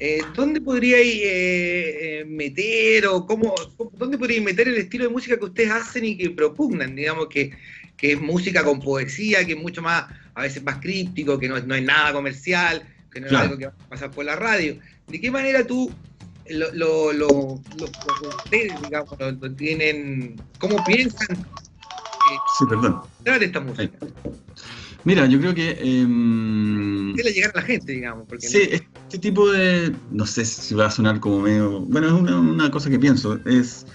eh, 0.05 0.21
¿dónde 0.35 0.59
podríais 0.59 1.15
eh, 1.23 2.19
eh, 2.19 2.25
meter 2.25 3.07
o 3.07 3.25
cómo, 3.25 3.55
dónde 3.93 4.17
podríais 4.17 4.43
meter 4.43 4.67
el 4.67 4.75
estilo 4.75 5.05
de 5.05 5.09
música 5.11 5.37
que 5.37 5.45
ustedes 5.45 5.71
hacen 5.71 6.03
y 6.03 6.17
que 6.17 6.29
propugnan? 6.31 6.93
Digamos 6.93 7.27
que, 7.29 7.51
que 7.95 8.11
es 8.11 8.19
música 8.19 8.65
con 8.65 8.81
poesía, 8.81 9.45
que 9.45 9.53
es 9.53 9.57
mucho 9.57 9.81
más, 9.81 10.03
a 10.35 10.41
veces 10.41 10.61
más 10.61 10.79
críptico, 10.81 11.39
que 11.39 11.47
no 11.47 11.55
es, 11.55 11.65
no 11.65 11.73
es 11.73 11.83
nada 11.83 12.11
comercial, 12.11 12.85
que 13.09 13.21
no 13.21 13.27
Claro. 13.27 13.45
es 13.45 13.51
algo 13.51 13.59
que 13.59 13.65
va 13.67 13.75
a 13.85 13.89
pasar 13.89 14.13
por 14.13 14.25
la 14.25 14.35
radio. 14.35 14.77
¿De 15.07 15.21
qué 15.21 15.31
manera 15.31 15.65
tú 15.65 15.95
lo, 16.49 16.73
lo, 16.73 17.13
lo, 17.13 17.27
lo- 17.29 17.63
lo- 17.77 18.29
ustedes, 18.43 18.81
digamos, 18.81 19.09
lo, 19.17 19.55
tienen, 19.55 20.41
cómo 20.57 20.83
piensan 20.85 21.47
Sí, 22.59 22.65
perdón. 22.67 23.03
esta 23.23 23.61
música? 23.61 23.99
Mira, 25.05 25.25
yo 25.27 25.39
creo 25.39 25.53
que... 25.53 25.77
em, 25.81 27.11
Hacerla 27.13 27.31
llegar 27.31 27.51
a 27.55 27.59
la 27.59 27.65
gente, 27.65 27.91
digamos, 27.91 28.25
porque 28.27 28.47
Sí, 28.47 28.59
este 28.71 29.17
tipo 29.19 29.51
de. 29.51 29.93
No 30.11 30.25
sé 30.25 30.45
si 30.45 30.73
va 30.75 30.85
a 30.87 30.91
sonar 30.91 31.19
como 31.19 31.41
medio. 31.41 31.81
Bueno, 31.81 32.07
es 32.07 32.13
una, 32.13 32.39
una 32.39 32.71
cosa 32.71 32.89
que 32.89 32.97
pienso. 32.99 33.39
Es. 33.45 33.85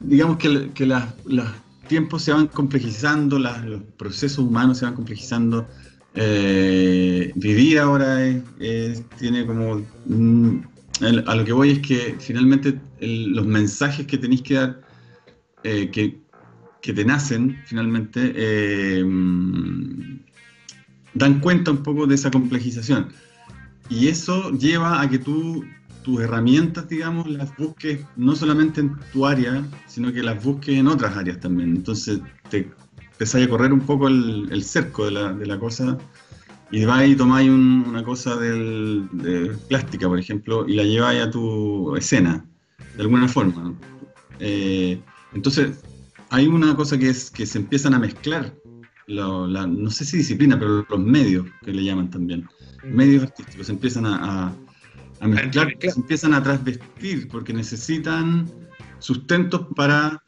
Digamos 0.00 0.36
que, 0.36 0.70
que 0.74 0.86
las- 0.86 1.14
los 1.24 1.46
tiempos 1.88 2.22
se 2.22 2.32
van 2.32 2.46
complejizando, 2.48 3.38
las- 3.38 3.64
los 3.64 3.82
procesos 3.96 4.40
humanos 4.44 4.78
se 4.78 4.84
van 4.84 4.94
complejizando. 4.94 5.66
eh, 6.14 7.32
vivir 7.36 7.78
ahora 7.78 8.22
es- 8.26 8.42
es- 8.60 9.02
tiene 9.18 9.46
como. 9.46 9.82
mm, 10.04 10.58
el- 11.00 11.24
a 11.26 11.34
lo 11.34 11.42
que 11.46 11.52
voy 11.54 11.70
es 11.70 11.78
que 11.78 12.16
finalmente 12.20 12.78
el- 13.00 13.32
los 13.32 13.46
mensajes 13.46 14.06
que 14.06 14.18
tenéis 14.18 14.42
que 14.42 14.54
dar, 14.54 14.80
eh, 15.64 15.88
que, 15.90 16.20
que 16.82 16.92
te 16.92 17.04
nacen 17.04 17.58
finalmente, 17.64 18.32
eh, 18.34 19.04
dan 21.14 21.40
cuenta 21.40 21.70
un 21.70 21.82
poco 21.82 22.06
de 22.06 22.14
esa 22.16 22.30
complejización. 22.30 23.08
Y 23.88 24.08
eso 24.08 24.50
lleva 24.52 25.00
a 25.00 25.08
que 25.08 25.18
tú, 25.18 25.64
tus 26.02 26.20
herramientas, 26.20 26.88
digamos, 26.88 27.28
las 27.28 27.56
busques 27.56 28.00
no 28.16 28.34
solamente 28.34 28.80
en 28.80 28.96
tu 29.12 29.26
área, 29.26 29.64
sino 29.86 30.12
que 30.12 30.22
las 30.22 30.42
busques 30.42 30.76
en 30.76 30.88
otras 30.88 31.16
áreas 31.16 31.38
también. 31.40 31.76
Entonces 31.76 32.20
te 32.50 32.68
empezás 33.12 33.42
a 33.42 33.48
correr 33.48 33.72
un 33.72 33.80
poco 33.80 34.08
el, 34.08 34.64
cerco 34.64 35.04
de 35.04 35.12
la, 35.12 35.32
de 35.32 35.46
la 35.46 35.58
cosa 35.58 35.98
y 36.70 36.84
vais 36.84 37.12
y 37.12 37.16
tomáis 37.16 37.50
un- 37.50 37.84
una 37.86 38.02
cosa 38.02 38.36
de 38.36 39.52
plástica, 39.68 40.08
por 40.08 40.18
ejemplo, 40.18 40.66
y 40.66 40.74
la 40.74 40.84
lleváis 40.84 41.20
a 41.22 41.30
tu 41.30 41.94
escena, 41.96 42.44
de 42.96 43.02
alguna 43.02 43.28
forma. 43.28 43.74
Eh, 44.40 44.98
entonces, 45.34 45.84
hay 46.32 46.46
una 46.46 46.74
cosa 46.74 46.98
que 46.98 47.10
es 47.10 47.30
que 47.30 47.44
se 47.46 47.58
empiezan 47.58 47.92
a 47.94 47.98
mezclar, 47.98 48.54
la- 49.06 49.66
no 49.66 49.90
sé 49.90 50.04
si 50.06 50.16
disciplina, 50.18 50.58
pero 50.58 50.86
los 50.88 50.98
medios 50.98 51.46
que 51.62 51.72
le 51.72 51.84
llaman 51.84 52.08
también. 52.10 52.48
Medios 52.84 53.22
artísticos 53.24 53.66
se 53.66 53.72
empiezan 53.72 54.06
a, 54.06 54.14
a- 54.46 54.56
a 55.20 55.28
mezclar, 55.28 55.68
se 55.80 56.00
empiezan 56.00 56.32
a 56.34 56.42
trasvestir 56.42 57.28
porque 57.28 57.52
necesitan 57.52 58.50
sustentos 58.98 59.66
para 59.76 60.22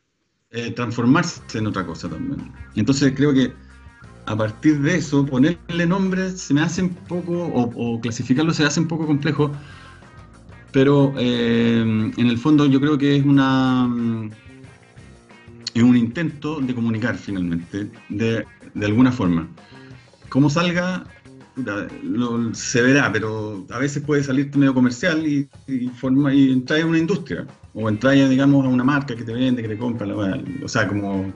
eh, 0.51 0.71
transformarse 0.73 1.41
en 1.55 1.67
otra 1.67 1.87
cosa 1.87 2.09
también. 2.09 2.53
Entonces 2.77 3.13
creo 3.17 3.33
que 3.33 3.53
a 4.27 4.37
partir 4.37 4.81
de 4.81 4.97
eso, 4.97 5.25
ponerle 5.25 5.87
nombres 5.87 6.41
se 6.41 6.55
me 6.55 6.61
hace 6.61 6.83
un 6.83 6.91
poco, 6.91 7.33
o, 7.33 7.95
o 7.95 8.01
clasificarlo 8.01 8.53
se 8.53 8.65
hace 8.65 8.81
un 8.81 8.89
poco 8.89 9.07
complejo, 9.07 9.51
pero 10.73 11.15
eh, 11.19 11.81
en 12.17 12.27
el 12.27 12.39
fondo 12.39 12.67
yo 12.67 12.81
creo 12.81 12.99
que 12.99 13.17
es 13.17 13.25
una 13.25 13.89
es 15.75 15.83
un 15.83 15.97
intento 15.97 16.61
de 16.61 16.75
comunicar 16.75 17.17
finalmente, 17.17 17.91
de, 18.09 18.45
de 18.75 18.87
alguna 18.87 19.13
forma. 19.13 19.49
Cómo 20.29 20.49
salga 20.51 21.05
lo- 22.03 22.53
se 22.55 22.83
verá, 22.83 23.13
pero 23.13 23.65
a 23.71 23.79
veces 23.79 24.03
puede 24.03 24.23
salirte 24.25 24.59
medio 24.59 24.75
comercial 24.75 25.27
y, 25.27 25.49
y, 25.69 25.89
forma, 25.89 26.35
y 26.35 26.53
entrar 26.53 26.81
en 26.81 26.89
una 26.89 26.99
industria. 26.99 27.47
O 27.75 27.89
entrar, 27.89 28.15
digamos, 28.29 28.65
a 28.65 28.69
una 28.69 28.85
marca 28.85 29.17
que 29.17 29.25
te 29.25 29.33
vende, 29.33 29.63
que 29.63 29.69
te 29.69 29.79
compra. 29.79 30.07
la. 30.07 30.41
O 30.65 30.69
sea, 30.69 30.87
como 30.87 31.33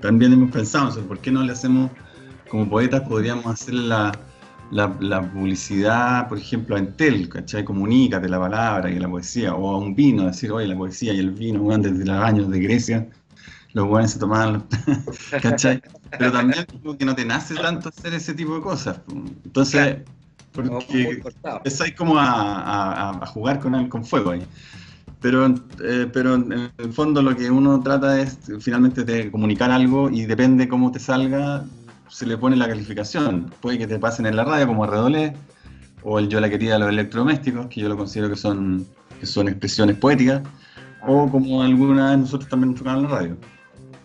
también 0.00 0.32
hemos 0.32 0.50
pensado, 0.50 0.88
o 0.88 0.90
sea, 0.92 1.02
¿por 1.04 1.18
qué 1.18 1.30
no 1.30 1.42
le 1.42 1.52
hacemos, 1.52 1.90
como 2.48 2.68
poetas, 2.68 3.02
podríamos 3.02 3.46
hacer 3.46 3.74
la, 3.74 4.12
la, 4.70 4.96
la 5.00 5.22
publicidad, 5.32 6.28
por 6.28 6.38
ejemplo, 6.38 6.76
a 6.76 6.78
Entel, 6.78 7.28
¿cachai? 7.28 7.64
Comunícate 7.64 8.28
la 8.28 8.38
palabra 8.40 8.90
y 8.90 8.98
la 8.98 9.08
poesía, 9.08 9.54
o 9.54 9.74
a 9.74 9.78
un 9.78 9.94
vino, 9.94 10.26
decir, 10.26 10.50
oye, 10.52 10.66
la 10.66 10.76
poesía 10.76 11.12
y 11.14 11.18
el 11.18 11.30
vino, 11.32 11.62
weón, 11.62 11.82
desde 11.82 12.04
los 12.04 12.16
años 12.16 12.48
de 12.50 12.60
Grecia, 12.60 13.08
los 13.74 13.86
buenos 13.88 14.10
se 14.12 14.18
tomaban, 14.18 14.52
los- 14.54 14.62
¿cachai? 15.42 15.82
Pero 16.18 16.32
también 16.32 16.66
como 16.82 16.96
que 16.96 17.04
no 17.04 17.14
te 17.14 17.24
nace 17.24 17.54
tanto 17.54 17.88
hacer 17.88 18.12
ese 18.14 18.34
tipo 18.34 18.54
de 18.54 18.60
cosas. 18.60 19.00
Entonces, 19.44 19.98
porque 20.52 21.22
empezáis 21.44 21.94
como 21.94 22.18
a, 22.18 22.24
a- 22.30 23.10
a 23.22 23.26
jugar 23.26 23.60
con, 23.60 23.74
el- 23.74 23.88
con 23.88 24.04
fuego 24.04 24.32
ahí. 24.32 24.42
Pero, 25.20 25.46
eh, 25.84 26.08
pero 26.12 26.34
en 26.34 26.70
el 26.76 26.92
fondo 26.92 27.22
lo 27.22 27.36
que 27.36 27.48
uno 27.50 27.80
trata 27.80 28.20
es 28.20 28.38
finalmente 28.60 29.04
de 29.04 29.30
comunicar 29.30 29.70
algo 29.70 30.10
y 30.10 30.26
depende 30.26 30.68
cómo 30.68 30.90
te 30.90 30.98
salga, 30.98 31.64
se 32.08 32.26
le 32.26 32.36
pone 32.36 32.56
la 32.56 32.66
calificación. 32.68 33.50
Puede 33.60 33.78
que 33.78 33.86
te 33.86 33.98
pasen 34.00 34.26
en 34.26 34.34
la 34.36 34.44
radio 34.44 34.66
como 34.66 34.84
Redolé 34.84 35.34
o 36.02 36.18
el 36.18 36.28
Yo 36.28 36.40
la 36.40 36.50
quería 36.50 36.72
de 36.74 36.80
los 36.80 36.88
electrodomésticos, 36.88 37.66
que 37.68 37.80
yo 37.80 37.88
lo 37.88 37.96
considero 37.96 38.28
que 38.28 38.36
son, 38.36 38.84
que 39.20 39.24
son 39.26 39.46
expresiones 39.48 39.96
poéticas, 39.96 40.42
o 41.06 41.30
como 41.30 41.62
alguna 41.62 42.10
vez 42.10 42.18
nosotros 42.18 42.50
también 42.50 42.74
tocaban 42.74 43.04
en 43.04 43.10
la 43.10 43.16
radio. 43.16 43.36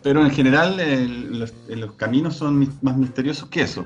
Pero 0.08 0.24
en 0.24 0.32
general 0.32 0.80
el- 0.80 1.38
los, 1.38 1.54
los 1.68 1.92
caminos 1.96 2.38
son 2.38 2.66
más 2.82 2.96
misteriosos 2.96 3.50
que 3.50 3.64
eso. 3.64 3.86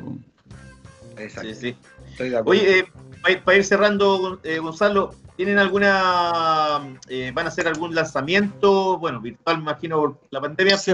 Exacto. 1.17 1.49
Sí, 1.49 1.55
sí. 1.55 1.75
Estoy 2.11 2.29
de 2.29 2.37
acuerdo. 2.37 2.61
Oye, 2.61 2.79
eh, 2.79 3.37
para 3.43 3.57
ir 3.57 3.63
cerrando, 3.65 4.39
eh, 4.43 4.59
Gonzalo, 4.59 5.15
¿tienen 5.35 5.57
alguna, 5.57 6.95
eh, 7.09 7.31
van 7.33 7.47
a 7.47 7.49
hacer 7.49 7.67
algún 7.67 7.95
lanzamiento, 7.95 8.99
bueno, 8.99 9.19
virtual, 9.19 9.57
me 9.57 9.63
imagino, 9.63 9.97
por 9.99 10.19
la 10.29 10.41
pandemia? 10.41 10.77
Sí. 10.77 10.91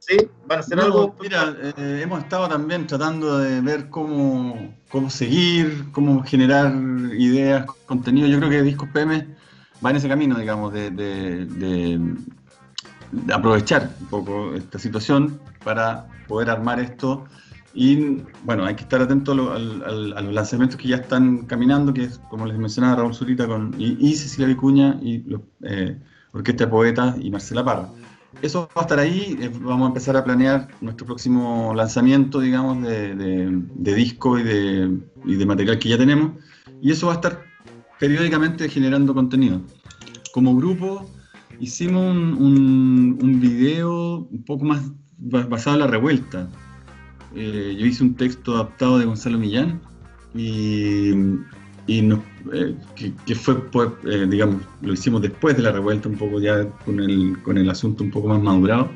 ¿Sí? 0.00 0.16
¿Van 0.48 0.58
a 0.58 0.60
hacer 0.62 0.76
No, 0.76 0.82
algo? 0.82 1.14
Mira, 1.20 1.54
eh, 1.76 2.00
hemos 2.02 2.18
estado 2.24 2.48
también 2.48 2.88
tratando 2.88 3.38
de 3.38 3.60
ver 3.60 3.88
cómo, 3.90 4.74
cómo 4.90 5.08
seguir, 5.08 5.84
cómo 5.92 6.24
generar 6.24 6.74
ideas, 7.16 7.64
contenido. 7.86 8.26
Yo 8.26 8.38
creo 8.38 8.50
que 8.50 8.62
Discos 8.62 8.88
PM 8.88 9.24
va 9.84 9.90
en 9.90 9.96
ese 9.96 10.08
camino, 10.08 10.36
digamos, 10.36 10.72
de, 10.72 10.90
de- 10.90 11.46
de- 11.46 11.98
de 11.98 12.16
aprovechar 13.32 13.94
un 14.00 14.06
poco 14.06 14.54
esta 14.54 14.78
situación 14.78 15.40
para 15.64 16.06
poder 16.28 16.50
armar 16.50 16.80
esto. 16.80 17.24
Y 17.74 18.18
bueno, 18.44 18.64
hay 18.66 18.74
que 18.74 18.82
estar 18.82 19.00
atento 19.00 19.32
a, 19.32 19.34
lo- 19.34 19.58
los 19.58 20.34
lanzamientos 20.34 20.76
que 20.76 20.88
ya 20.88 20.96
están 20.96 21.46
caminando, 21.46 21.94
que 21.94 22.04
es, 22.04 22.18
como 22.30 22.44
les 22.46 22.58
mencionaba, 22.58 22.96
Raúl 22.96 23.14
Zurita 23.14 23.46
con, 23.46 23.74
y, 23.78 23.96
y 23.98 24.14
Cecilia 24.14 24.46
Vicuña 24.46 24.98
y 25.02 25.22
los, 25.22 25.40
eh, 25.62 25.98
Orquesta 26.32 26.64
de 26.64 26.70
Poetas 26.70 27.16
y 27.20 27.30
Marcela 27.30 27.64
Parra. 27.64 27.88
Eso 28.40 28.68
va 28.76 28.80
a 28.80 28.84
estar 28.84 28.98
ahí, 28.98 29.38
eh, 29.40 29.50
vamos 29.60 29.84
a 29.84 29.88
empezar 29.88 30.16
a 30.16 30.24
planear 30.24 30.68
nuestro 30.80 31.06
próximo 31.06 31.72
lanzamiento, 31.74 32.40
digamos, 32.40 32.82
de, 32.82 33.94
disco 33.94 34.38
y 34.38 34.42
de 34.42 35.46
material 35.46 35.78
que 35.78 35.90
ya 35.90 35.98
tenemos, 35.98 36.32
y 36.80 36.90
eso 36.90 37.06
va 37.06 37.12
a 37.12 37.16
estar 37.16 37.44
periódicamente 38.00 38.68
generando 38.68 39.14
contenido. 39.14 39.60
Como 40.32 40.56
grupo 40.56 41.10
hicimos 41.60 42.14
un, 42.14 42.34
un- 42.34 43.18
un 43.22 43.40
video 43.40 44.26
un 44.30 44.42
poco 44.44 44.64
más 44.64 44.90
ba- 45.18 45.46
basado 45.46 45.76
en 45.76 45.80
la 45.80 45.86
revuelta. 45.86 46.48
Eh, 47.34 47.76
yo 47.78 47.86
hice 47.86 48.02
un 48.04 48.14
texto 48.14 48.54
adaptado 48.54 48.98
de 48.98 49.06
Gonzalo 49.06 49.38
Millán 49.38 49.80
y, 50.34 51.12
y 51.86 52.10
eh, 52.52 52.74
que 53.26 53.34
fue, 53.34 53.58
pues, 53.70 53.90
eh, 54.04 54.26
digamos, 54.28 54.62
lo 54.82 54.92
hicimos 54.92 55.22
después 55.22 55.56
de 55.56 55.62
la 55.62 55.72
revuelta, 55.72 56.08
un 56.08 56.16
poco 56.16 56.40
ya 56.40 56.68
con 56.84 57.00
el, 57.00 57.40
con 57.42 57.56
el 57.58 57.68
asunto 57.70 58.04
un 58.04 58.10
poco 58.10 58.28
más 58.28 58.42
madurado. 58.42 58.90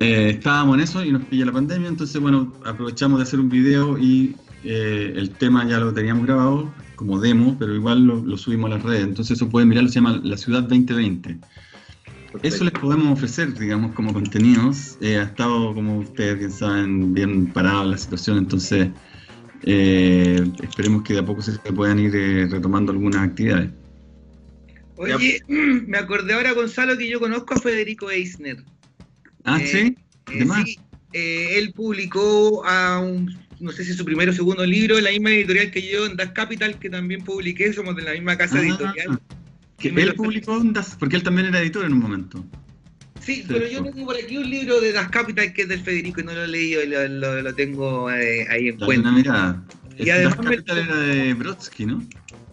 Eh, 0.00 0.30
estábamos 0.30 0.76
en 0.76 0.82
eso 0.82 1.04
y 1.04 1.10
nos 1.10 1.24
pilla 1.24 1.46
la 1.46 1.52
pandemia, 1.52 1.88
entonces, 1.88 2.20
bueno, 2.20 2.52
aprovechamos 2.64 3.18
de 3.18 3.22
hacer 3.22 3.40
un 3.40 3.48
video 3.48 3.98
y 3.98 4.36
eh, 4.64 5.12
el 5.16 5.30
tema 5.30 5.66
ya 5.66 5.78
lo 5.78 5.92
teníamos 5.92 6.26
grabado 6.26 6.72
como 6.96 7.18
demo, 7.20 7.56
pero 7.58 7.74
igual 7.74 8.06
lo, 8.06 8.24
lo 8.24 8.36
subimos 8.36 8.70
a 8.70 8.74
las 8.74 8.82
redes, 8.82 9.04
entonces 9.04 9.36
eso 9.36 9.48
pueden 9.48 9.68
mirarlo, 9.68 9.88
se 9.88 9.96
llama 9.96 10.20
La 10.22 10.36
Ciudad 10.36 10.62
2020. 10.62 11.38
Eso 12.42 12.64
les 12.64 12.72
podemos 12.72 13.12
ofrecer, 13.12 13.58
digamos, 13.58 13.94
como 13.94 14.12
contenidos. 14.12 14.98
Eh, 15.00 15.18
ha 15.18 15.24
estado, 15.24 15.74
como 15.74 15.98
ustedes 15.98 16.38
bien 16.38 16.50
saben, 16.50 17.14
bien 17.14 17.46
parado 17.46 17.84
la 17.84 17.96
situación, 17.96 18.38
entonces 18.38 18.88
eh, 19.62 20.44
esperemos 20.62 21.02
que 21.02 21.14
de 21.14 21.20
a 21.20 21.24
poco 21.24 21.42
se 21.42 21.52
puedan 21.72 21.98
ir 21.98 22.14
eh, 22.14 22.46
retomando 22.50 22.92
algunas 22.92 23.22
actividades. 23.22 23.70
Oye, 24.96 25.40
me 25.48 25.98
acordé 25.98 26.34
ahora, 26.34 26.52
Gonzalo, 26.52 26.96
que 26.96 27.08
yo 27.08 27.20
conozco 27.20 27.54
a 27.54 27.58
Federico 27.58 28.10
Eisner. 28.10 28.58
Ah, 29.46 29.58
Eh, 29.60 29.66
sí, 29.66 29.96
Eh, 30.32 30.44
sí, 30.64 30.78
eh, 31.12 31.58
él 31.58 31.72
publicó 31.72 32.64
a 32.66 32.98
un, 32.98 33.32
no 33.60 33.70
sé 33.72 33.84
si 33.84 33.94
su 33.94 34.04
primero 34.04 34.32
o 34.32 34.34
segundo 34.34 34.66
libro 34.66 34.98
en 34.98 35.04
la 35.04 35.10
misma 35.10 35.30
editorial 35.30 35.70
que 35.70 35.80
yo, 35.88 36.04
en 36.04 36.16
Das 36.16 36.32
Capital, 36.32 36.78
que 36.78 36.90
también 36.90 37.22
publiqué, 37.24 37.72
somos 37.72 37.94
de 37.96 38.02
la 38.02 38.12
misma 38.12 38.36
casa 38.36 38.58
Ah, 38.58 38.62
editorial. 38.62 39.20
que 39.78 39.88
él 39.88 40.14
publicó 40.14 40.60
en 40.60 40.72
Das- 40.72 40.96
porque 40.98 41.16
él 41.16 41.22
también 41.22 41.46
era 41.46 41.60
editor 41.60 41.84
en 41.84 41.92
un 41.92 42.00
momento. 42.00 42.44
Sí, 43.20 43.44
pero 43.48 43.66
yo 43.66 43.82
tengo 43.82 44.04
por 44.06 44.16
aquí 44.16 44.36
un 44.36 44.48
libro 44.50 44.80
de 44.80 44.92
Das 44.92 45.08
Capital 45.10 45.52
que 45.52 45.62
es 45.62 45.68
del 45.68 45.80
Federico 45.80 46.20
y 46.20 46.24
no 46.24 46.32
lo 46.32 46.44
he 46.44 46.48
leído 46.48 46.82
y 46.82 46.86
lo, 46.88 47.06
lo- 47.08 47.42
lo 47.42 47.54
tengo 47.54 48.10
eh, 48.10 48.46
ahí 48.50 48.68
en 48.68 48.78
Dale 48.78 48.86
cuenta. 48.86 49.08
una 49.08 49.18
mirada. 49.18 49.64
Y 49.98 50.10
además 50.10 50.36
Das 50.36 50.44
me- 50.46 50.56
Capital 50.56 50.78
era 50.78 50.96
de 50.98 51.34
Brodsky, 51.34 51.86
¿no? 51.86 52.02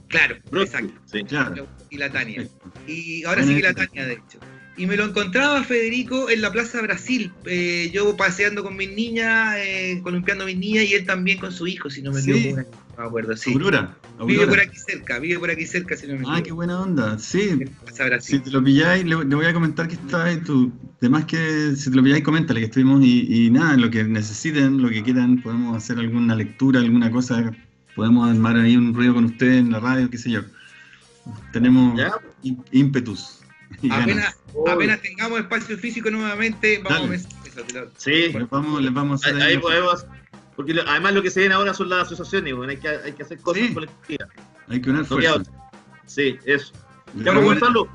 Claro, 0.10 0.36
Brodsky, 0.52 0.76
exacto. 0.86 1.02
sí. 1.12 1.24
Claro. 1.24 1.68
Y 1.90 1.98
la 1.98 2.10
Tania. 2.12 2.36
perfecto. 2.42 2.72
Y 2.88 3.24
ahora 3.24 3.44
sí 3.44 3.56
que 3.56 3.62
la 3.64 3.74
Tania, 3.74 4.06
de 4.06 4.14
hecho. 4.14 4.40
Y 4.76 4.88
me 4.88 4.98
lo 4.98 5.06
encontraba 5.06 5.64
Federico 5.64 6.30
en 6.32 6.42
la 6.42 6.52
Plaza 6.52 6.82
Brasil. 6.82 7.32
eh, 7.46 7.92
yo 7.94 8.18
paseando 8.18 8.64
con 8.64 8.76
mis 8.76 8.90
niñas, 8.92 9.56
eh, 9.60 10.00
columpiando 10.04 10.46
a 10.46 10.48
mis 10.48 10.58
niñas 10.58 10.86
y 10.86 10.94
él 10.96 11.06
también 11.06 11.38
con 11.38 11.52
su 11.52 11.68
hijo, 11.68 11.90
si 11.92 12.02
no 12.02 12.12
me 12.12 12.22
Sí. 12.22 12.32
equivoco. 12.32 12.62
No 12.96 13.02
me 13.04 13.08
acuerdo, 13.08 13.38
sí. 13.38 13.52
Aurora. 13.54 13.96
Vive 14.26 14.48
por 14.48 14.60
aquí 14.60 14.78
cerca, 14.78 15.20
vive 15.20 15.38
por 15.40 15.50
aquí 15.52 15.66
cerca, 15.66 15.96
si 15.96 16.08
no 16.08 16.14
me 16.16 16.22
Ah, 16.28 16.34
qué 16.36 16.40
equivoco. 16.40 16.56
buena 16.56 16.82
onda. 16.82 17.20
Sí, 17.20 17.50
En 17.52 18.22
Si 18.22 18.40
te 18.40 18.50
lo 18.52 18.64
pilláis, 18.64 19.04
le, 19.04 19.16
le 19.26 19.36
voy 19.36 19.46
a 19.46 19.54
comentar 19.54 19.88
que 19.88 19.96
está 19.96 20.26
ahí 20.26 20.38
tú. 20.38 20.72
Además 21.02 21.26
que 21.26 21.76
si 21.76 21.90
te 21.92 21.96
lo 21.96 22.04
pilláis, 22.04 22.24
coméntale 22.24 22.60
que 22.60 22.66
estuvimos 22.68 23.04
y, 23.04 23.46
y 23.46 23.50
nada, 23.52 23.76
lo 23.78 23.90
que 23.92 24.04
necesiten, 24.04 24.82
lo 24.82 24.90
que 24.90 25.04
quieran, 25.04 25.42
podemos 25.42 25.76
hacer 25.78 25.98
alguna 26.00 26.36
lectura, 26.36 26.80
alguna 26.80 27.12
cosa, 27.12 27.52
podemos 27.96 28.28
armar 28.30 28.58
ahí 28.58 28.76
un 28.78 28.94
ruido 28.94 29.14
con 29.16 29.26
ustedes 29.26 29.60
en 29.60 29.72
la 29.72 29.80
radio, 29.80 30.10
qué 30.10 30.18
sé 30.18 30.32
yo. 30.32 30.42
Tenemos 31.52 32.00
ímpetus. 32.72 33.40
y 33.82 33.90
ganas. 33.90 34.36
Apenas, 34.62 34.76
apenas 34.76 35.02
tengamos 35.02 35.40
espacio 35.40 35.78
físico 35.78 36.10
nuevamente, 36.12 36.82
vamos 36.84 37.10
Dale. 37.56 37.80
a 37.80 37.86
Sí, 37.98 38.12
Les 38.34 38.50
vamos, 38.50 38.82
les 38.82 38.94
vamos 38.94 39.24
a 39.24 39.28
ahí, 39.28 39.34
hacer 39.34 39.48
ahí 39.48 39.54
ahí- 39.56 39.60
podemos. 39.60 40.06
Porque 40.56 40.74
lo- 40.74 40.88
además 40.88 41.14
lo 41.16 41.22
que 41.24 41.32
se 41.32 41.40
ven 41.42 41.52
ahora 41.52 41.74
son 41.74 41.90
las 41.90 42.04
asociaciones, 42.08 42.54
bueno, 42.56 42.72
hay, 42.72 42.78
que, 42.78 42.88
hay 42.88 43.12
que 43.14 43.24
hacer 43.24 43.40
cosas 43.40 43.64
Sí. 43.68 43.74
colectivas. 43.74 44.30
Hay 44.68 44.82
que 44.82 44.90
unir 44.92 45.06
fuerzas. 45.06 45.50
Sí, 46.06 46.38
eso. 46.46 46.74
Ya, 47.16 47.34
pues, 47.34 47.44
Gonzalo, 47.46 47.88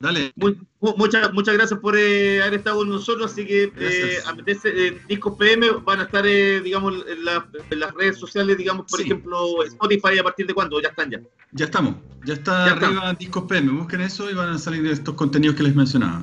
Dale, 0.00 0.32
muy- 0.36 0.56
mu- 0.80 0.94
muchas, 0.96 1.32
muchas 1.32 1.54
gracias 1.56 1.80
por 1.80 1.96
eh, 1.98 2.40
haber 2.40 2.60
estado 2.60 2.78
con 2.78 2.88
nosotros. 2.88 3.32
Así 3.32 3.44
que 3.44 3.64
eh, 3.64 3.72
Gracias. 3.74 4.26
a 4.28 4.34
meterse 4.34 4.86
en 4.88 5.00
Discos 5.08 5.36
PM 5.36 5.66
van 5.84 5.98
a 6.00 6.04
estar, 6.04 6.24
eh, 6.24 6.60
digamos, 6.60 6.94
en, 7.08 7.24
la- 7.24 7.44
en 7.68 7.80
las 7.80 7.92
redes 7.94 8.16
sociales, 8.16 8.56
digamos, 8.56 8.86
por 8.88 9.00
Sí. 9.00 9.06
ejemplo, 9.06 9.64
Spotify, 9.64 10.18
¿a 10.20 10.22
partir 10.22 10.46
de 10.46 10.54
cuándo? 10.54 10.80
Ya 10.80 10.90
están 10.90 11.10
ya. 11.10 11.20
ya 11.50 11.64
estamos. 11.64 11.96
Ya 12.24 12.34
está 12.34 12.66
Ya 12.66 12.72
arriba 12.74 13.14
Discos 13.14 13.44
PM. 13.48 13.72
Busquen 13.72 14.00
eso 14.02 14.30
y 14.30 14.34
van 14.34 14.50
a 14.50 14.58
salir 14.58 14.86
estos 14.86 15.14
contenidos 15.16 15.56
que 15.56 15.64
les 15.64 15.74
mencionaba. 15.74 16.22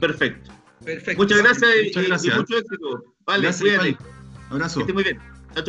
Perfecto. 0.00 0.50
Perfecto. 0.84 1.22
Muchas 1.22 1.38
gracias, 1.38 1.70
y- 1.82 1.86
Muchas 1.86 2.02
y- 2.02 2.06
gracias. 2.08 2.34
y 2.34 2.38
mucho 2.38 2.58
éxito. 2.58 3.04
Vale, 3.26 3.42
Gracias. 3.44 3.74
Iván. 3.74 3.96
Abrazo. 4.50 4.74
Que 4.78 4.82
estés 4.82 4.94
muy 4.94 5.04
bien. 5.04 5.18
Chao, 5.54 5.64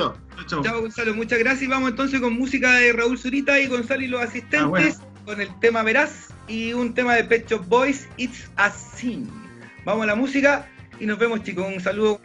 chao. 0.47 0.63
Chao, 0.63 0.81
Gonzalo, 0.81 1.13
muchas 1.13 1.37
gracias. 1.39 1.63
Y 1.63 1.67
vamos 1.67 1.91
entonces 1.91 2.19
con 2.19 2.33
música 2.33 2.73
de 2.77 2.93
Raúl 2.93 3.17
Zurita 3.19 3.59
y 3.59 3.67
Gonzalo 3.67 4.01
y 4.01 4.07
los 4.07 4.21
asistentes 4.21 4.59
Ah, 4.61 4.65
bueno. 4.65 5.10
Con 5.25 5.41
el 5.41 5.59
tema 5.59 5.83
Verás 5.83 6.29
y 6.47 6.73
un 6.73 6.93
tema 6.93 7.15
de 7.15 7.23
Pet 7.23 7.49
Shop 7.49 7.65
Boys, 7.67 8.07
It's 8.17 8.49
a 8.55 8.69
Sin. 8.71 9.29
Vamos 9.85 10.03
a 10.03 10.07
la 10.07 10.15
música 10.15 10.67
y 10.99 11.05
nos 11.05 11.17
vemos 11.17 11.43
chicos. 11.43 11.65
Un 11.67 11.79
saludo. 11.79 12.21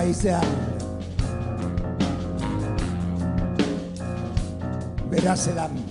País 0.00 0.24
hambre. 0.24 0.48
Verás 5.10 5.46
el 5.46 5.58
hambre. 5.58 5.82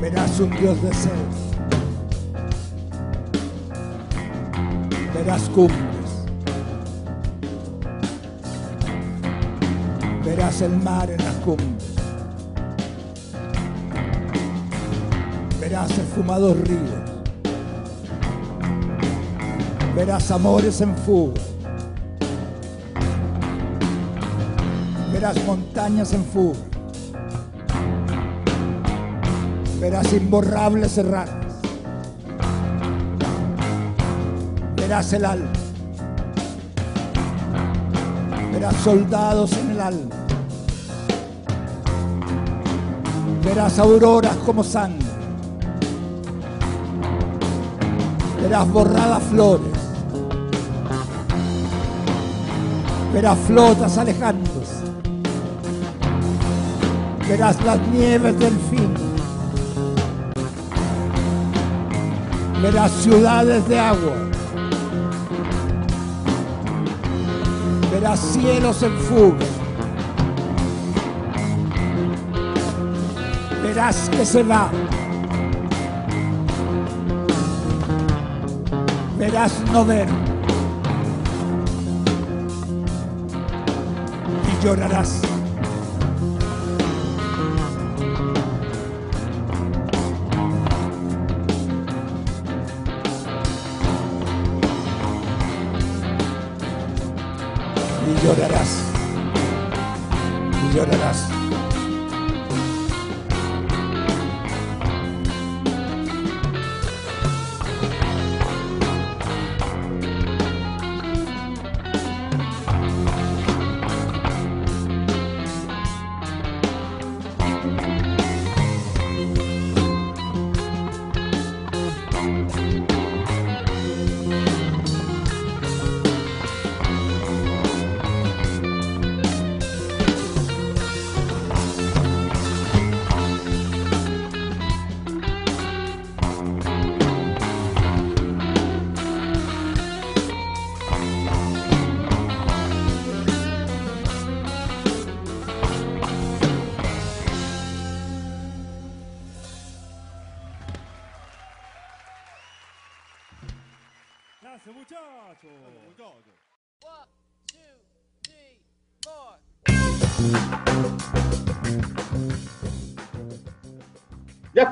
Verás 0.00 0.38
un 0.38 0.50
dios 0.50 0.80
de 0.82 0.94
sed. 0.94 1.10
Verás 5.14 5.48
cumbres. 5.48 6.10
Verás 10.24 10.60
el 10.62 10.76
mar 10.76 11.10
en 11.10 11.24
las 11.24 11.34
cumbres. 11.44 11.94
Verás 15.58 15.90
esfumados 15.90 16.56
ríos. 16.60 17.19
Verás 20.00 20.30
amores 20.30 20.80
en 20.80 20.96
fuga. 20.96 21.34
Verás 25.12 25.44
montañas 25.44 26.14
en 26.14 26.24
fuga. 26.24 26.58
Verás 29.78 30.10
imborrables 30.14 30.96
errantes. 30.96 31.52
Verás 34.74 35.12
el 35.12 35.26
alma. 35.26 35.52
Verás 38.52 38.76
soldados 38.76 39.52
en 39.52 39.70
el 39.70 39.80
alma. 39.82 40.16
Verás 43.44 43.78
auroras 43.78 44.36
como 44.46 44.64
sangre. 44.64 45.06
Verás 48.40 48.66
borradas 48.72 49.22
flores. 49.24 49.69
Verás 53.12 53.38
flotas 53.40 53.98
alejándose. 53.98 54.84
Verás 57.28 57.64
las 57.64 57.78
nieves 57.88 58.38
del 58.38 58.56
fin. 58.70 58.94
Verás 62.62 62.92
ciudades 63.02 63.68
de 63.68 63.78
agua. 63.80 64.14
Verás 67.90 68.20
cielos 68.20 68.82
en 68.82 68.96
fuga. 68.98 69.46
Verás 73.62 74.08
que 74.10 74.24
se 74.24 74.42
va. 74.42 74.70
Verás 79.18 79.52
no 79.72 79.84
ver. 79.84 80.29
Llorarás. 84.62 85.29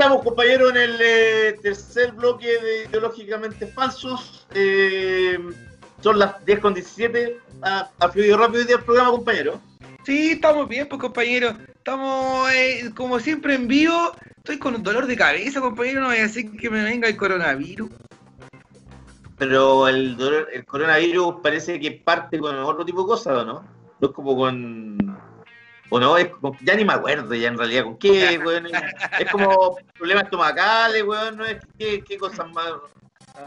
Estamos, 0.09 0.25
compañeros, 0.25 0.71
en 0.71 0.77
el 0.79 0.99
eh, 1.03 1.59
tercer 1.63 2.13
bloque 2.13 2.47
de 2.47 2.85
Ideológicamente 2.85 3.67
Falsos. 3.67 4.47
Eh, 4.55 5.39
son 6.03 6.19
las 6.19 6.43
10 6.47 6.61
con 6.61 6.73
17. 6.73 7.39
Ha, 7.63 7.91
ha 7.99 8.09
fluido 8.09 8.39
rápido 8.39 8.61
hoy 8.61 8.67
día 8.67 8.77
el 8.77 8.83
programa, 8.85 9.11
compañero. 9.11 9.61
Sí, 10.05 10.31
estamos 10.33 10.67
bien, 10.67 10.89
pues 10.89 10.99
compañero. 10.99 11.51
Estamos, 11.77 12.51
eh, 12.53 12.91
como 12.97 13.21
siempre, 13.21 13.55
en 13.55 13.69
vivo. 13.69 14.13
Estoy 14.39 14.59
con 14.59 14.77
un 14.77 14.83
dolor 14.83 15.07
de 15.07 15.15
cabeza, 15.17 15.61
compañero. 15.61 16.01
No 16.01 16.07
voy 16.07 16.19
a 16.19 16.23
decir 16.23 16.57
que 16.57 16.71
me 16.71 16.83
venga 16.83 17.07
el 17.07 17.17
coronavirus. 17.19 17.91
Pero 19.37 19.87
el, 19.89 20.17
dolor- 20.17 20.49
el 20.53 20.65
coronavirus 20.65 21.35
parece 21.43 21.79
que 21.79 21.91
parte 21.93 22.39
con 22.39 22.57
otro 22.57 22.83
tipo 22.85 23.03
de 23.03 23.09
cosas, 23.09 23.37
¿o 23.37 23.45
no? 23.45 23.65
No 24.01 24.09
es 24.09 24.15
como 24.15 24.35
con. 24.37 24.97
O 25.91 25.99
no, 25.99 26.17
es 26.19 26.29
como- 26.29 26.57
ya 26.61 26.75
ni 26.75 26.85
me 26.85 26.93
acuerdo 26.93 27.35
ya 27.35 27.49
en 27.49 27.57
realidad 27.59 27.85
con 27.85 27.99
qué, 27.99 28.39
weón. 28.45 28.67
Es 29.19 29.31
como 29.31 29.77
problemas 29.95 30.25
estomacales, 30.25 31.03
weón, 31.05 31.37
no 31.37 31.47
es 31.47 31.59
qué, 31.79 32.03
qué 32.05 32.19
cosas 32.19 32.51
más. 32.53 32.67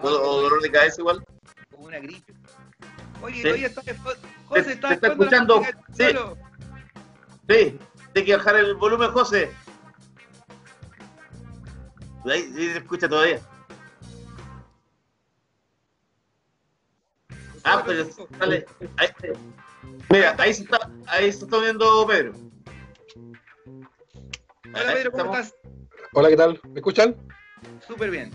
O, 0.02 0.08
o 0.08 0.42
dolor 0.42 0.62
de 0.62 0.72
cabeza 0.72 1.02
igual. 1.02 1.24
Como 1.70 1.86
una 1.88 2.00
gripe. 2.00 2.34
Oye, 3.22 3.36
Sí. 3.38 3.44
todavía 3.44 3.68
está. 3.68 3.82
José, 4.48 4.64
Te- 4.64 4.72
está, 4.74 4.88
te 4.90 4.94
está 4.96 5.08
escuchando, 5.10 5.62
sí. 5.94 6.06
Sí, 7.50 7.80
hay 8.16 8.26
que 8.26 8.36
bajar 8.38 8.56
el 8.56 8.76
volumen, 8.76 9.12
José. 9.12 9.52
Ahí 12.26 12.44
sí 12.56 12.72
se 12.72 12.78
escucha 12.78 13.08
todavía. 13.10 13.40
Ah, 17.64 17.84
pero 17.86 18.06
sale. 18.40 18.66
Ahí, 18.98 19.08
mira, 20.10 20.36
ahí 20.38 20.54
se 20.54 20.64
está, 20.64 20.90
ahí 21.08 21.32
se 21.32 21.46
está 21.46 21.58
viendo 21.60 22.06
Pedro. 22.08 22.34
Hola, 24.74 24.94
Pedro, 24.94 25.12
¿cómo 25.12 25.24
Estamos- 25.24 25.38
estás? 25.40 25.56
Hola, 26.14 26.30
¿qué 26.30 26.38
tal? 26.38 26.60
¿Me 26.70 26.76
escuchan? 26.80 27.16
Súper 27.88 28.10
bien. 28.12 28.32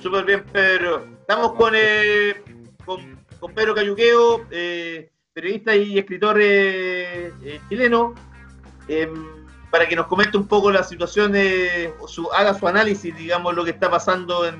Súper 0.00 0.24
bien, 0.24 0.44
Pedro. 0.52 1.06
Estamos 1.20 1.52
con, 1.54 1.72
eh, 1.76 2.42
con, 2.84 3.18
con 3.38 3.52
Pedro 3.54 3.74
Cayuqueo, 3.74 4.46
eh, 4.50 5.10
periodista 5.32 5.74
y 5.76 5.98
escritor 5.98 6.38
eh, 6.40 7.32
eh, 7.44 7.60
chileno, 7.68 8.14
em, 8.88 9.26
para 9.70 9.86
que 9.88 9.94
nos 9.96 10.06
comente 10.06 10.36
un 10.36 10.46
poco 10.48 10.70
la 10.70 10.82
situación, 10.82 11.32
eh, 11.36 11.92
su, 12.06 12.30
haga 12.32 12.54
su 12.54 12.66
análisis, 12.66 13.16
digamos, 13.16 13.54
lo 13.54 13.64
que 13.64 13.70
está 13.70 13.90
pasando 13.90 14.46
en, 14.46 14.54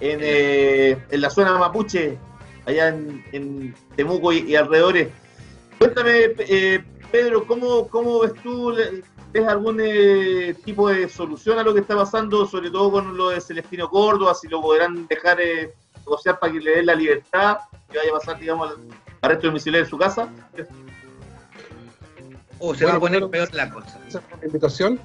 en, 0.00 0.18
eh, 0.22 0.98
en 1.10 1.20
la 1.20 1.30
zona 1.30 1.56
mapuche, 1.58 2.18
allá 2.66 2.88
en, 2.88 3.24
en 3.32 3.74
Temuco 3.96 4.32
y, 4.32 4.38
y 4.50 4.56
alrededores. 4.56 5.08
Cuéntame, 5.84 6.34
eh, 6.38 6.82
Pedro, 7.12 7.46
¿cómo, 7.46 7.88
¿cómo 7.88 8.20
ves 8.20 8.32
tú? 8.42 8.74
¿Ves 9.34 9.46
algún 9.46 9.78
eh, 9.82 10.54
tipo 10.64 10.88
de 10.88 11.10
solución 11.10 11.58
a 11.58 11.62
lo 11.62 11.74
que 11.74 11.80
está 11.80 11.94
pasando, 11.94 12.46
sobre 12.46 12.70
todo 12.70 12.90
con 12.90 13.14
lo 13.14 13.28
de 13.28 13.40
Celestino 13.42 13.90
Córdoba, 13.90 14.32
si 14.34 14.48
lo 14.48 14.62
podrán 14.62 15.06
dejar 15.06 15.38
eh, 15.42 15.74
negociar 15.98 16.38
para 16.38 16.54
que 16.54 16.60
le 16.60 16.76
den 16.76 16.86
la 16.86 16.94
libertad, 16.94 17.58
que 17.90 17.98
vaya 17.98 18.10
a 18.12 18.18
pasar, 18.18 18.40
digamos, 18.40 18.70
al 18.70 18.76
arresto 19.20 19.48
domiciliario 19.48 19.84
en 19.84 19.90
su 19.90 19.98
casa? 19.98 20.32
O 22.60 22.74
se 22.74 22.84
Bueno, 22.84 22.88
va 22.88 22.96
a 22.96 23.00
poner 23.00 23.28
peor 23.28 23.54
la 23.54 23.70
cosa. 23.70 23.98
Gracias 24.00 24.22
por 24.22 24.38
la 24.38 24.46
invitación. 24.46 25.00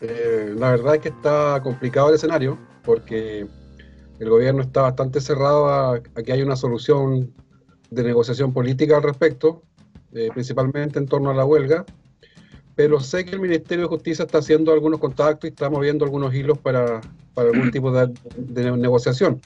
Eh, 0.00 0.54
la 0.56 0.70
verdad 0.70 0.94
es 0.94 1.00
que 1.00 1.08
está 1.08 1.60
complicado 1.60 2.10
el 2.10 2.14
escenario 2.14 2.56
porque 2.84 3.48
el 4.20 4.30
gobierno 4.30 4.62
está 4.62 4.82
bastante 4.82 5.20
cerrado 5.20 5.66
a, 5.66 5.94
a 5.96 6.22
que 6.24 6.32
haya 6.32 6.44
una 6.44 6.54
solución 6.54 7.34
de 7.90 8.02
negociación 8.04 8.52
política 8.52 8.96
al 8.96 9.02
respecto, 9.02 9.64
eh, 10.14 10.30
principalmente 10.32 10.98
en 10.98 11.06
torno 11.06 11.30
a 11.30 11.34
la 11.34 11.44
huelga, 11.44 11.84
pero 12.74 13.00
sé 13.00 13.24
que 13.24 13.32
el 13.32 13.40
Ministerio 13.40 13.84
de 13.84 13.88
Justicia 13.88 14.24
está 14.24 14.38
haciendo 14.38 14.72
algunos 14.72 15.00
contactos 15.00 15.48
y 15.48 15.52
está 15.52 15.68
moviendo 15.68 16.04
algunos 16.04 16.32
hilos 16.34 16.58
para, 16.58 17.00
para 17.34 17.50
algún 17.50 17.70
tipo 17.72 17.90
de, 17.92 18.12
de 18.36 18.70
negociación. 18.76 19.40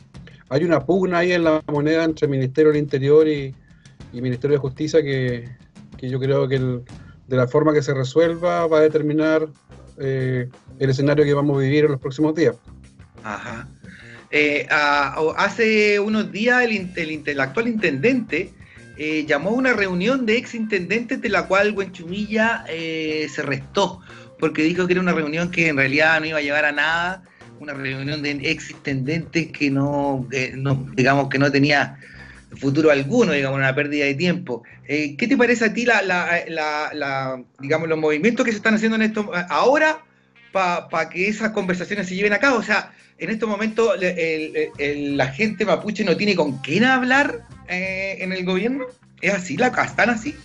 Hay 0.49 0.65
una 0.65 0.85
pugna 0.85 1.19
ahí 1.19 1.33
en 1.33 1.45
la 1.45 1.63
moneda 1.73 2.05
entre 2.05 2.27
el 2.27 2.31
Ministerio 2.31 2.73
del 2.73 2.83
Interior 2.83 3.27
y, 3.27 3.55
y 4.13 4.21
Ministerio 4.21 4.57
de 4.57 4.61
Justicia 4.61 5.03
que, 5.03 5.49
que 5.97 6.11
yo 6.11 6.21
creo 6.21 6.47
que 6.47 6.57
el- 6.57 6.83
de 7.29 7.37
la 7.37 7.49
forma 7.49 7.73
que 7.73 7.81
se 7.83 7.95
resuelva 7.95 8.67
va 8.67 8.79
a 8.79 8.81
determinar 8.83 9.49
eh, 9.99 10.49
el 10.79 10.91
escenario 10.91 11.25
que 11.25 11.33
vamos 11.33 11.57
a 11.57 11.61
vivir 11.61 11.85
en 11.87 11.93
los 11.93 12.01
próximos 12.01 12.35
días. 12.35 12.57
Ajá. 13.25 13.67
Eh, 14.31 14.67
a- 14.71 15.15
hace 15.39 15.99
unos 16.01 16.31
días 16.33 16.63
el, 16.65 16.91
el 16.97 17.23
el 17.25 17.41
actual 17.41 17.69
intendente 17.69 18.53
eh, 19.05 19.25
llamó 19.27 19.51
a 19.51 19.55
una 19.55 19.73
reunión 19.73 20.27
de 20.27 20.37
ex 20.37 20.55
intendentes 20.55 21.21
de 21.21 21.29
la 21.29 21.47
cual 21.49 21.73
Buenchumilla 21.73 22.65
eh, 22.69 23.27
se 23.35 23.43
restó, 23.43 24.01
porque 24.39 24.63
dijo 24.63 24.87
que 24.87 24.93
era 24.93 25.03
una 25.03 25.13
reunión 25.13 25.51
que 25.51 25.69
en 25.69 25.77
realidad 25.77 26.21
no 26.21 26.27
iba 26.27 26.39
a 26.39 26.43
llevar 26.43 26.65
a 26.67 26.71
nada, 26.73 27.23
una 27.59 27.73
reunión 27.75 28.23
de 28.23 28.31
ex 28.51 28.71
intendentes 28.71 29.49
que 29.51 29.71
no, 29.71 30.27
eh, 30.31 30.55
digamos 30.95 31.29
que 31.29 31.39
no 31.41 31.51
tenía 31.51 31.99
futuro 32.57 32.91
alguno, 32.91 33.33
digamos, 33.33 33.59
una 33.59 33.75
pérdida 33.75 34.05
de 34.05 34.15
tiempo. 34.15 34.63
¿Qué 34.87 35.27
te 35.29 35.37
parece 35.37 35.65
a 35.65 35.73
ti 35.75 35.85
la, 35.87 36.03
la, 36.03 36.43
la- 36.49 36.91
la- 36.93 37.43
digamos, 37.61 37.89
los 37.89 37.99
movimientos 37.99 38.45
que 38.45 38.53
se 38.53 38.59
están 38.59 38.75
haciendo 38.75 38.97
en 38.97 39.03
esto 39.03 39.31
ahora 39.49 40.01
para 40.53 41.09
que 41.09 41.29
esas 41.29 41.51
conversaciones 41.53 42.09
se 42.09 42.15
lleven 42.15 42.35
a 42.35 42.39
cabo? 42.39 42.59
O 42.59 42.63
sea, 42.63 42.93
en 43.19 43.31
el- 43.31 44.69
el- 44.79 45.17
la 45.17 45.29
gente 45.29 45.65
mapuche 45.65 46.05
no 46.05 46.17
tiene 46.17 46.35
con 46.35 46.59
quién 46.59 46.85
hablar 46.85 47.47
eh, 47.73 48.23
en 48.23 48.33
el 48.33 48.45
gobierno. 48.45 48.85
¿Es 49.21 49.35
así? 49.35 49.57
¿La, 49.57 49.69
¿Están 49.69 50.11
así? 50.11 50.37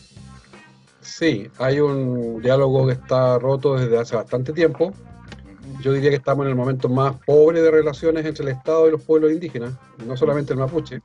Sí, 1.01 1.47
hay 1.57 1.79
un 1.79 2.41
diálogo 2.41 2.87
que 2.87 2.93
está 2.93 3.39
roto 3.39 3.75
desde 3.75 3.97
hace 3.97 4.15
bastante 4.15 4.53
tiempo. 4.53 4.93
Yo 5.81 5.93
diría 5.93 6.09
que 6.09 6.15
estamos 6.17 6.45
en 6.45 6.51
el 6.51 6.55
momento 6.55 6.89
más 6.89 7.15
pobre 7.25 7.61
de 7.61 7.71
relaciones 7.71 8.25
entre 8.25 8.43
el 8.43 8.51
Estado 8.51 8.87
y 8.87 8.91
los 8.91 9.01
pueblos 9.03 9.31
indígenas, 9.31 9.73
no 10.05 10.15
solamente 10.17 10.53
el 10.53 10.59
mapuche. 10.59 11.01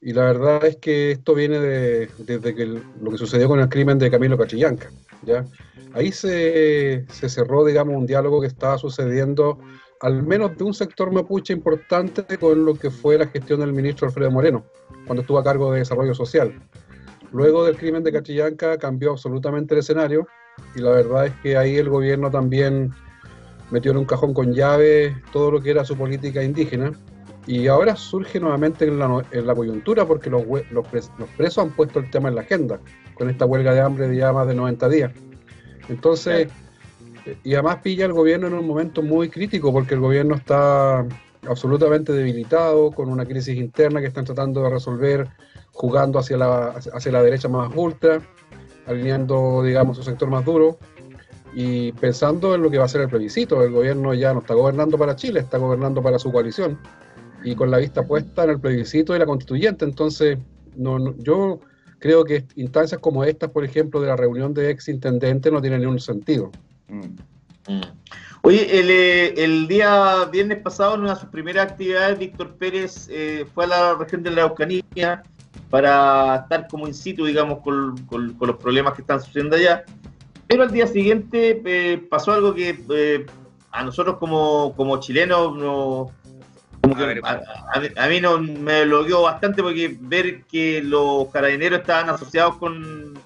Y 0.00 0.12
la 0.12 0.24
verdad 0.24 0.64
es 0.64 0.76
que 0.76 1.12
esto 1.12 1.34
viene 1.34 1.58
de, 1.58 2.08
desde 2.18 2.54
que 2.54 2.62
el- 2.62 2.82
lo 3.02 3.10
que 3.10 3.18
sucedió 3.18 3.48
con 3.48 3.60
el 3.60 3.68
crimen 3.68 3.98
de 3.98 4.10
Camilo 4.10 4.38
Cachillanca. 4.38 4.90
¿ya? 5.22 5.44
Ahí 5.92 6.12
se, 6.12 7.04
se 7.12 7.28
cerró, 7.28 7.64
digamos, 7.64 7.94
un 7.96 8.06
diálogo 8.06 8.40
que 8.40 8.46
estaba 8.46 8.78
sucediendo 8.78 9.58
al 10.00 10.22
menos 10.22 10.56
de 10.56 10.64
un 10.64 10.72
sector 10.72 11.12
mapuche 11.12 11.52
importante 11.52 12.38
con 12.38 12.64
lo 12.64 12.74
que 12.74 12.90
fue 12.90 13.18
la 13.18 13.26
gestión 13.26 13.60
del 13.60 13.72
ministro 13.72 14.08
Alfredo 14.08 14.30
Moreno, 14.30 14.64
cuando 15.06 15.20
estuvo 15.20 15.38
a 15.38 15.44
cargo 15.44 15.72
de 15.72 15.80
Desarrollo 15.80 16.14
Social. 16.14 16.58
Luego 17.32 17.64
del 17.64 17.76
crimen 17.76 18.02
de 18.02 18.12
Cachillanca 18.12 18.78
cambió 18.78 19.12
absolutamente 19.12 19.74
el 19.74 19.80
escenario 19.80 20.26
y 20.74 20.80
la 20.80 20.90
verdad 20.90 21.26
es 21.26 21.34
que 21.42 21.56
ahí 21.56 21.76
el 21.76 21.88
gobierno 21.88 22.30
también 22.30 22.92
metió 23.70 23.92
en 23.92 23.98
un 23.98 24.04
cajón 24.04 24.34
con 24.34 24.52
llave 24.52 25.16
todo 25.32 25.50
lo 25.50 25.60
que 25.60 25.70
era 25.70 25.84
su 25.84 25.96
política 25.96 26.42
indígena 26.42 26.92
y 27.46 27.66
ahora 27.68 27.94
surge 27.94 28.40
nuevamente 28.40 28.86
en 28.86 28.98
la, 28.98 29.54
coyuntura 29.54 30.06
porque 30.06 30.30
los, 30.30 30.44
presos 31.36 31.58
han 31.58 31.70
puesto 31.70 31.98
el 31.98 32.10
tema 32.10 32.28
en 32.28 32.36
la 32.36 32.40
agenda 32.42 32.80
con 33.14 33.28
esta 33.30 33.44
huelga 33.44 33.74
de 33.74 33.80
hambre 33.80 34.08
de 34.08 34.16
ya 34.16 34.32
más 34.32 34.46
de 34.46 34.54
90 34.54 34.88
días. 34.88 35.12
Entonces, 35.88 36.48
y 37.44 37.54
además 37.54 37.78
pilla 37.82 38.06
el 38.06 38.12
gobierno 38.12 38.46
en 38.46 38.54
un 38.54 38.66
momento 38.66 39.02
muy 39.02 39.28
crítico 39.28 39.72
porque 39.72 39.94
el 39.94 40.00
gobierno 40.00 40.34
está 40.34 41.06
absolutamente 41.48 42.12
debilitado, 42.12 42.90
con 42.90 43.08
una 43.08 43.24
crisis 43.24 43.56
interna 43.56 44.00
que 44.00 44.06
están 44.06 44.24
tratando 44.24 44.62
de 44.62 44.70
resolver, 44.70 45.28
jugando 45.72 46.18
hacia 46.18 46.36
la, 46.36 46.68
hacia 46.92 47.12
la 47.12 47.22
derecha 47.22 47.48
más 47.48 47.70
ultra, 47.74 48.20
alineando, 48.86 49.62
digamos, 49.62 49.96
su 49.96 50.02
sector 50.02 50.28
más 50.28 50.44
duro 50.44 50.78
y 51.54 51.92
pensando 51.92 52.54
en 52.54 52.62
lo 52.62 52.70
que 52.70 52.78
va 52.78 52.84
a 52.84 52.88
ser 52.88 53.00
el 53.02 53.08
plebiscito. 53.08 53.62
El 53.62 53.72
gobierno 53.72 54.14
ya 54.14 54.32
no 54.32 54.40
está 54.40 54.54
gobernando 54.54 54.98
para 54.98 55.16
Chile, 55.16 55.40
está 55.40 55.58
gobernando 55.58 56.02
para 56.02 56.18
su 56.18 56.30
coalición 56.30 56.78
y 57.42 57.54
con 57.54 57.70
la 57.70 57.78
vista 57.78 58.06
puesta 58.06 58.44
en 58.44 58.50
el 58.50 58.60
plebiscito 58.60 59.16
y 59.16 59.18
la 59.18 59.26
constituyente. 59.26 59.84
Entonces, 59.84 60.38
no, 60.76 60.98
no- 60.98 61.14
yo 61.18 61.60
creo 61.98 62.24
que 62.24 62.44
instancias 62.56 63.00
como 63.00 63.24
estas, 63.24 63.50
por 63.50 63.64
ejemplo, 63.64 64.00
de 64.00 64.08
la 64.08 64.16
reunión 64.16 64.52
de 64.54 64.70
ex 64.70 64.88
intendentes, 64.88 65.50
no 65.52 65.60
tienen 65.60 65.80
ningún 65.80 66.00
sentido. 66.00 66.50
Mm. 66.90 67.80
Oye, 68.42 68.80
el, 68.80 68.90
eh, 68.90 69.34
el 69.44 69.68
día 69.68 70.24
viernes 70.32 70.58
pasado, 70.58 70.94
en 70.94 71.02
una 71.02 71.14
de 71.14 71.20
sus 71.20 71.28
primeras 71.28 71.70
actividades, 71.70 72.18
Víctor 72.18 72.54
Pérez 72.56 73.06
eh, 73.10 73.44
fue 73.54 73.64
a 73.64 73.68
la 73.68 73.94
región 73.94 74.22
de 74.22 74.30
la 74.30 74.44
Araucanía 74.44 75.22
para 75.68 76.36
estar 76.36 76.66
como 76.68 76.86
in 76.88 76.94
situ, 76.94 77.26
digamos, 77.26 77.58
con, 77.60 77.96
con- 78.06 78.32
con 78.34 78.48
los 78.48 78.56
problemas 78.56 78.94
que 78.94 79.02
están 79.02 79.20
sucediendo 79.20 79.56
allá. 79.56 79.84
Pero 80.48 80.62
al 80.64 80.70
día 80.72 80.86
siguiente 80.86 81.60
eh, 81.64 81.98
pasó 81.98 82.32
algo 82.32 82.54
que 82.54 82.82
eh, 82.90 83.26
a 83.70 83.84
nosotros 83.84 84.16
como, 84.18 84.74
como 84.74 84.98
chilenos 84.98 85.54
no, 85.56 86.10
como 86.80 86.96
que 86.96 87.02
A 87.02 87.06
ver, 87.06 87.20
a- 87.98 88.04
a 88.04 88.08
mí 88.08 88.20
no, 88.20 88.38
me 88.40 88.84
bloqueó 88.86 89.22
bastante 89.22 89.62
porque 89.62 89.96
ver 90.00 90.44
que 90.44 90.82
los 90.82 91.28
carabineros 91.28 91.80
estaban 91.80 92.08
asociados 92.08 92.56
con, 92.56 93.16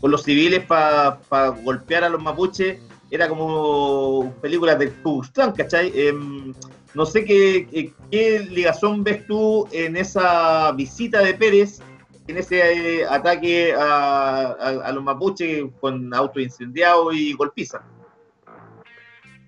con 0.00 0.10
los 0.10 0.22
civiles 0.22 0.64
para 0.66 1.48
golpear 1.62 2.04
a 2.04 2.08
los 2.08 2.22
mapuches 2.22 2.78
era 3.10 3.28
como 3.28 4.32
películas 4.42 4.78
de 4.78 4.92
Klan, 5.32 5.52
¿cachai? 5.52 5.92
Em, 5.94 6.52
no 6.94 7.06
sé 7.06 7.24
qué, 7.24 7.92
qué, 8.10 8.40
ligazón 8.40 9.04
ves 9.04 9.26
tú 9.26 9.68
en 9.70 9.96
esa 9.96 10.72
visita 10.72 11.20
de 11.20 11.34
Pérez, 11.34 11.80
en 12.26 12.38
ese 12.38 13.00
eh, 13.00 13.06
ataque 13.08 13.72
a, 13.74 14.56
a- 14.58 14.86
a 14.88 14.92
los 14.92 15.04
mapuches 15.04 15.64
con 15.80 16.12
auto 16.12 16.40
incendiado 16.40 17.12
y 17.12 17.32
golpiza. 17.34 17.80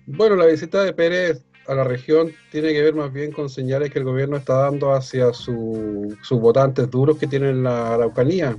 Bueno, 0.05 0.35
la 0.35 0.45
visita 0.45 0.83
de 0.83 0.93
Pérez 0.93 1.43
a 1.67 1.75
la 1.75 1.83
región 1.83 2.31
tiene 2.51 2.73
que 2.73 2.81
ver 2.81 2.95
más 2.95 3.11
bien 3.13 3.31
con 3.31 3.49
señales 3.49 3.91
que 3.91 3.99
el 3.99 4.05
gobierno 4.05 4.37
está 4.37 4.55
dando 4.55 4.93
hacia 4.93 5.33
su- 5.33 6.17
sus 6.23 6.39
votantes 6.39 6.89
duros 6.89 7.17
que 7.17 7.27
tienen 7.27 7.63
la 7.63 7.93
Araucanía. 7.93 8.57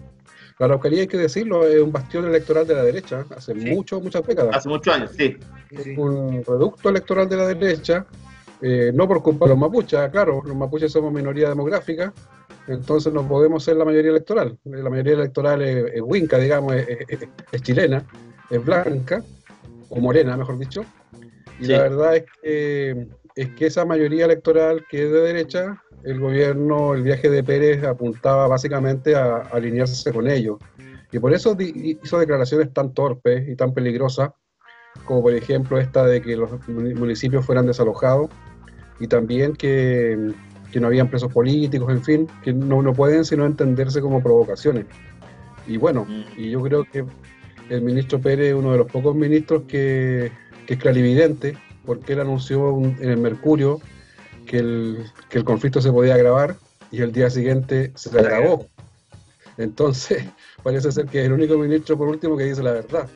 La 0.60 0.66
Araucanía, 0.66 1.00
hay 1.00 1.06
que 1.06 1.16
decirlo, 1.16 1.66
es 1.66 1.80
un 1.80 1.90
bastión 1.90 2.26
electoral 2.26 2.66
de 2.66 2.74
la 2.74 2.84
derecha 2.84 3.24
hace 3.34 3.54
Sí. 3.58 3.70
muchas 3.70 4.26
décadas. 4.26 4.54
Hace 4.56 4.68
muchos 4.68 4.94
años, 4.94 5.10
sí. 5.16 5.34
Un 5.96 6.44
reducto 6.46 6.90
electoral 6.90 7.26
de 7.30 7.36
la 7.38 7.46
derecha, 7.46 8.04
eh, 8.60 8.92
no 8.94 9.08
por 9.08 9.22
culpa 9.22 9.46
de 9.46 9.52
los 9.52 9.58
mapuches, 9.58 10.10
claro, 10.10 10.42
los 10.44 10.54
mapuches 10.54 10.92
somos 10.92 11.14
minoría 11.14 11.48
demográfica, 11.48 12.12
entonces 12.68 13.10
no 13.10 13.26
podemos 13.26 13.64
ser 13.64 13.76
la 13.76 13.86
mayoría 13.86 14.10
electoral. 14.10 14.58
La 14.66 14.90
mayoría 14.90 15.14
electoral 15.14 15.62
es, 15.62 15.94
es 15.94 16.02
huinca, 16.02 16.36
digamos, 16.36 16.74
es, 16.74 16.88
es- 17.08 17.28
es 17.52 17.62
chilena, 17.62 18.04
es 18.50 18.62
blanca, 18.62 19.24
o 19.88 19.98
morena, 19.98 20.36
mejor 20.36 20.58
dicho, 20.58 20.84
y 21.58 21.64
Sí. 21.64 21.72
la 21.72 21.84
verdad 21.84 22.16
es 22.16 22.24
que, 22.42 23.06
es 23.34 23.48
que 23.54 23.64
esa 23.66 23.86
mayoría 23.86 24.26
electoral 24.26 24.84
que 24.90 25.06
es 25.06 25.10
de 25.10 25.20
derecha, 25.22 25.82
el 26.04 26.18
gobierno, 26.18 26.94
el 26.94 27.02
viaje 27.02 27.28
de 27.28 27.42
Pérez 27.42 27.84
apuntaba 27.84 28.48
básicamente 28.48 29.14
a, 29.14 29.36
alinearse 29.52 30.12
con 30.12 30.28
ellos. 30.28 30.58
Y 31.12 31.18
por 31.18 31.32
eso 31.32 31.56
hizo 31.58 32.18
declaraciones 32.18 32.72
tan 32.72 32.94
torpes 32.94 33.48
y 33.48 33.56
tan 33.56 33.74
peligrosas 33.74 34.30
como 35.04 35.22
por 35.22 35.32
ejemplo 35.34 35.78
esta 35.78 36.04
de 36.04 36.20
que 36.20 36.36
los 36.36 36.50
muni- 36.68 36.94
municipios 36.94 37.44
fueran 37.44 37.66
desalojados 37.66 38.30
y 38.98 39.06
también 39.06 39.54
que, 39.54 40.32
no 40.74 40.86
habían 40.86 41.08
presos 41.08 41.32
políticos, 41.32 41.90
en 41.90 42.04
fin, 42.04 42.28
que 42.42 42.52
no, 42.52 42.92
pueden 42.92 43.24
sino 43.24 43.44
entenderse 43.44 44.00
como 44.00 44.22
provocaciones. 44.22 44.86
Y 45.66 45.76
bueno, 45.78 46.06
y 46.36 46.50
yo 46.50 46.60
creo 46.62 46.84
que 46.84 47.04
el 47.70 47.82
ministro 47.82 48.20
Pérez 48.20 48.48
es 48.48 48.54
uno 48.54 48.72
de 48.72 48.78
los 48.78 48.86
pocos 48.86 49.14
ministros 49.16 49.62
que, 49.66 50.30
es 50.66 50.78
clarividente, 50.78 51.56
porque 51.84 52.12
él 52.12 52.20
anunció 52.20 52.72
un- 52.72 52.96
en 53.00 53.10
el 53.10 53.16
Mercurio 53.16 53.80
que 54.50 54.58
el, 54.58 55.04
que 55.28 55.38
el 55.38 55.44
conflicto 55.44 55.80
se 55.80 55.92
podía 55.92 56.14
agravar 56.14 56.56
y 56.90 57.02
el 57.02 57.12
día 57.12 57.30
siguiente 57.30 57.92
se 57.94 58.18
agravó. 58.18 58.66
Entonces, 59.58 60.24
parece 60.64 60.90
ser 60.90 61.06
que 61.06 61.20
es 61.20 61.26
el 61.26 61.32
único 61.32 61.56
ministro, 61.56 61.96
por 61.96 62.08
último, 62.08 62.36
que 62.36 62.44
dice 62.44 62.60
la 62.60 62.72
verdad, 62.72 63.08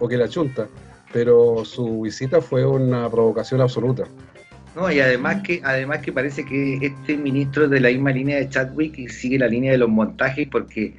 o 0.00 0.08
que 0.08 0.16
la 0.16 0.30
chunta. 0.30 0.66
Pero 1.12 1.62
su 1.66 2.00
visita 2.00 2.40
fue 2.40 2.64
una 2.64 3.10
provocación 3.10 3.60
absoluta. 3.60 4.04
No, 4.74 4.90
y 4.90 5.00
además 5.00 5.42
que, 5.42 5.60
además 5.62 5.98
que 5.98 6.10
parece 6.10 6.46
que 6.46 6.78
este 6.80 7.18
ministro 7.18 7.64
es 7.64 7.70
de 7.70 7.80
la 7.80 7.90
misma 7.90 8.12
línea 8.12 8.38
de 8.38 8.48
Chadwick 8.48 8.96
y 8.98 9.08
sigue 9.10 9.38
la 9.38 9.48
línea 9.48 9.72
de 9.72 9.78
los 9.78 9.90
montajes 9.90 10.48
porque 10.50 10.94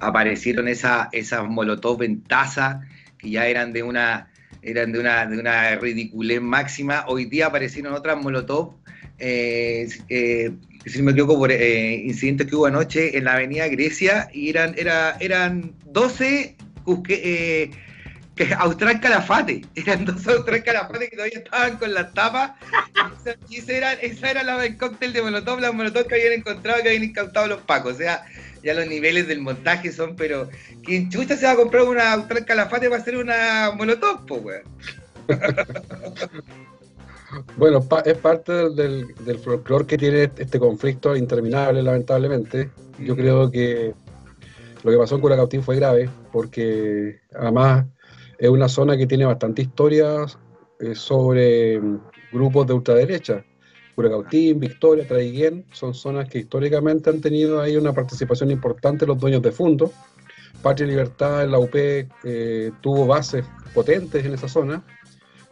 aparecieron 0.00 0.68
esa, 0.68 1.08
esas 1.12 1.48
molotov 1.48 2.02
en 2.02 2.20
taza 2.20 2.82
que 3.16 3.30
ya 3.30 3.46
eran 3.46 3.72
de 3.72 3.84
una 3.84 4.30
eran 4.62 4.92
de 4.92 5.00
una, 5.00 5.26
de 5.26 5.38
una 5.38 5.76
ridiculez 5.76 6.40
máxima. 6.40 7.04
Hoy 7.06 7.24
día 7.24 7.46
aparecieron 7.46 7.94
otras 7.94 8.22
molotov, 8.22 8.74
eh, 9.20 9.88
eh, 10.08 10.50
si 10.86 11.02
me 11.02 11.12
equivoco, 11.12 11.38
por 11.38 11.52
eh, 11.52 11.94
incidentes 11.94 12.46
que 12.46 12.56
hubo 12.56 12.66
anoche 12.66 13.16
en 13.16 13.24
la 13.24 13.34
avenida 13.34 13.68
Grecia 13.68 14.28
y 14.32 14.48
eran, 14.48 14.74
era, 14.78 15.16
eran 15.20 15.74
12 15.86 16.56
cusque- 16.84 17.20
eh, 17.22 17.70
que 18.34 18.54
Austral 18.58 18.98
Calafate, 19.00 19.62
eran 19.74 20.04
dos 20.06 20.26
Austral 20.26 20.62
Calafate 20.64 21.10
que 21.10 21.16
todavía 21.16 21.38
estaban 21.38 21.76
con 21.76 21.92
las 21.92 22.12
tapas 22.14 22.52
y 23.48 23.56
esa- 23.58 23.72
era, 23.72 23.92
esa 23.92 24.30
era 24.30 24.42
la 24.42 24.58
del 24.58 24.76
cóctel 24.78 25.12
de 25.12 25.20
Molotov, 25.22 25.60
la 25.60 25.72
Molotov 25.72 26.06
que 26.06 26.14
habían 26.14 26.32
encontrado, 26.32 26.82
que 26.82 26.88
habían 26.88 27.04
incautado 27.04 27.46
los 27.46 27.60
pacos. 27.62 27.94
O 27.94 27.98
sea, 27.98 28.24
ya 28.62 28.72
los 28.74 28.86
niveles 28.86 29.28
del 29.28 29.40
montaje 29.40 29.92
son, 29.92 30.16
pero 30.16 30.48
¿quién 30.82 31.10
chucha 31.10 31.36
se 31.36 31.44
va 31.46 31.52
a 31.52 31.56
comprar 31.56 31.82
una 31.82 32.12
Austral 32.14 32.44
Calafate 32.46 32.88
para 32.88 33.02
hacer 33.02 33.16
una 33.18 33.70
molotov, 33.76 34.20
weón? 34.30 34.62
Bueno, 37.56 37.82
pa- 37.82 38.00
es 38.00 38.16
parte 38.18 38.52
del, 38.70 39.14
del, 39.24 39.38
folclore 39.38 39.86
que 39.86 39.98
tiene 39.98 40.30
este 40.36 40.58
conflicto 40.58 41.16
interminable, 41.16 41.82
lamentablemente. 41.82 42.70
Yo 42.98 43.16
creo 43.16 43.50
que 43.50 43.94
lo 44.82 44.90
que 44.90 44.96
pasó 44.98 45.14
en 45.14 45.20
Curacautín 45.20 45.62
fue 45.62 45.76
grave, 45.76 46.10
porque 46.32 47.20
además 47.34 47.86
es 48.38 48.48
una 48.48 48.68
zona 48.68 48.96
que 48.96 49.06
tiene 49.06 49.24
bastante 49.26 49.62
historia 49.62 50.26
eh, 50.78 50.94
sobre 50.94 51.80
mm, 51.80 52.00
grupos 52.32 52.66
de 52.66 52.72
ultraderecha. 52.74 53.44
Curacautín, 53.94 54.58
Victoria, 54.60 55.06
Traiguén, 55.06 55.66
son 55.72 55.94
zonas 55.94 56.28
que 56.28 56.38
históricamente 56.38 57.10
han 57.10 57.20
tenido 57.20 57.60
ahí 57.60 57.76
una 57.76 57.92
participación 57.92 58.50
importante 58.50 59.06
los 59.06 59.18
dueños 59.18 59.42
de 59.42 59.52
fondo. 59.52 59.92
Patria 60.62 60.86
y 60.86 60.90
Libertad 60.90 61.44
en 61.44 61.52
la 61.52 61.58
UP 61.58 61.74
eh, 61.74 62.72
tuvo 62.80 63.06
bases 63.06 63.44
potentes 63.74 64.24
en 64.24 64.34
esa 64.34 64.48
zona 64.48 64.82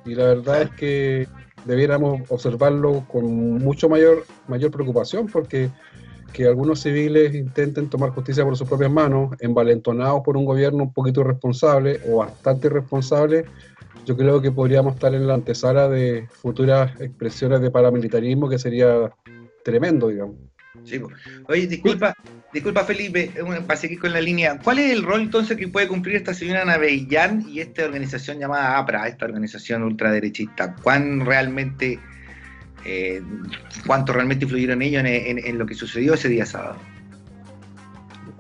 y 0.05 0.15
la 0.15 0.25
verdad 0.25 0.63
es 0.63 0.71
que 0.71 1.29
debiéramos 1.65 2.23
observarlo 2.31 3.05
con 3.09 3.25
mucho 3.59 3.89
mayor, 3.89 4.25
mayor 4.47 4.71
preocupación 4.71 5.27
porque 5.27 5.71
que 6.33 6.47
algunos 6.47 6.81
civiles 6.81 7.35
intenten 7.35 7.89
tomar 7.89 8.11
justicia 8.11 8.45
por 8.45 8.57
sus 8.57 8.69
propias 8.69 8.91
manos, 8.91 9.35
envalentonados 9.41 10.23
por 10.25 10.37
un 10.37 10.45
gobierno 10.45 10.85
un 10.85 10.93
poquito 10.93 11.23
irresponsable 11.23 12.01
o 12.09 12.19
bastante 12.19 12.67
irresponsable, 12.67 13.45
yo 14.05 14.17
creo 14.17 14.41
que 14.41 14.53
podríamos 14.53 14.95
estar 14.95 15.15
en 15.15 15.27
la 15.27 15.35
antesala 15.35 15.89
de 15.89 16.29
futuras 16.31 16.99
expresiones 17.01 17.61
de 17.61 17.71
paramilitarismo 17.71 18.49
que 18.49 18.59
sería 18.59 19.11
tremendo, 19.63 20.09
digamos. 20.09 20.37
Oye, 21.49 21.67
disculpa, 21.67 22.15
disculpa 22.53 22.85
Felipe, 22.85 23.33
eh, 23.35 23.63
para 23.67 23.79
seguir 23.79 23.99
con 23.99 24.13
la 24.13 24.21
línea, 24.21 24.59
¿cuál 24.63 24.79
es 24.79 24.93
el 24.93 25.03
rol 25.03 25.23
entonces 25.23 25.57
que 25.57 25.69
puede 25.69 25.89
cumplir 25.89 26.17
esta 26.17 26.35
señora 26.35 26.65
Navellán 26.65 27.45
y 27.49 27.61
esta 27.61 27.85
organización 27.85 28.39
llamada 28.39 28.79
APRA, 28.79 29.09
esta 29.09 29.25
organización 29.25 29.83
ultraderechista? 29.83 30.75
¿Cuán 30.77 31.27
realmente, 31.27 31.99
eh, 32.85 33.23
cuánto 33.87 34.13
realmente 34.13 34.45
influyeron 34.45 34.83
ellos 34.83 35.03
en 35.05 35.59
lo 35.59 35.67
que 35.67 35.75
sucedió 35.75 36.15
ese 36.15 36.29
día 36.29 36.47
sábado? 36.47 36.79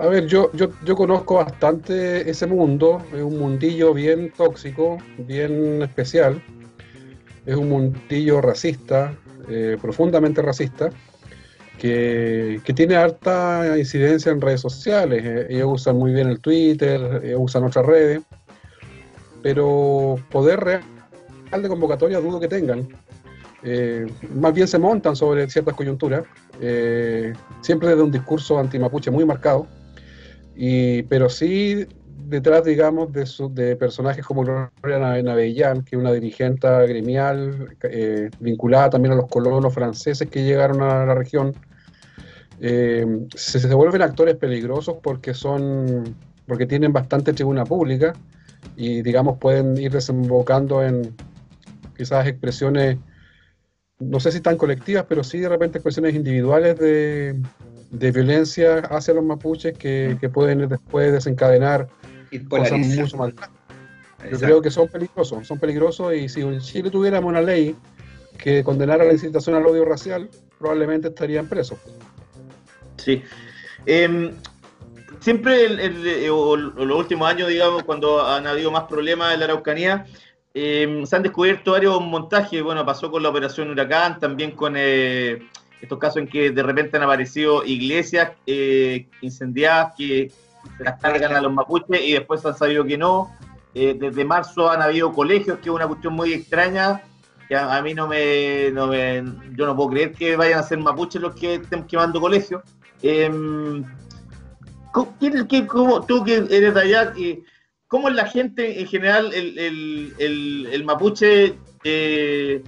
A 0.00 0.06
ver, 0.06 0.26
yo, 0.28 0.52
yo, 0.52 0.70
yo 0.84 0.94
conozco 0.94 1.34
bastante 1.36 2.30
ese 2.30 2.46
mundo, 2.46 3.04
es 3.12 3.20
un 3.20 3.36
mundillo 3.36 3.92
bien 3.92 4.30
tóxico, 4.36 4.98
bien 5.18 5.82
especial, 5.82 6.40
es 7.44 7.56
un 7.56 7.68
mundillo 7.68 8.40
racista, 8.40 9.12
eh, 9.48 9.76
profundamente 9.82 10.40
racista, 10.40 10.90
que, 11.78 12.60
tiene 12.74 12.96
harta 12.96 13.76
incidencia 13.78 14.32
en 14.32 14.40
redes 14.40 14.60
sociales, 14.60 15.22
eh, 15.24 15.46
ellos 15.50 15.68
usan 15.74 15.96
muy 15.96 16.12
bien 16.12 16.28
el 16.28 16.40
Twitter, 16.40 17.20
ellos 17.24 17.40
usan 17.42 17.64
otras 17.64 17.86
redes, 17.86 18.20
pero 19.42 20.16
poder 20.30 20.60
real 20.60 20.82
de 21.62 21.68
convocatoria 21.68 22.20
dudo 22.20 22.40
que 22.40 22.48
tengan. 22.48 22.86
Eh, 23.62 24.06
más 24.34 24.54
bien 24.54 24.68
se 24.68 24.78
montan 24.78 25.16
sobre 25.16 25.48
ciertas 25.50 25.74
coyunturas, 25.74 26.24
eh, 26.60 27.32
siempre 27.60 27.88
desde 27.88 28.02
un 28.02 28.12
discurso 28.12 28.58
antimapuche 28.58 29.10
muy 29.10 29.24
marcado, 29.24 29.66
y, 30.54 31.02
pero 31.04 31.28
sí 31.28 31.86
detrás, 32.28 32.64
digamos, 32.64 33.12
de, 33.12 33.24
su- 33.26 33.52
de 33.52 33.74
personajes 33.76 34.24
como 34.24 34.42
Gloria 34.42 34.98
Nave- 34.98 35.22
Navellán, 35.22 35.82
que 35.82 35.96
es 35.96 36.00
una 36.00 36.12
dirigente 36.12 36.68
gremial 36.86 37.74
eh, 37.84 38.28
vinculada 38.38 38.90
también 38.90 39.12
a 39.14 39.16
los 39.16 39.28
colonos 39.28 39.72
franceses 39.72 40.28
que 40.28 40.44
llegaron 40.44 40.82
a 40.82 41.06
la 41.06 41.14
región, 41.14 41.54
eh, 42.60 43.06
se, 43.34 43.60
se 43.60 43.74
vuelven 43.74 44.02
actores 44.02 44.36
peligrosos 44.36 44.96
porque 45.02 45.34
son 45.34 46.14
porque 46.46 46.66
tienen 46.66 46.92
bastante 46.92 47.32
tribuna 47.32 47.64
pública 47.64 48.14
y 48.76 49.02
digamos 49.02 49.38
pueden 49.38 49.76
ir 49.78 49.92
desembocando 49.92 50.82
en 50.82 51.14
quizás 51.96 52.26
expresiones 52.26 52.98
no 54.00 54.18
sé 54.20 54.32
si 54.32 54.40
tan 54.40 54.56
colectivas 54.56 55.04
pero 55.08 55.22
sí 55.22 55.38
de 55.38 55.48
repente 55.48 55.78
expresiones 55.78 56.14
individuales 56.14 56.78
de, 56.78 57.40
de 57.90 58.10
violencia 58.12 58.78
hacia 58.78 59.14
los 59.14 59.24
mapuches 59.24 59.76
que, 59.76 60.16
que 60.20 60.28
pueden 60.28 60.68
después 60.68 61.12
desencadenar 61.12 61.88
Y 62.30 62.40
cosas 62.40 62.78
mucho 62.78 63.16
más. 63.16 63.32
Yo 63.32 64.24
Exacto. 64.24 64.46
creo 64.46 64.62
que 64.62 64.70
son 64.70 64.88
peligrosos, 64.88 65.46
son 65.46 65.58
peligrosos 65.58 66.14
y 66.14 66.28
si 66.28 66.40
en 66.40 66.58
Chile 66.60 66.90
tuviéramos 66.90 67.28
una 67.28 67.40
ley 67.40 67.76
que 68.36 68.64
condenara 68.64 69.04
la 69.04 69.12
incitación 69.12 69.54
al 69.56 69.66
odio 69.66 69.84
racial, 69.84 70.28
probablemente 70.58 71.08
estarían 71.08 71.46
presos. 71.48 71.78
Sí. 73.08 73.22
Em, 73.86 74.32
siempre, 75.20 75.64
el- 75.64 75.80
el- 75.80 76.06
eh, 76.06 76.28
o, 76.30 76.56
los 76.56 76.98
últimos 76.98 77.26
años, 77.26 77.48
digamos, 77.48 77.82
cuando 77.84 78.22
han 78.26 78.46
habido 78.46 78.70
más 78.70 78.84
problemas 78.84 79.32
en 79.32 79.40
la 79.40 79.46
Araucanía, 79.46 80.04
em, 80.52 81.06
se 81.06 81.16
han 81.16 81.22
descubierto 81.22 81.72
varios 81.72 81.98
montajes. 82.02 82.62
Bueno, 82.62 82.84
pasó 82.84 83.10
con 83.10 83.22
la 83.22 83.30
Operación 83.30 83.70
Huracán, 83.70 84.18
también 84.18 84.50
con 84.50 84.74
eh, 84.76 85.38
estos 85.80 85.98
casos 85.98 86.18
en 86.18 86.28
que 86.28 86.50
de 86.50 86.62
repente 86.62 86.98
han 86.98 87.02
aparecido 87.04 87.64
iglesias 87.64 88.32
eh, 88.46 89.06
incendiadas 89.22 89.94
que 89.96 90.30
se 90.76 90.84
las 90.84 91.00
cargan 91.00 91.34
a 91.34 91.40
los 91.40 91.50
mapuches 91.52 92.02
y 92.02 92.12
después 92.12 92.44
han 92.44 92.56
sabido 92.58 92.84
que 92.84 92.98
no. 92.98 93.34
Eh, 93.74 93.96
desde 93.98 94.22
marzo 94.24 94.68
han 94.70 94.82
habido 94.82 95.14
colegios, 95.14 95.58
que 95.60 95.70
es 95.70 95.74
una 95.74 95.86
cuestión 95.86 96.12
muy 96.12 96.34
extraña. 96.34 97.00
Que 97.48 97.56
a, 97.56 97.76
a 97.78 97.80
mí 97.80 97.94
no 97.94 98.06
me, 98.06 98.70
no 98.72 98.88
me- 98.88 99.22
Yo 99.56 99.64
no 99.64 99.74
puedo 99.74 99.88
creer 99.88 100.12
que 100.12 100.36
vayan 100.36 100.58
a 100.58 100.62
ser 100.62 100.76
mapuches 100.78 101.22
los 101.22 101.34
que 101.34 101.54
estén 101.54 101.84
quemando 101.86 102.20
colegios. 102.20 102.62
Em, 103.02 103.84
¿cómo- 104.92 105.16
quién- 105.20 105.46
qué- 105.46 105.66
cómo- 105.66 106.04
tú 106.04 106.24
que 106.24 106.36
eres 106.50 106.74
de 106.74 106.80
allá, 106.80 107.12
y 107.16 107.40
¿cómo 107.86 108.08
es 108.08 108.14
la 108.14 108.26
gente 108.26 108.80
en 108.80 108.86
general, 108.86 109.32
el, 109.34 109.58
el- 109.58 110.14
el- 110.18 110.68
el 110.72 110.84
mapuche 110.84 111.54
eh, 111.84 112.62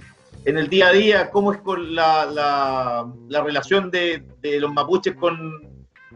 en 0.45 0.57
el 0.57 0.67
día 0.69 0.87
a 0.87 0.91
día? 0.93 1.29
¿Cómo 1.29 1.51
es 1.51 1.59
con 1.59 1.93
la, 1.93 2.25
la- 2.25 3.05
la 3.27 3.43
relación 3.43 3.91
de, 3.91 4.23
de 4.41 4.59
los 4.59 4.73
mapuches 4.73 5.15
con, 5.15 5.37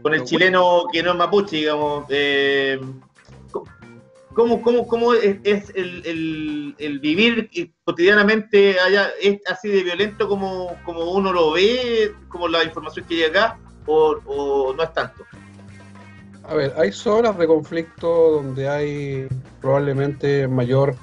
con 0.02 0.14
el 0.14 0.24
chileno 0.24 0.84
que 0.92 1.02
no 1.02 1.10
es 1.12 1.16
mapuche, 1.16 1.56
digamos? 1.56 2.06
Eh, 2.08 2.80
¿Cómo, 4.34 4.60
cómo, 4.60 4.86
cómo 4.86 5.14
es, 5.14 5.38
es 5.44 5.72
el, 5.74 6.02
el- 6.04 6.74
el 6.78 6.98
vivir 7.00 7.48
cotidianamente 7.84 8.78
allá? 8.80 9.08
¿Es 9.20 9.40
así 9.46 9.68
de 9.68 9.82
violento 9.82 10.28
como, 10.28 10.76
como 10.84 11.10
uno 11.12 11.32
lo 11.32 11.52
ve, 11.52 12.12
como 12.28 12.46
la 12.46 12.62
información 12.62 13.06
que 13.06 13.14
llega 13.16 13.28
acá, 13.44 13.58
o, 13.86 14.74
no 14.76 14.82
es 14.82 14.92
tanto? 14.92 15.24
A 16.44 16.54
ver, 16.54 16.74
hay 16.76 16.92
zonas 16.92 17.36
de 17.38 17.46
conflicto 17.46 18.32
donde 18.32 18.68
hay 18.68 19.28
probablemente 19.60 20.46
mayor 20.46 20.94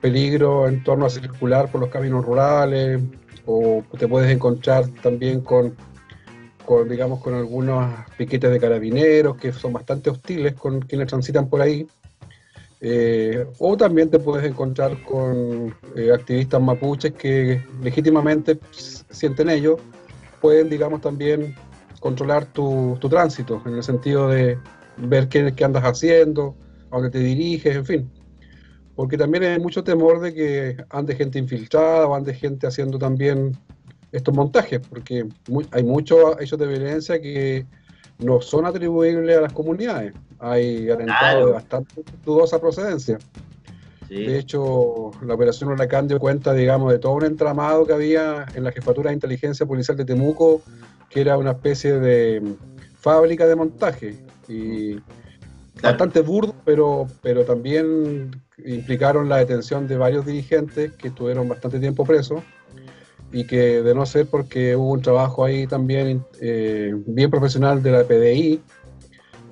peligro 0.00 0.68
en 0.68 0.84
torno 0.84 1.06
a 1.06 1.10
circular 1.10 1.70
por 1.70 1.80
los 1.80 1.90
caminos 1.90 2.24
rurales, 2.24 3.00
o 3.46 3.82
te 3.98 4.06
puedes 4.06 4.30
encontrar 4.30 4.86
también 5.02 5.40
con, 5.40 5.74
digamos, 6.88 7.20
con 7.20 7.34
algunos 7.34 7.92
piquetes 8.16 8.50
de 8.50 8.60
carabineros 8.60 9.36
que 9.36 9.52
son 9.52 9.72
bastante 9.72 10.10
hostiles 10.10 10.54
con 10.54 10.80
quienes 10.80 11.08
transitan 11.08 11.48
por 11.48 11.60
ahí. 11.60 11.86
Eh, 12.80 13.46
o 13.58 13.76
también 13.76 14.10
te 14.10 14.18
puedes 14.18 14.46
encontrar 14.46 15.02
con 15.02 15.74
eh, 15.96 16.12
activistas 16.12 16.60
mapuches 16.60 17.14
que 17.14 17.62
legítimamente 17.82 18.58
sienten 18.70 19.48
ellos, 19.48 19.80
pueden, 20.40 20.68
digamos, 20.68 21.00
también 21.00 21.54
controlar 22.06 22.46
tu, 22.46 22.96
tu 23.00 23.08
tránsito, 23.08 23.60
en 23.66 23.74
el 23.74 23.82
sentido 23.82 24.28
de 24.28 24.56
ver 24.96 25.28
qué, 25.28 25.52
qué 25.56 25.64
andas 25.64 25.82
haciendo, 25.82 26.54
a 26.88 26.96
dónde 26.96 27.10
te 27.10 27.18
diriges, 27.18 27.74
en 27.74 27.84
fin. 27.84 28.10
Porque 28.94 29.18
también 29.18 29.42
hay 29.42 29.58
mucho 29.58 29.82
temor 29.82 30.20
de 30.20 30.32
que 30.32 30.76
ande 30.90 31.16
gente 31.16 31.40
infiltrada 31.40 32.06
o 32.06 32.14
ande 32.14 32.32
gente 32.32 32.68
haciendo 32.68 32.96
también 32.96 33.58
estos 34.12 34.32
montajes, 34.32 34.80
porque 34.88 35.26
hay 35.72 35.82
muchos 35.82 36.40
hechos 36.40 36.60
de 36.60 36.68
violencia 36.68 37.20
que 37.20 37.66
no 38.20 38.40
son 38.40 38.66
atribuibles 38.66 39.36
a 39.36 39.40
las 39.40 39.52
comunidades. 39.52 40.12
Hay 40.38 40.88
atentados 40.88 41.18
Claro. 41.32 41.46
de 41.46 41.52
bastante 41.54 42.04
dudosa 42.24 42.60
procedencia. 42.60 43.18
De 44.08 44.38
hecho, 44.38 45.10
la 45.22 45.34
operación 45.34 45.70
Huracán 45.70 46.06
dio 46.06 46.20
cuenta, 46.20 46.52
digamos, 46.52 46.92
de 46.92 46.98
todo 46.98 47.12
un 47.12 47.24
entramado 47.24 47.86
que 47.86 47.92
había 47.92 48.46
en 48.54 48.62
la 48.62 48.70
jefatura 48.70 49.10
de 49.10 49.14
inteligencia 49.14 49.66
policial 49.66 49.96
de 49.96 50.04
Temuco, 50.04 50.62
que 51.10 51.20
era 51.20 51.36
una 51.36 51.52
especie 51.52 51.98
de 51.98 52.40
mm, 52.40 52.54
fábrica 53.00 53.46
de 53.46 53.56
montaje. 53.56 54.24
Y 54.48 54.98
bastante 55.82 56.20
burdo, 56.20 56.54
pero, 56.64 57.06
pero 57.22 57.44
también 57.44 58.30
implicaron 58.64 59.28
la 59.28 59.38
detención 59.38 59.86
de 59.86 59.96
varios 59.96 60.24
dirigentes 60.24 60.92
que 60.92 61.08
estuvieron 61.08 61.48
bastante 61.48 61.78
tiempo 61.78 62.04
presos 62.04 62.42
y 63.32 63.44
que 63.44 63.82
de 63.82 63.94
no 63.94 64.06
ser 64.06 64.26
porque 64.26 64.76
hubo 64.76 64.92
un 64.92 65.02
trabajo 65.02 65.44
ahí 65.44 65.66
también 65.66 66.24
eh, 66.40 66.92
bien 67.06 67.30
profesional 67.30 67.82
de 67.82 67.90
la 67.90 68.04
PDI, 68.04 68.60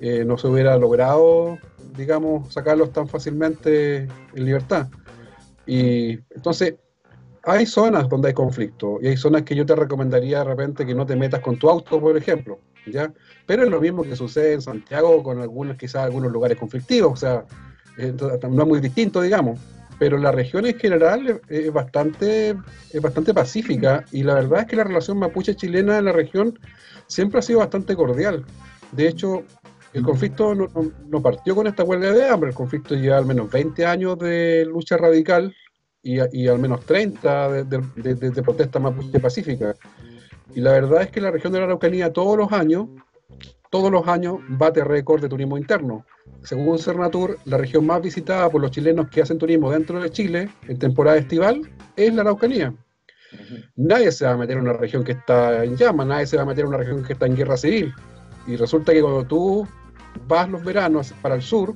eh, 0.00 0.24
no 0.24 0.38
se 0.38 0.46
hubiera 0.46 0.76
logrado, 0.78 1.58
digamos, 1.96 2.52
sacarlos 2.52 2.92
tan 2.92 3.08
fácilmente 3.08 4.08
en 4.34 4.44
libertad. 4.44 4.88
Y 5.66 6.18
entonces, 6.34 6.74
hay 7.46 7.66
zonas 7.66 8.08
donde 8.08 8.28
hay 8.28 8.34
conflicto 8.34 8.98
y 9.02 9.08
hay 9.08 9.16
zonas 9.16 9.42
que 9.42 9.54
yo 9.54 9.66
te 9.66 9.76
recomendaría 9.76 10.38
de 10.38 10.44
repente 10.44 10.86
que 10.86 10.94
no 10.94 11.04
te 11.04 11.16
metas 11.16 11.40
con 11.40 11.58
tu 11.58 11.68
auto, 11.68 12.00
por 12.00 12.16
ejemplo. 12.16 12.58
¿ya? 12.86 13.12
Pero 13.46 13.64
es 13.64 13.70
lo 13.70 13.80
mismo 13.80 14.02
que 14.02 14.16
sucede 14.16 14.54
en 14.54 14.62
Santiago 14.62 15.22
con 15.22 15.40
algunos, 15.40 15.76
quizás 15.76 16.04
algunos 16.04 16.32
lugares 16.32 16.58
conflictivos, 16.58 17.12
o 17.12 17.16
sea, 17.16 17.44
eh, 17.98 18.14
no 18.50 18.62
es 18.62 18.68
muy 18.68 18.80
distinto, 18.80 19.20
digamos. 19.20 19.60
Pero 19.98 20.18
la 20.18 20.32
región 20.32 20.66
en 20.66 20.76
general 20.76 21.40
es 21.48 21.72
bastante, 21.72 22.56
es 22.92 23.00
bastante 23.00 23.32
pacífica 23.32 24.04
y 24.10 24.24
la 24.24 24.34
verdad 24.34 24.60
es 24.60 24.66
que 24.66 24.76
la 24.76 24.84
relación 24.84 25.18
mapuche-chilena 25.18 25.98
en 25.98 26.06
la 26.06 26.12
región 26.12 26.58
siempre 27.06 27.38
ha 27.38 27.42
sido 27.42 27.60
bastante 27.60 27.94
cordial. 27.94 28.44
De 28.90 29.06
hecho, 29.06 29.44
el 29.94 30.02
conflicto 30.02 30.54
no, 30.56 31.22
partió 31.22 31.54
con 31.54 31.68
esta 31.68 31.84
huelga 31.84 32.12
de 32.12 32.28
hambre, 32.28 32.50
el 32.50 32.56
conflicto 32.56 32.96
lleva 32.96 33.16
al 33.16 33.26
menos 33.26 33.48
20 33.48 33.86
años 33.86 34.18
de 34.18 34.66
lucha 34.66 34.96
radical 34.96 35.54
y, 36.02 36.18
al 36.48 36.58
menos 36.58 36.84
30 36.84 37.64
de, 37.64 38.42
protesta 38.42 38.80
mapuche 38.80 39.20
pacífica. 39.20 39.76
Y 40.52 40.60
la 40.60 40.72
verdad 40.72 41.02
es 41.02 41.10
que 41.10 41.20
la 41.20 41.30
región 41.30 41.52
de 41.52 41.60
la 41.60 41.66
Araucanía 41.66 42.12
todos 42.12 42.36
los 42.36 42.50
años, 42.50 42.88
todos 43.70 43.90
los 43.90 44.06
años 44.08 44.38
bate 44.48 44.82
récord 44.82 45.22
de 45.22 45.28
turismo 45.28 45.56
interno. 45.56 46.04
Según 46.42 46.80
Cernatur, 46.80 47.38
la 47.44 47.56
región 47.56 47.86
más 47.86 48.02
visitada 48.02 48.50
por 48.50 48.60
los 48.60 48.72
chilenos 48.72 49.08
que 49.08 49.22
hacen 49.22 49.38
turismo 49.38 49.70
dentro 49.70 50.00
de 50.00 50.10
Chile 50.10 50.50
en 50.66 50.78
temporada 50.78 51.18
estival 51.18 51.62
es 51.96 52.12
la 52.12 52.22
Araucanía. 52.22 52.74
Nadie 53.76 54.10
se 54.10 54.26
va 54.26 54.32
a 54.32 54.36
meter 54.36 54.56
en 54.56 54.64
una 54.64 54.72
región 54.72 55.04
que 55.04 55.12
está 55.12 55.64
en 55.64 55.76
llamas, 55.76 56.06
nadie 56.08 56.26
se 56.26 56.36
va 56.36 56.42
a 56.42 56.46
meter 56.46 56.62
en 56.62 56.68
una 56.68 56.78
región 56.78 57.04
que 57.04 57.12
está 57.12 57.26
en 57.26 57.36
guerra 57.36 57.56
civil. 57.56 57.94
Y 58.46 58.56
resulta 58.56 58.92
que 58.92 59.00
cuando 59.00 59.24
tú 59.24 59.66
vas 60.26 60.48
los 60.48 60.64
veranos 60.64 61.12
para 61.22 61.34
el 61.34 61.42
sur, 61.42 61.74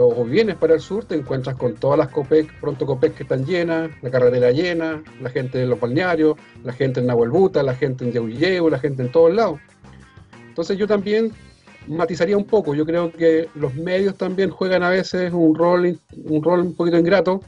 o 0.00 0.24
vienes 0.24 0.54
para 0.54 0.74
el 0.74 0.80
sur, 0.80 1.04
te 1.04 1.16
encuentras 1.16 1.56
con 1.56 1.74
todas 1.74 1.98
las 1.98 2.08
COPEC, 2.08 2.60
pronto 2.60 2.86
COPEC 2.86 3.14
que 3.16 3.22
están 3.24 3.44
llenas, 3.44 3.90
la 4.00 4.10
carretera 4.10 4.52
llena, 4.52 5.02
la 5.20 5.28
gente 5.30 5.58
de 5.58 5.66
los 5.66 5.80
balnearios, 5.80 6.36
la 6.62 6.72
gente 6.72 7.00
en 7.00 7.06
Nahuelbuta, 7.06 7.64
la 7.64 7.74
gente 7.74 8.04
en 8.04 8.12
Yauyeu, 8.12 8.68
la 8.70 8.78
gente 8.78 9.02
en 9.02 9.10
todos 9.10 9.34
lados. 9.34 9.58
Entonces 10.48 10.78
yo 10.78 10.86
también 10.86 11.32
matizaría 11.88 12.36
un 12.36 12.44
poco, 12.44 12.74
yo 12.74 12.86
creo 12.86 13.10
que 13.10 13.48
los 13.56 13.74
medios 13.74 14.16
también 14.16 14.50
juegan 14.50 14.84
a 14.84 14.90
veces 14.90 15.32
un 15.32 15.54
rol, 15.56 15.98
un 16.24 16.42
rol 16.44 16.60
un 16.60 16.76
poquito 16.76 16.96
ingrato, 16.98 17.40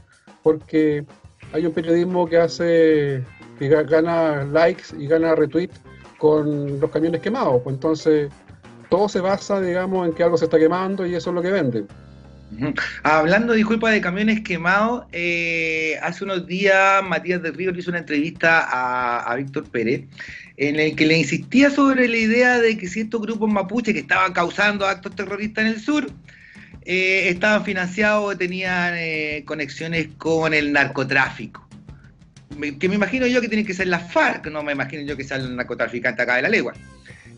porque 0.43 1.05
hay 1.53 1.65
un 1.65 1.71
periodismo 1.71 2.27
que 2.27 2.37
hace, 2.37 3.23
que 3.59 3.69
ga- 3.69 3.87
gana 3.87 4.43
likes 4.43 4.85
y 4.97 5.07
gana 5.07 5.35
retweets 5.35 5.79
con 6.17 6.79
los 6.81 6.89
camiones 6.91 7.21
quemados, 7.21 7.61
pues 7.63 7.75
entonces 7.75 8.29
todo 8.91 9.07
se 9.07 9.21
basa, 9.21 9.61
digamos, 9.61 10.05
en 10.05 10.13
que 10.13 10.21
algo 10.21 10.37
se 10.37 10.45
está 10.45 10.59
quemando 10.59 11.07
y 11.07 11.15
eso 11.15 11.29
es 11.29 11.33
lo 11.33 11.41
que 11.41 11.49
vende. 11.49 11.85
Ujú. 12.51 12.73
Hablando, 13.03 13.53
disculpa, 13.53 13.89
de 13.89 14.01
camiones 14.01 14.41
quemados, 14.41 15.05
eh, 15.13 15.97
hace 16.03 16.25
unos 16.25 16.45
días 16.45 17.01
Matías 17.01 17.41
del 17.41 17.53
Río 17.53 17.71
le 17.71 17.79
hizo 17.79 17.89
una 17.89 17.99
entrevista 17.99 18.59
a, 18.59 19.31
a 19.31 19.35
Víctor 19.37 19.63
Pérez 19.69 20.03
en 20.57 20.77
el 20.77 20.93
que 20.97 21.05
le 21.05 21.17
insistía 21.17 21.69
sobre 21.71 22.09
la 22.09 22.17
idea 22.17 22.59
de 22.59 22.77
que 22.77 22.89
ciertos 22.89 23.21
grupos 23.21 23.49
mapuche 23.49 23.93
que 23.93 23.99
estaban 23.99 24.33
causando 24.33 24.85
actos 24.85 25.15
terroristas 25.15 25.63
en 25.63 25.71
el 25.71 25.79
sur 25.79 26.11
eh, 26.83 27.29
estaban 27.29 27.63
financiados 27.63 28.25
o 28.33 28.37
tenían 28.37 28.93
eh, 28.97 29.43
conexiones 29.45 30.09
con 30.17 30.53
el 30.53 30.73
narcotráfico. 30.73 31.65
Me- 32.57 32.77
que 32.77 32.89
me 32.89 32.95
imagino 32.95 33.25
yo 33.25 33.39
que 33.39 33.47
tienen 33.47 33.65
que 33.65 33.73
ser 33.73 33.87
las 33.87 34.11
FARC, 34.11 34.47
no 34.47 34.61
me 34.63 34.73
imagino 34.73 35.01
yo 35.03 35.15
que 35.15 35.23
sea 35.23 35.37
el 35.37 35.55
narcotraficante 35.55 36.21
acá 36.23 36.35
de 36.35 36.41
la 36.41 36.49
legua. 36.49 36.73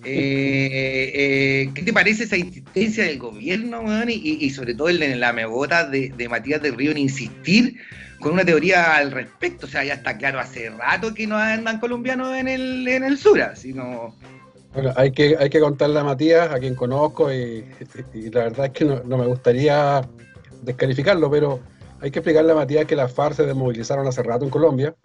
Eh, 0.05 1.02
eh, 1.23 1.71
¿Qué 1.73 1.83
te 1.83 1.93
parece 1.93 2.23
esa 2.23 2.37
insistencia 2.37 3.05
del 3.05 3.19
gobierno, 3.19 3.81
weón? 3.81 4.09
Y, 4.09 4.49
sobre 4.49 4.75
todo 4.75 4.89
el, 4.89 5.19
la 5.19 5.33
mebota 5.33 5.87
de, 5.87 6.27
Matías 6.29 6.61
del 6.61 6.75
Río 6.75 6.91
en 6.91 6.97
insistir 6.97 7.77
con 8.19 8.33
una 8.33 8.45
teoría 8.45 8.95
al 8.95 9.11
respecto? 9.11 9.65
O 9.65 9.69
sea, 9.69 9.83
ya 9.83 9.95
está 9.95 10.17
claro 10.17 10.39
hace 10.39 10.69
rato 10.69 11.13
que 11.13 11.27
no 11.27 11.37
andan 11.37 11.79
colombianos 11.79 12.35
en 12.35 12.47
el, 12.47 12.87
en 12.87 13.03
el 13.03 13.17
sur, 13.17 13.41
así 13.41 13.73
no... 13.73 14.15
Bueno, 14.73 14.91
hay 14.95 15.11
que, 15.11 15.35
hay 15.37 15.49
que 15.49 15.59
contarle 15.59 15.99
a 15.99 16.03
Matías, 16.03 16.49
a 16.51 16.59
quien 16.59 16.73
conozco, 16.73 17.31
y, 17.31 17.63
y 18.13 18.29
la 18.31 18.45
verdad 18.45 18.65
es 18.67 18.71
que 18.71 18.85
no, 18.85 19.03
no 19.03 19.17
me 19.17 19.27
gustaría 19.27 20.01
descalificarlo, 20.63 21.29
pero 21.29 21.59
hay 22.01 22.09
que 22.09 22.19
explicarle 22.19 22.53
a 22.53 22.55
Matías 22.55 22.85
que 22.85 22.95
las 22.95 23.13
FARC 23.13 23.35
se 23.35 23.45
desmovilizaron 23.45 24.07
hace 24.07 24.23
rato 24.23 24.45
en 24.45 24.51
Colombia, 24.51 24.95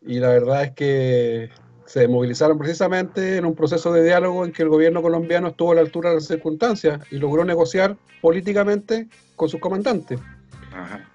y 0.00 0.18
la 0.18 0.28
verdad 0.28 0.64
es 0.64 0.70
que 0.72 1.50
se 1.86 2.00
desmovilizaron 2.00 2.58
precisamente 2.58 3.36
en 3.36 3.44
un 3.44 3.54
proceso 3.54 3.92
de 3.92 4.04
diálogo 4.04 4.44
en 4.44 4.52
que 4.52 4.62
el 4.62 4.68
gobierno 4.68 5.02
colombiano 5.02 5.48
estuvo 5.48 5.72
a 5.72 5.74
la 5.76 5.80
altura 5.82 6.10
de 6.10 6.16
las 6.16 6.26
circunstancias 6.26 7.00
y 7.10 7.16
logró 7.18 7.44
negociar 7.44 7.96
políticamente 8.20 9.08
con 9.36 9.48
sus 9.48 9.60
comandantes. 9.60 10.18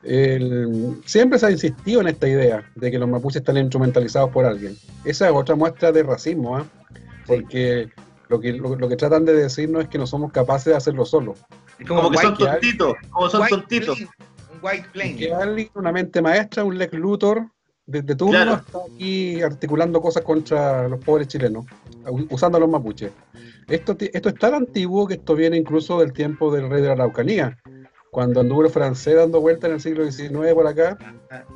El- 0.04 1.02
siempre 1.06 1.40
se 1.40 1.48
ha 1.48 1.52
insistido 1.52 2.02
en 2.02 2.08
esta 2.08 2.28
idea 2.28 2.70
de 2.76 2.92
que 2.92 3.00
los 3.00 3.10
mapuches 3.10 3.38
están 3.42 3.58
instrumentalizados 3.58 4.30
por 4.30 4.46
alguien. 4.46 4.76
Esa 5.04 5.28
es 5.28 5.34
otra 5.34 5.56
muestra 5.56 5.92
de 5.92 6.04
racismo, 6.04 6.58
¿ah? 6.58 6.66
porque 7.26 7.90
lo 8.30 8.40
que, 8.40 8.54
lo, 8.54 8.76
lo 8.76 8.88
que 8.90 8.96
tratan 8.96 9.26
de 9.26 9.34
decirnos 9.34 9.84
es 9.84 9.90
que 9.90 9.98
no 9.98 10.06
somos 10.08 10.32
capaces 10.32 10.66
de 10.66 10.76
hacerlo 10.76 11.06
solos. 11.06 11.40
Es 11.80 11.88
Como 11.88 12.10
que 12.12 12.18
son 12.20 12.38
tontitos, 12.38 12.94
como 13.10 13.30
son 13.30 13.48
tontitos. 13.48 14.00
un 14.00 14.08
white 14.62 14.88
plane. 14.92 15.16
Que 15.16 15.34
alguien, 15.34 15.70
una 15.76 15.92
mente 15.92 16.22
maestra, 16.22 16.64
un 16.64 16.78
Lex 16.78 16.94
Luthor, 16.94 17.48
desde 17.88 18.16
turno, 18.16 18.34
Claro. 18.34 18.54
está 18.56 18.80
aquí 18.94 19.42
articulando 19.42 20.02
cosas 20.02 20.22
contra 20.24 20.88
los 20.90 21.04
pobres 21.04 21.30
chilenos, 21.30 21.66
usando 22.30 22.58
a 22.58 22.62
los 22.62 22.70
mapuches. 22.70 23.12
Esto, 23.68 23.96
esto 24.00 24.30
es 24.30 24.36
tan 24.36 24.54
antiguo 24.54 25.08
que 25.08 25.16
esto 25.16 25.36
viene 25.36 25.58
incluso 25.58 26.00
del 26.00 26.14
tiempo 26.14 26.54
del 26.54 26.70
rey 26.70 26.82
de 26.82 26.88
la 26.88 26.94
Araucanía. 26.94 27.58
Cuando 28.12 28.42
anduvo 28.42 28.66
el 28.66 28.72
francés 28.72 29.16
dando 29.16 29.40
vueltas 29.40 29.70
en 29.70 29.76
el 29.76 29.82
siglo 29.82 30.12
XIX 30.12 30.54
por 30.54 30.68
acá, 30.68 30.98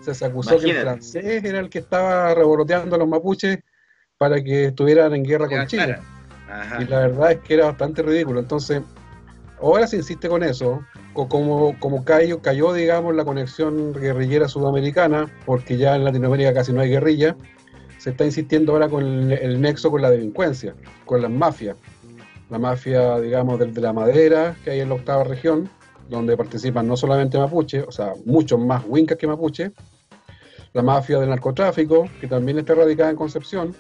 se, 0.02 0.26
acusó 0.26 0.58
que 0.58 0.72
el 0.72 0.82
francés 0.82 1.44
era 1.44 1.60
el 1.60 1.70
que 1.70 1.80
estaba 1.80 2.34
revoloteando 2.34 2.96
a 2.96 3.00
los 3.00 3.08
mapuches 3.08 3.60
para 4.18 4.42
que 4.42 4.66
estuvieran 4.66 5.14
en 5.14 5.24
guerra 5.24 5.48
con 5.48 5.68
Chile. 5.68 5.98
Ajá. 6.50 6.82
Y 6.82 6.88
la 6.88 7.00
verdad 7.00 7.32
es 7.32 7.40
que 7.40 7.56
era 7.56 7.66
bastante 7.66 8.04
ridículo. 8.04 8.40
Entonces, 8.40 8.82
ahora 9.62 9.88
se 9.88 9.98
insiste 9.98 10.28
con 10.28 10.44
eso, 10.44 10.82
co- 11.14 11.28
como, 11.28 11.78
como 11.80 12.04
cayó, 12.04 12.42
cayó, 12.42 12.74
digamos, 12.74 13.16
la 13.16 13.24
conexión 13.26 13.94
guerrillera 13.94 14.48
sudamericana, 14.48 15.32
porque 15.46 15.78
ya 15.78 15.96
en 15.96 16.04
Latinoamérica 16.04 16.54
casi 16.54 16.74
no 16.74 16.82
hay 16.82 16.90
guerrilla, 16.90 17.36
se 17.98 18.10
está 18.12 18.26
insistiendo 18.26 18.74
ahora 18.74 18.90
con 18.90 19.32
el, 19.32 19.62
nexo 19.62 19.92
con 19.92 20.02
la 20.02 20.10
delincuencia, 20.10 20.76
con 21.06 21.22
las 21.22 21.32
mafias. 21.32 21.76
La 22.50 22.60
mafia, 22.60 23.20
digamos, 23.20 23.60
del- 23.60 23.74
de, 23.74 23.82
la 23.82 23.94
madera 23.94 24.56
que 24.64 24.72
hay 24.72 24.80
en 24.82 24.90
la 24.90 24.96
octava 24.96 25.24
región, 25.24 25.70
donde 26.10 26.36
participan 26.36 26.88
no 26.88 26.98
solamente 26.98 27.38
mapuche, 27.38 27.82
o 27.84 27.92
sea, 27.92 28.14
muchos 28.26 28.60
más 28.60 28.84
huincas 28.88 29.18
que 29.18 29.28
mapuche. 29.28 29.72
La 30.74 30.82
mafia 30.82 31.20
del 31.20 31.30
narcotráfico, 31.30 32.08
que 32.20 32.28
también 32.28 32.58
está 32.60 32.76
radicada 32.76 33.10
en 33.10 33.16
Concepción, 33.16 33.74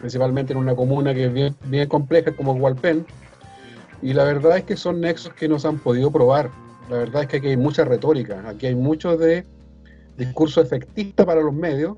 principalmente 0.00 0.52
en 0.52 0.58
una 0.58 0.74
comuna 0.74 1.14
que 1.14 1.26
es 1.26 1.32
bien, 1.32 1.54
bien 1.64 1.88
compleja 1.88 2.32
como 2.32 2.52
Hualpén. 2.52 3.06
Y 4.02 4.12
la 4.12 4.24
verdad 4.24 4.58
es 4.58 4.64
que 4.64 4.76
son 4.76 5.00
nexos 5.00 5.32
que 5.34 5.48
no 5.48 5.58
se 5.58 5.68
han 5.68 5.78
podido 5.78 6.10
probar. 6.10 6.50
La 6.88 6.98
verdad 6.98 7.22
es 7.22 7.28
que 7.28 7.36
aquí 7.38 7.48
hay 7.48 7.56
mucha 7.56 7.84
retórica, 7.84 8.42
aquí 8.48 8.66
hay 8.66 8.74
mucho 8.74 9.16
de 9.16 9.44
discurso 10.16 10.60
efectista 10.60 11.26
para 11.26 11.42
los 11.42 11.54
medios, 11.54 11.96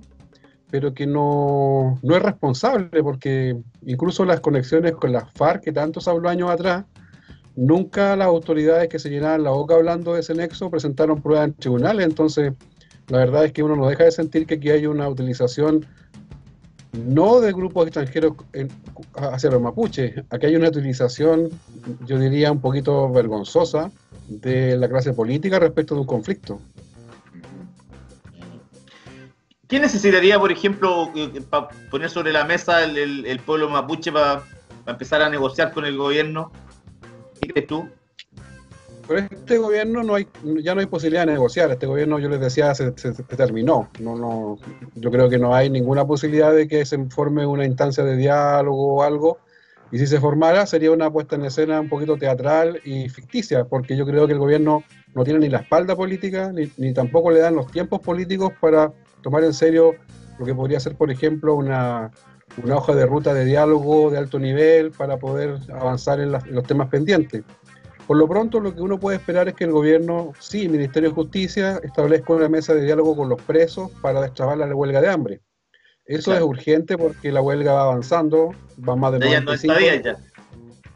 pero 0.71 0.95
que 0.95 1.07
no, 1.07 1.99
no 2.03 2.17
es 2.17 2.23
responsable 2.23 3.03
porque 3.03 3.57
incluso 3.83 4.25
las 4.25 4.41
conexiones 4.41 4.93
con 4.93 5.13
las 5.13 5.31
FARC 5.33 5.63
que 5.65 5.73
tanto 5.73 6.01
se 6.01 6.11
habló 6.11 6.29
años 6.29 6.51
atrás, 6.51 6.85
nunca 7.57 8.17
las 8.17 8.27
autoridades 8.27 8.89
que 8.89 8.99
se 8.99 9.11
llenaban 9.11 9.45
la 9.45 9.51
boca 9.51 9.75
hablando 9.75 10.15
de 10.15 10.21
ese 10.21 10.35
nexo 10.35 10.71
presentaron 10.71 11.21
pruebas 11.21 11.49
en 11.49 11.55
tribunales. 11.55 12.07
Entonces, 12.07 12.53
la 13.09 13.19
verdad 13.19 13.45
es 13.45 13.53
que 13.53 13.63
uno 13.63 13.77
no 13.77 13.89
deja 13.89 14.05
de 14.05 14.13
sentir 14.13 14.47
que 14.47 14.55
aquí 14.55 14.71
hay 14.71 14.87
una 14.87 15.09
utilización 15.09 15.87
no 16.93 17.41
de 17.41 17.53
grupos 17.53 17.87
extranjeros 17.87 18.35
hacia 19.15 19.51
los 19.51 19.63
mapuches. 19.63 20.25
Aquí 20.31 20.47
hay 20.47 20.57
una 20.57 20.69
utilización, 20.69 21.51
yo 22.07 22.19
diría, 22.19 22.51
un 22.51 22.61
poquito 22.61 23.11
vergonzosa 23.11 23.91
de 24.29 24.77
la 24.77 24.89
clase 24.89 25.13
política 25.13 25.59
respecto 25.59 25.95
de 25.95 26.01
un 26.01 26.07
conflicto. 26.07 26.61
¿Qué 29.69 29.79
necesitaría, 29.79 30.39
por 30.39 30.51
ejemplo, 30.51 31.13
para 31.49 31.69
poner 31.91 32.11
sobre 32.11 32.33
la 32.33 32.45
mesa 32.45 32.83
el 32.83 33.41
pueblo 33.47 33.69
mapuche 33.69 34.11
para 34.11 34.43
empezar 34.87 35.23
a 35.23 35.31
negociar 35.31 35.73
con 35.73 35.85
el 35.85 35.97
gobierno? 35.97 36.51
¿Qué 37.41 37.49
crees 37.49 37.69
tú? 37.69 37.89
Pero 39.11 39.27
este 39.29 39.59
gobierno 39.59 40.05
no 40.05 40.15
hay, 40.15 40.29
ya 40.63 40.73
no 40.73 40.81
hay 40.81 40.87
posibilidad 40.87 41.27
de 41.27 41.33
negociar. 41.33 41.69
Este 41.73 41.85
gobierno, 41.87 42.21
yo 42.21 42.29
les 42.29 42.39
decía, 42.39 42.73
se, 42.77 42.93
terminó. 42.93 43.91
No, 43.99 44.15
no, 44.15 44.57
yo 44.95 45.11
creo 45.11 45.29
que 45.29 45.37
no 45.37 45.53
hay 45.53 45.69
ninguna 45.69 46.07
posibilidad 46.07 46.55
de 46.55 46.69
que 46.69 46.87
se 46.87 46.97
forme 47.07 47.45
una 47.45 47.67
instancia 47.67 48.05
de 48.05 48.17
diálogo 48.17 48.95
o 48.95 49.03
algo. 49.03 49.39
Y 49.91 49.99
si 49.99 50.07
se 50.07 50.21
formara, 50.21 50.65
sería 50.65 50.93
una 50.93 51.11
puesta 51.11 51.35
en 51.35 51.45
escena 51.45 51.81
un 51.81 51.89
poquito 51.89 52.17
teatral 52.19 52.81
y 52.85 53.09
ficticia, 53.09 53.65
porque 53.65 53.97
yo 53.97 54.07
creo 54.07 54.29
que 54.29 54.35
el 54.35 54.39
gobierno 54.39 54.85
no 55.13 55.25
tiene 55.25 55.41
ni 55.41 55.49
la 55.49 55.59
espalda 55.59 55.97
política, 55.97 56.53
ni, 56.53 56.71
ni 56.77 56.95
tampoco 56.95 57.33
le 57.33 57.41
dan 57.41 57.57
los 57.57 57.67
tiempos 57.73 57.99
políticos 57.99 58.53
para 58.61 58.93
tomar 59.23 59.43
en 59.43 59.55
serio 59.55 59.97
lo 60.39 60.47
que 60.47 60.55
podría 60.55 60.79
ser, 60.79 60.95
por 60.95 61.11
ejemplo, 61.11 61.57
una, 61.57 62.13
una 62.63 62.77
hoja 62.77 62.95
de 62.95 63.07
ruta 63.07 63.35
de 63.35 63.45
diálogo 63.45 64.09
de 64.13 64.19
alto 64.19 64.39
nivel 64.39 64.93
para 64.93 65.17
poder 65.17 65.59
avanzar 65.75 66.21
en, 66.21 66.31
las- 66.31 66.47
en 66.47 66.55
los 66.55 66.65
temas 66.65 66.89
pendientes. 66.89 67.43
Por 68.11 68.17
lo 68.17 68.27
pronto, 68.27 68.59
lo 68.59 68.75
que 68.75 68.83
uno 68.83 68.99
puede 68.99 69.19
esperar 69.19 69.47
es 69.47 69.55
que 69.55 69.63
el 69.63 69.71
gobierno, 69.71 70.33
sí, 70.41 70.63
el 70.63 70.71
Ministerio 70.71 71.11
de 71.11 71.15
Justicia, 71.15 71.81
establezca 71.81 72.33
una 72.33 72.49
mesa 72.49 72.75
de 72.75 72.85
diálogo 72.85 73.15
con 73.15 73.29
los 73.29 73.41
presos 73.41 73.89
para 74.03 74.21
destrabar 74.21 74.59
la 74.59 74.67
huelga 74.75 75.01
de 75.01 75.09
hambre. 75.09 75.41
Eso 76.07 76.33
Claro. 76.33 76.45
es 76.47 76.51
urgente 76.51 76.99
porque 76.99 77.31
la 77.31 77.41
huelga 77.41 77.73
va 77.73 77.83
avanzando, 77.85 78.51
va 78.77 78.97
más 78.97 79.13
de 79.13 79.21
Ya 79.21 79.41
90 79.41 79.45
95, 79.45 79.79
días 79.79 80.03
ya. 80.03 80.17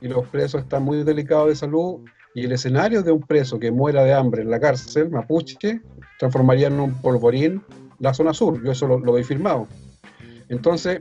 y 0.00 0.08
los 0.08 0.26
presos 0.26 0.62
están 0.62 0.82
muy 0.82 1.04
delicados 1.04 1.50
de 1.50 1.54
salud 1.54 2.00
y 2.34 2.46
el 2.46 2.50
escenario 2.50 3.00
de 3.04 3.12
un 3.12 3.20
preso 3.20 3.60
que 3.60 3.70
muera 3.70 4.02
de 4.02 4.12
hambre 4.12 4.42
en 4.42 4.50
la 4.50 4.58
cárcel 4.58 5.08
mapuche 5.08 5.82
transformaría 6.18 6.66
en 6.66 6.80
un 6.80 7.00
polvorín 7.00 7.62
la 8.00 8.12
zona 8.12 8.34
sur, 8.34 8.60
yo 8.60 8.72
eso 8.72 8.88
lo, 8.88 8.98
lo 8.98 9.14
firmado. 9.22 9.68
Entonces, 10.48 11.00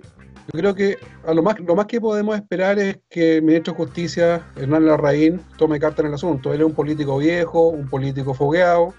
yo 0.51 0.59
creo 0.59 0.75
que 0.75 0.97
a 1.25 1.33
lo 1.33 1.41
más, 1.41 1.59
lo 1.59 1.75
más 1.75 1.85
que 1.85 2.01
podemos 2.01 2.35
esperar 2.35 2.77
es 2.79 2.99
que 3.09 3.37
el 3.37 3.43
ministro 3.43 3.73
de 3.73 3.77
Justicia, 3.77 4.45
Hernán 4.55 4.85
Larraín, 4.85 5.41
tome 5.57 5.79
carta 5.79 6.01
en 6.01 6.09
el 6.09 6.13
asunto. 6.15 6.53
Él 6.53 6.61
es 6.61 6.65
un 6.65 6.73
político 6.73 7.17
viejo, 7.17 7.69
un 7.69 7.87
político 7.87 8.33
fogueado, 8.33 8.93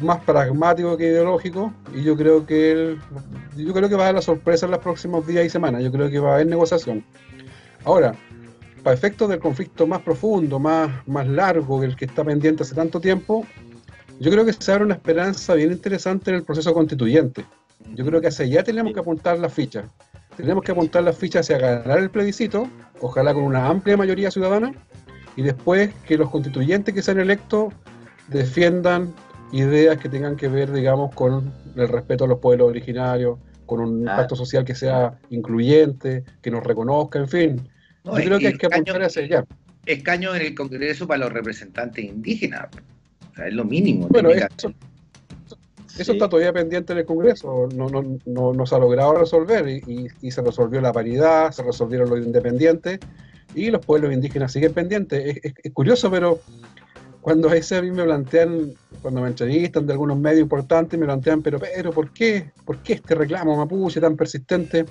más 0.00 0.20
pragmático 0.20 0.96
que 0.96 1.06
ideológico, 1.06 1.72
y 1.94 2.02
yo 2.02 2.16
creo 2.16 2.44
que 2.44 2.72
él, 2.72 3.00
yo 3.56 3.72
creo 3.72 3.88
que 3.88 3.94
va 3.94 4.02
a 4.02 4.06
dar 4.06 4.16
la 4.16 4.22
sorpresa 4.22 4.66
en 4.66 4.72
los 4.72 4.80
próximos 4.80 5.26
días 5.26 5.46
y 5.46 5.50
semanas. 5.50 5.82
Yo 5.82 5.90
creo 5.90 6.10
que 6.10 6.18
va 6.18 6.32
a 6.32 6.34
haber 6.34 6.46
negociación. 6.46 7.04
Ahora, 7.84 8.14
para 8.82 8.94
efectos 8.94 9.28
del 9.28 9.40
conflicto 9.40 9.86
más 9.86 10.02
profundo, 10.02 10.58
más, 10.58 10.90
más 11.06 11.26
largo, 11.26 11.82
el 11.82 11.96
que 11.96 12.04
está 12.04 12.22
pendiente 12.22 12.62
hace 12.62 12.74
tanto 12.74 13.00
tiempo, 13.00 13.46
yo 14.20 14.30
creo 14.30 14.44
que 14.44 14.52
se 14.52 14.72
abre 14.72 14.84
una 14.84 14.94
esperanza 14.94 15.54
bien 15.54 15.72
interesante 15.72 16.30
en 16.30 16.36
el 16.36 16.42
proceso 16.42 16.72
constituyente. 16.74 17.44
Yo 17.94 18.04
creo 18.04 18.20
que 18.20 18.28
hacia 18.28 18.44
allá 18.44 18.62
tenemos 18.62 18.92
que 18.92 19.00
apuntar 19.00 19.38
las 19.38 19.52
fichas. 19.52 19.86
Tenemos 20.36 20.62
que 20.64 20.72
apuntar 20.72 21.02
las 21.02 21.16
fichas 21.16 21.46
hacia 21.50 21.58
ganar 21.58 21.98
el 21.98 22.10
plebiscito, 22.10 22.68
ojalá 23.00 23.32
con 23.32 23.44
una 23.44 23.66
amplia 23.66 23.96
mayoría 23.96 24.30
ciudadana, 24.30 24.72
y 25.34 25.42
después 25.42 25.90
que 26.06 26.16
los 26.18 26.30
constituyentes 26.30 26.94
que 26.94 27.02
sean 27.02 27.20
electos 27.20 27.72
defiendan 28.28 29.14
ideas 29.52 29.98
que 29.98 30.08
tengan 30.08 30.36
que 30.36 30.48
ver, 30.48 30.72
digamos, 30.72 31.14
con 31.14 31.52
el 31.76 31.88
respeto 31.88 32.24
a 32.24 32.28
los 32.28 32.38
pueblos 32.38 32.68
originarios, 32.68 33.38
con 33.64 33.80
un 33.80 34.06
Ah. 34.08 34.12
impacto 34.12 34.36
social 34.36 34.64
que 34.64 34.74
sea 34.74 35.18
incluyente, 35.30 36.24
que 36.42 36.50
nos 36.50 36.62
reconozca, 36.64 37.18
en 37.18 37.28
fin. 37.28 37.68
No, 38.04 38.18
Yo 38.18 38.24
creo 38.24 38.38
que 38.38 38.46
hay 38.48 38.56
que 38.58 38.66
apuntar 38.66 39.02
hacia 39.02 39.22
allá. 39.22 39.44
Escaño 39.84 40.34
en 40.34 40.42
el 40.42 40.54
Congreso 40.54 41.06
para 41.06 41.18
los 41.24 41.32
representantes 41.32 42.04
indígenas. 42.04 42.66
O 43.32 43.34
sea, 43.36 43.48
es 43.48 43.54
lo 43.54 43.64
mínimo. 43.64 44.08
Bueno, 44.08 44.30
técnica- 44.30 44.48
eso, 45.98 46.12
está 46.12 46.28
todavía 46.28 46.52
pendiente 46.52 46.92
en 46.92 47.00
el 47.00 47.06
Congreso, 47.06 47.68
no, 47.74 47.88
no, 47.88 48.02
no, 48.26 48.52
no 48.52 48.66
se 48.66 48.74
ha 48.74 48.78
logrado 48.78 49.14
resolver 49.14 49.68
y, 49.68 49.82
y- 49.86 50.06
y 50.20 50.30
se 50.30 50.42
resolvió 50.42 50.80
la 50.80 50.92
paridad, 50.92 51.50
se 51.52 51.62
resolvieron 51.62 52.10
los 52.10 52.18
independientes 52.20 53.00
y 53.54 53.70
los 53.70 53.84
pueblos 53.84 54.12
indígenas 54.12 54.52
siguen 54.52 54.72
pendientes. 54.74 55.24
Es, 55.36 55.44
es- 55.44 55.54
es 55.62 55.72
curioso, 55.72 56.10
pero 56.10 56.40
cuando 57.20 57.48
a 57.48 57.52
veces 57.52 57.78
a 57.78 57.82
mí 57.82 57.90
me 57.90 58.04
plantean, 58.04 58.72
cuando 59.02 59.20
me 59.20 59.28
entrevistan 59.28 59.86
de 59.86 59.92
algunos 59.94 60.18
medios 60.18 60.42
importantes, 60.42 60.98
me 60.98 61.06
plantean, 61.06 61.42
pero, 61.42 61.58
pero, 61.58 61.92
¿por 61.92 62.10
qué? 62.12 62.50
¿Por 62.64 62.78
qué 62.78 62.94
este 62.94 63.14
reclamo 63.14 63.56
mapuche 63.56 64.00
tan 64.00 64.16
persistente? 64.16 64.84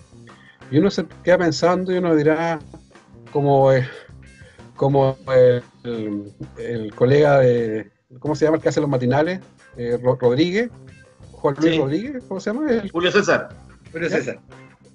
Y 0.72 0.78
uno 0.80 0.90
se 0.90 1.06
queda 1.24 1.38
pensando 1.38 1.94
y 1.94 1.98
uno 1.98 2.16
dirá, 2.16 2.60
como, 3.32 3.72
eh, 3.72 3.88
como 4.76 5.16
eh, 5.34 5.62
el, 5.84 6.34
el 6.58 6.94
colega 6.96 7.40
de, 7.40 7.92
¿cómo 8.20 8.36
se 8.36 8.46
llama 8.46 8.58
el 8.58 8.64
que 8.64 8.70
hace 8.70 8.82
los 8.82 8.90
matinales? 8.90 9.40
Eh, 9.78 9.98
Ro- 10.02 10.18
Rodríguez, 10.20 10.70
Juan 11.54 11.56
Luis 11.60 11.74
Sí. 11.76 11.80
Rodríguez, 11.80 12.24
¿cómo 12.28 12.40
se 12.40 12.50
llama? 12.52 12.72
El, 12.72 12.90
Julio 12.92 13.12
César. 13.12 13.50
Pero 13.92 14.10
César, 14.10 14.40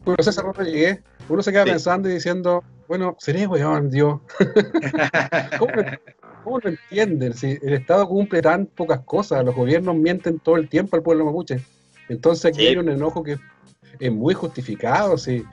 Julio 0.05 0.23
César 0.25 0.45
Rodríguez. 0.45 1.01
Uno 1.29 1.43
se 1.43 1.53
queda 1.53 1.63
Sí. 1.65 1.71
pensando 1.71 2.09
y 2.11 2.15
diciendo, 2.15 2.65
bueno, 2.89 3.15
seré 3.21 3.47
weón, 3.47 3.89
Dios. 3.91 4.21
¿Cómo, 5.59 5.73
lo- 5.73 5.85
cómo 6.43 6.59
lo 6.59 6.71
entienden? 6.71 7.35
Si 7.35 7.57
el 7.63 7.75
Estado 7.75 8.09
cumple 8.09 8.43
tan 8.43 8.67
pocas 8.67 9.01
cosas, 9.01 9.45
los 9.45 9.55
gobiernos 9.55 9.95
mienten 9.95 10.41
todo 10.41 10.57
el 10.57 10.69
tiempo 10.69 10.97
al 10.97 11.03
pueblo 11.03 11.25
mapuche. 11.25 11.61
Entonces 12.09 12.47
aquí 12.47 12.61
Sí. 12.63 12.67
hay 12.69 12.77
un 12.79 12.89
enojo 12.89 13.23
que 13.23 13.37
es 14.01 14.11
muy 14.13 14.35
justificado. 14.35 15.17
Si, 15.19 15.45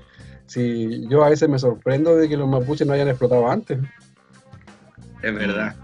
si 0.47 1.07
yo 1.09 1.23
a 1.23 1.29
veces 1.29 1.47
me 1.47 1.59
sorprendo 1.59 2.15
de 2.15 2.27
que 2.27 2.37
los 2.37 2.47
mapuches 2.47 2.87
no 2.87 2.93
hayan 2.93 3.09
explotado 3.09 3.47
antes. 3.49 3.77
es 5.21 5.35
verdad. 5.35 5.75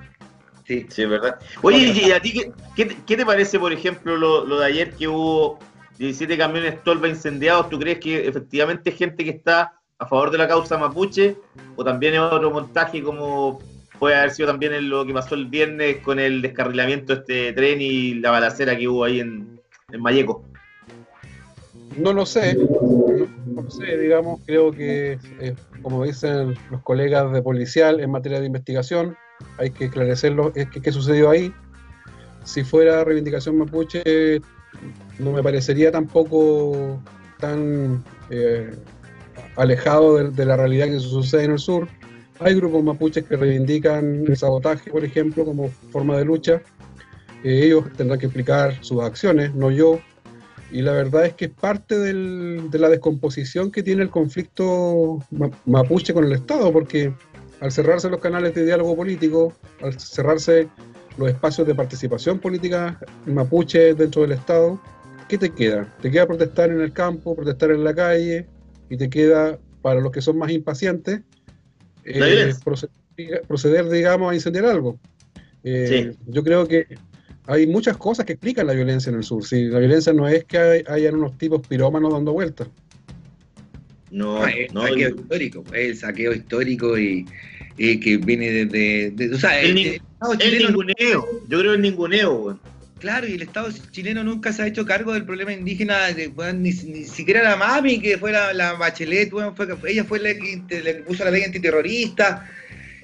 Sí. 0.66 0.86
Sí, 0.90 1.04
es 1.04 1.10
verdad. 1.10 1.40
Oye, 1.62 1.78
¿y 1.94 2.12
a 2.12 2.20
ti 2.22 2.32
qué, 2.34 2.52
qué 2.76 2.86
te- 2.86 2.98
qué 3.06 3.18
te 3.18 3.26
parece, 3.26 3.60
por 3.60 3.74
ejemplo, 3.74 4.16
lo, 4.16 4.46
lo 4.46 4.60
de 4.60 4.66
ayer 4.66 4.94
que 4.94 5.08
hubo 5.08 5.60
17 5.98 6.38
camiones 6.38 6.84
Tolva 6.84 7.08
incendiados? 7.08 7.70
¿Tú 7.70 7.80
crees 7.80 8.00
que 8.00 8.28
efectivamente 8.28 8.92
gente 8.92 9.24
que 9.24 9.32
está 9.32 9.74
a 10.00 10.06
favor 10.08 10.32
de 10.32 10.38
la 10.38 10.48
causa 10.48 10.78
mapuche? 10.78 11.36
¿O 11.76 11.84
también 11.84 12.14
es 12.14 12.20
otro 12.22 12.50
montaje 12.52 13.04
como 13.04 13.60
puede 14.00 14.16
haber 14.16 14.32
sido 14.32 14.48
también 14.48 14.74
en 14.74 14.90
lo 14.90 15.06
que 15.06 15.14
pasó 15.14 15.36
el 15.36 15.46
viernes 15.48 15.98
con 15.98 16.20
el 16.20 16.42
descarrilamiento 16.42 17.14
de 17.14 17.20
este 17.20 17.54
tren 17.54 17.82
y 17.82 18.16
la 18.16 18.32
balacera 18.32 18.78
que 18.78 18.88
hubo 18.88 19.04
ahí 19.06 19.20
en, 19.20 19.60
en 19.92 20.02
Mayeco? 20.02 20.44
No 21.98 22.12
lo 22.12 22.26
sé, 22.26 22.56
no, 22.56 22.66
no 23.56 23.62
lo 23.62 23.70
sé, 23.70 23.98
digamos, 23.98 24.40
creo 24.46 24.72
que, 24.72 25.20
eh, 25.40 25.56
como 25.82 26.04
dicen 26.04 26.56
los 26.72 26.82
colegas 26.82 27.32
de 27.32 27.42
policial 27.42 28.00
en 28.00 28.10
materia 28.12 28.40
de 28.40 28.48
investigación, 28.48 29.16
hay 29.58 29.72
que 29.72 29.86
esclarecerlo, 29.86 30.52
es 30.56 30.70
que, 30.70 30.82
qué 30.82 30.92
sucedió 30.92 31.30
ahí. 31.30 31.54
Si 32.44 32.64
fuera 32.64 33.04
reivindicación 33.04 33.58
mapuche, 33.58 34.42
no 35.20 35.32
me 35.32 35.44
parecería 35.44 35.92
tampoco 35.92 37.02
tan 37.40 38.04
eh, 38.30 38.76
alejado 39.56 40.32
de, 40.32 40.46
la 40.46 40.58
realidad 40.58 40.88
que 40.88 41.00
sucede 41.00 41.46
en 41.46 41.52
el 41.52 41.60
sur. 41.60 41.88
Hay 42.40 42.56
grupos 42.56 42.84
mapuches 42.84 43.24
que 43.24 43.38
reivindican 43.38 44.26
el 44.28 44.36
sabotaje, 44.36 44.92
por 44.92 45.06
ejemplo, 45.06 45.46
como 45.46 45.70
forma 45.92 46.18
de 46.18 46.26
lucha. 46.26 46.62
Eh, 47.44 47.66
ellos 47.66 47.86
tendrán 47.96 48.20
que 48.20 48.26
explicar 48.26 48.78
sus 48.84 49.02
acciones, 49.02 49.54
no 49.54 49.72
yo. 49.72 50.00
Y 50.72 50.82
la 50.82 50.94
verdad 50.94 51.26
es 51.26 51.34
que 51.36 51.46
es 51.46 51.52
parte 51.52 51.98
de 51.98 52.80
la 52.80 52.90
descomposición 52.90 53.72
que 53.72 53.84
tiene 53.84 54.02
el 54.02 54.10
conflicto 54.10 55.20
ma- 55.30 55.52
mapuche 55.66 56.14
con 56.14 56.26
el 56.26 56.32
Estado, 56.32 56.74
porque 56.74 57.14
al 57.64 57.72
cerrarse 57.72 58.10
los 58.10 58.20
canales 58.20 58.54
de 58.54 58.66
diálogo 58.66 58.94
político, 58.94 59.54
al 59.82 59.98
cerrarse 59.98 60.68
los 61.18 61.30
espacios 61.30 61.66
de 61.66 61.74
participación 61.74 62.38
política 62.38 63.00
mapuche 63.26 63.94
dentro 63.94 64.24
del 64.24 64.34
Estado, 64.34 64.82
¿qué 65.30 65.38
te 65.38 65.50
queda? 65.50 65.88
Te 66.02 66.12
queda 66.12 66.28
protestar 66.28 66.72
en 66.72 66.82
el 66.82 66.92
campo, 66.92 67.34
protestar 67.34 67.72
en 67.72 67.86
la 67.86 67.96
calle, 67.96 68.48
y 68.90 68.98
te 68.98 69.10
queda, 69.10 69.58
para 69.82 70.02
los 70.02 70.12
que 70.12 70.22
son 70.22 70.38
más 70.38 70.52
impacientes, 70.52 71.22
eh, 72.04 72.54
proceder, 72.66 73.44
proceder, 73.48 73.88
digamos, 73.90 74.30
a 74.30 74.36
incendiar 74.36 74.66
algo. 74.66 75.00
Eh, 75.64 76.14
Yo 76.28 76.44
creo 76.44 76.68
que 76.68 76.86
hay 77.48 77.66
muchas 77.66 77.96
cosas 77.96 78.26
que 78.26 78.34
explican 78.34 78.68
la 78.68 78.74
violencia 78.74 79.10
en 79.10 79.16
el 79.16 79.24
sur. 79.24 79.46
Si 79.46 79.68
la 79.70 79.80
violencia 79.80 80.12
no 80.12 80.28
es 80.28 80.44
que 80.44 80.58
hay- 80.58 80.84
hayan 80.86 81.16
unos 81.16 81.38
tipos 81.38 81.66
pirómanos 81.66 82.12
dando 82.12 82.34
vueltas. 82.34 82.68
No, 84.12 84.40
No, 84.42 84.48
es 84.48 84.72
no, 84.74 84.84
saqueo 84.84 85.10
histórico, 85.10 85.64
es 85.74 85.90
el 85.90 85.98
saqueo 85.98 86.34
histórico 86.34 87.00
y, 87.00 87.26
y 87.78 88.00
que 88.00 88.18
viene 88.18 88.52
desde. 88.52 89.12
De, 89.12 89.36
o 89.36 89.40
sea, 89.40 89.60
El 89.62 89.78
el, 89.78 90.02
el 90.40 90.58
ninguneo. 90.68 91.28
Yo 91.48 91.60
creo 91.60 91.74
el 91.74 91.82
ninguneo, 91.82 92.60
claro, 93.00 93.28
y 93.28 93.34
el 93.34 93.42
Estado 93.42 93.70
chileno 93.92 94.24
nunca 94.24 94.54
se 94.54 94.62
ha 94.62 94.68
hecho 94.68 94.86
cargo 94.86 95.14
del 95.14 95.26
problema 95.26 95.54
indígena, 95.54 96.08
de, 96.14 96.32
ni, 96.54 96.72
ni 96.72 97.06
siquiera 97.06 97.44
la 97.44 97.56
mami, 97.56 98.00
que 98.00 98.18
fue 98.18 98.32
la, 98.32 98.54
la 98.54 98.74
Bachelet, 98.74 99.30
fue, 99.30 99.68
ella 99.88 100.04
fue 100.04 100.20
la 100.20 100.34
que, 100.34 100.62
la 100.84 100.94
que 100.94 101.04
puso 101.06 101.24
la 101.26 101.32
ley 101.32 101.44
antiterrorista. 101.44 102.50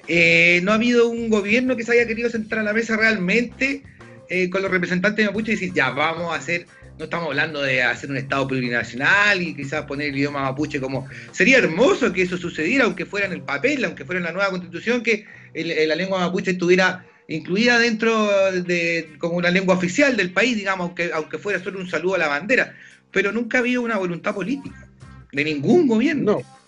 Eh, 0.08 0.60
no 0.64 0.72
ha 0.72 0.76
habido 0.76 1.08
un 1.08 1.28
gobierno 1.28 1.76
que 1.76 1.84
se 1.84 1.92
haya 1.92 2.06
querido 2.06 2.30
sentar 2.30 2.58
a 2.58 2.62
la 2.62 2.72
mesa 2.72 2.96
realmente 2.96 3.82
eh, 4.28 4.50
con 4.50 4.62
los 4.62 4.70
representantes 4.70 5.18
de 5.18 5.26
Mapuche 5.30 5.52
y 5.52 5.54
decir, 5.54 5.72
ya, 5.72 5.90
vamos 5.90 6.32
a 6.32 6.36
hacer, 6.36 6.66
no 7.00 7.04
estamos 7.04 7.28
hablando 7.28 7.62
de 7.62 7.82
hacer 7.82 8.10
un 8.10 8.18
Estado 8.18 8.46
plurinacional 8.46 9.40
y 9.40 9.54
quizás 9.56 9.86
poner 9.86 10.08
el 10.10 10.16
idioma 10.18 10.42
mapuche 10.42 10.78
como... 10.82 11.08
Sería 11.32 11.56
hermoso 11.56 12.12
que 12.12 12.20
eso 12.20 12.36
sucediera, 12.36 12.84
aunque 12.84 13.06
fuera 13.06 13.26
en 13.26 13.32
el 13.32 13.40
papel, 13.40 13.82
aunque 13.86 14.04
fuera 14.04 14.18
en 14.18 14.24
la 14.26 14.32
nueva 14.32 14.50
constitución, 14.50 15.02
que 15.02 15.24
el- 15.54 15.70
el- 15.70 15.88
la 15.88 15.94
lengua 15.94 16.20
mapuche 16.20 16.50
estuviera 16.50 17.06
incluida 17.26 17.78
dentro 17.78 18.28
de 18.52 19.14
como 19.18 19.36
una 19.36 19.50
lengua 19.50 19.74
oficial 19.76 20.14
del 20.14 20.30
país, 20.32 20.56
digamos, 20.56 20.88
aunque, 20.88 21.10
aunque 21.14 21.38
fuera 21.38 21.58
solo 21.64 21.80
un 21.80 21.88
saludo 21.88 22.16
a 22.16 22.18
la 22.18 22.28
bandera. 22.28 22.74
Pero 23.10 23.32
nunca 23.32 23.56
ha 23.58 23.60
habido 23.60 23.80
una 23.80 23.96
voluntad 23.96 24.34
política 24.34 24.86
de 25.32 25.42
ningún 25.44 25.86
gobierno. 25.88 26.42
No, 26.42 26.60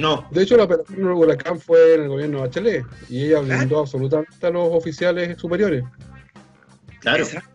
No, 0.00 0.28
de 0.30 0.42
hecho 0.44 0.56
la 0.56 0.64
operación 0.64 0.98
del 0.98 1.08
huracán 1.08 1.58
fue 1.60 1.94
en 1.96 2.02
el 2.02 2.08
gobierno 2.08 2.36
de 2.38 2.46
Bachelet 2.46 2.84
y 3.08 3.24
ella 3.24 3.40
blindó 3.40 3.80
absolutamente 3.80 4.46
a 4.46 4.50
los 4.50 4.68
oficiales 4.72 5.36
superiores. 5.36 5.82
claro. 7.00 7.24
Exacto. 7.24 7.50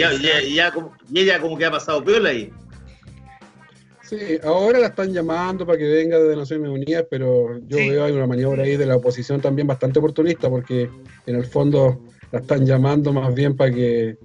Ya, 0.00 0.12
ya, 0.12 0.40
ya 0.42 0.70
como- 0.72 0.94
y 1.12 1.20
ella 1.20 1.40
como 1.40 1.56
que 1.56 1.64
ha 1.66 1.70
pasado 1.70 2.02
piola 2.04 2.30
ahí. 2.30 2.50
Sí, 4.02 4.38
ahora 4.42 4.80
la 4.80 4.86
están 4.88 5.12
llamando 5.12 5.64
para 5.64 5.78
que 5.78 5.84
venga 5.88 6.18
de 6.18 6.34
Naciones 6.34 6.68
Unidas, 6.68 7.04
pero 7.08 7.58
yo 7.68 7.76
Sí. 7.78 7.90
veo 7.90 8.04
hay 8.04 8.12
una 8.12 8.26
maniobra 8.26 8.64
ahí 8.64 8.76
de 8.76 8.86
la 8.86 8.96
oposición 8.96 9.40
también 9.40 9.68
bastante 9.68 10.00
oportunista, 10.00 10.50
porque 10.50 10.90
en 11.26 11.36
el 11.36 11.44
fondo 11.44 12.00
la 12.32 12.40
están 12.40 12.66
llamando 12.66 13.12
más 13.12 13.32
bien 13.34 13.56
para 13.56 13.70
que 13.72 14.16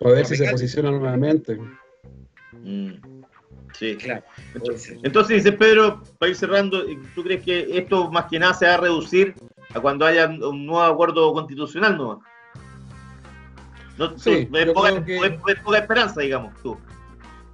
para 0.00 0.14
ver 0.16 0.26
si 0.26 0.36
se 0.36 0.50
posiciona 0.50 0.90
nuevamente. 0.90 1.58
Mm, 2.52 2.92
Sí. 3.78 3.96
Claro, 3.96 4.22
ser. 4.76 4.98
Entonces, 5.02 5.42
dice 5.42 5.52
Pedro, 5.52 6.00
para 6.18 6.30
ir 6.30 6.36
cerrando, 6.36 6.84
¿tú 7.14 7.24
crees 7.24 7.42
que 7.42 7.76
esto 7.76 8.10
más 8.10 8.26
que 8.26 8.38
nada 8.38 8.54
se 8.54 8.66
va 8.66 8.74
a 8.74 8.76
reducir 8.78 9.34
a 9.74 9.80
cuando 9.80 10.06
haya 10.06 10.26
un 10.26 10.64
nuevo 10.64 10.82
acuerdo 10.82 11.32
constitucional? 11.32 11.96
¿no? 11.98 12.22
No, 13.98 14.18
Sí, 14.18 14.48
ves 14.50 14.72
poca, 14.72 14.90
creo 14.90 15.04
que- 15.04 15.20
ves- 15.20 15.42
ves 15.44 15.60
poca 15.62 15.78
esperanza, 15.78 16.20
digamos, 16.20 16.52
tú. 16.62 16.76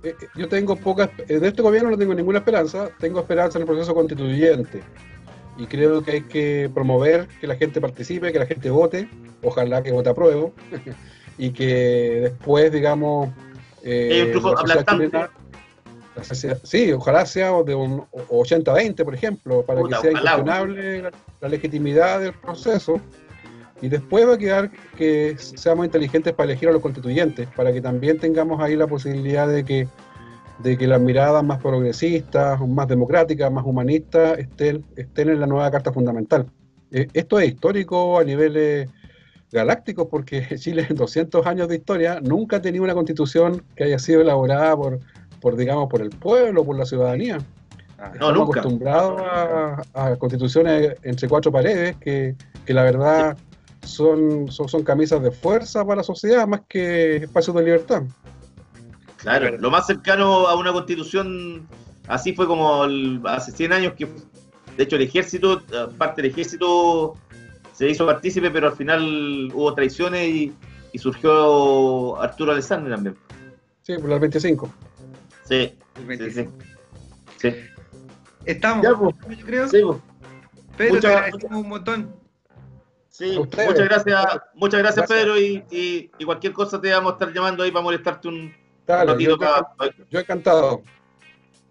Eh, 0.03 0.15
eh, 0.21 0.27
Yo 0.35 0.49
tengo 0.49 0.75
pocas, 0.77 1.11
eh, 1.29 1.39
de 1.39 1.49
este 1.49 1.61
gobierno 1.61 1.91
no 1.91 1.99
tengo 1.99 2.15
ninguna 2.15 2.39
esperanza, 2.39 2.89
tengo 2.99 3.21
esperanza 3.21 3.59
en 3.59 3.63
el 3.63 3.67
proceso 3.67 3.95
constituyente. 3.95 4.83
y 5.59 5.67
creo 5.67 6.03
que 6.03 6.13
hay 6.13 6.23
que 6.23 6.71
promover 6.73 7.29
que 7.39 7.47
la 7.47 7.55
gente 7.55 7.83
participe, 7.83 8.33
que 8.33 8.39
la 8.39 8.47
gente 8.47 8.71
vote, 8.71 9.11
ojalá 9.43 9.83
que 9.83 9.93
vote 9.93 10.09
a 10.09 10.15
prueba, 10.15 10.49
y 11.37 11.51
que 11.51 12.21
después, 12.23 12.73
digamos, 12.73 13.29
eh, 13.83 14.33
la 14.67 14.85
chilena- 14.85 15.31
la 16.17 16.25
sociedad- 16.25 16.61
sí, 16.63 16.93
ojalá 16.93 17.27
sea 17.27 17.53
de 17.63 17.75
un 17.75 18.05
80-20, 18.31 19.05
por 19.05 19.15
ejemplo, 19.15 19.63
para 19.63 19.81
Puta, 19.81 19.97
que 19.97 20.03
sea 20.03 20.11
incuestionable 20.13 21.03
la, 21.03 21.11
la 21.43 21.49
legitimidad 21.49 22.21
del 22.21 22.33
proceso. 22.33 22.99
Y 23.83 23.89
después 23.89 24.29
va 24.29 24.35
a 24.35 24.39
quedar 24.39 24.71
que 24.97 25.37
seamos 25.39 25.87
inteligentes 25.87 26.33
para 26.35 26.51
elegir 26.51 26.69
a 26.69 26.73
los 26.73 26.83
constituyentes, 26.83 27.49
para 27.57 27.73
que 27.73 27.81
también 27.81 28.19
tengamos 28.19 28.61
ahí 28.61 28.77
la 28.77 28.87
posibilidad 28.87 29.49
de 29.49 29.65
que, 29.65 29.89
de 30.59 30.77
que 30.77 30.87
las 30.87 31.01
miradas 31.01 31.43
más 31.43 31.61
progresistas, 31.63 32.61
más 32.61 32.89
democráticas, 32.89 33.51
más 33.51 33.65
humanistas 33.65 34.39
estén, 34.39 34.85
estén 34.97 35.31
en 35.31 35.41
la 35.41 35.47
nueva 35.47 35.71
Carta 35.71 35.93
Fundamental. 35.93 36.47
Eh, 36.93 37.07
esto 37.15 37.39
es 37.41 37.49
histórico 37.49 38.19
a 38.19 38.25
niveles 38.25 38.89
galácticos 39.53 40.09
porque 40.11 40.47
Chile 40.59 40.87
en 40.89 40.97
200 40.97 41.47
años 41.47 41.69
de 41.69 41.77
historia 41.77 42.21
nunca 42.21 42.57
ha 42.57 42.63
tenido 42.63 42.85
una 42.85 42.95
constitución 42.95 43.63
que 43.77 43.85
haya 43.85 43.99
sido 43.99 44.21
elaborada 44.21 44.77
por, 44.77 45.01
por 45.41 45.57
digamos, 45.57 45.89
por 45.89 46.03
el 46.03 46.11
pueblo, 46.11 46.65
por 46.65 46.77
la 46.77 46.85
ciudadanía. 46.85 47.39
Ah, 47.99 48.13
No, 48.19 48.31
Estamos 48.31 48.35
nunca. 48.35 48.61
acostumbrados 48.61 49.23
a, 49.23 49.83
a 49.95 50.17
constituciones 50.17 50.97
entre 51.03 51.29
cuatro 51.29 51.51
paredes 51.51 51.97
que, 51.97 52.35
que 52.67 52.75
la 52.75 52.83
verdad 52.83 53.37
son, 53.83 54.51
son, 54.51 54.69
son 54.69 54.83
camisas 54.83 55.23
de 55.23 55.31
fuerza 55.31 55.85
para 55.85 55.97
la 55.99 56.03
sociedad 56.03 56.47
más 56.47 56.63
que 56.69 57.17
espacios 57.17 57.57
de 57.57 57.63
libertad. 57.63 58.03
Claro, 59.17 59.57
lo 59.59 59.71
más 59.71 59.87
cercano 59.87 60.47
a 60.49 60.57
una 60.57 60.73
constitución 60.73 61.67
así 62.09 62.33
fue 62.35 62.47
como 62.47 62.85
el- 62.85 63.21
hace 63.27 63.53
100 63.53 63.73
años 63.73 63.93
que, 63.95 64.07
de 64.77 64.83
hecho, 64.85 64.97
el 64.97 65.03
ejército, 65.03 65.63
parte 65.99 66.23
del 66.23 66.31
ejército 66.31 67.15
se 67.73 67.89
hizo 67.89 68.07
partícipe, 68.07 68.51
pero 68.51 68.69
al 68.69 68.77
final 68.77 69.51
hubo 69.55 69.75
traiciones 69.75 70.27
y, 70.29 70.53
y 70.93 70.99
surgió 70.99 72.21
Arturo 72.21 72.53
Alessandri 72.53 72.93
también. 72.93 73.17
Sí, 73.83 73.95
por 73.99 74.11
las 74.11 74.21
25. 74.21 74.73
Sí, 75.45 75.55
el 75.55 75.71
sí, 75.97 76.05
25. 76.07 76.53
sí. 77.39 77.51
sí. 77.51 77.57
Estamos, 78.47 78.85
Ya, 78.85 78.95
pues. 78.95 79.39
yo 79.39 79.47
creo. 79.47 79.69
Sí, 79.69 79.81
pues. 79.85 79.99
Pedro, 80.77 80.95
Muchas- 80.95 81.11
te 81.13 81.17
agradecemos 81.19 81.63
un 81.63 81.69
montón. 81.69 82.15
Sí, 83.21 83.39
ustedes. 83.39 83.69
muchas 83.69 83.85
gracias, 83.89 84.27
muchas 84.55 84.81
gracias, 84.81 85.07
Gracias. 85.09 85.19
Pedro, 85.21 85.39
y, 85.39 85.63
y- 85.71 86.11
y 86.19 86.25
cualquier 86.25 86.53
cosa 86.55 86.81
te 86.81 86.91
vamos 86.91 87.13
a 87.13 87.15
estar 87.17 87.33
llamando 87.33 87.63
ahí 87.63 87.71
para 87.71 87.83
molestarte 87.83 88.29
un 88.29 88.55
Dale, 88.87 89.13
ratito. 89.13 89.31
yo, 89.33 89.39
pa- 89.39 89.75
yo 90.11 90.21
encantado. 90.21 90.83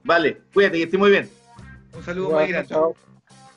Vale, 0.04 0.42
cuídate, 0.54 0.78
que 0.78 0.84
estés 0.84 1.00
muy 1.00 1.10
bien. 1.12 1.30
Un 1.94 2.04
saludo 2.04 2.28
Igual, 2.30 2.44
muy 2.44 2.52
grande. 2.54 2.70
chao. 2.70 2.96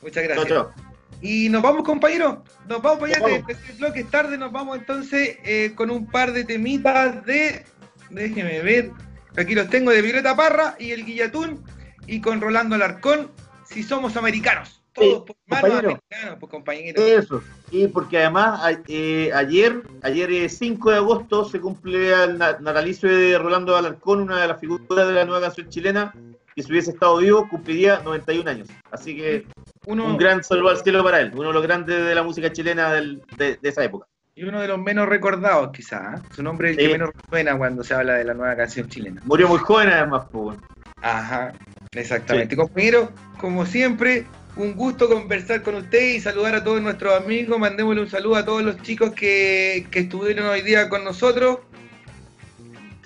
Muchas 0.01 0.25
gracias. 0.25 0.49
chao. 0.49 0.73
Y 1.21 1.49
nos 1.51 1.63
vamos, 1.63 1.85
compañeros. 1.85 2.39
Nos 2.67 2.83
vamos 2.83 2.99
para 2.99 3.17
allá. 3.17 3.27
De 3.27 3.43
tercer 3.45 3.77
bloque 3.77 4.01
es 4.01 4.11
tarde. 4.11 4.37
Nos 4.39 4.51
vamos 4.51 4.79
entonces 4.79 5.37
eh, 5.45 5.73
con 5.77 5.91
un 5.91 6.07
par 6.11 6.33
de 6.33 6.45
temitas 6.45 7.25
de. 7.25 7.65
Déjeme 8.11 8.61
ver. 8.63 8.91
Aquí 9.37 9.55
los 9.55 9.69
tengo 9.71 9.93
de 9.93 10.03
Violeta 10.03 10.35
Parra 10.35 10.75
y 10.81 10.91
el 10.91 11.05
Guillatún. 11.05 11.63
Y 12.09 12.21
con 12.21 12.41
Rolando 12.41 12.75
Alarcón. 12.75 13.31
Si 13.67 13.83
somos 13.85 14.17
americanos. 14.17 14.82
Todos 14.95 15.09
Sí, 15.09 15.15
por 15.27 15.37
manos 15.47 15.61
compañero. 15.63 15.89
americanos, 15.91 16.37
pues 16.41 16.51
compañeros. 16.51 17.03
Eso, 17.05 17.43
y 17.71 17.87
porque 17.89 18.19
además 18.19 18.61
eh, 18.89 19.31
ayer, 19.35 19.83
ayer 20.03 20.31
eh, 20.33 20.49
5 20.49 20.91
de 20.91 20.97
agosto, 20.97 21.45
se 21.47 21.61
cumple 21.61 22.13
el 22.25 22.39
na- 22.39 22.59
natalicio 22.61 23.09
de 23.09 23.39
Rolando 23.39 23.75
Alarcón, 23.77 24.21
una 24.21 24.41
de 24.43 24.49
las 24.49 24.61
figuras 24.61 25.07
de 25.09 25.13
la 25.15 25.25
nueva 25.25 25.41
canción 25.41 25.69
chilena, 25.71 26.13
que 26.55 26.63
si 26.63 26.71
hubiese 26.71 26.91
estado 26.91 27.17
vivo 27.17 27.49
cumpliría 27.49 28.01
91 28.05 28.51
años. 28.51 28.69
Así 28.91 29.17
que 29.17 29.47
Uno, 29.87 30.05
un 30.05 30.19
gran 30.19 30.45
saludo 30.45 30.69
al 30.69 30.77
cielo 30.77 31.03
para 31.03 31.21
él, 31.21 31.33
uno 31.35 31.49
de 31.49 31.55
los 31.55 31.63
grandes 31.63 32.05
de 32.05 32.15
la 32.15 32.23
música 32.23 32.53
chilena 32.53 32.93
del- 32.93 33.23
de, 33.39 33.57
de 33.57 33.69
esa 33.69 33.83
época. 33.85 34.07
y 34.35 34.45
uno 34.45 34.61
de 34.63 34.69
los 34.69 34.79
menos 34.79 35.09
recordados, 35.09 35.71
quizás. 35.73 36.19
¿eh? 36.21 36.23
Su 36.35 36.43
nombre 36.43 36.71
es 36.71 36.79
el 36.79 36.85
Sí. 36.85 36.87
que 36.93 36.99
menos 36.99 37.11
suena 37.29 37.57
cuando 37.59 37.85
se 37.85 37.93
habla 37.95 38.15
de 38.15 38.25
la 38.25 38.33
nueva 38.35 38.57
canción 38.57 38.89
chilena. 38.89 39.21
Murió 39.27 39.47
muy 39.49 39.59
joven 39.59 39.89
además, 39.91 40.25
pues. 40.33 40.59
Ajá, 41.03 41.53
exactamente. 41.93 42.57
Compañero, 42.57 43.11
como 43.41 43.67
siempre, 43.67 44.25
un 44.57 44.75
gusto 44.75 45.09
conversar 45.09 45.63
con 45.63 45.77
usted 45.77 46.15
y 46.15 46.21
saludar 46.21 46.55
a 46.55 46.65
todos 46.65 46.81
nuestros 46.83 47.15
amigos. 47.15 47.59
Mandémosle 47.59 48.03
un 48.03 48.11
saludo 48.11 48.37
a 48.37 48.45
todos 48.45 48.63
los 48.63 48.81
chicos 48.83 49.13
que, 49.13 49.87
que 49.91 50.01
estuvieron 50.01 50.47
hoy 50.47 50.63
día 50.63 50.89
con 50.89 51.05
nosotros. 51.05 51.59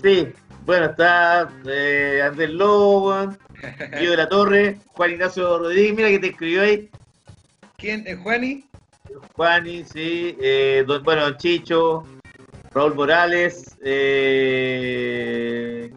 Sí, 0.02 0.28
bueno, 0.64 0.86
está 0.86 1.48
eh, 1.66 2.20
Andrés 2.24 2.50
Lobo, 2.50 3.34
Guido 3.98 4.10
de 4.12 4.16
la 4.16 4.28
Torre, 4.28 4.78
Juan 4.88 5.12
Ignacio 5.12 5.58
Rodríguez, 5.58 5.94
mira 5.94 6.08
que 6.10 6.18
te 6.18 6.26
escribió 6.28 6.62
ahí. 6.62 6.90
¿Quién? 7.78 8.04
¿Es 8.06 8.18
Juani? 8.18 8.64
Juani, 9.34 9.84
sí, 9.84 10.36
eh, 10.40 10.84
don- 10.86 11.02
bueno, 11.04 11.36
Chicho, 11.36 12.04
Raúl 12.76 12.94
Morales, 12.94 13.74
eh, 13.82 14.70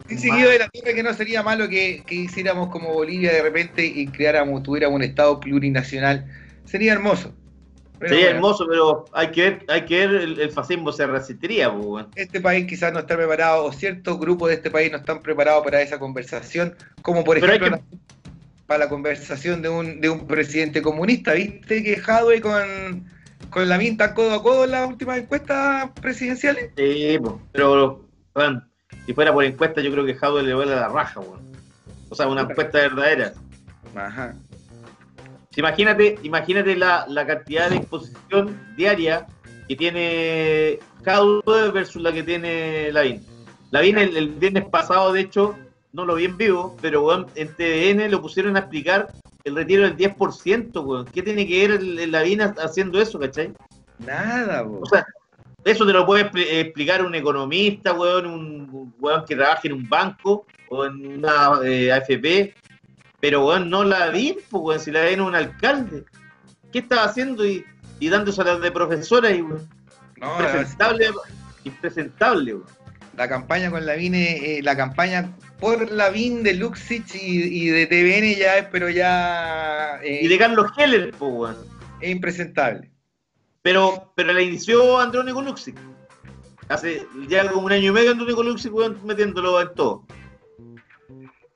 Y 0.08 0.16
seguido 0.16 0.48
de 0.48 0.60
la 0.60 0.68
torre 0.70 0.94
que 0.94 1.02
no 1.02 1.12
sería 1.12 1.42
malo 1.42 1.68
que, 1.68 2.02
que 2.06 2.14
hiciéramos 2.14 2.70
como 2.70 2.94
Bolivia 2.94 3.30
de 3.34 3.42
repente 3.42 3.84
y 3.84 4.06
creáramos, 4.06 4.62
tuviéramos 4.62 4.96
un 4.96 5.02
estado 5.02 5.38
plurinacional. 5.40 6.24
Sería 6.64 6.94
hermoso. 6.94 7.34
Pero 7.98 8.08
sería 8.08 8.28
bueno, 8.28 8.36
hermoso, 8.36 8.66
pero 8.66 9.04
hay 9.12 9.30
que 9.30 9.42
ver, 9.42 9.62
hay 9.68 9.84
que 9.84 10.06
ver 10.06 10.22
el, 10.22 10.40
el 10.40 10.50
fascismo 10.50 10.90
se 10.90 11.06
resistiría, 11.06 11.70
pues. 11.70 12.06
Este 12.14 12.40
país 12.40 12.66
quizás 12.66 12.94
no 12.94 13.00
está 13.00 13.14
preparado, 13.14 13.66
o 13.66 13.72
ciertos 13.74 14.18
grupos 14.18 14.48
de 14.48 14.54
este 14.54 14.70
país 14.70 14.90
no 14.90 14.96
están 14.96 15.20
preparados 15.20 15.62
para 15.62 15.82
esa 15.82 15.98
conversación, 15.98 16.74
como 17.02 17.24
por 17.24 17.38
Pero 17.38 17.52
ejemplo 17.52 17.78
para 18.66 18.84
la 18.84 18.88
conversación 18.88 19.60
de 19.60 19.68
un, 19.68 20.00
de 20.00 20.08
un 20.08 20.26
presidente 20.26 20.80
comunista. 20.80 21.34
¿Viste 21.34 21.82
que 21.82 21.96
Jadwe 21.96 22.40
con, 22.40 23.04
con 23.50 23.68
la 23.68 23.78
minta 23.78 24.14
codo 24.14 24.34
a 24.34 24.42
codo 24.42 24.64
en 24.64 24.70
las 24.70 24.88
últimas 24.88 25.18
encuestas 25.18 25.90
presidenciales? 26.00 26.70
Sí, 26.76 27.18
pues, 27.20 27.34
pero, 27.52 28.04
weón, 28.34 28.70
si 29.06 29.12
fuera 29.12 29.32
por 29.32 29.44
encuesta, 29.44 29.80
yo 29.80 29.90
creo 29.92 30.04
que 30.04 30.14
Jadwe 30.14 30.42
le 30.42 30.54
vuela 30.54 30.76
la 30.76 30.88
raja, 30.88 31.20
weón. 31.20 31.50
O 32.08 32.14
sea, 32.14 32.26
una 32.26 32.42
encuesta 32.42 32.78
verdadera. 32.78 33.32
Ajá. 33.94 34.34
Imagínate, 35.56 36.18
imagínate 36.22 36.76
la, 36.76 37.06
la 37.08 37.26
cantidad 37.26 37.70
de 37.70 37.76
exposición 37.76 38.58
diaria 38.76 39.26
que 39.68 39.76
tiene 39.76 40.78
Jadwe 41.04 41.70
versus 41.72 42.02
la 42.02 42.12
que 42.12 42.22
tiene 42.22 42.92
Lavín. 42.92 43.24
Lavín 43.70 43.98
el, 43.98 44.16
el 44.16 44.28
viernes 44.30 44.64
pasado, 44.68 45.12
de 45.12 45.20
hecho, 45.20 45.56
no 45.92 46.04
lo 46.04 46.14
vi 46.14 46.24
en 46.24 46.36
vivo, 46.36 46.76
pero 46.80 47.26
en 47.34 47.48
TVN 47.54 48.10
lo 48.10 48.22
pusieron 48.22 48.56
a 48.56 48.60
explicar 48.60 49.12
el 49.44 49.54
retiro 49.54 49.82
del 49.82 49.96
10%, 49.96 50.84
weón. 50.84 51.06
¿Qué 51.06 51.22
tiene 51.22 51.46
que 51.46 51.66
ver 51.68 51.80
el, 51.80 51.98
el 51.98 52.10
Lavín 52.12 52.40
haciendo 52.42 53.00
eso, 53.00 53.18
cachai? 53.18 53.52
Nada, 53.98 54.64
po. 54.64 54.80
O 54.82 54.86
sea, 54.86 55.06
eso 55.64 55.86
te 55.86 55.92
lo 55.92 56.06
puede 56.06 56.30
expli- 56.30 56.46
explicar 56.48 57.04
un 57.04 57.14
economista, 57.14 57.92
weón, 57.92 58.26
un 58.26 58.94
weón 58.98 59.24
que 59.24 59.36
trabaja 59.36 59.60
en 59.64 59.72
un 59.74 59.88
banco 59.88 60.46
o 60.68 60.84
en 60.86 61.18
una 61.18 61.60
eh, 61.64 61.92
AFP, 61.92 62.54
pero 63.20 63.46
weón, 63.46 63.68
no 63.68 63.84
la 63.84 64.08
vi, 64.08 64.36
pues 64.50 64.62
weón, 64.62 64.80
si 64.80 64.90
la 64.90 65.02
ven 65.02 65.20
un 65.20 65.34
alcalde. 65.34 66.04
¿Qué 66.72 66.78
estaba 66.80 67.04
haciendo 67.04 67.44
y, 67.44 67.64
y 67.98 68.08
dándose 68.08 68.40
a 68.40 68.44
las 68.44 68.60
de 68.60 68.70
profesora 68.70 69.30
y 69.30 69.42
weón? 69.42 69.68
No, 70.16 70.32
Impresentable, 70.40 71.08
impresentable, 71.64 72.54
weón. 72.54 72.66
La 73.20 73.28
campaña 73.28 73.70
con 73.70 73.84
Lavín, 73.84 74.14
es- 74.14 74.42
eh, 74.42 74.60
la 74.62 74.74
campaña 74.74 75.36
por 75.58 75.90
Lavín 75.92 76.42
de 76.42 76.54
Luxich 76.54 77.14
y, 77.16 77.66
y 77.66 77.68
de 77.68 77.86
TVN 77.86 78.34
ya 78.34 78.56
es, 78.56 78.64
pero 78.72 78.88
ya 78.88 80.00
eh, 80.02 80.20
Y 80.22 80.28
de 80.28 80.38
Carlos 80.38 80.70
Heller, 80.78 81.10
pues 81.18 81.30
weón. 81.30 81.56
es 82.00 82.10
impresentable. 82.10 82.90
Pero, 83.60 84.10
pero 84.16 84.32
la 84.32 84.40
inició 84.40 84.98
Andrónico 84.98 85.42
Luxic. 85.42 85.76
Hace 86.70 87.06
ya 87.28 87.46
como 87.50 87.66
un 87.66 87.72
año 87.72 87.90
y 87.90 87.92
medio 87.92 88.12
Andrónico 88.12 88.42
Luxic, 88.42 88.72
weón, 88.74 88.98
metiéndolo 89.04 89.60
en 89.60 89.74
todo. 89.74 90.06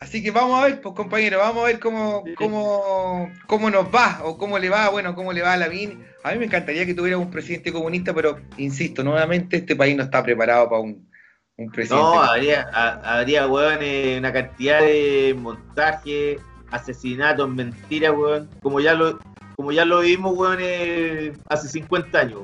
Así 0.01 0.23
que 0.23 0.31
vamos 0.31 0.61
a 0.61 0.67
ver, 0.67 0.83
pues 0.83 0.95
compañero, 0.95 1.39
vamos 1.39 1.63
a 1.65 1.67
ver 1.69 1.81
cómo, 1.81 2.25
cómo, 2.37 3.31
cómo 3.47 3.71
nos 3.71 3.87
va 3.87 4.21
o 4.23 4.37
cómo 4.37 4.59
le 4.59 4.69
va, 4.69 4.91
bueno, 4.91 5.15
cómo 5.15 5.33
le 5.33 5.41
va 5.41 5.55
a 5.55 5.57
Lavín. 5.57 6.05
A 6.23 6.33
mí 6.33 6.39
me 6.39 6.45
encantaría 6.45 6.85
que 6.85 6.93
tuviera 6.93 7.17
un 7.17 7.31
presidente 7.31 7.73
comunista, 7.73 8.13
pero 8.13 8.39
insisto, 8.59 9.03
nuevamente 9.03 9.57
este 9.57 9.75
país 9.75 9.97
no 9.97 10.03
está 10.03 10.23
preparado 10.23 10.69
para 10.69 10.83
un, 10.83 11.09
un 11.57 11.71
presidente. 11.71 12.03
No, 12.05 12.23
habría, 12.23 12.69
ha- 12.73 13.19
habría, 13.19 13.47
weón, 13.47 13.79
eh, 13.81 14.17
una 14.19 14.33
cantidad 14.33 14.81
de 14.81 15.35
montajes, 15.39 16.39
asesinatos, 16.71 17.49
mentiras, 17.49 18.13
weón, 18.17 18.49
como 18.63 18.81
ya 18.81 18.95
lo, 18.95 19.21
como 19.57 19.71
ya 19.73 19.85
lo 19.85 20.01
vimos, 20.01 20.37
weón, 20.37 20.59
eh, 20.61 21.33
hace 21.49 21.69
50 21.69 22.19
años. 22.21 22.41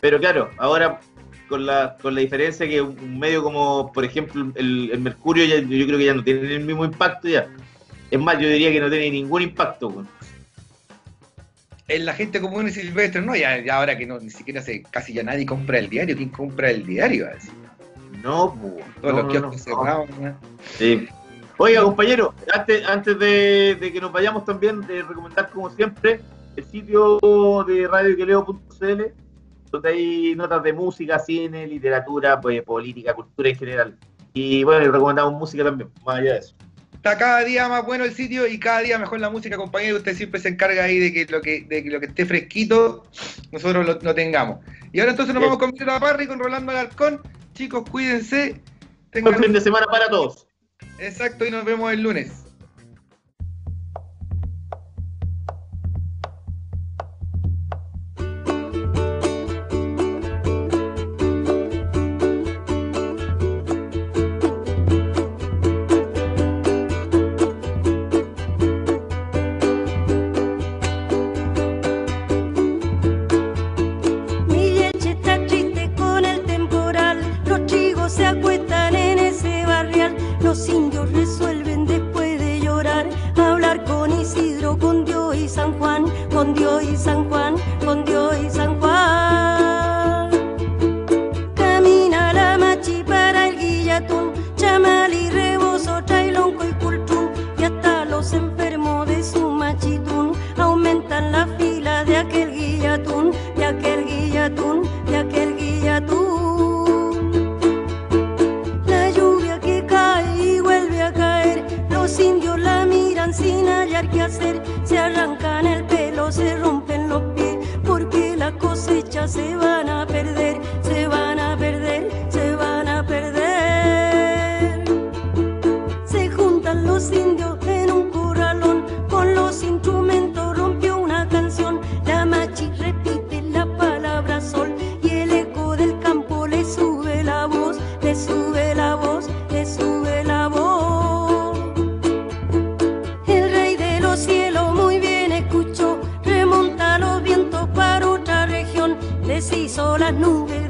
Pero 0.00 0.18
claro, 0.18 0.50
ahora 0.58 1.00
con 1.48 1.64
la, 1.66 1.96
con 2.00 2.14
la 2.14 2.20
diferencia 2.22 2.66
que 2.68 2.80
un 2.80 2.98
un 2.98 3.18
medio 3.18 3.42
como, 3.42 3.92
por 3.92 4.04
ejemplo, 4.04 4.50
el, 4.56 4.90
el 4.92 5.00
Mercurio, 5.00 5.44
ya- 5.44 5.56
yo 5.60 5.86
creo 5.86 5.98
que 5.98 6.04
ya 6.06 6.14
no 6.14 6.24
tiene 6.24 6.54
el 6.54 6.64
mismo 6.64 6.84
impacto 6.84 7.28
ya. 7.28 7.46
Es 8.10 8.18
más, 8.20 8.38
yo 8.38 8.48
diría 8.48 8.70
que 8.72 8.80
no 8.80 8.88
tiene 8.88 9.10
ningún 9.10 9.42
impacto, 9.42 9.88
weón. 9.88 10.08
En 11.88 12.04
la 12.04 12.14
gente 12.14 12.40
común 12.40 12.66
y 12.66 12.72
silvestre, 12.72 13.20
no, 13.22 13.36
ya, 13.36 13.58
ya 13.64 13.76
ahora 13.76 13.96
que 13.96 14.06
no, 14.06 14.18
ni 14.18 14.30
siquiera 14.30 14.60
se, 14.60 14.82
casi 14.82 15.12
ya 15.12 15.22
nadie 15.22 15.46
compra 15.46 15.78
el 15.78 15.88
diario, 15.88 16.16
¿quién 16.16 16.30
compra 16.30 16.68
el 16.70 16.84
diario? 16.84 17.28
Así, 17.36 17.48
no. 18.26 18.58
Todos 19.00 19.14
no, 19.14 19.22
los 19.22 19.34
no, 19.34 19.40
no, 19.40 19.52
cerrados, 19.52 20.08
Sí. 20.76 21.08
Oiga, 21.58 21.82
compañero, 21.82 22.34
antes, 22.52 22.86
antes 22.86 23.18
de, 23.18 23.90
que 23.92 24.00
nos 24.00 24.12
vayamos 24.12 24.44
también, 24.44 24.82
de 24.82 25.02
recomendar 25.02 25.48
como 25.48 25.70
siempre 25.70 26.20
el 26.54 26.64
sitio 26.64 27.18
de 27.66 27.88
radioqueleo.cl, 27.88 29.02
donde 29.70 29.88
hay 29.88 30.34
notas 30.34 30.62
de 30.62 30.72
música, 30.72 31.18
cine, 31.18 31.66
literatura, 31.66 32.40
pues, 32.40 32.62
política, 32.62 33.14
cultura 33.14 33.48
en 33.48 33.56
general. 33.56 33.96
Y 34.34 34.64
bueno, 34.64 34.90
recomendamos 34.92 35.32
música 35.34 35.64
también, 35.64 35.88
más 36.04 36.16
allá 36.16 36.32
de 36.34 36.38
eso. 36.40 36.54
Está 36.96 37.16
cada 37.18 37.44
día 37.44 37.68
más 37.68 37.84
bueno 37.86 38.04
el 38.04 38.12
sitio 38.12 38.46
y 38.46 38.58
cada 38.58 38.80
día 38.80 38.98
mejor 38.98 39.20
la 39.20 39.30
música, 39.30 39.56
compañero. 39.56 39.96
Usted 39.96 40.16
siempre 40.16 40.40
se 40.40 40.48
encarga 40.48 40.84
ahí 40.84 40.98
de 40.98 41.12
que 41.12 41.26
lo 41.26 41.40
que, 41.40 41.62
de 41.62 41.84
que, 41.84 41.90
lo 41.90 42.00
que 42.00 42.06
esté 42.06 42.26
fresquito, 42.26 43.04
nosotros 43.52 43.86
lo, 44.02 44.14
tengamos. 44.14 44.58
Y 44.92 45.00
ahora 45.00 45.12
entonces 45.12 45.34
nos 45.34 45.42
vamos 45.42 45.58
con 45.58 45.70
Violeta 45.70 46.00
Parry, 46.00 46.26
con 46.26 46.38
Rolando 46.38 46.72
Alarcón. 46.72 47.20
Chicos, 47.54 47.88
cuídense. 47.90 48.60
Tengan 49.10 49.34
un 49.34 49.42
fin 49.42 49.52
de 49.52 49.60
semana 49.60 49.86
para 49.86 50.08
todos. 50.08 50.46
Exacto, 50.98 51.46
y 51.46 51.50
nos 51.50 51.64
vemos 51.64 51.92
el 51.92 52.02
lunes. 52.02 52.45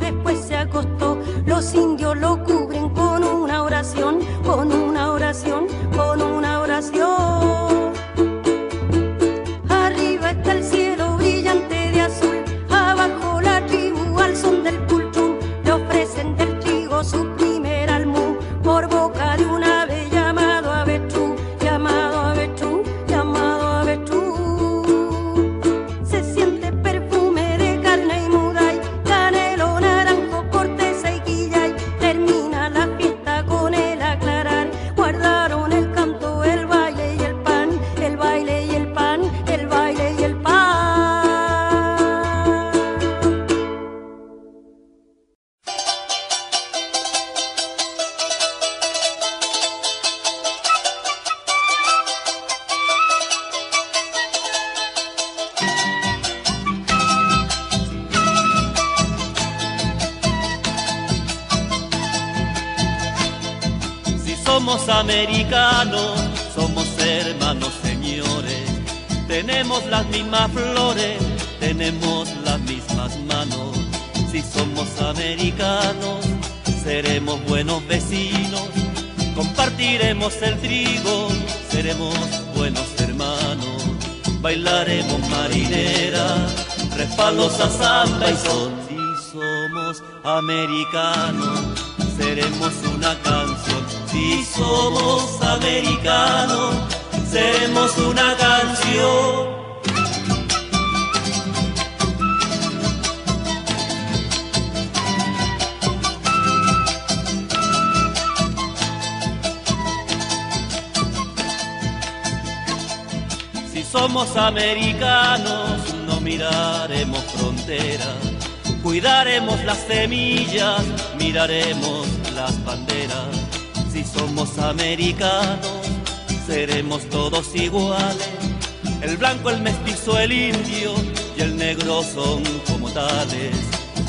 después 0.00 0.40
se 0.40 0.56
acostó. 0.56 1.18
Los 1.44 1.74
indios 1.74 2.16
lo 2.16 2.42
cubren 2.42 2.88
con 2.90 3.22
una 3.22 3.62
oración, 3.62 4.20
con 4.44 4.72
un 4.72 4.85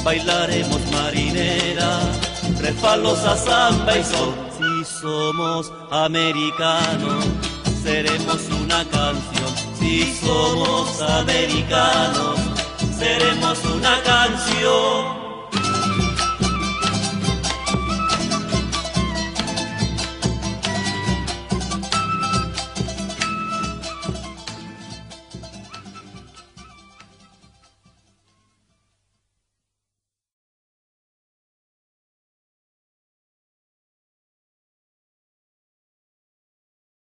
bailaremos 0.07 0.79
marinera, 0.89 1.99
refalosa 2.61 3.35
samba 3.35 3.97
y 3.97 4.03
sol. 4.05 4.33
Si 4.57 5.01
somos 5.01 5.73
americanos, 5.91 7.25
seremos 7.83 8.41
una 8.61 8.85
canción. 8.85 9.51
Si 9.77 10.15
somos 10.23 11.01
americanos, 11.01 12.39
seremos 12.97 13.57
una 13.65 14.01
canción. 14.03 14.96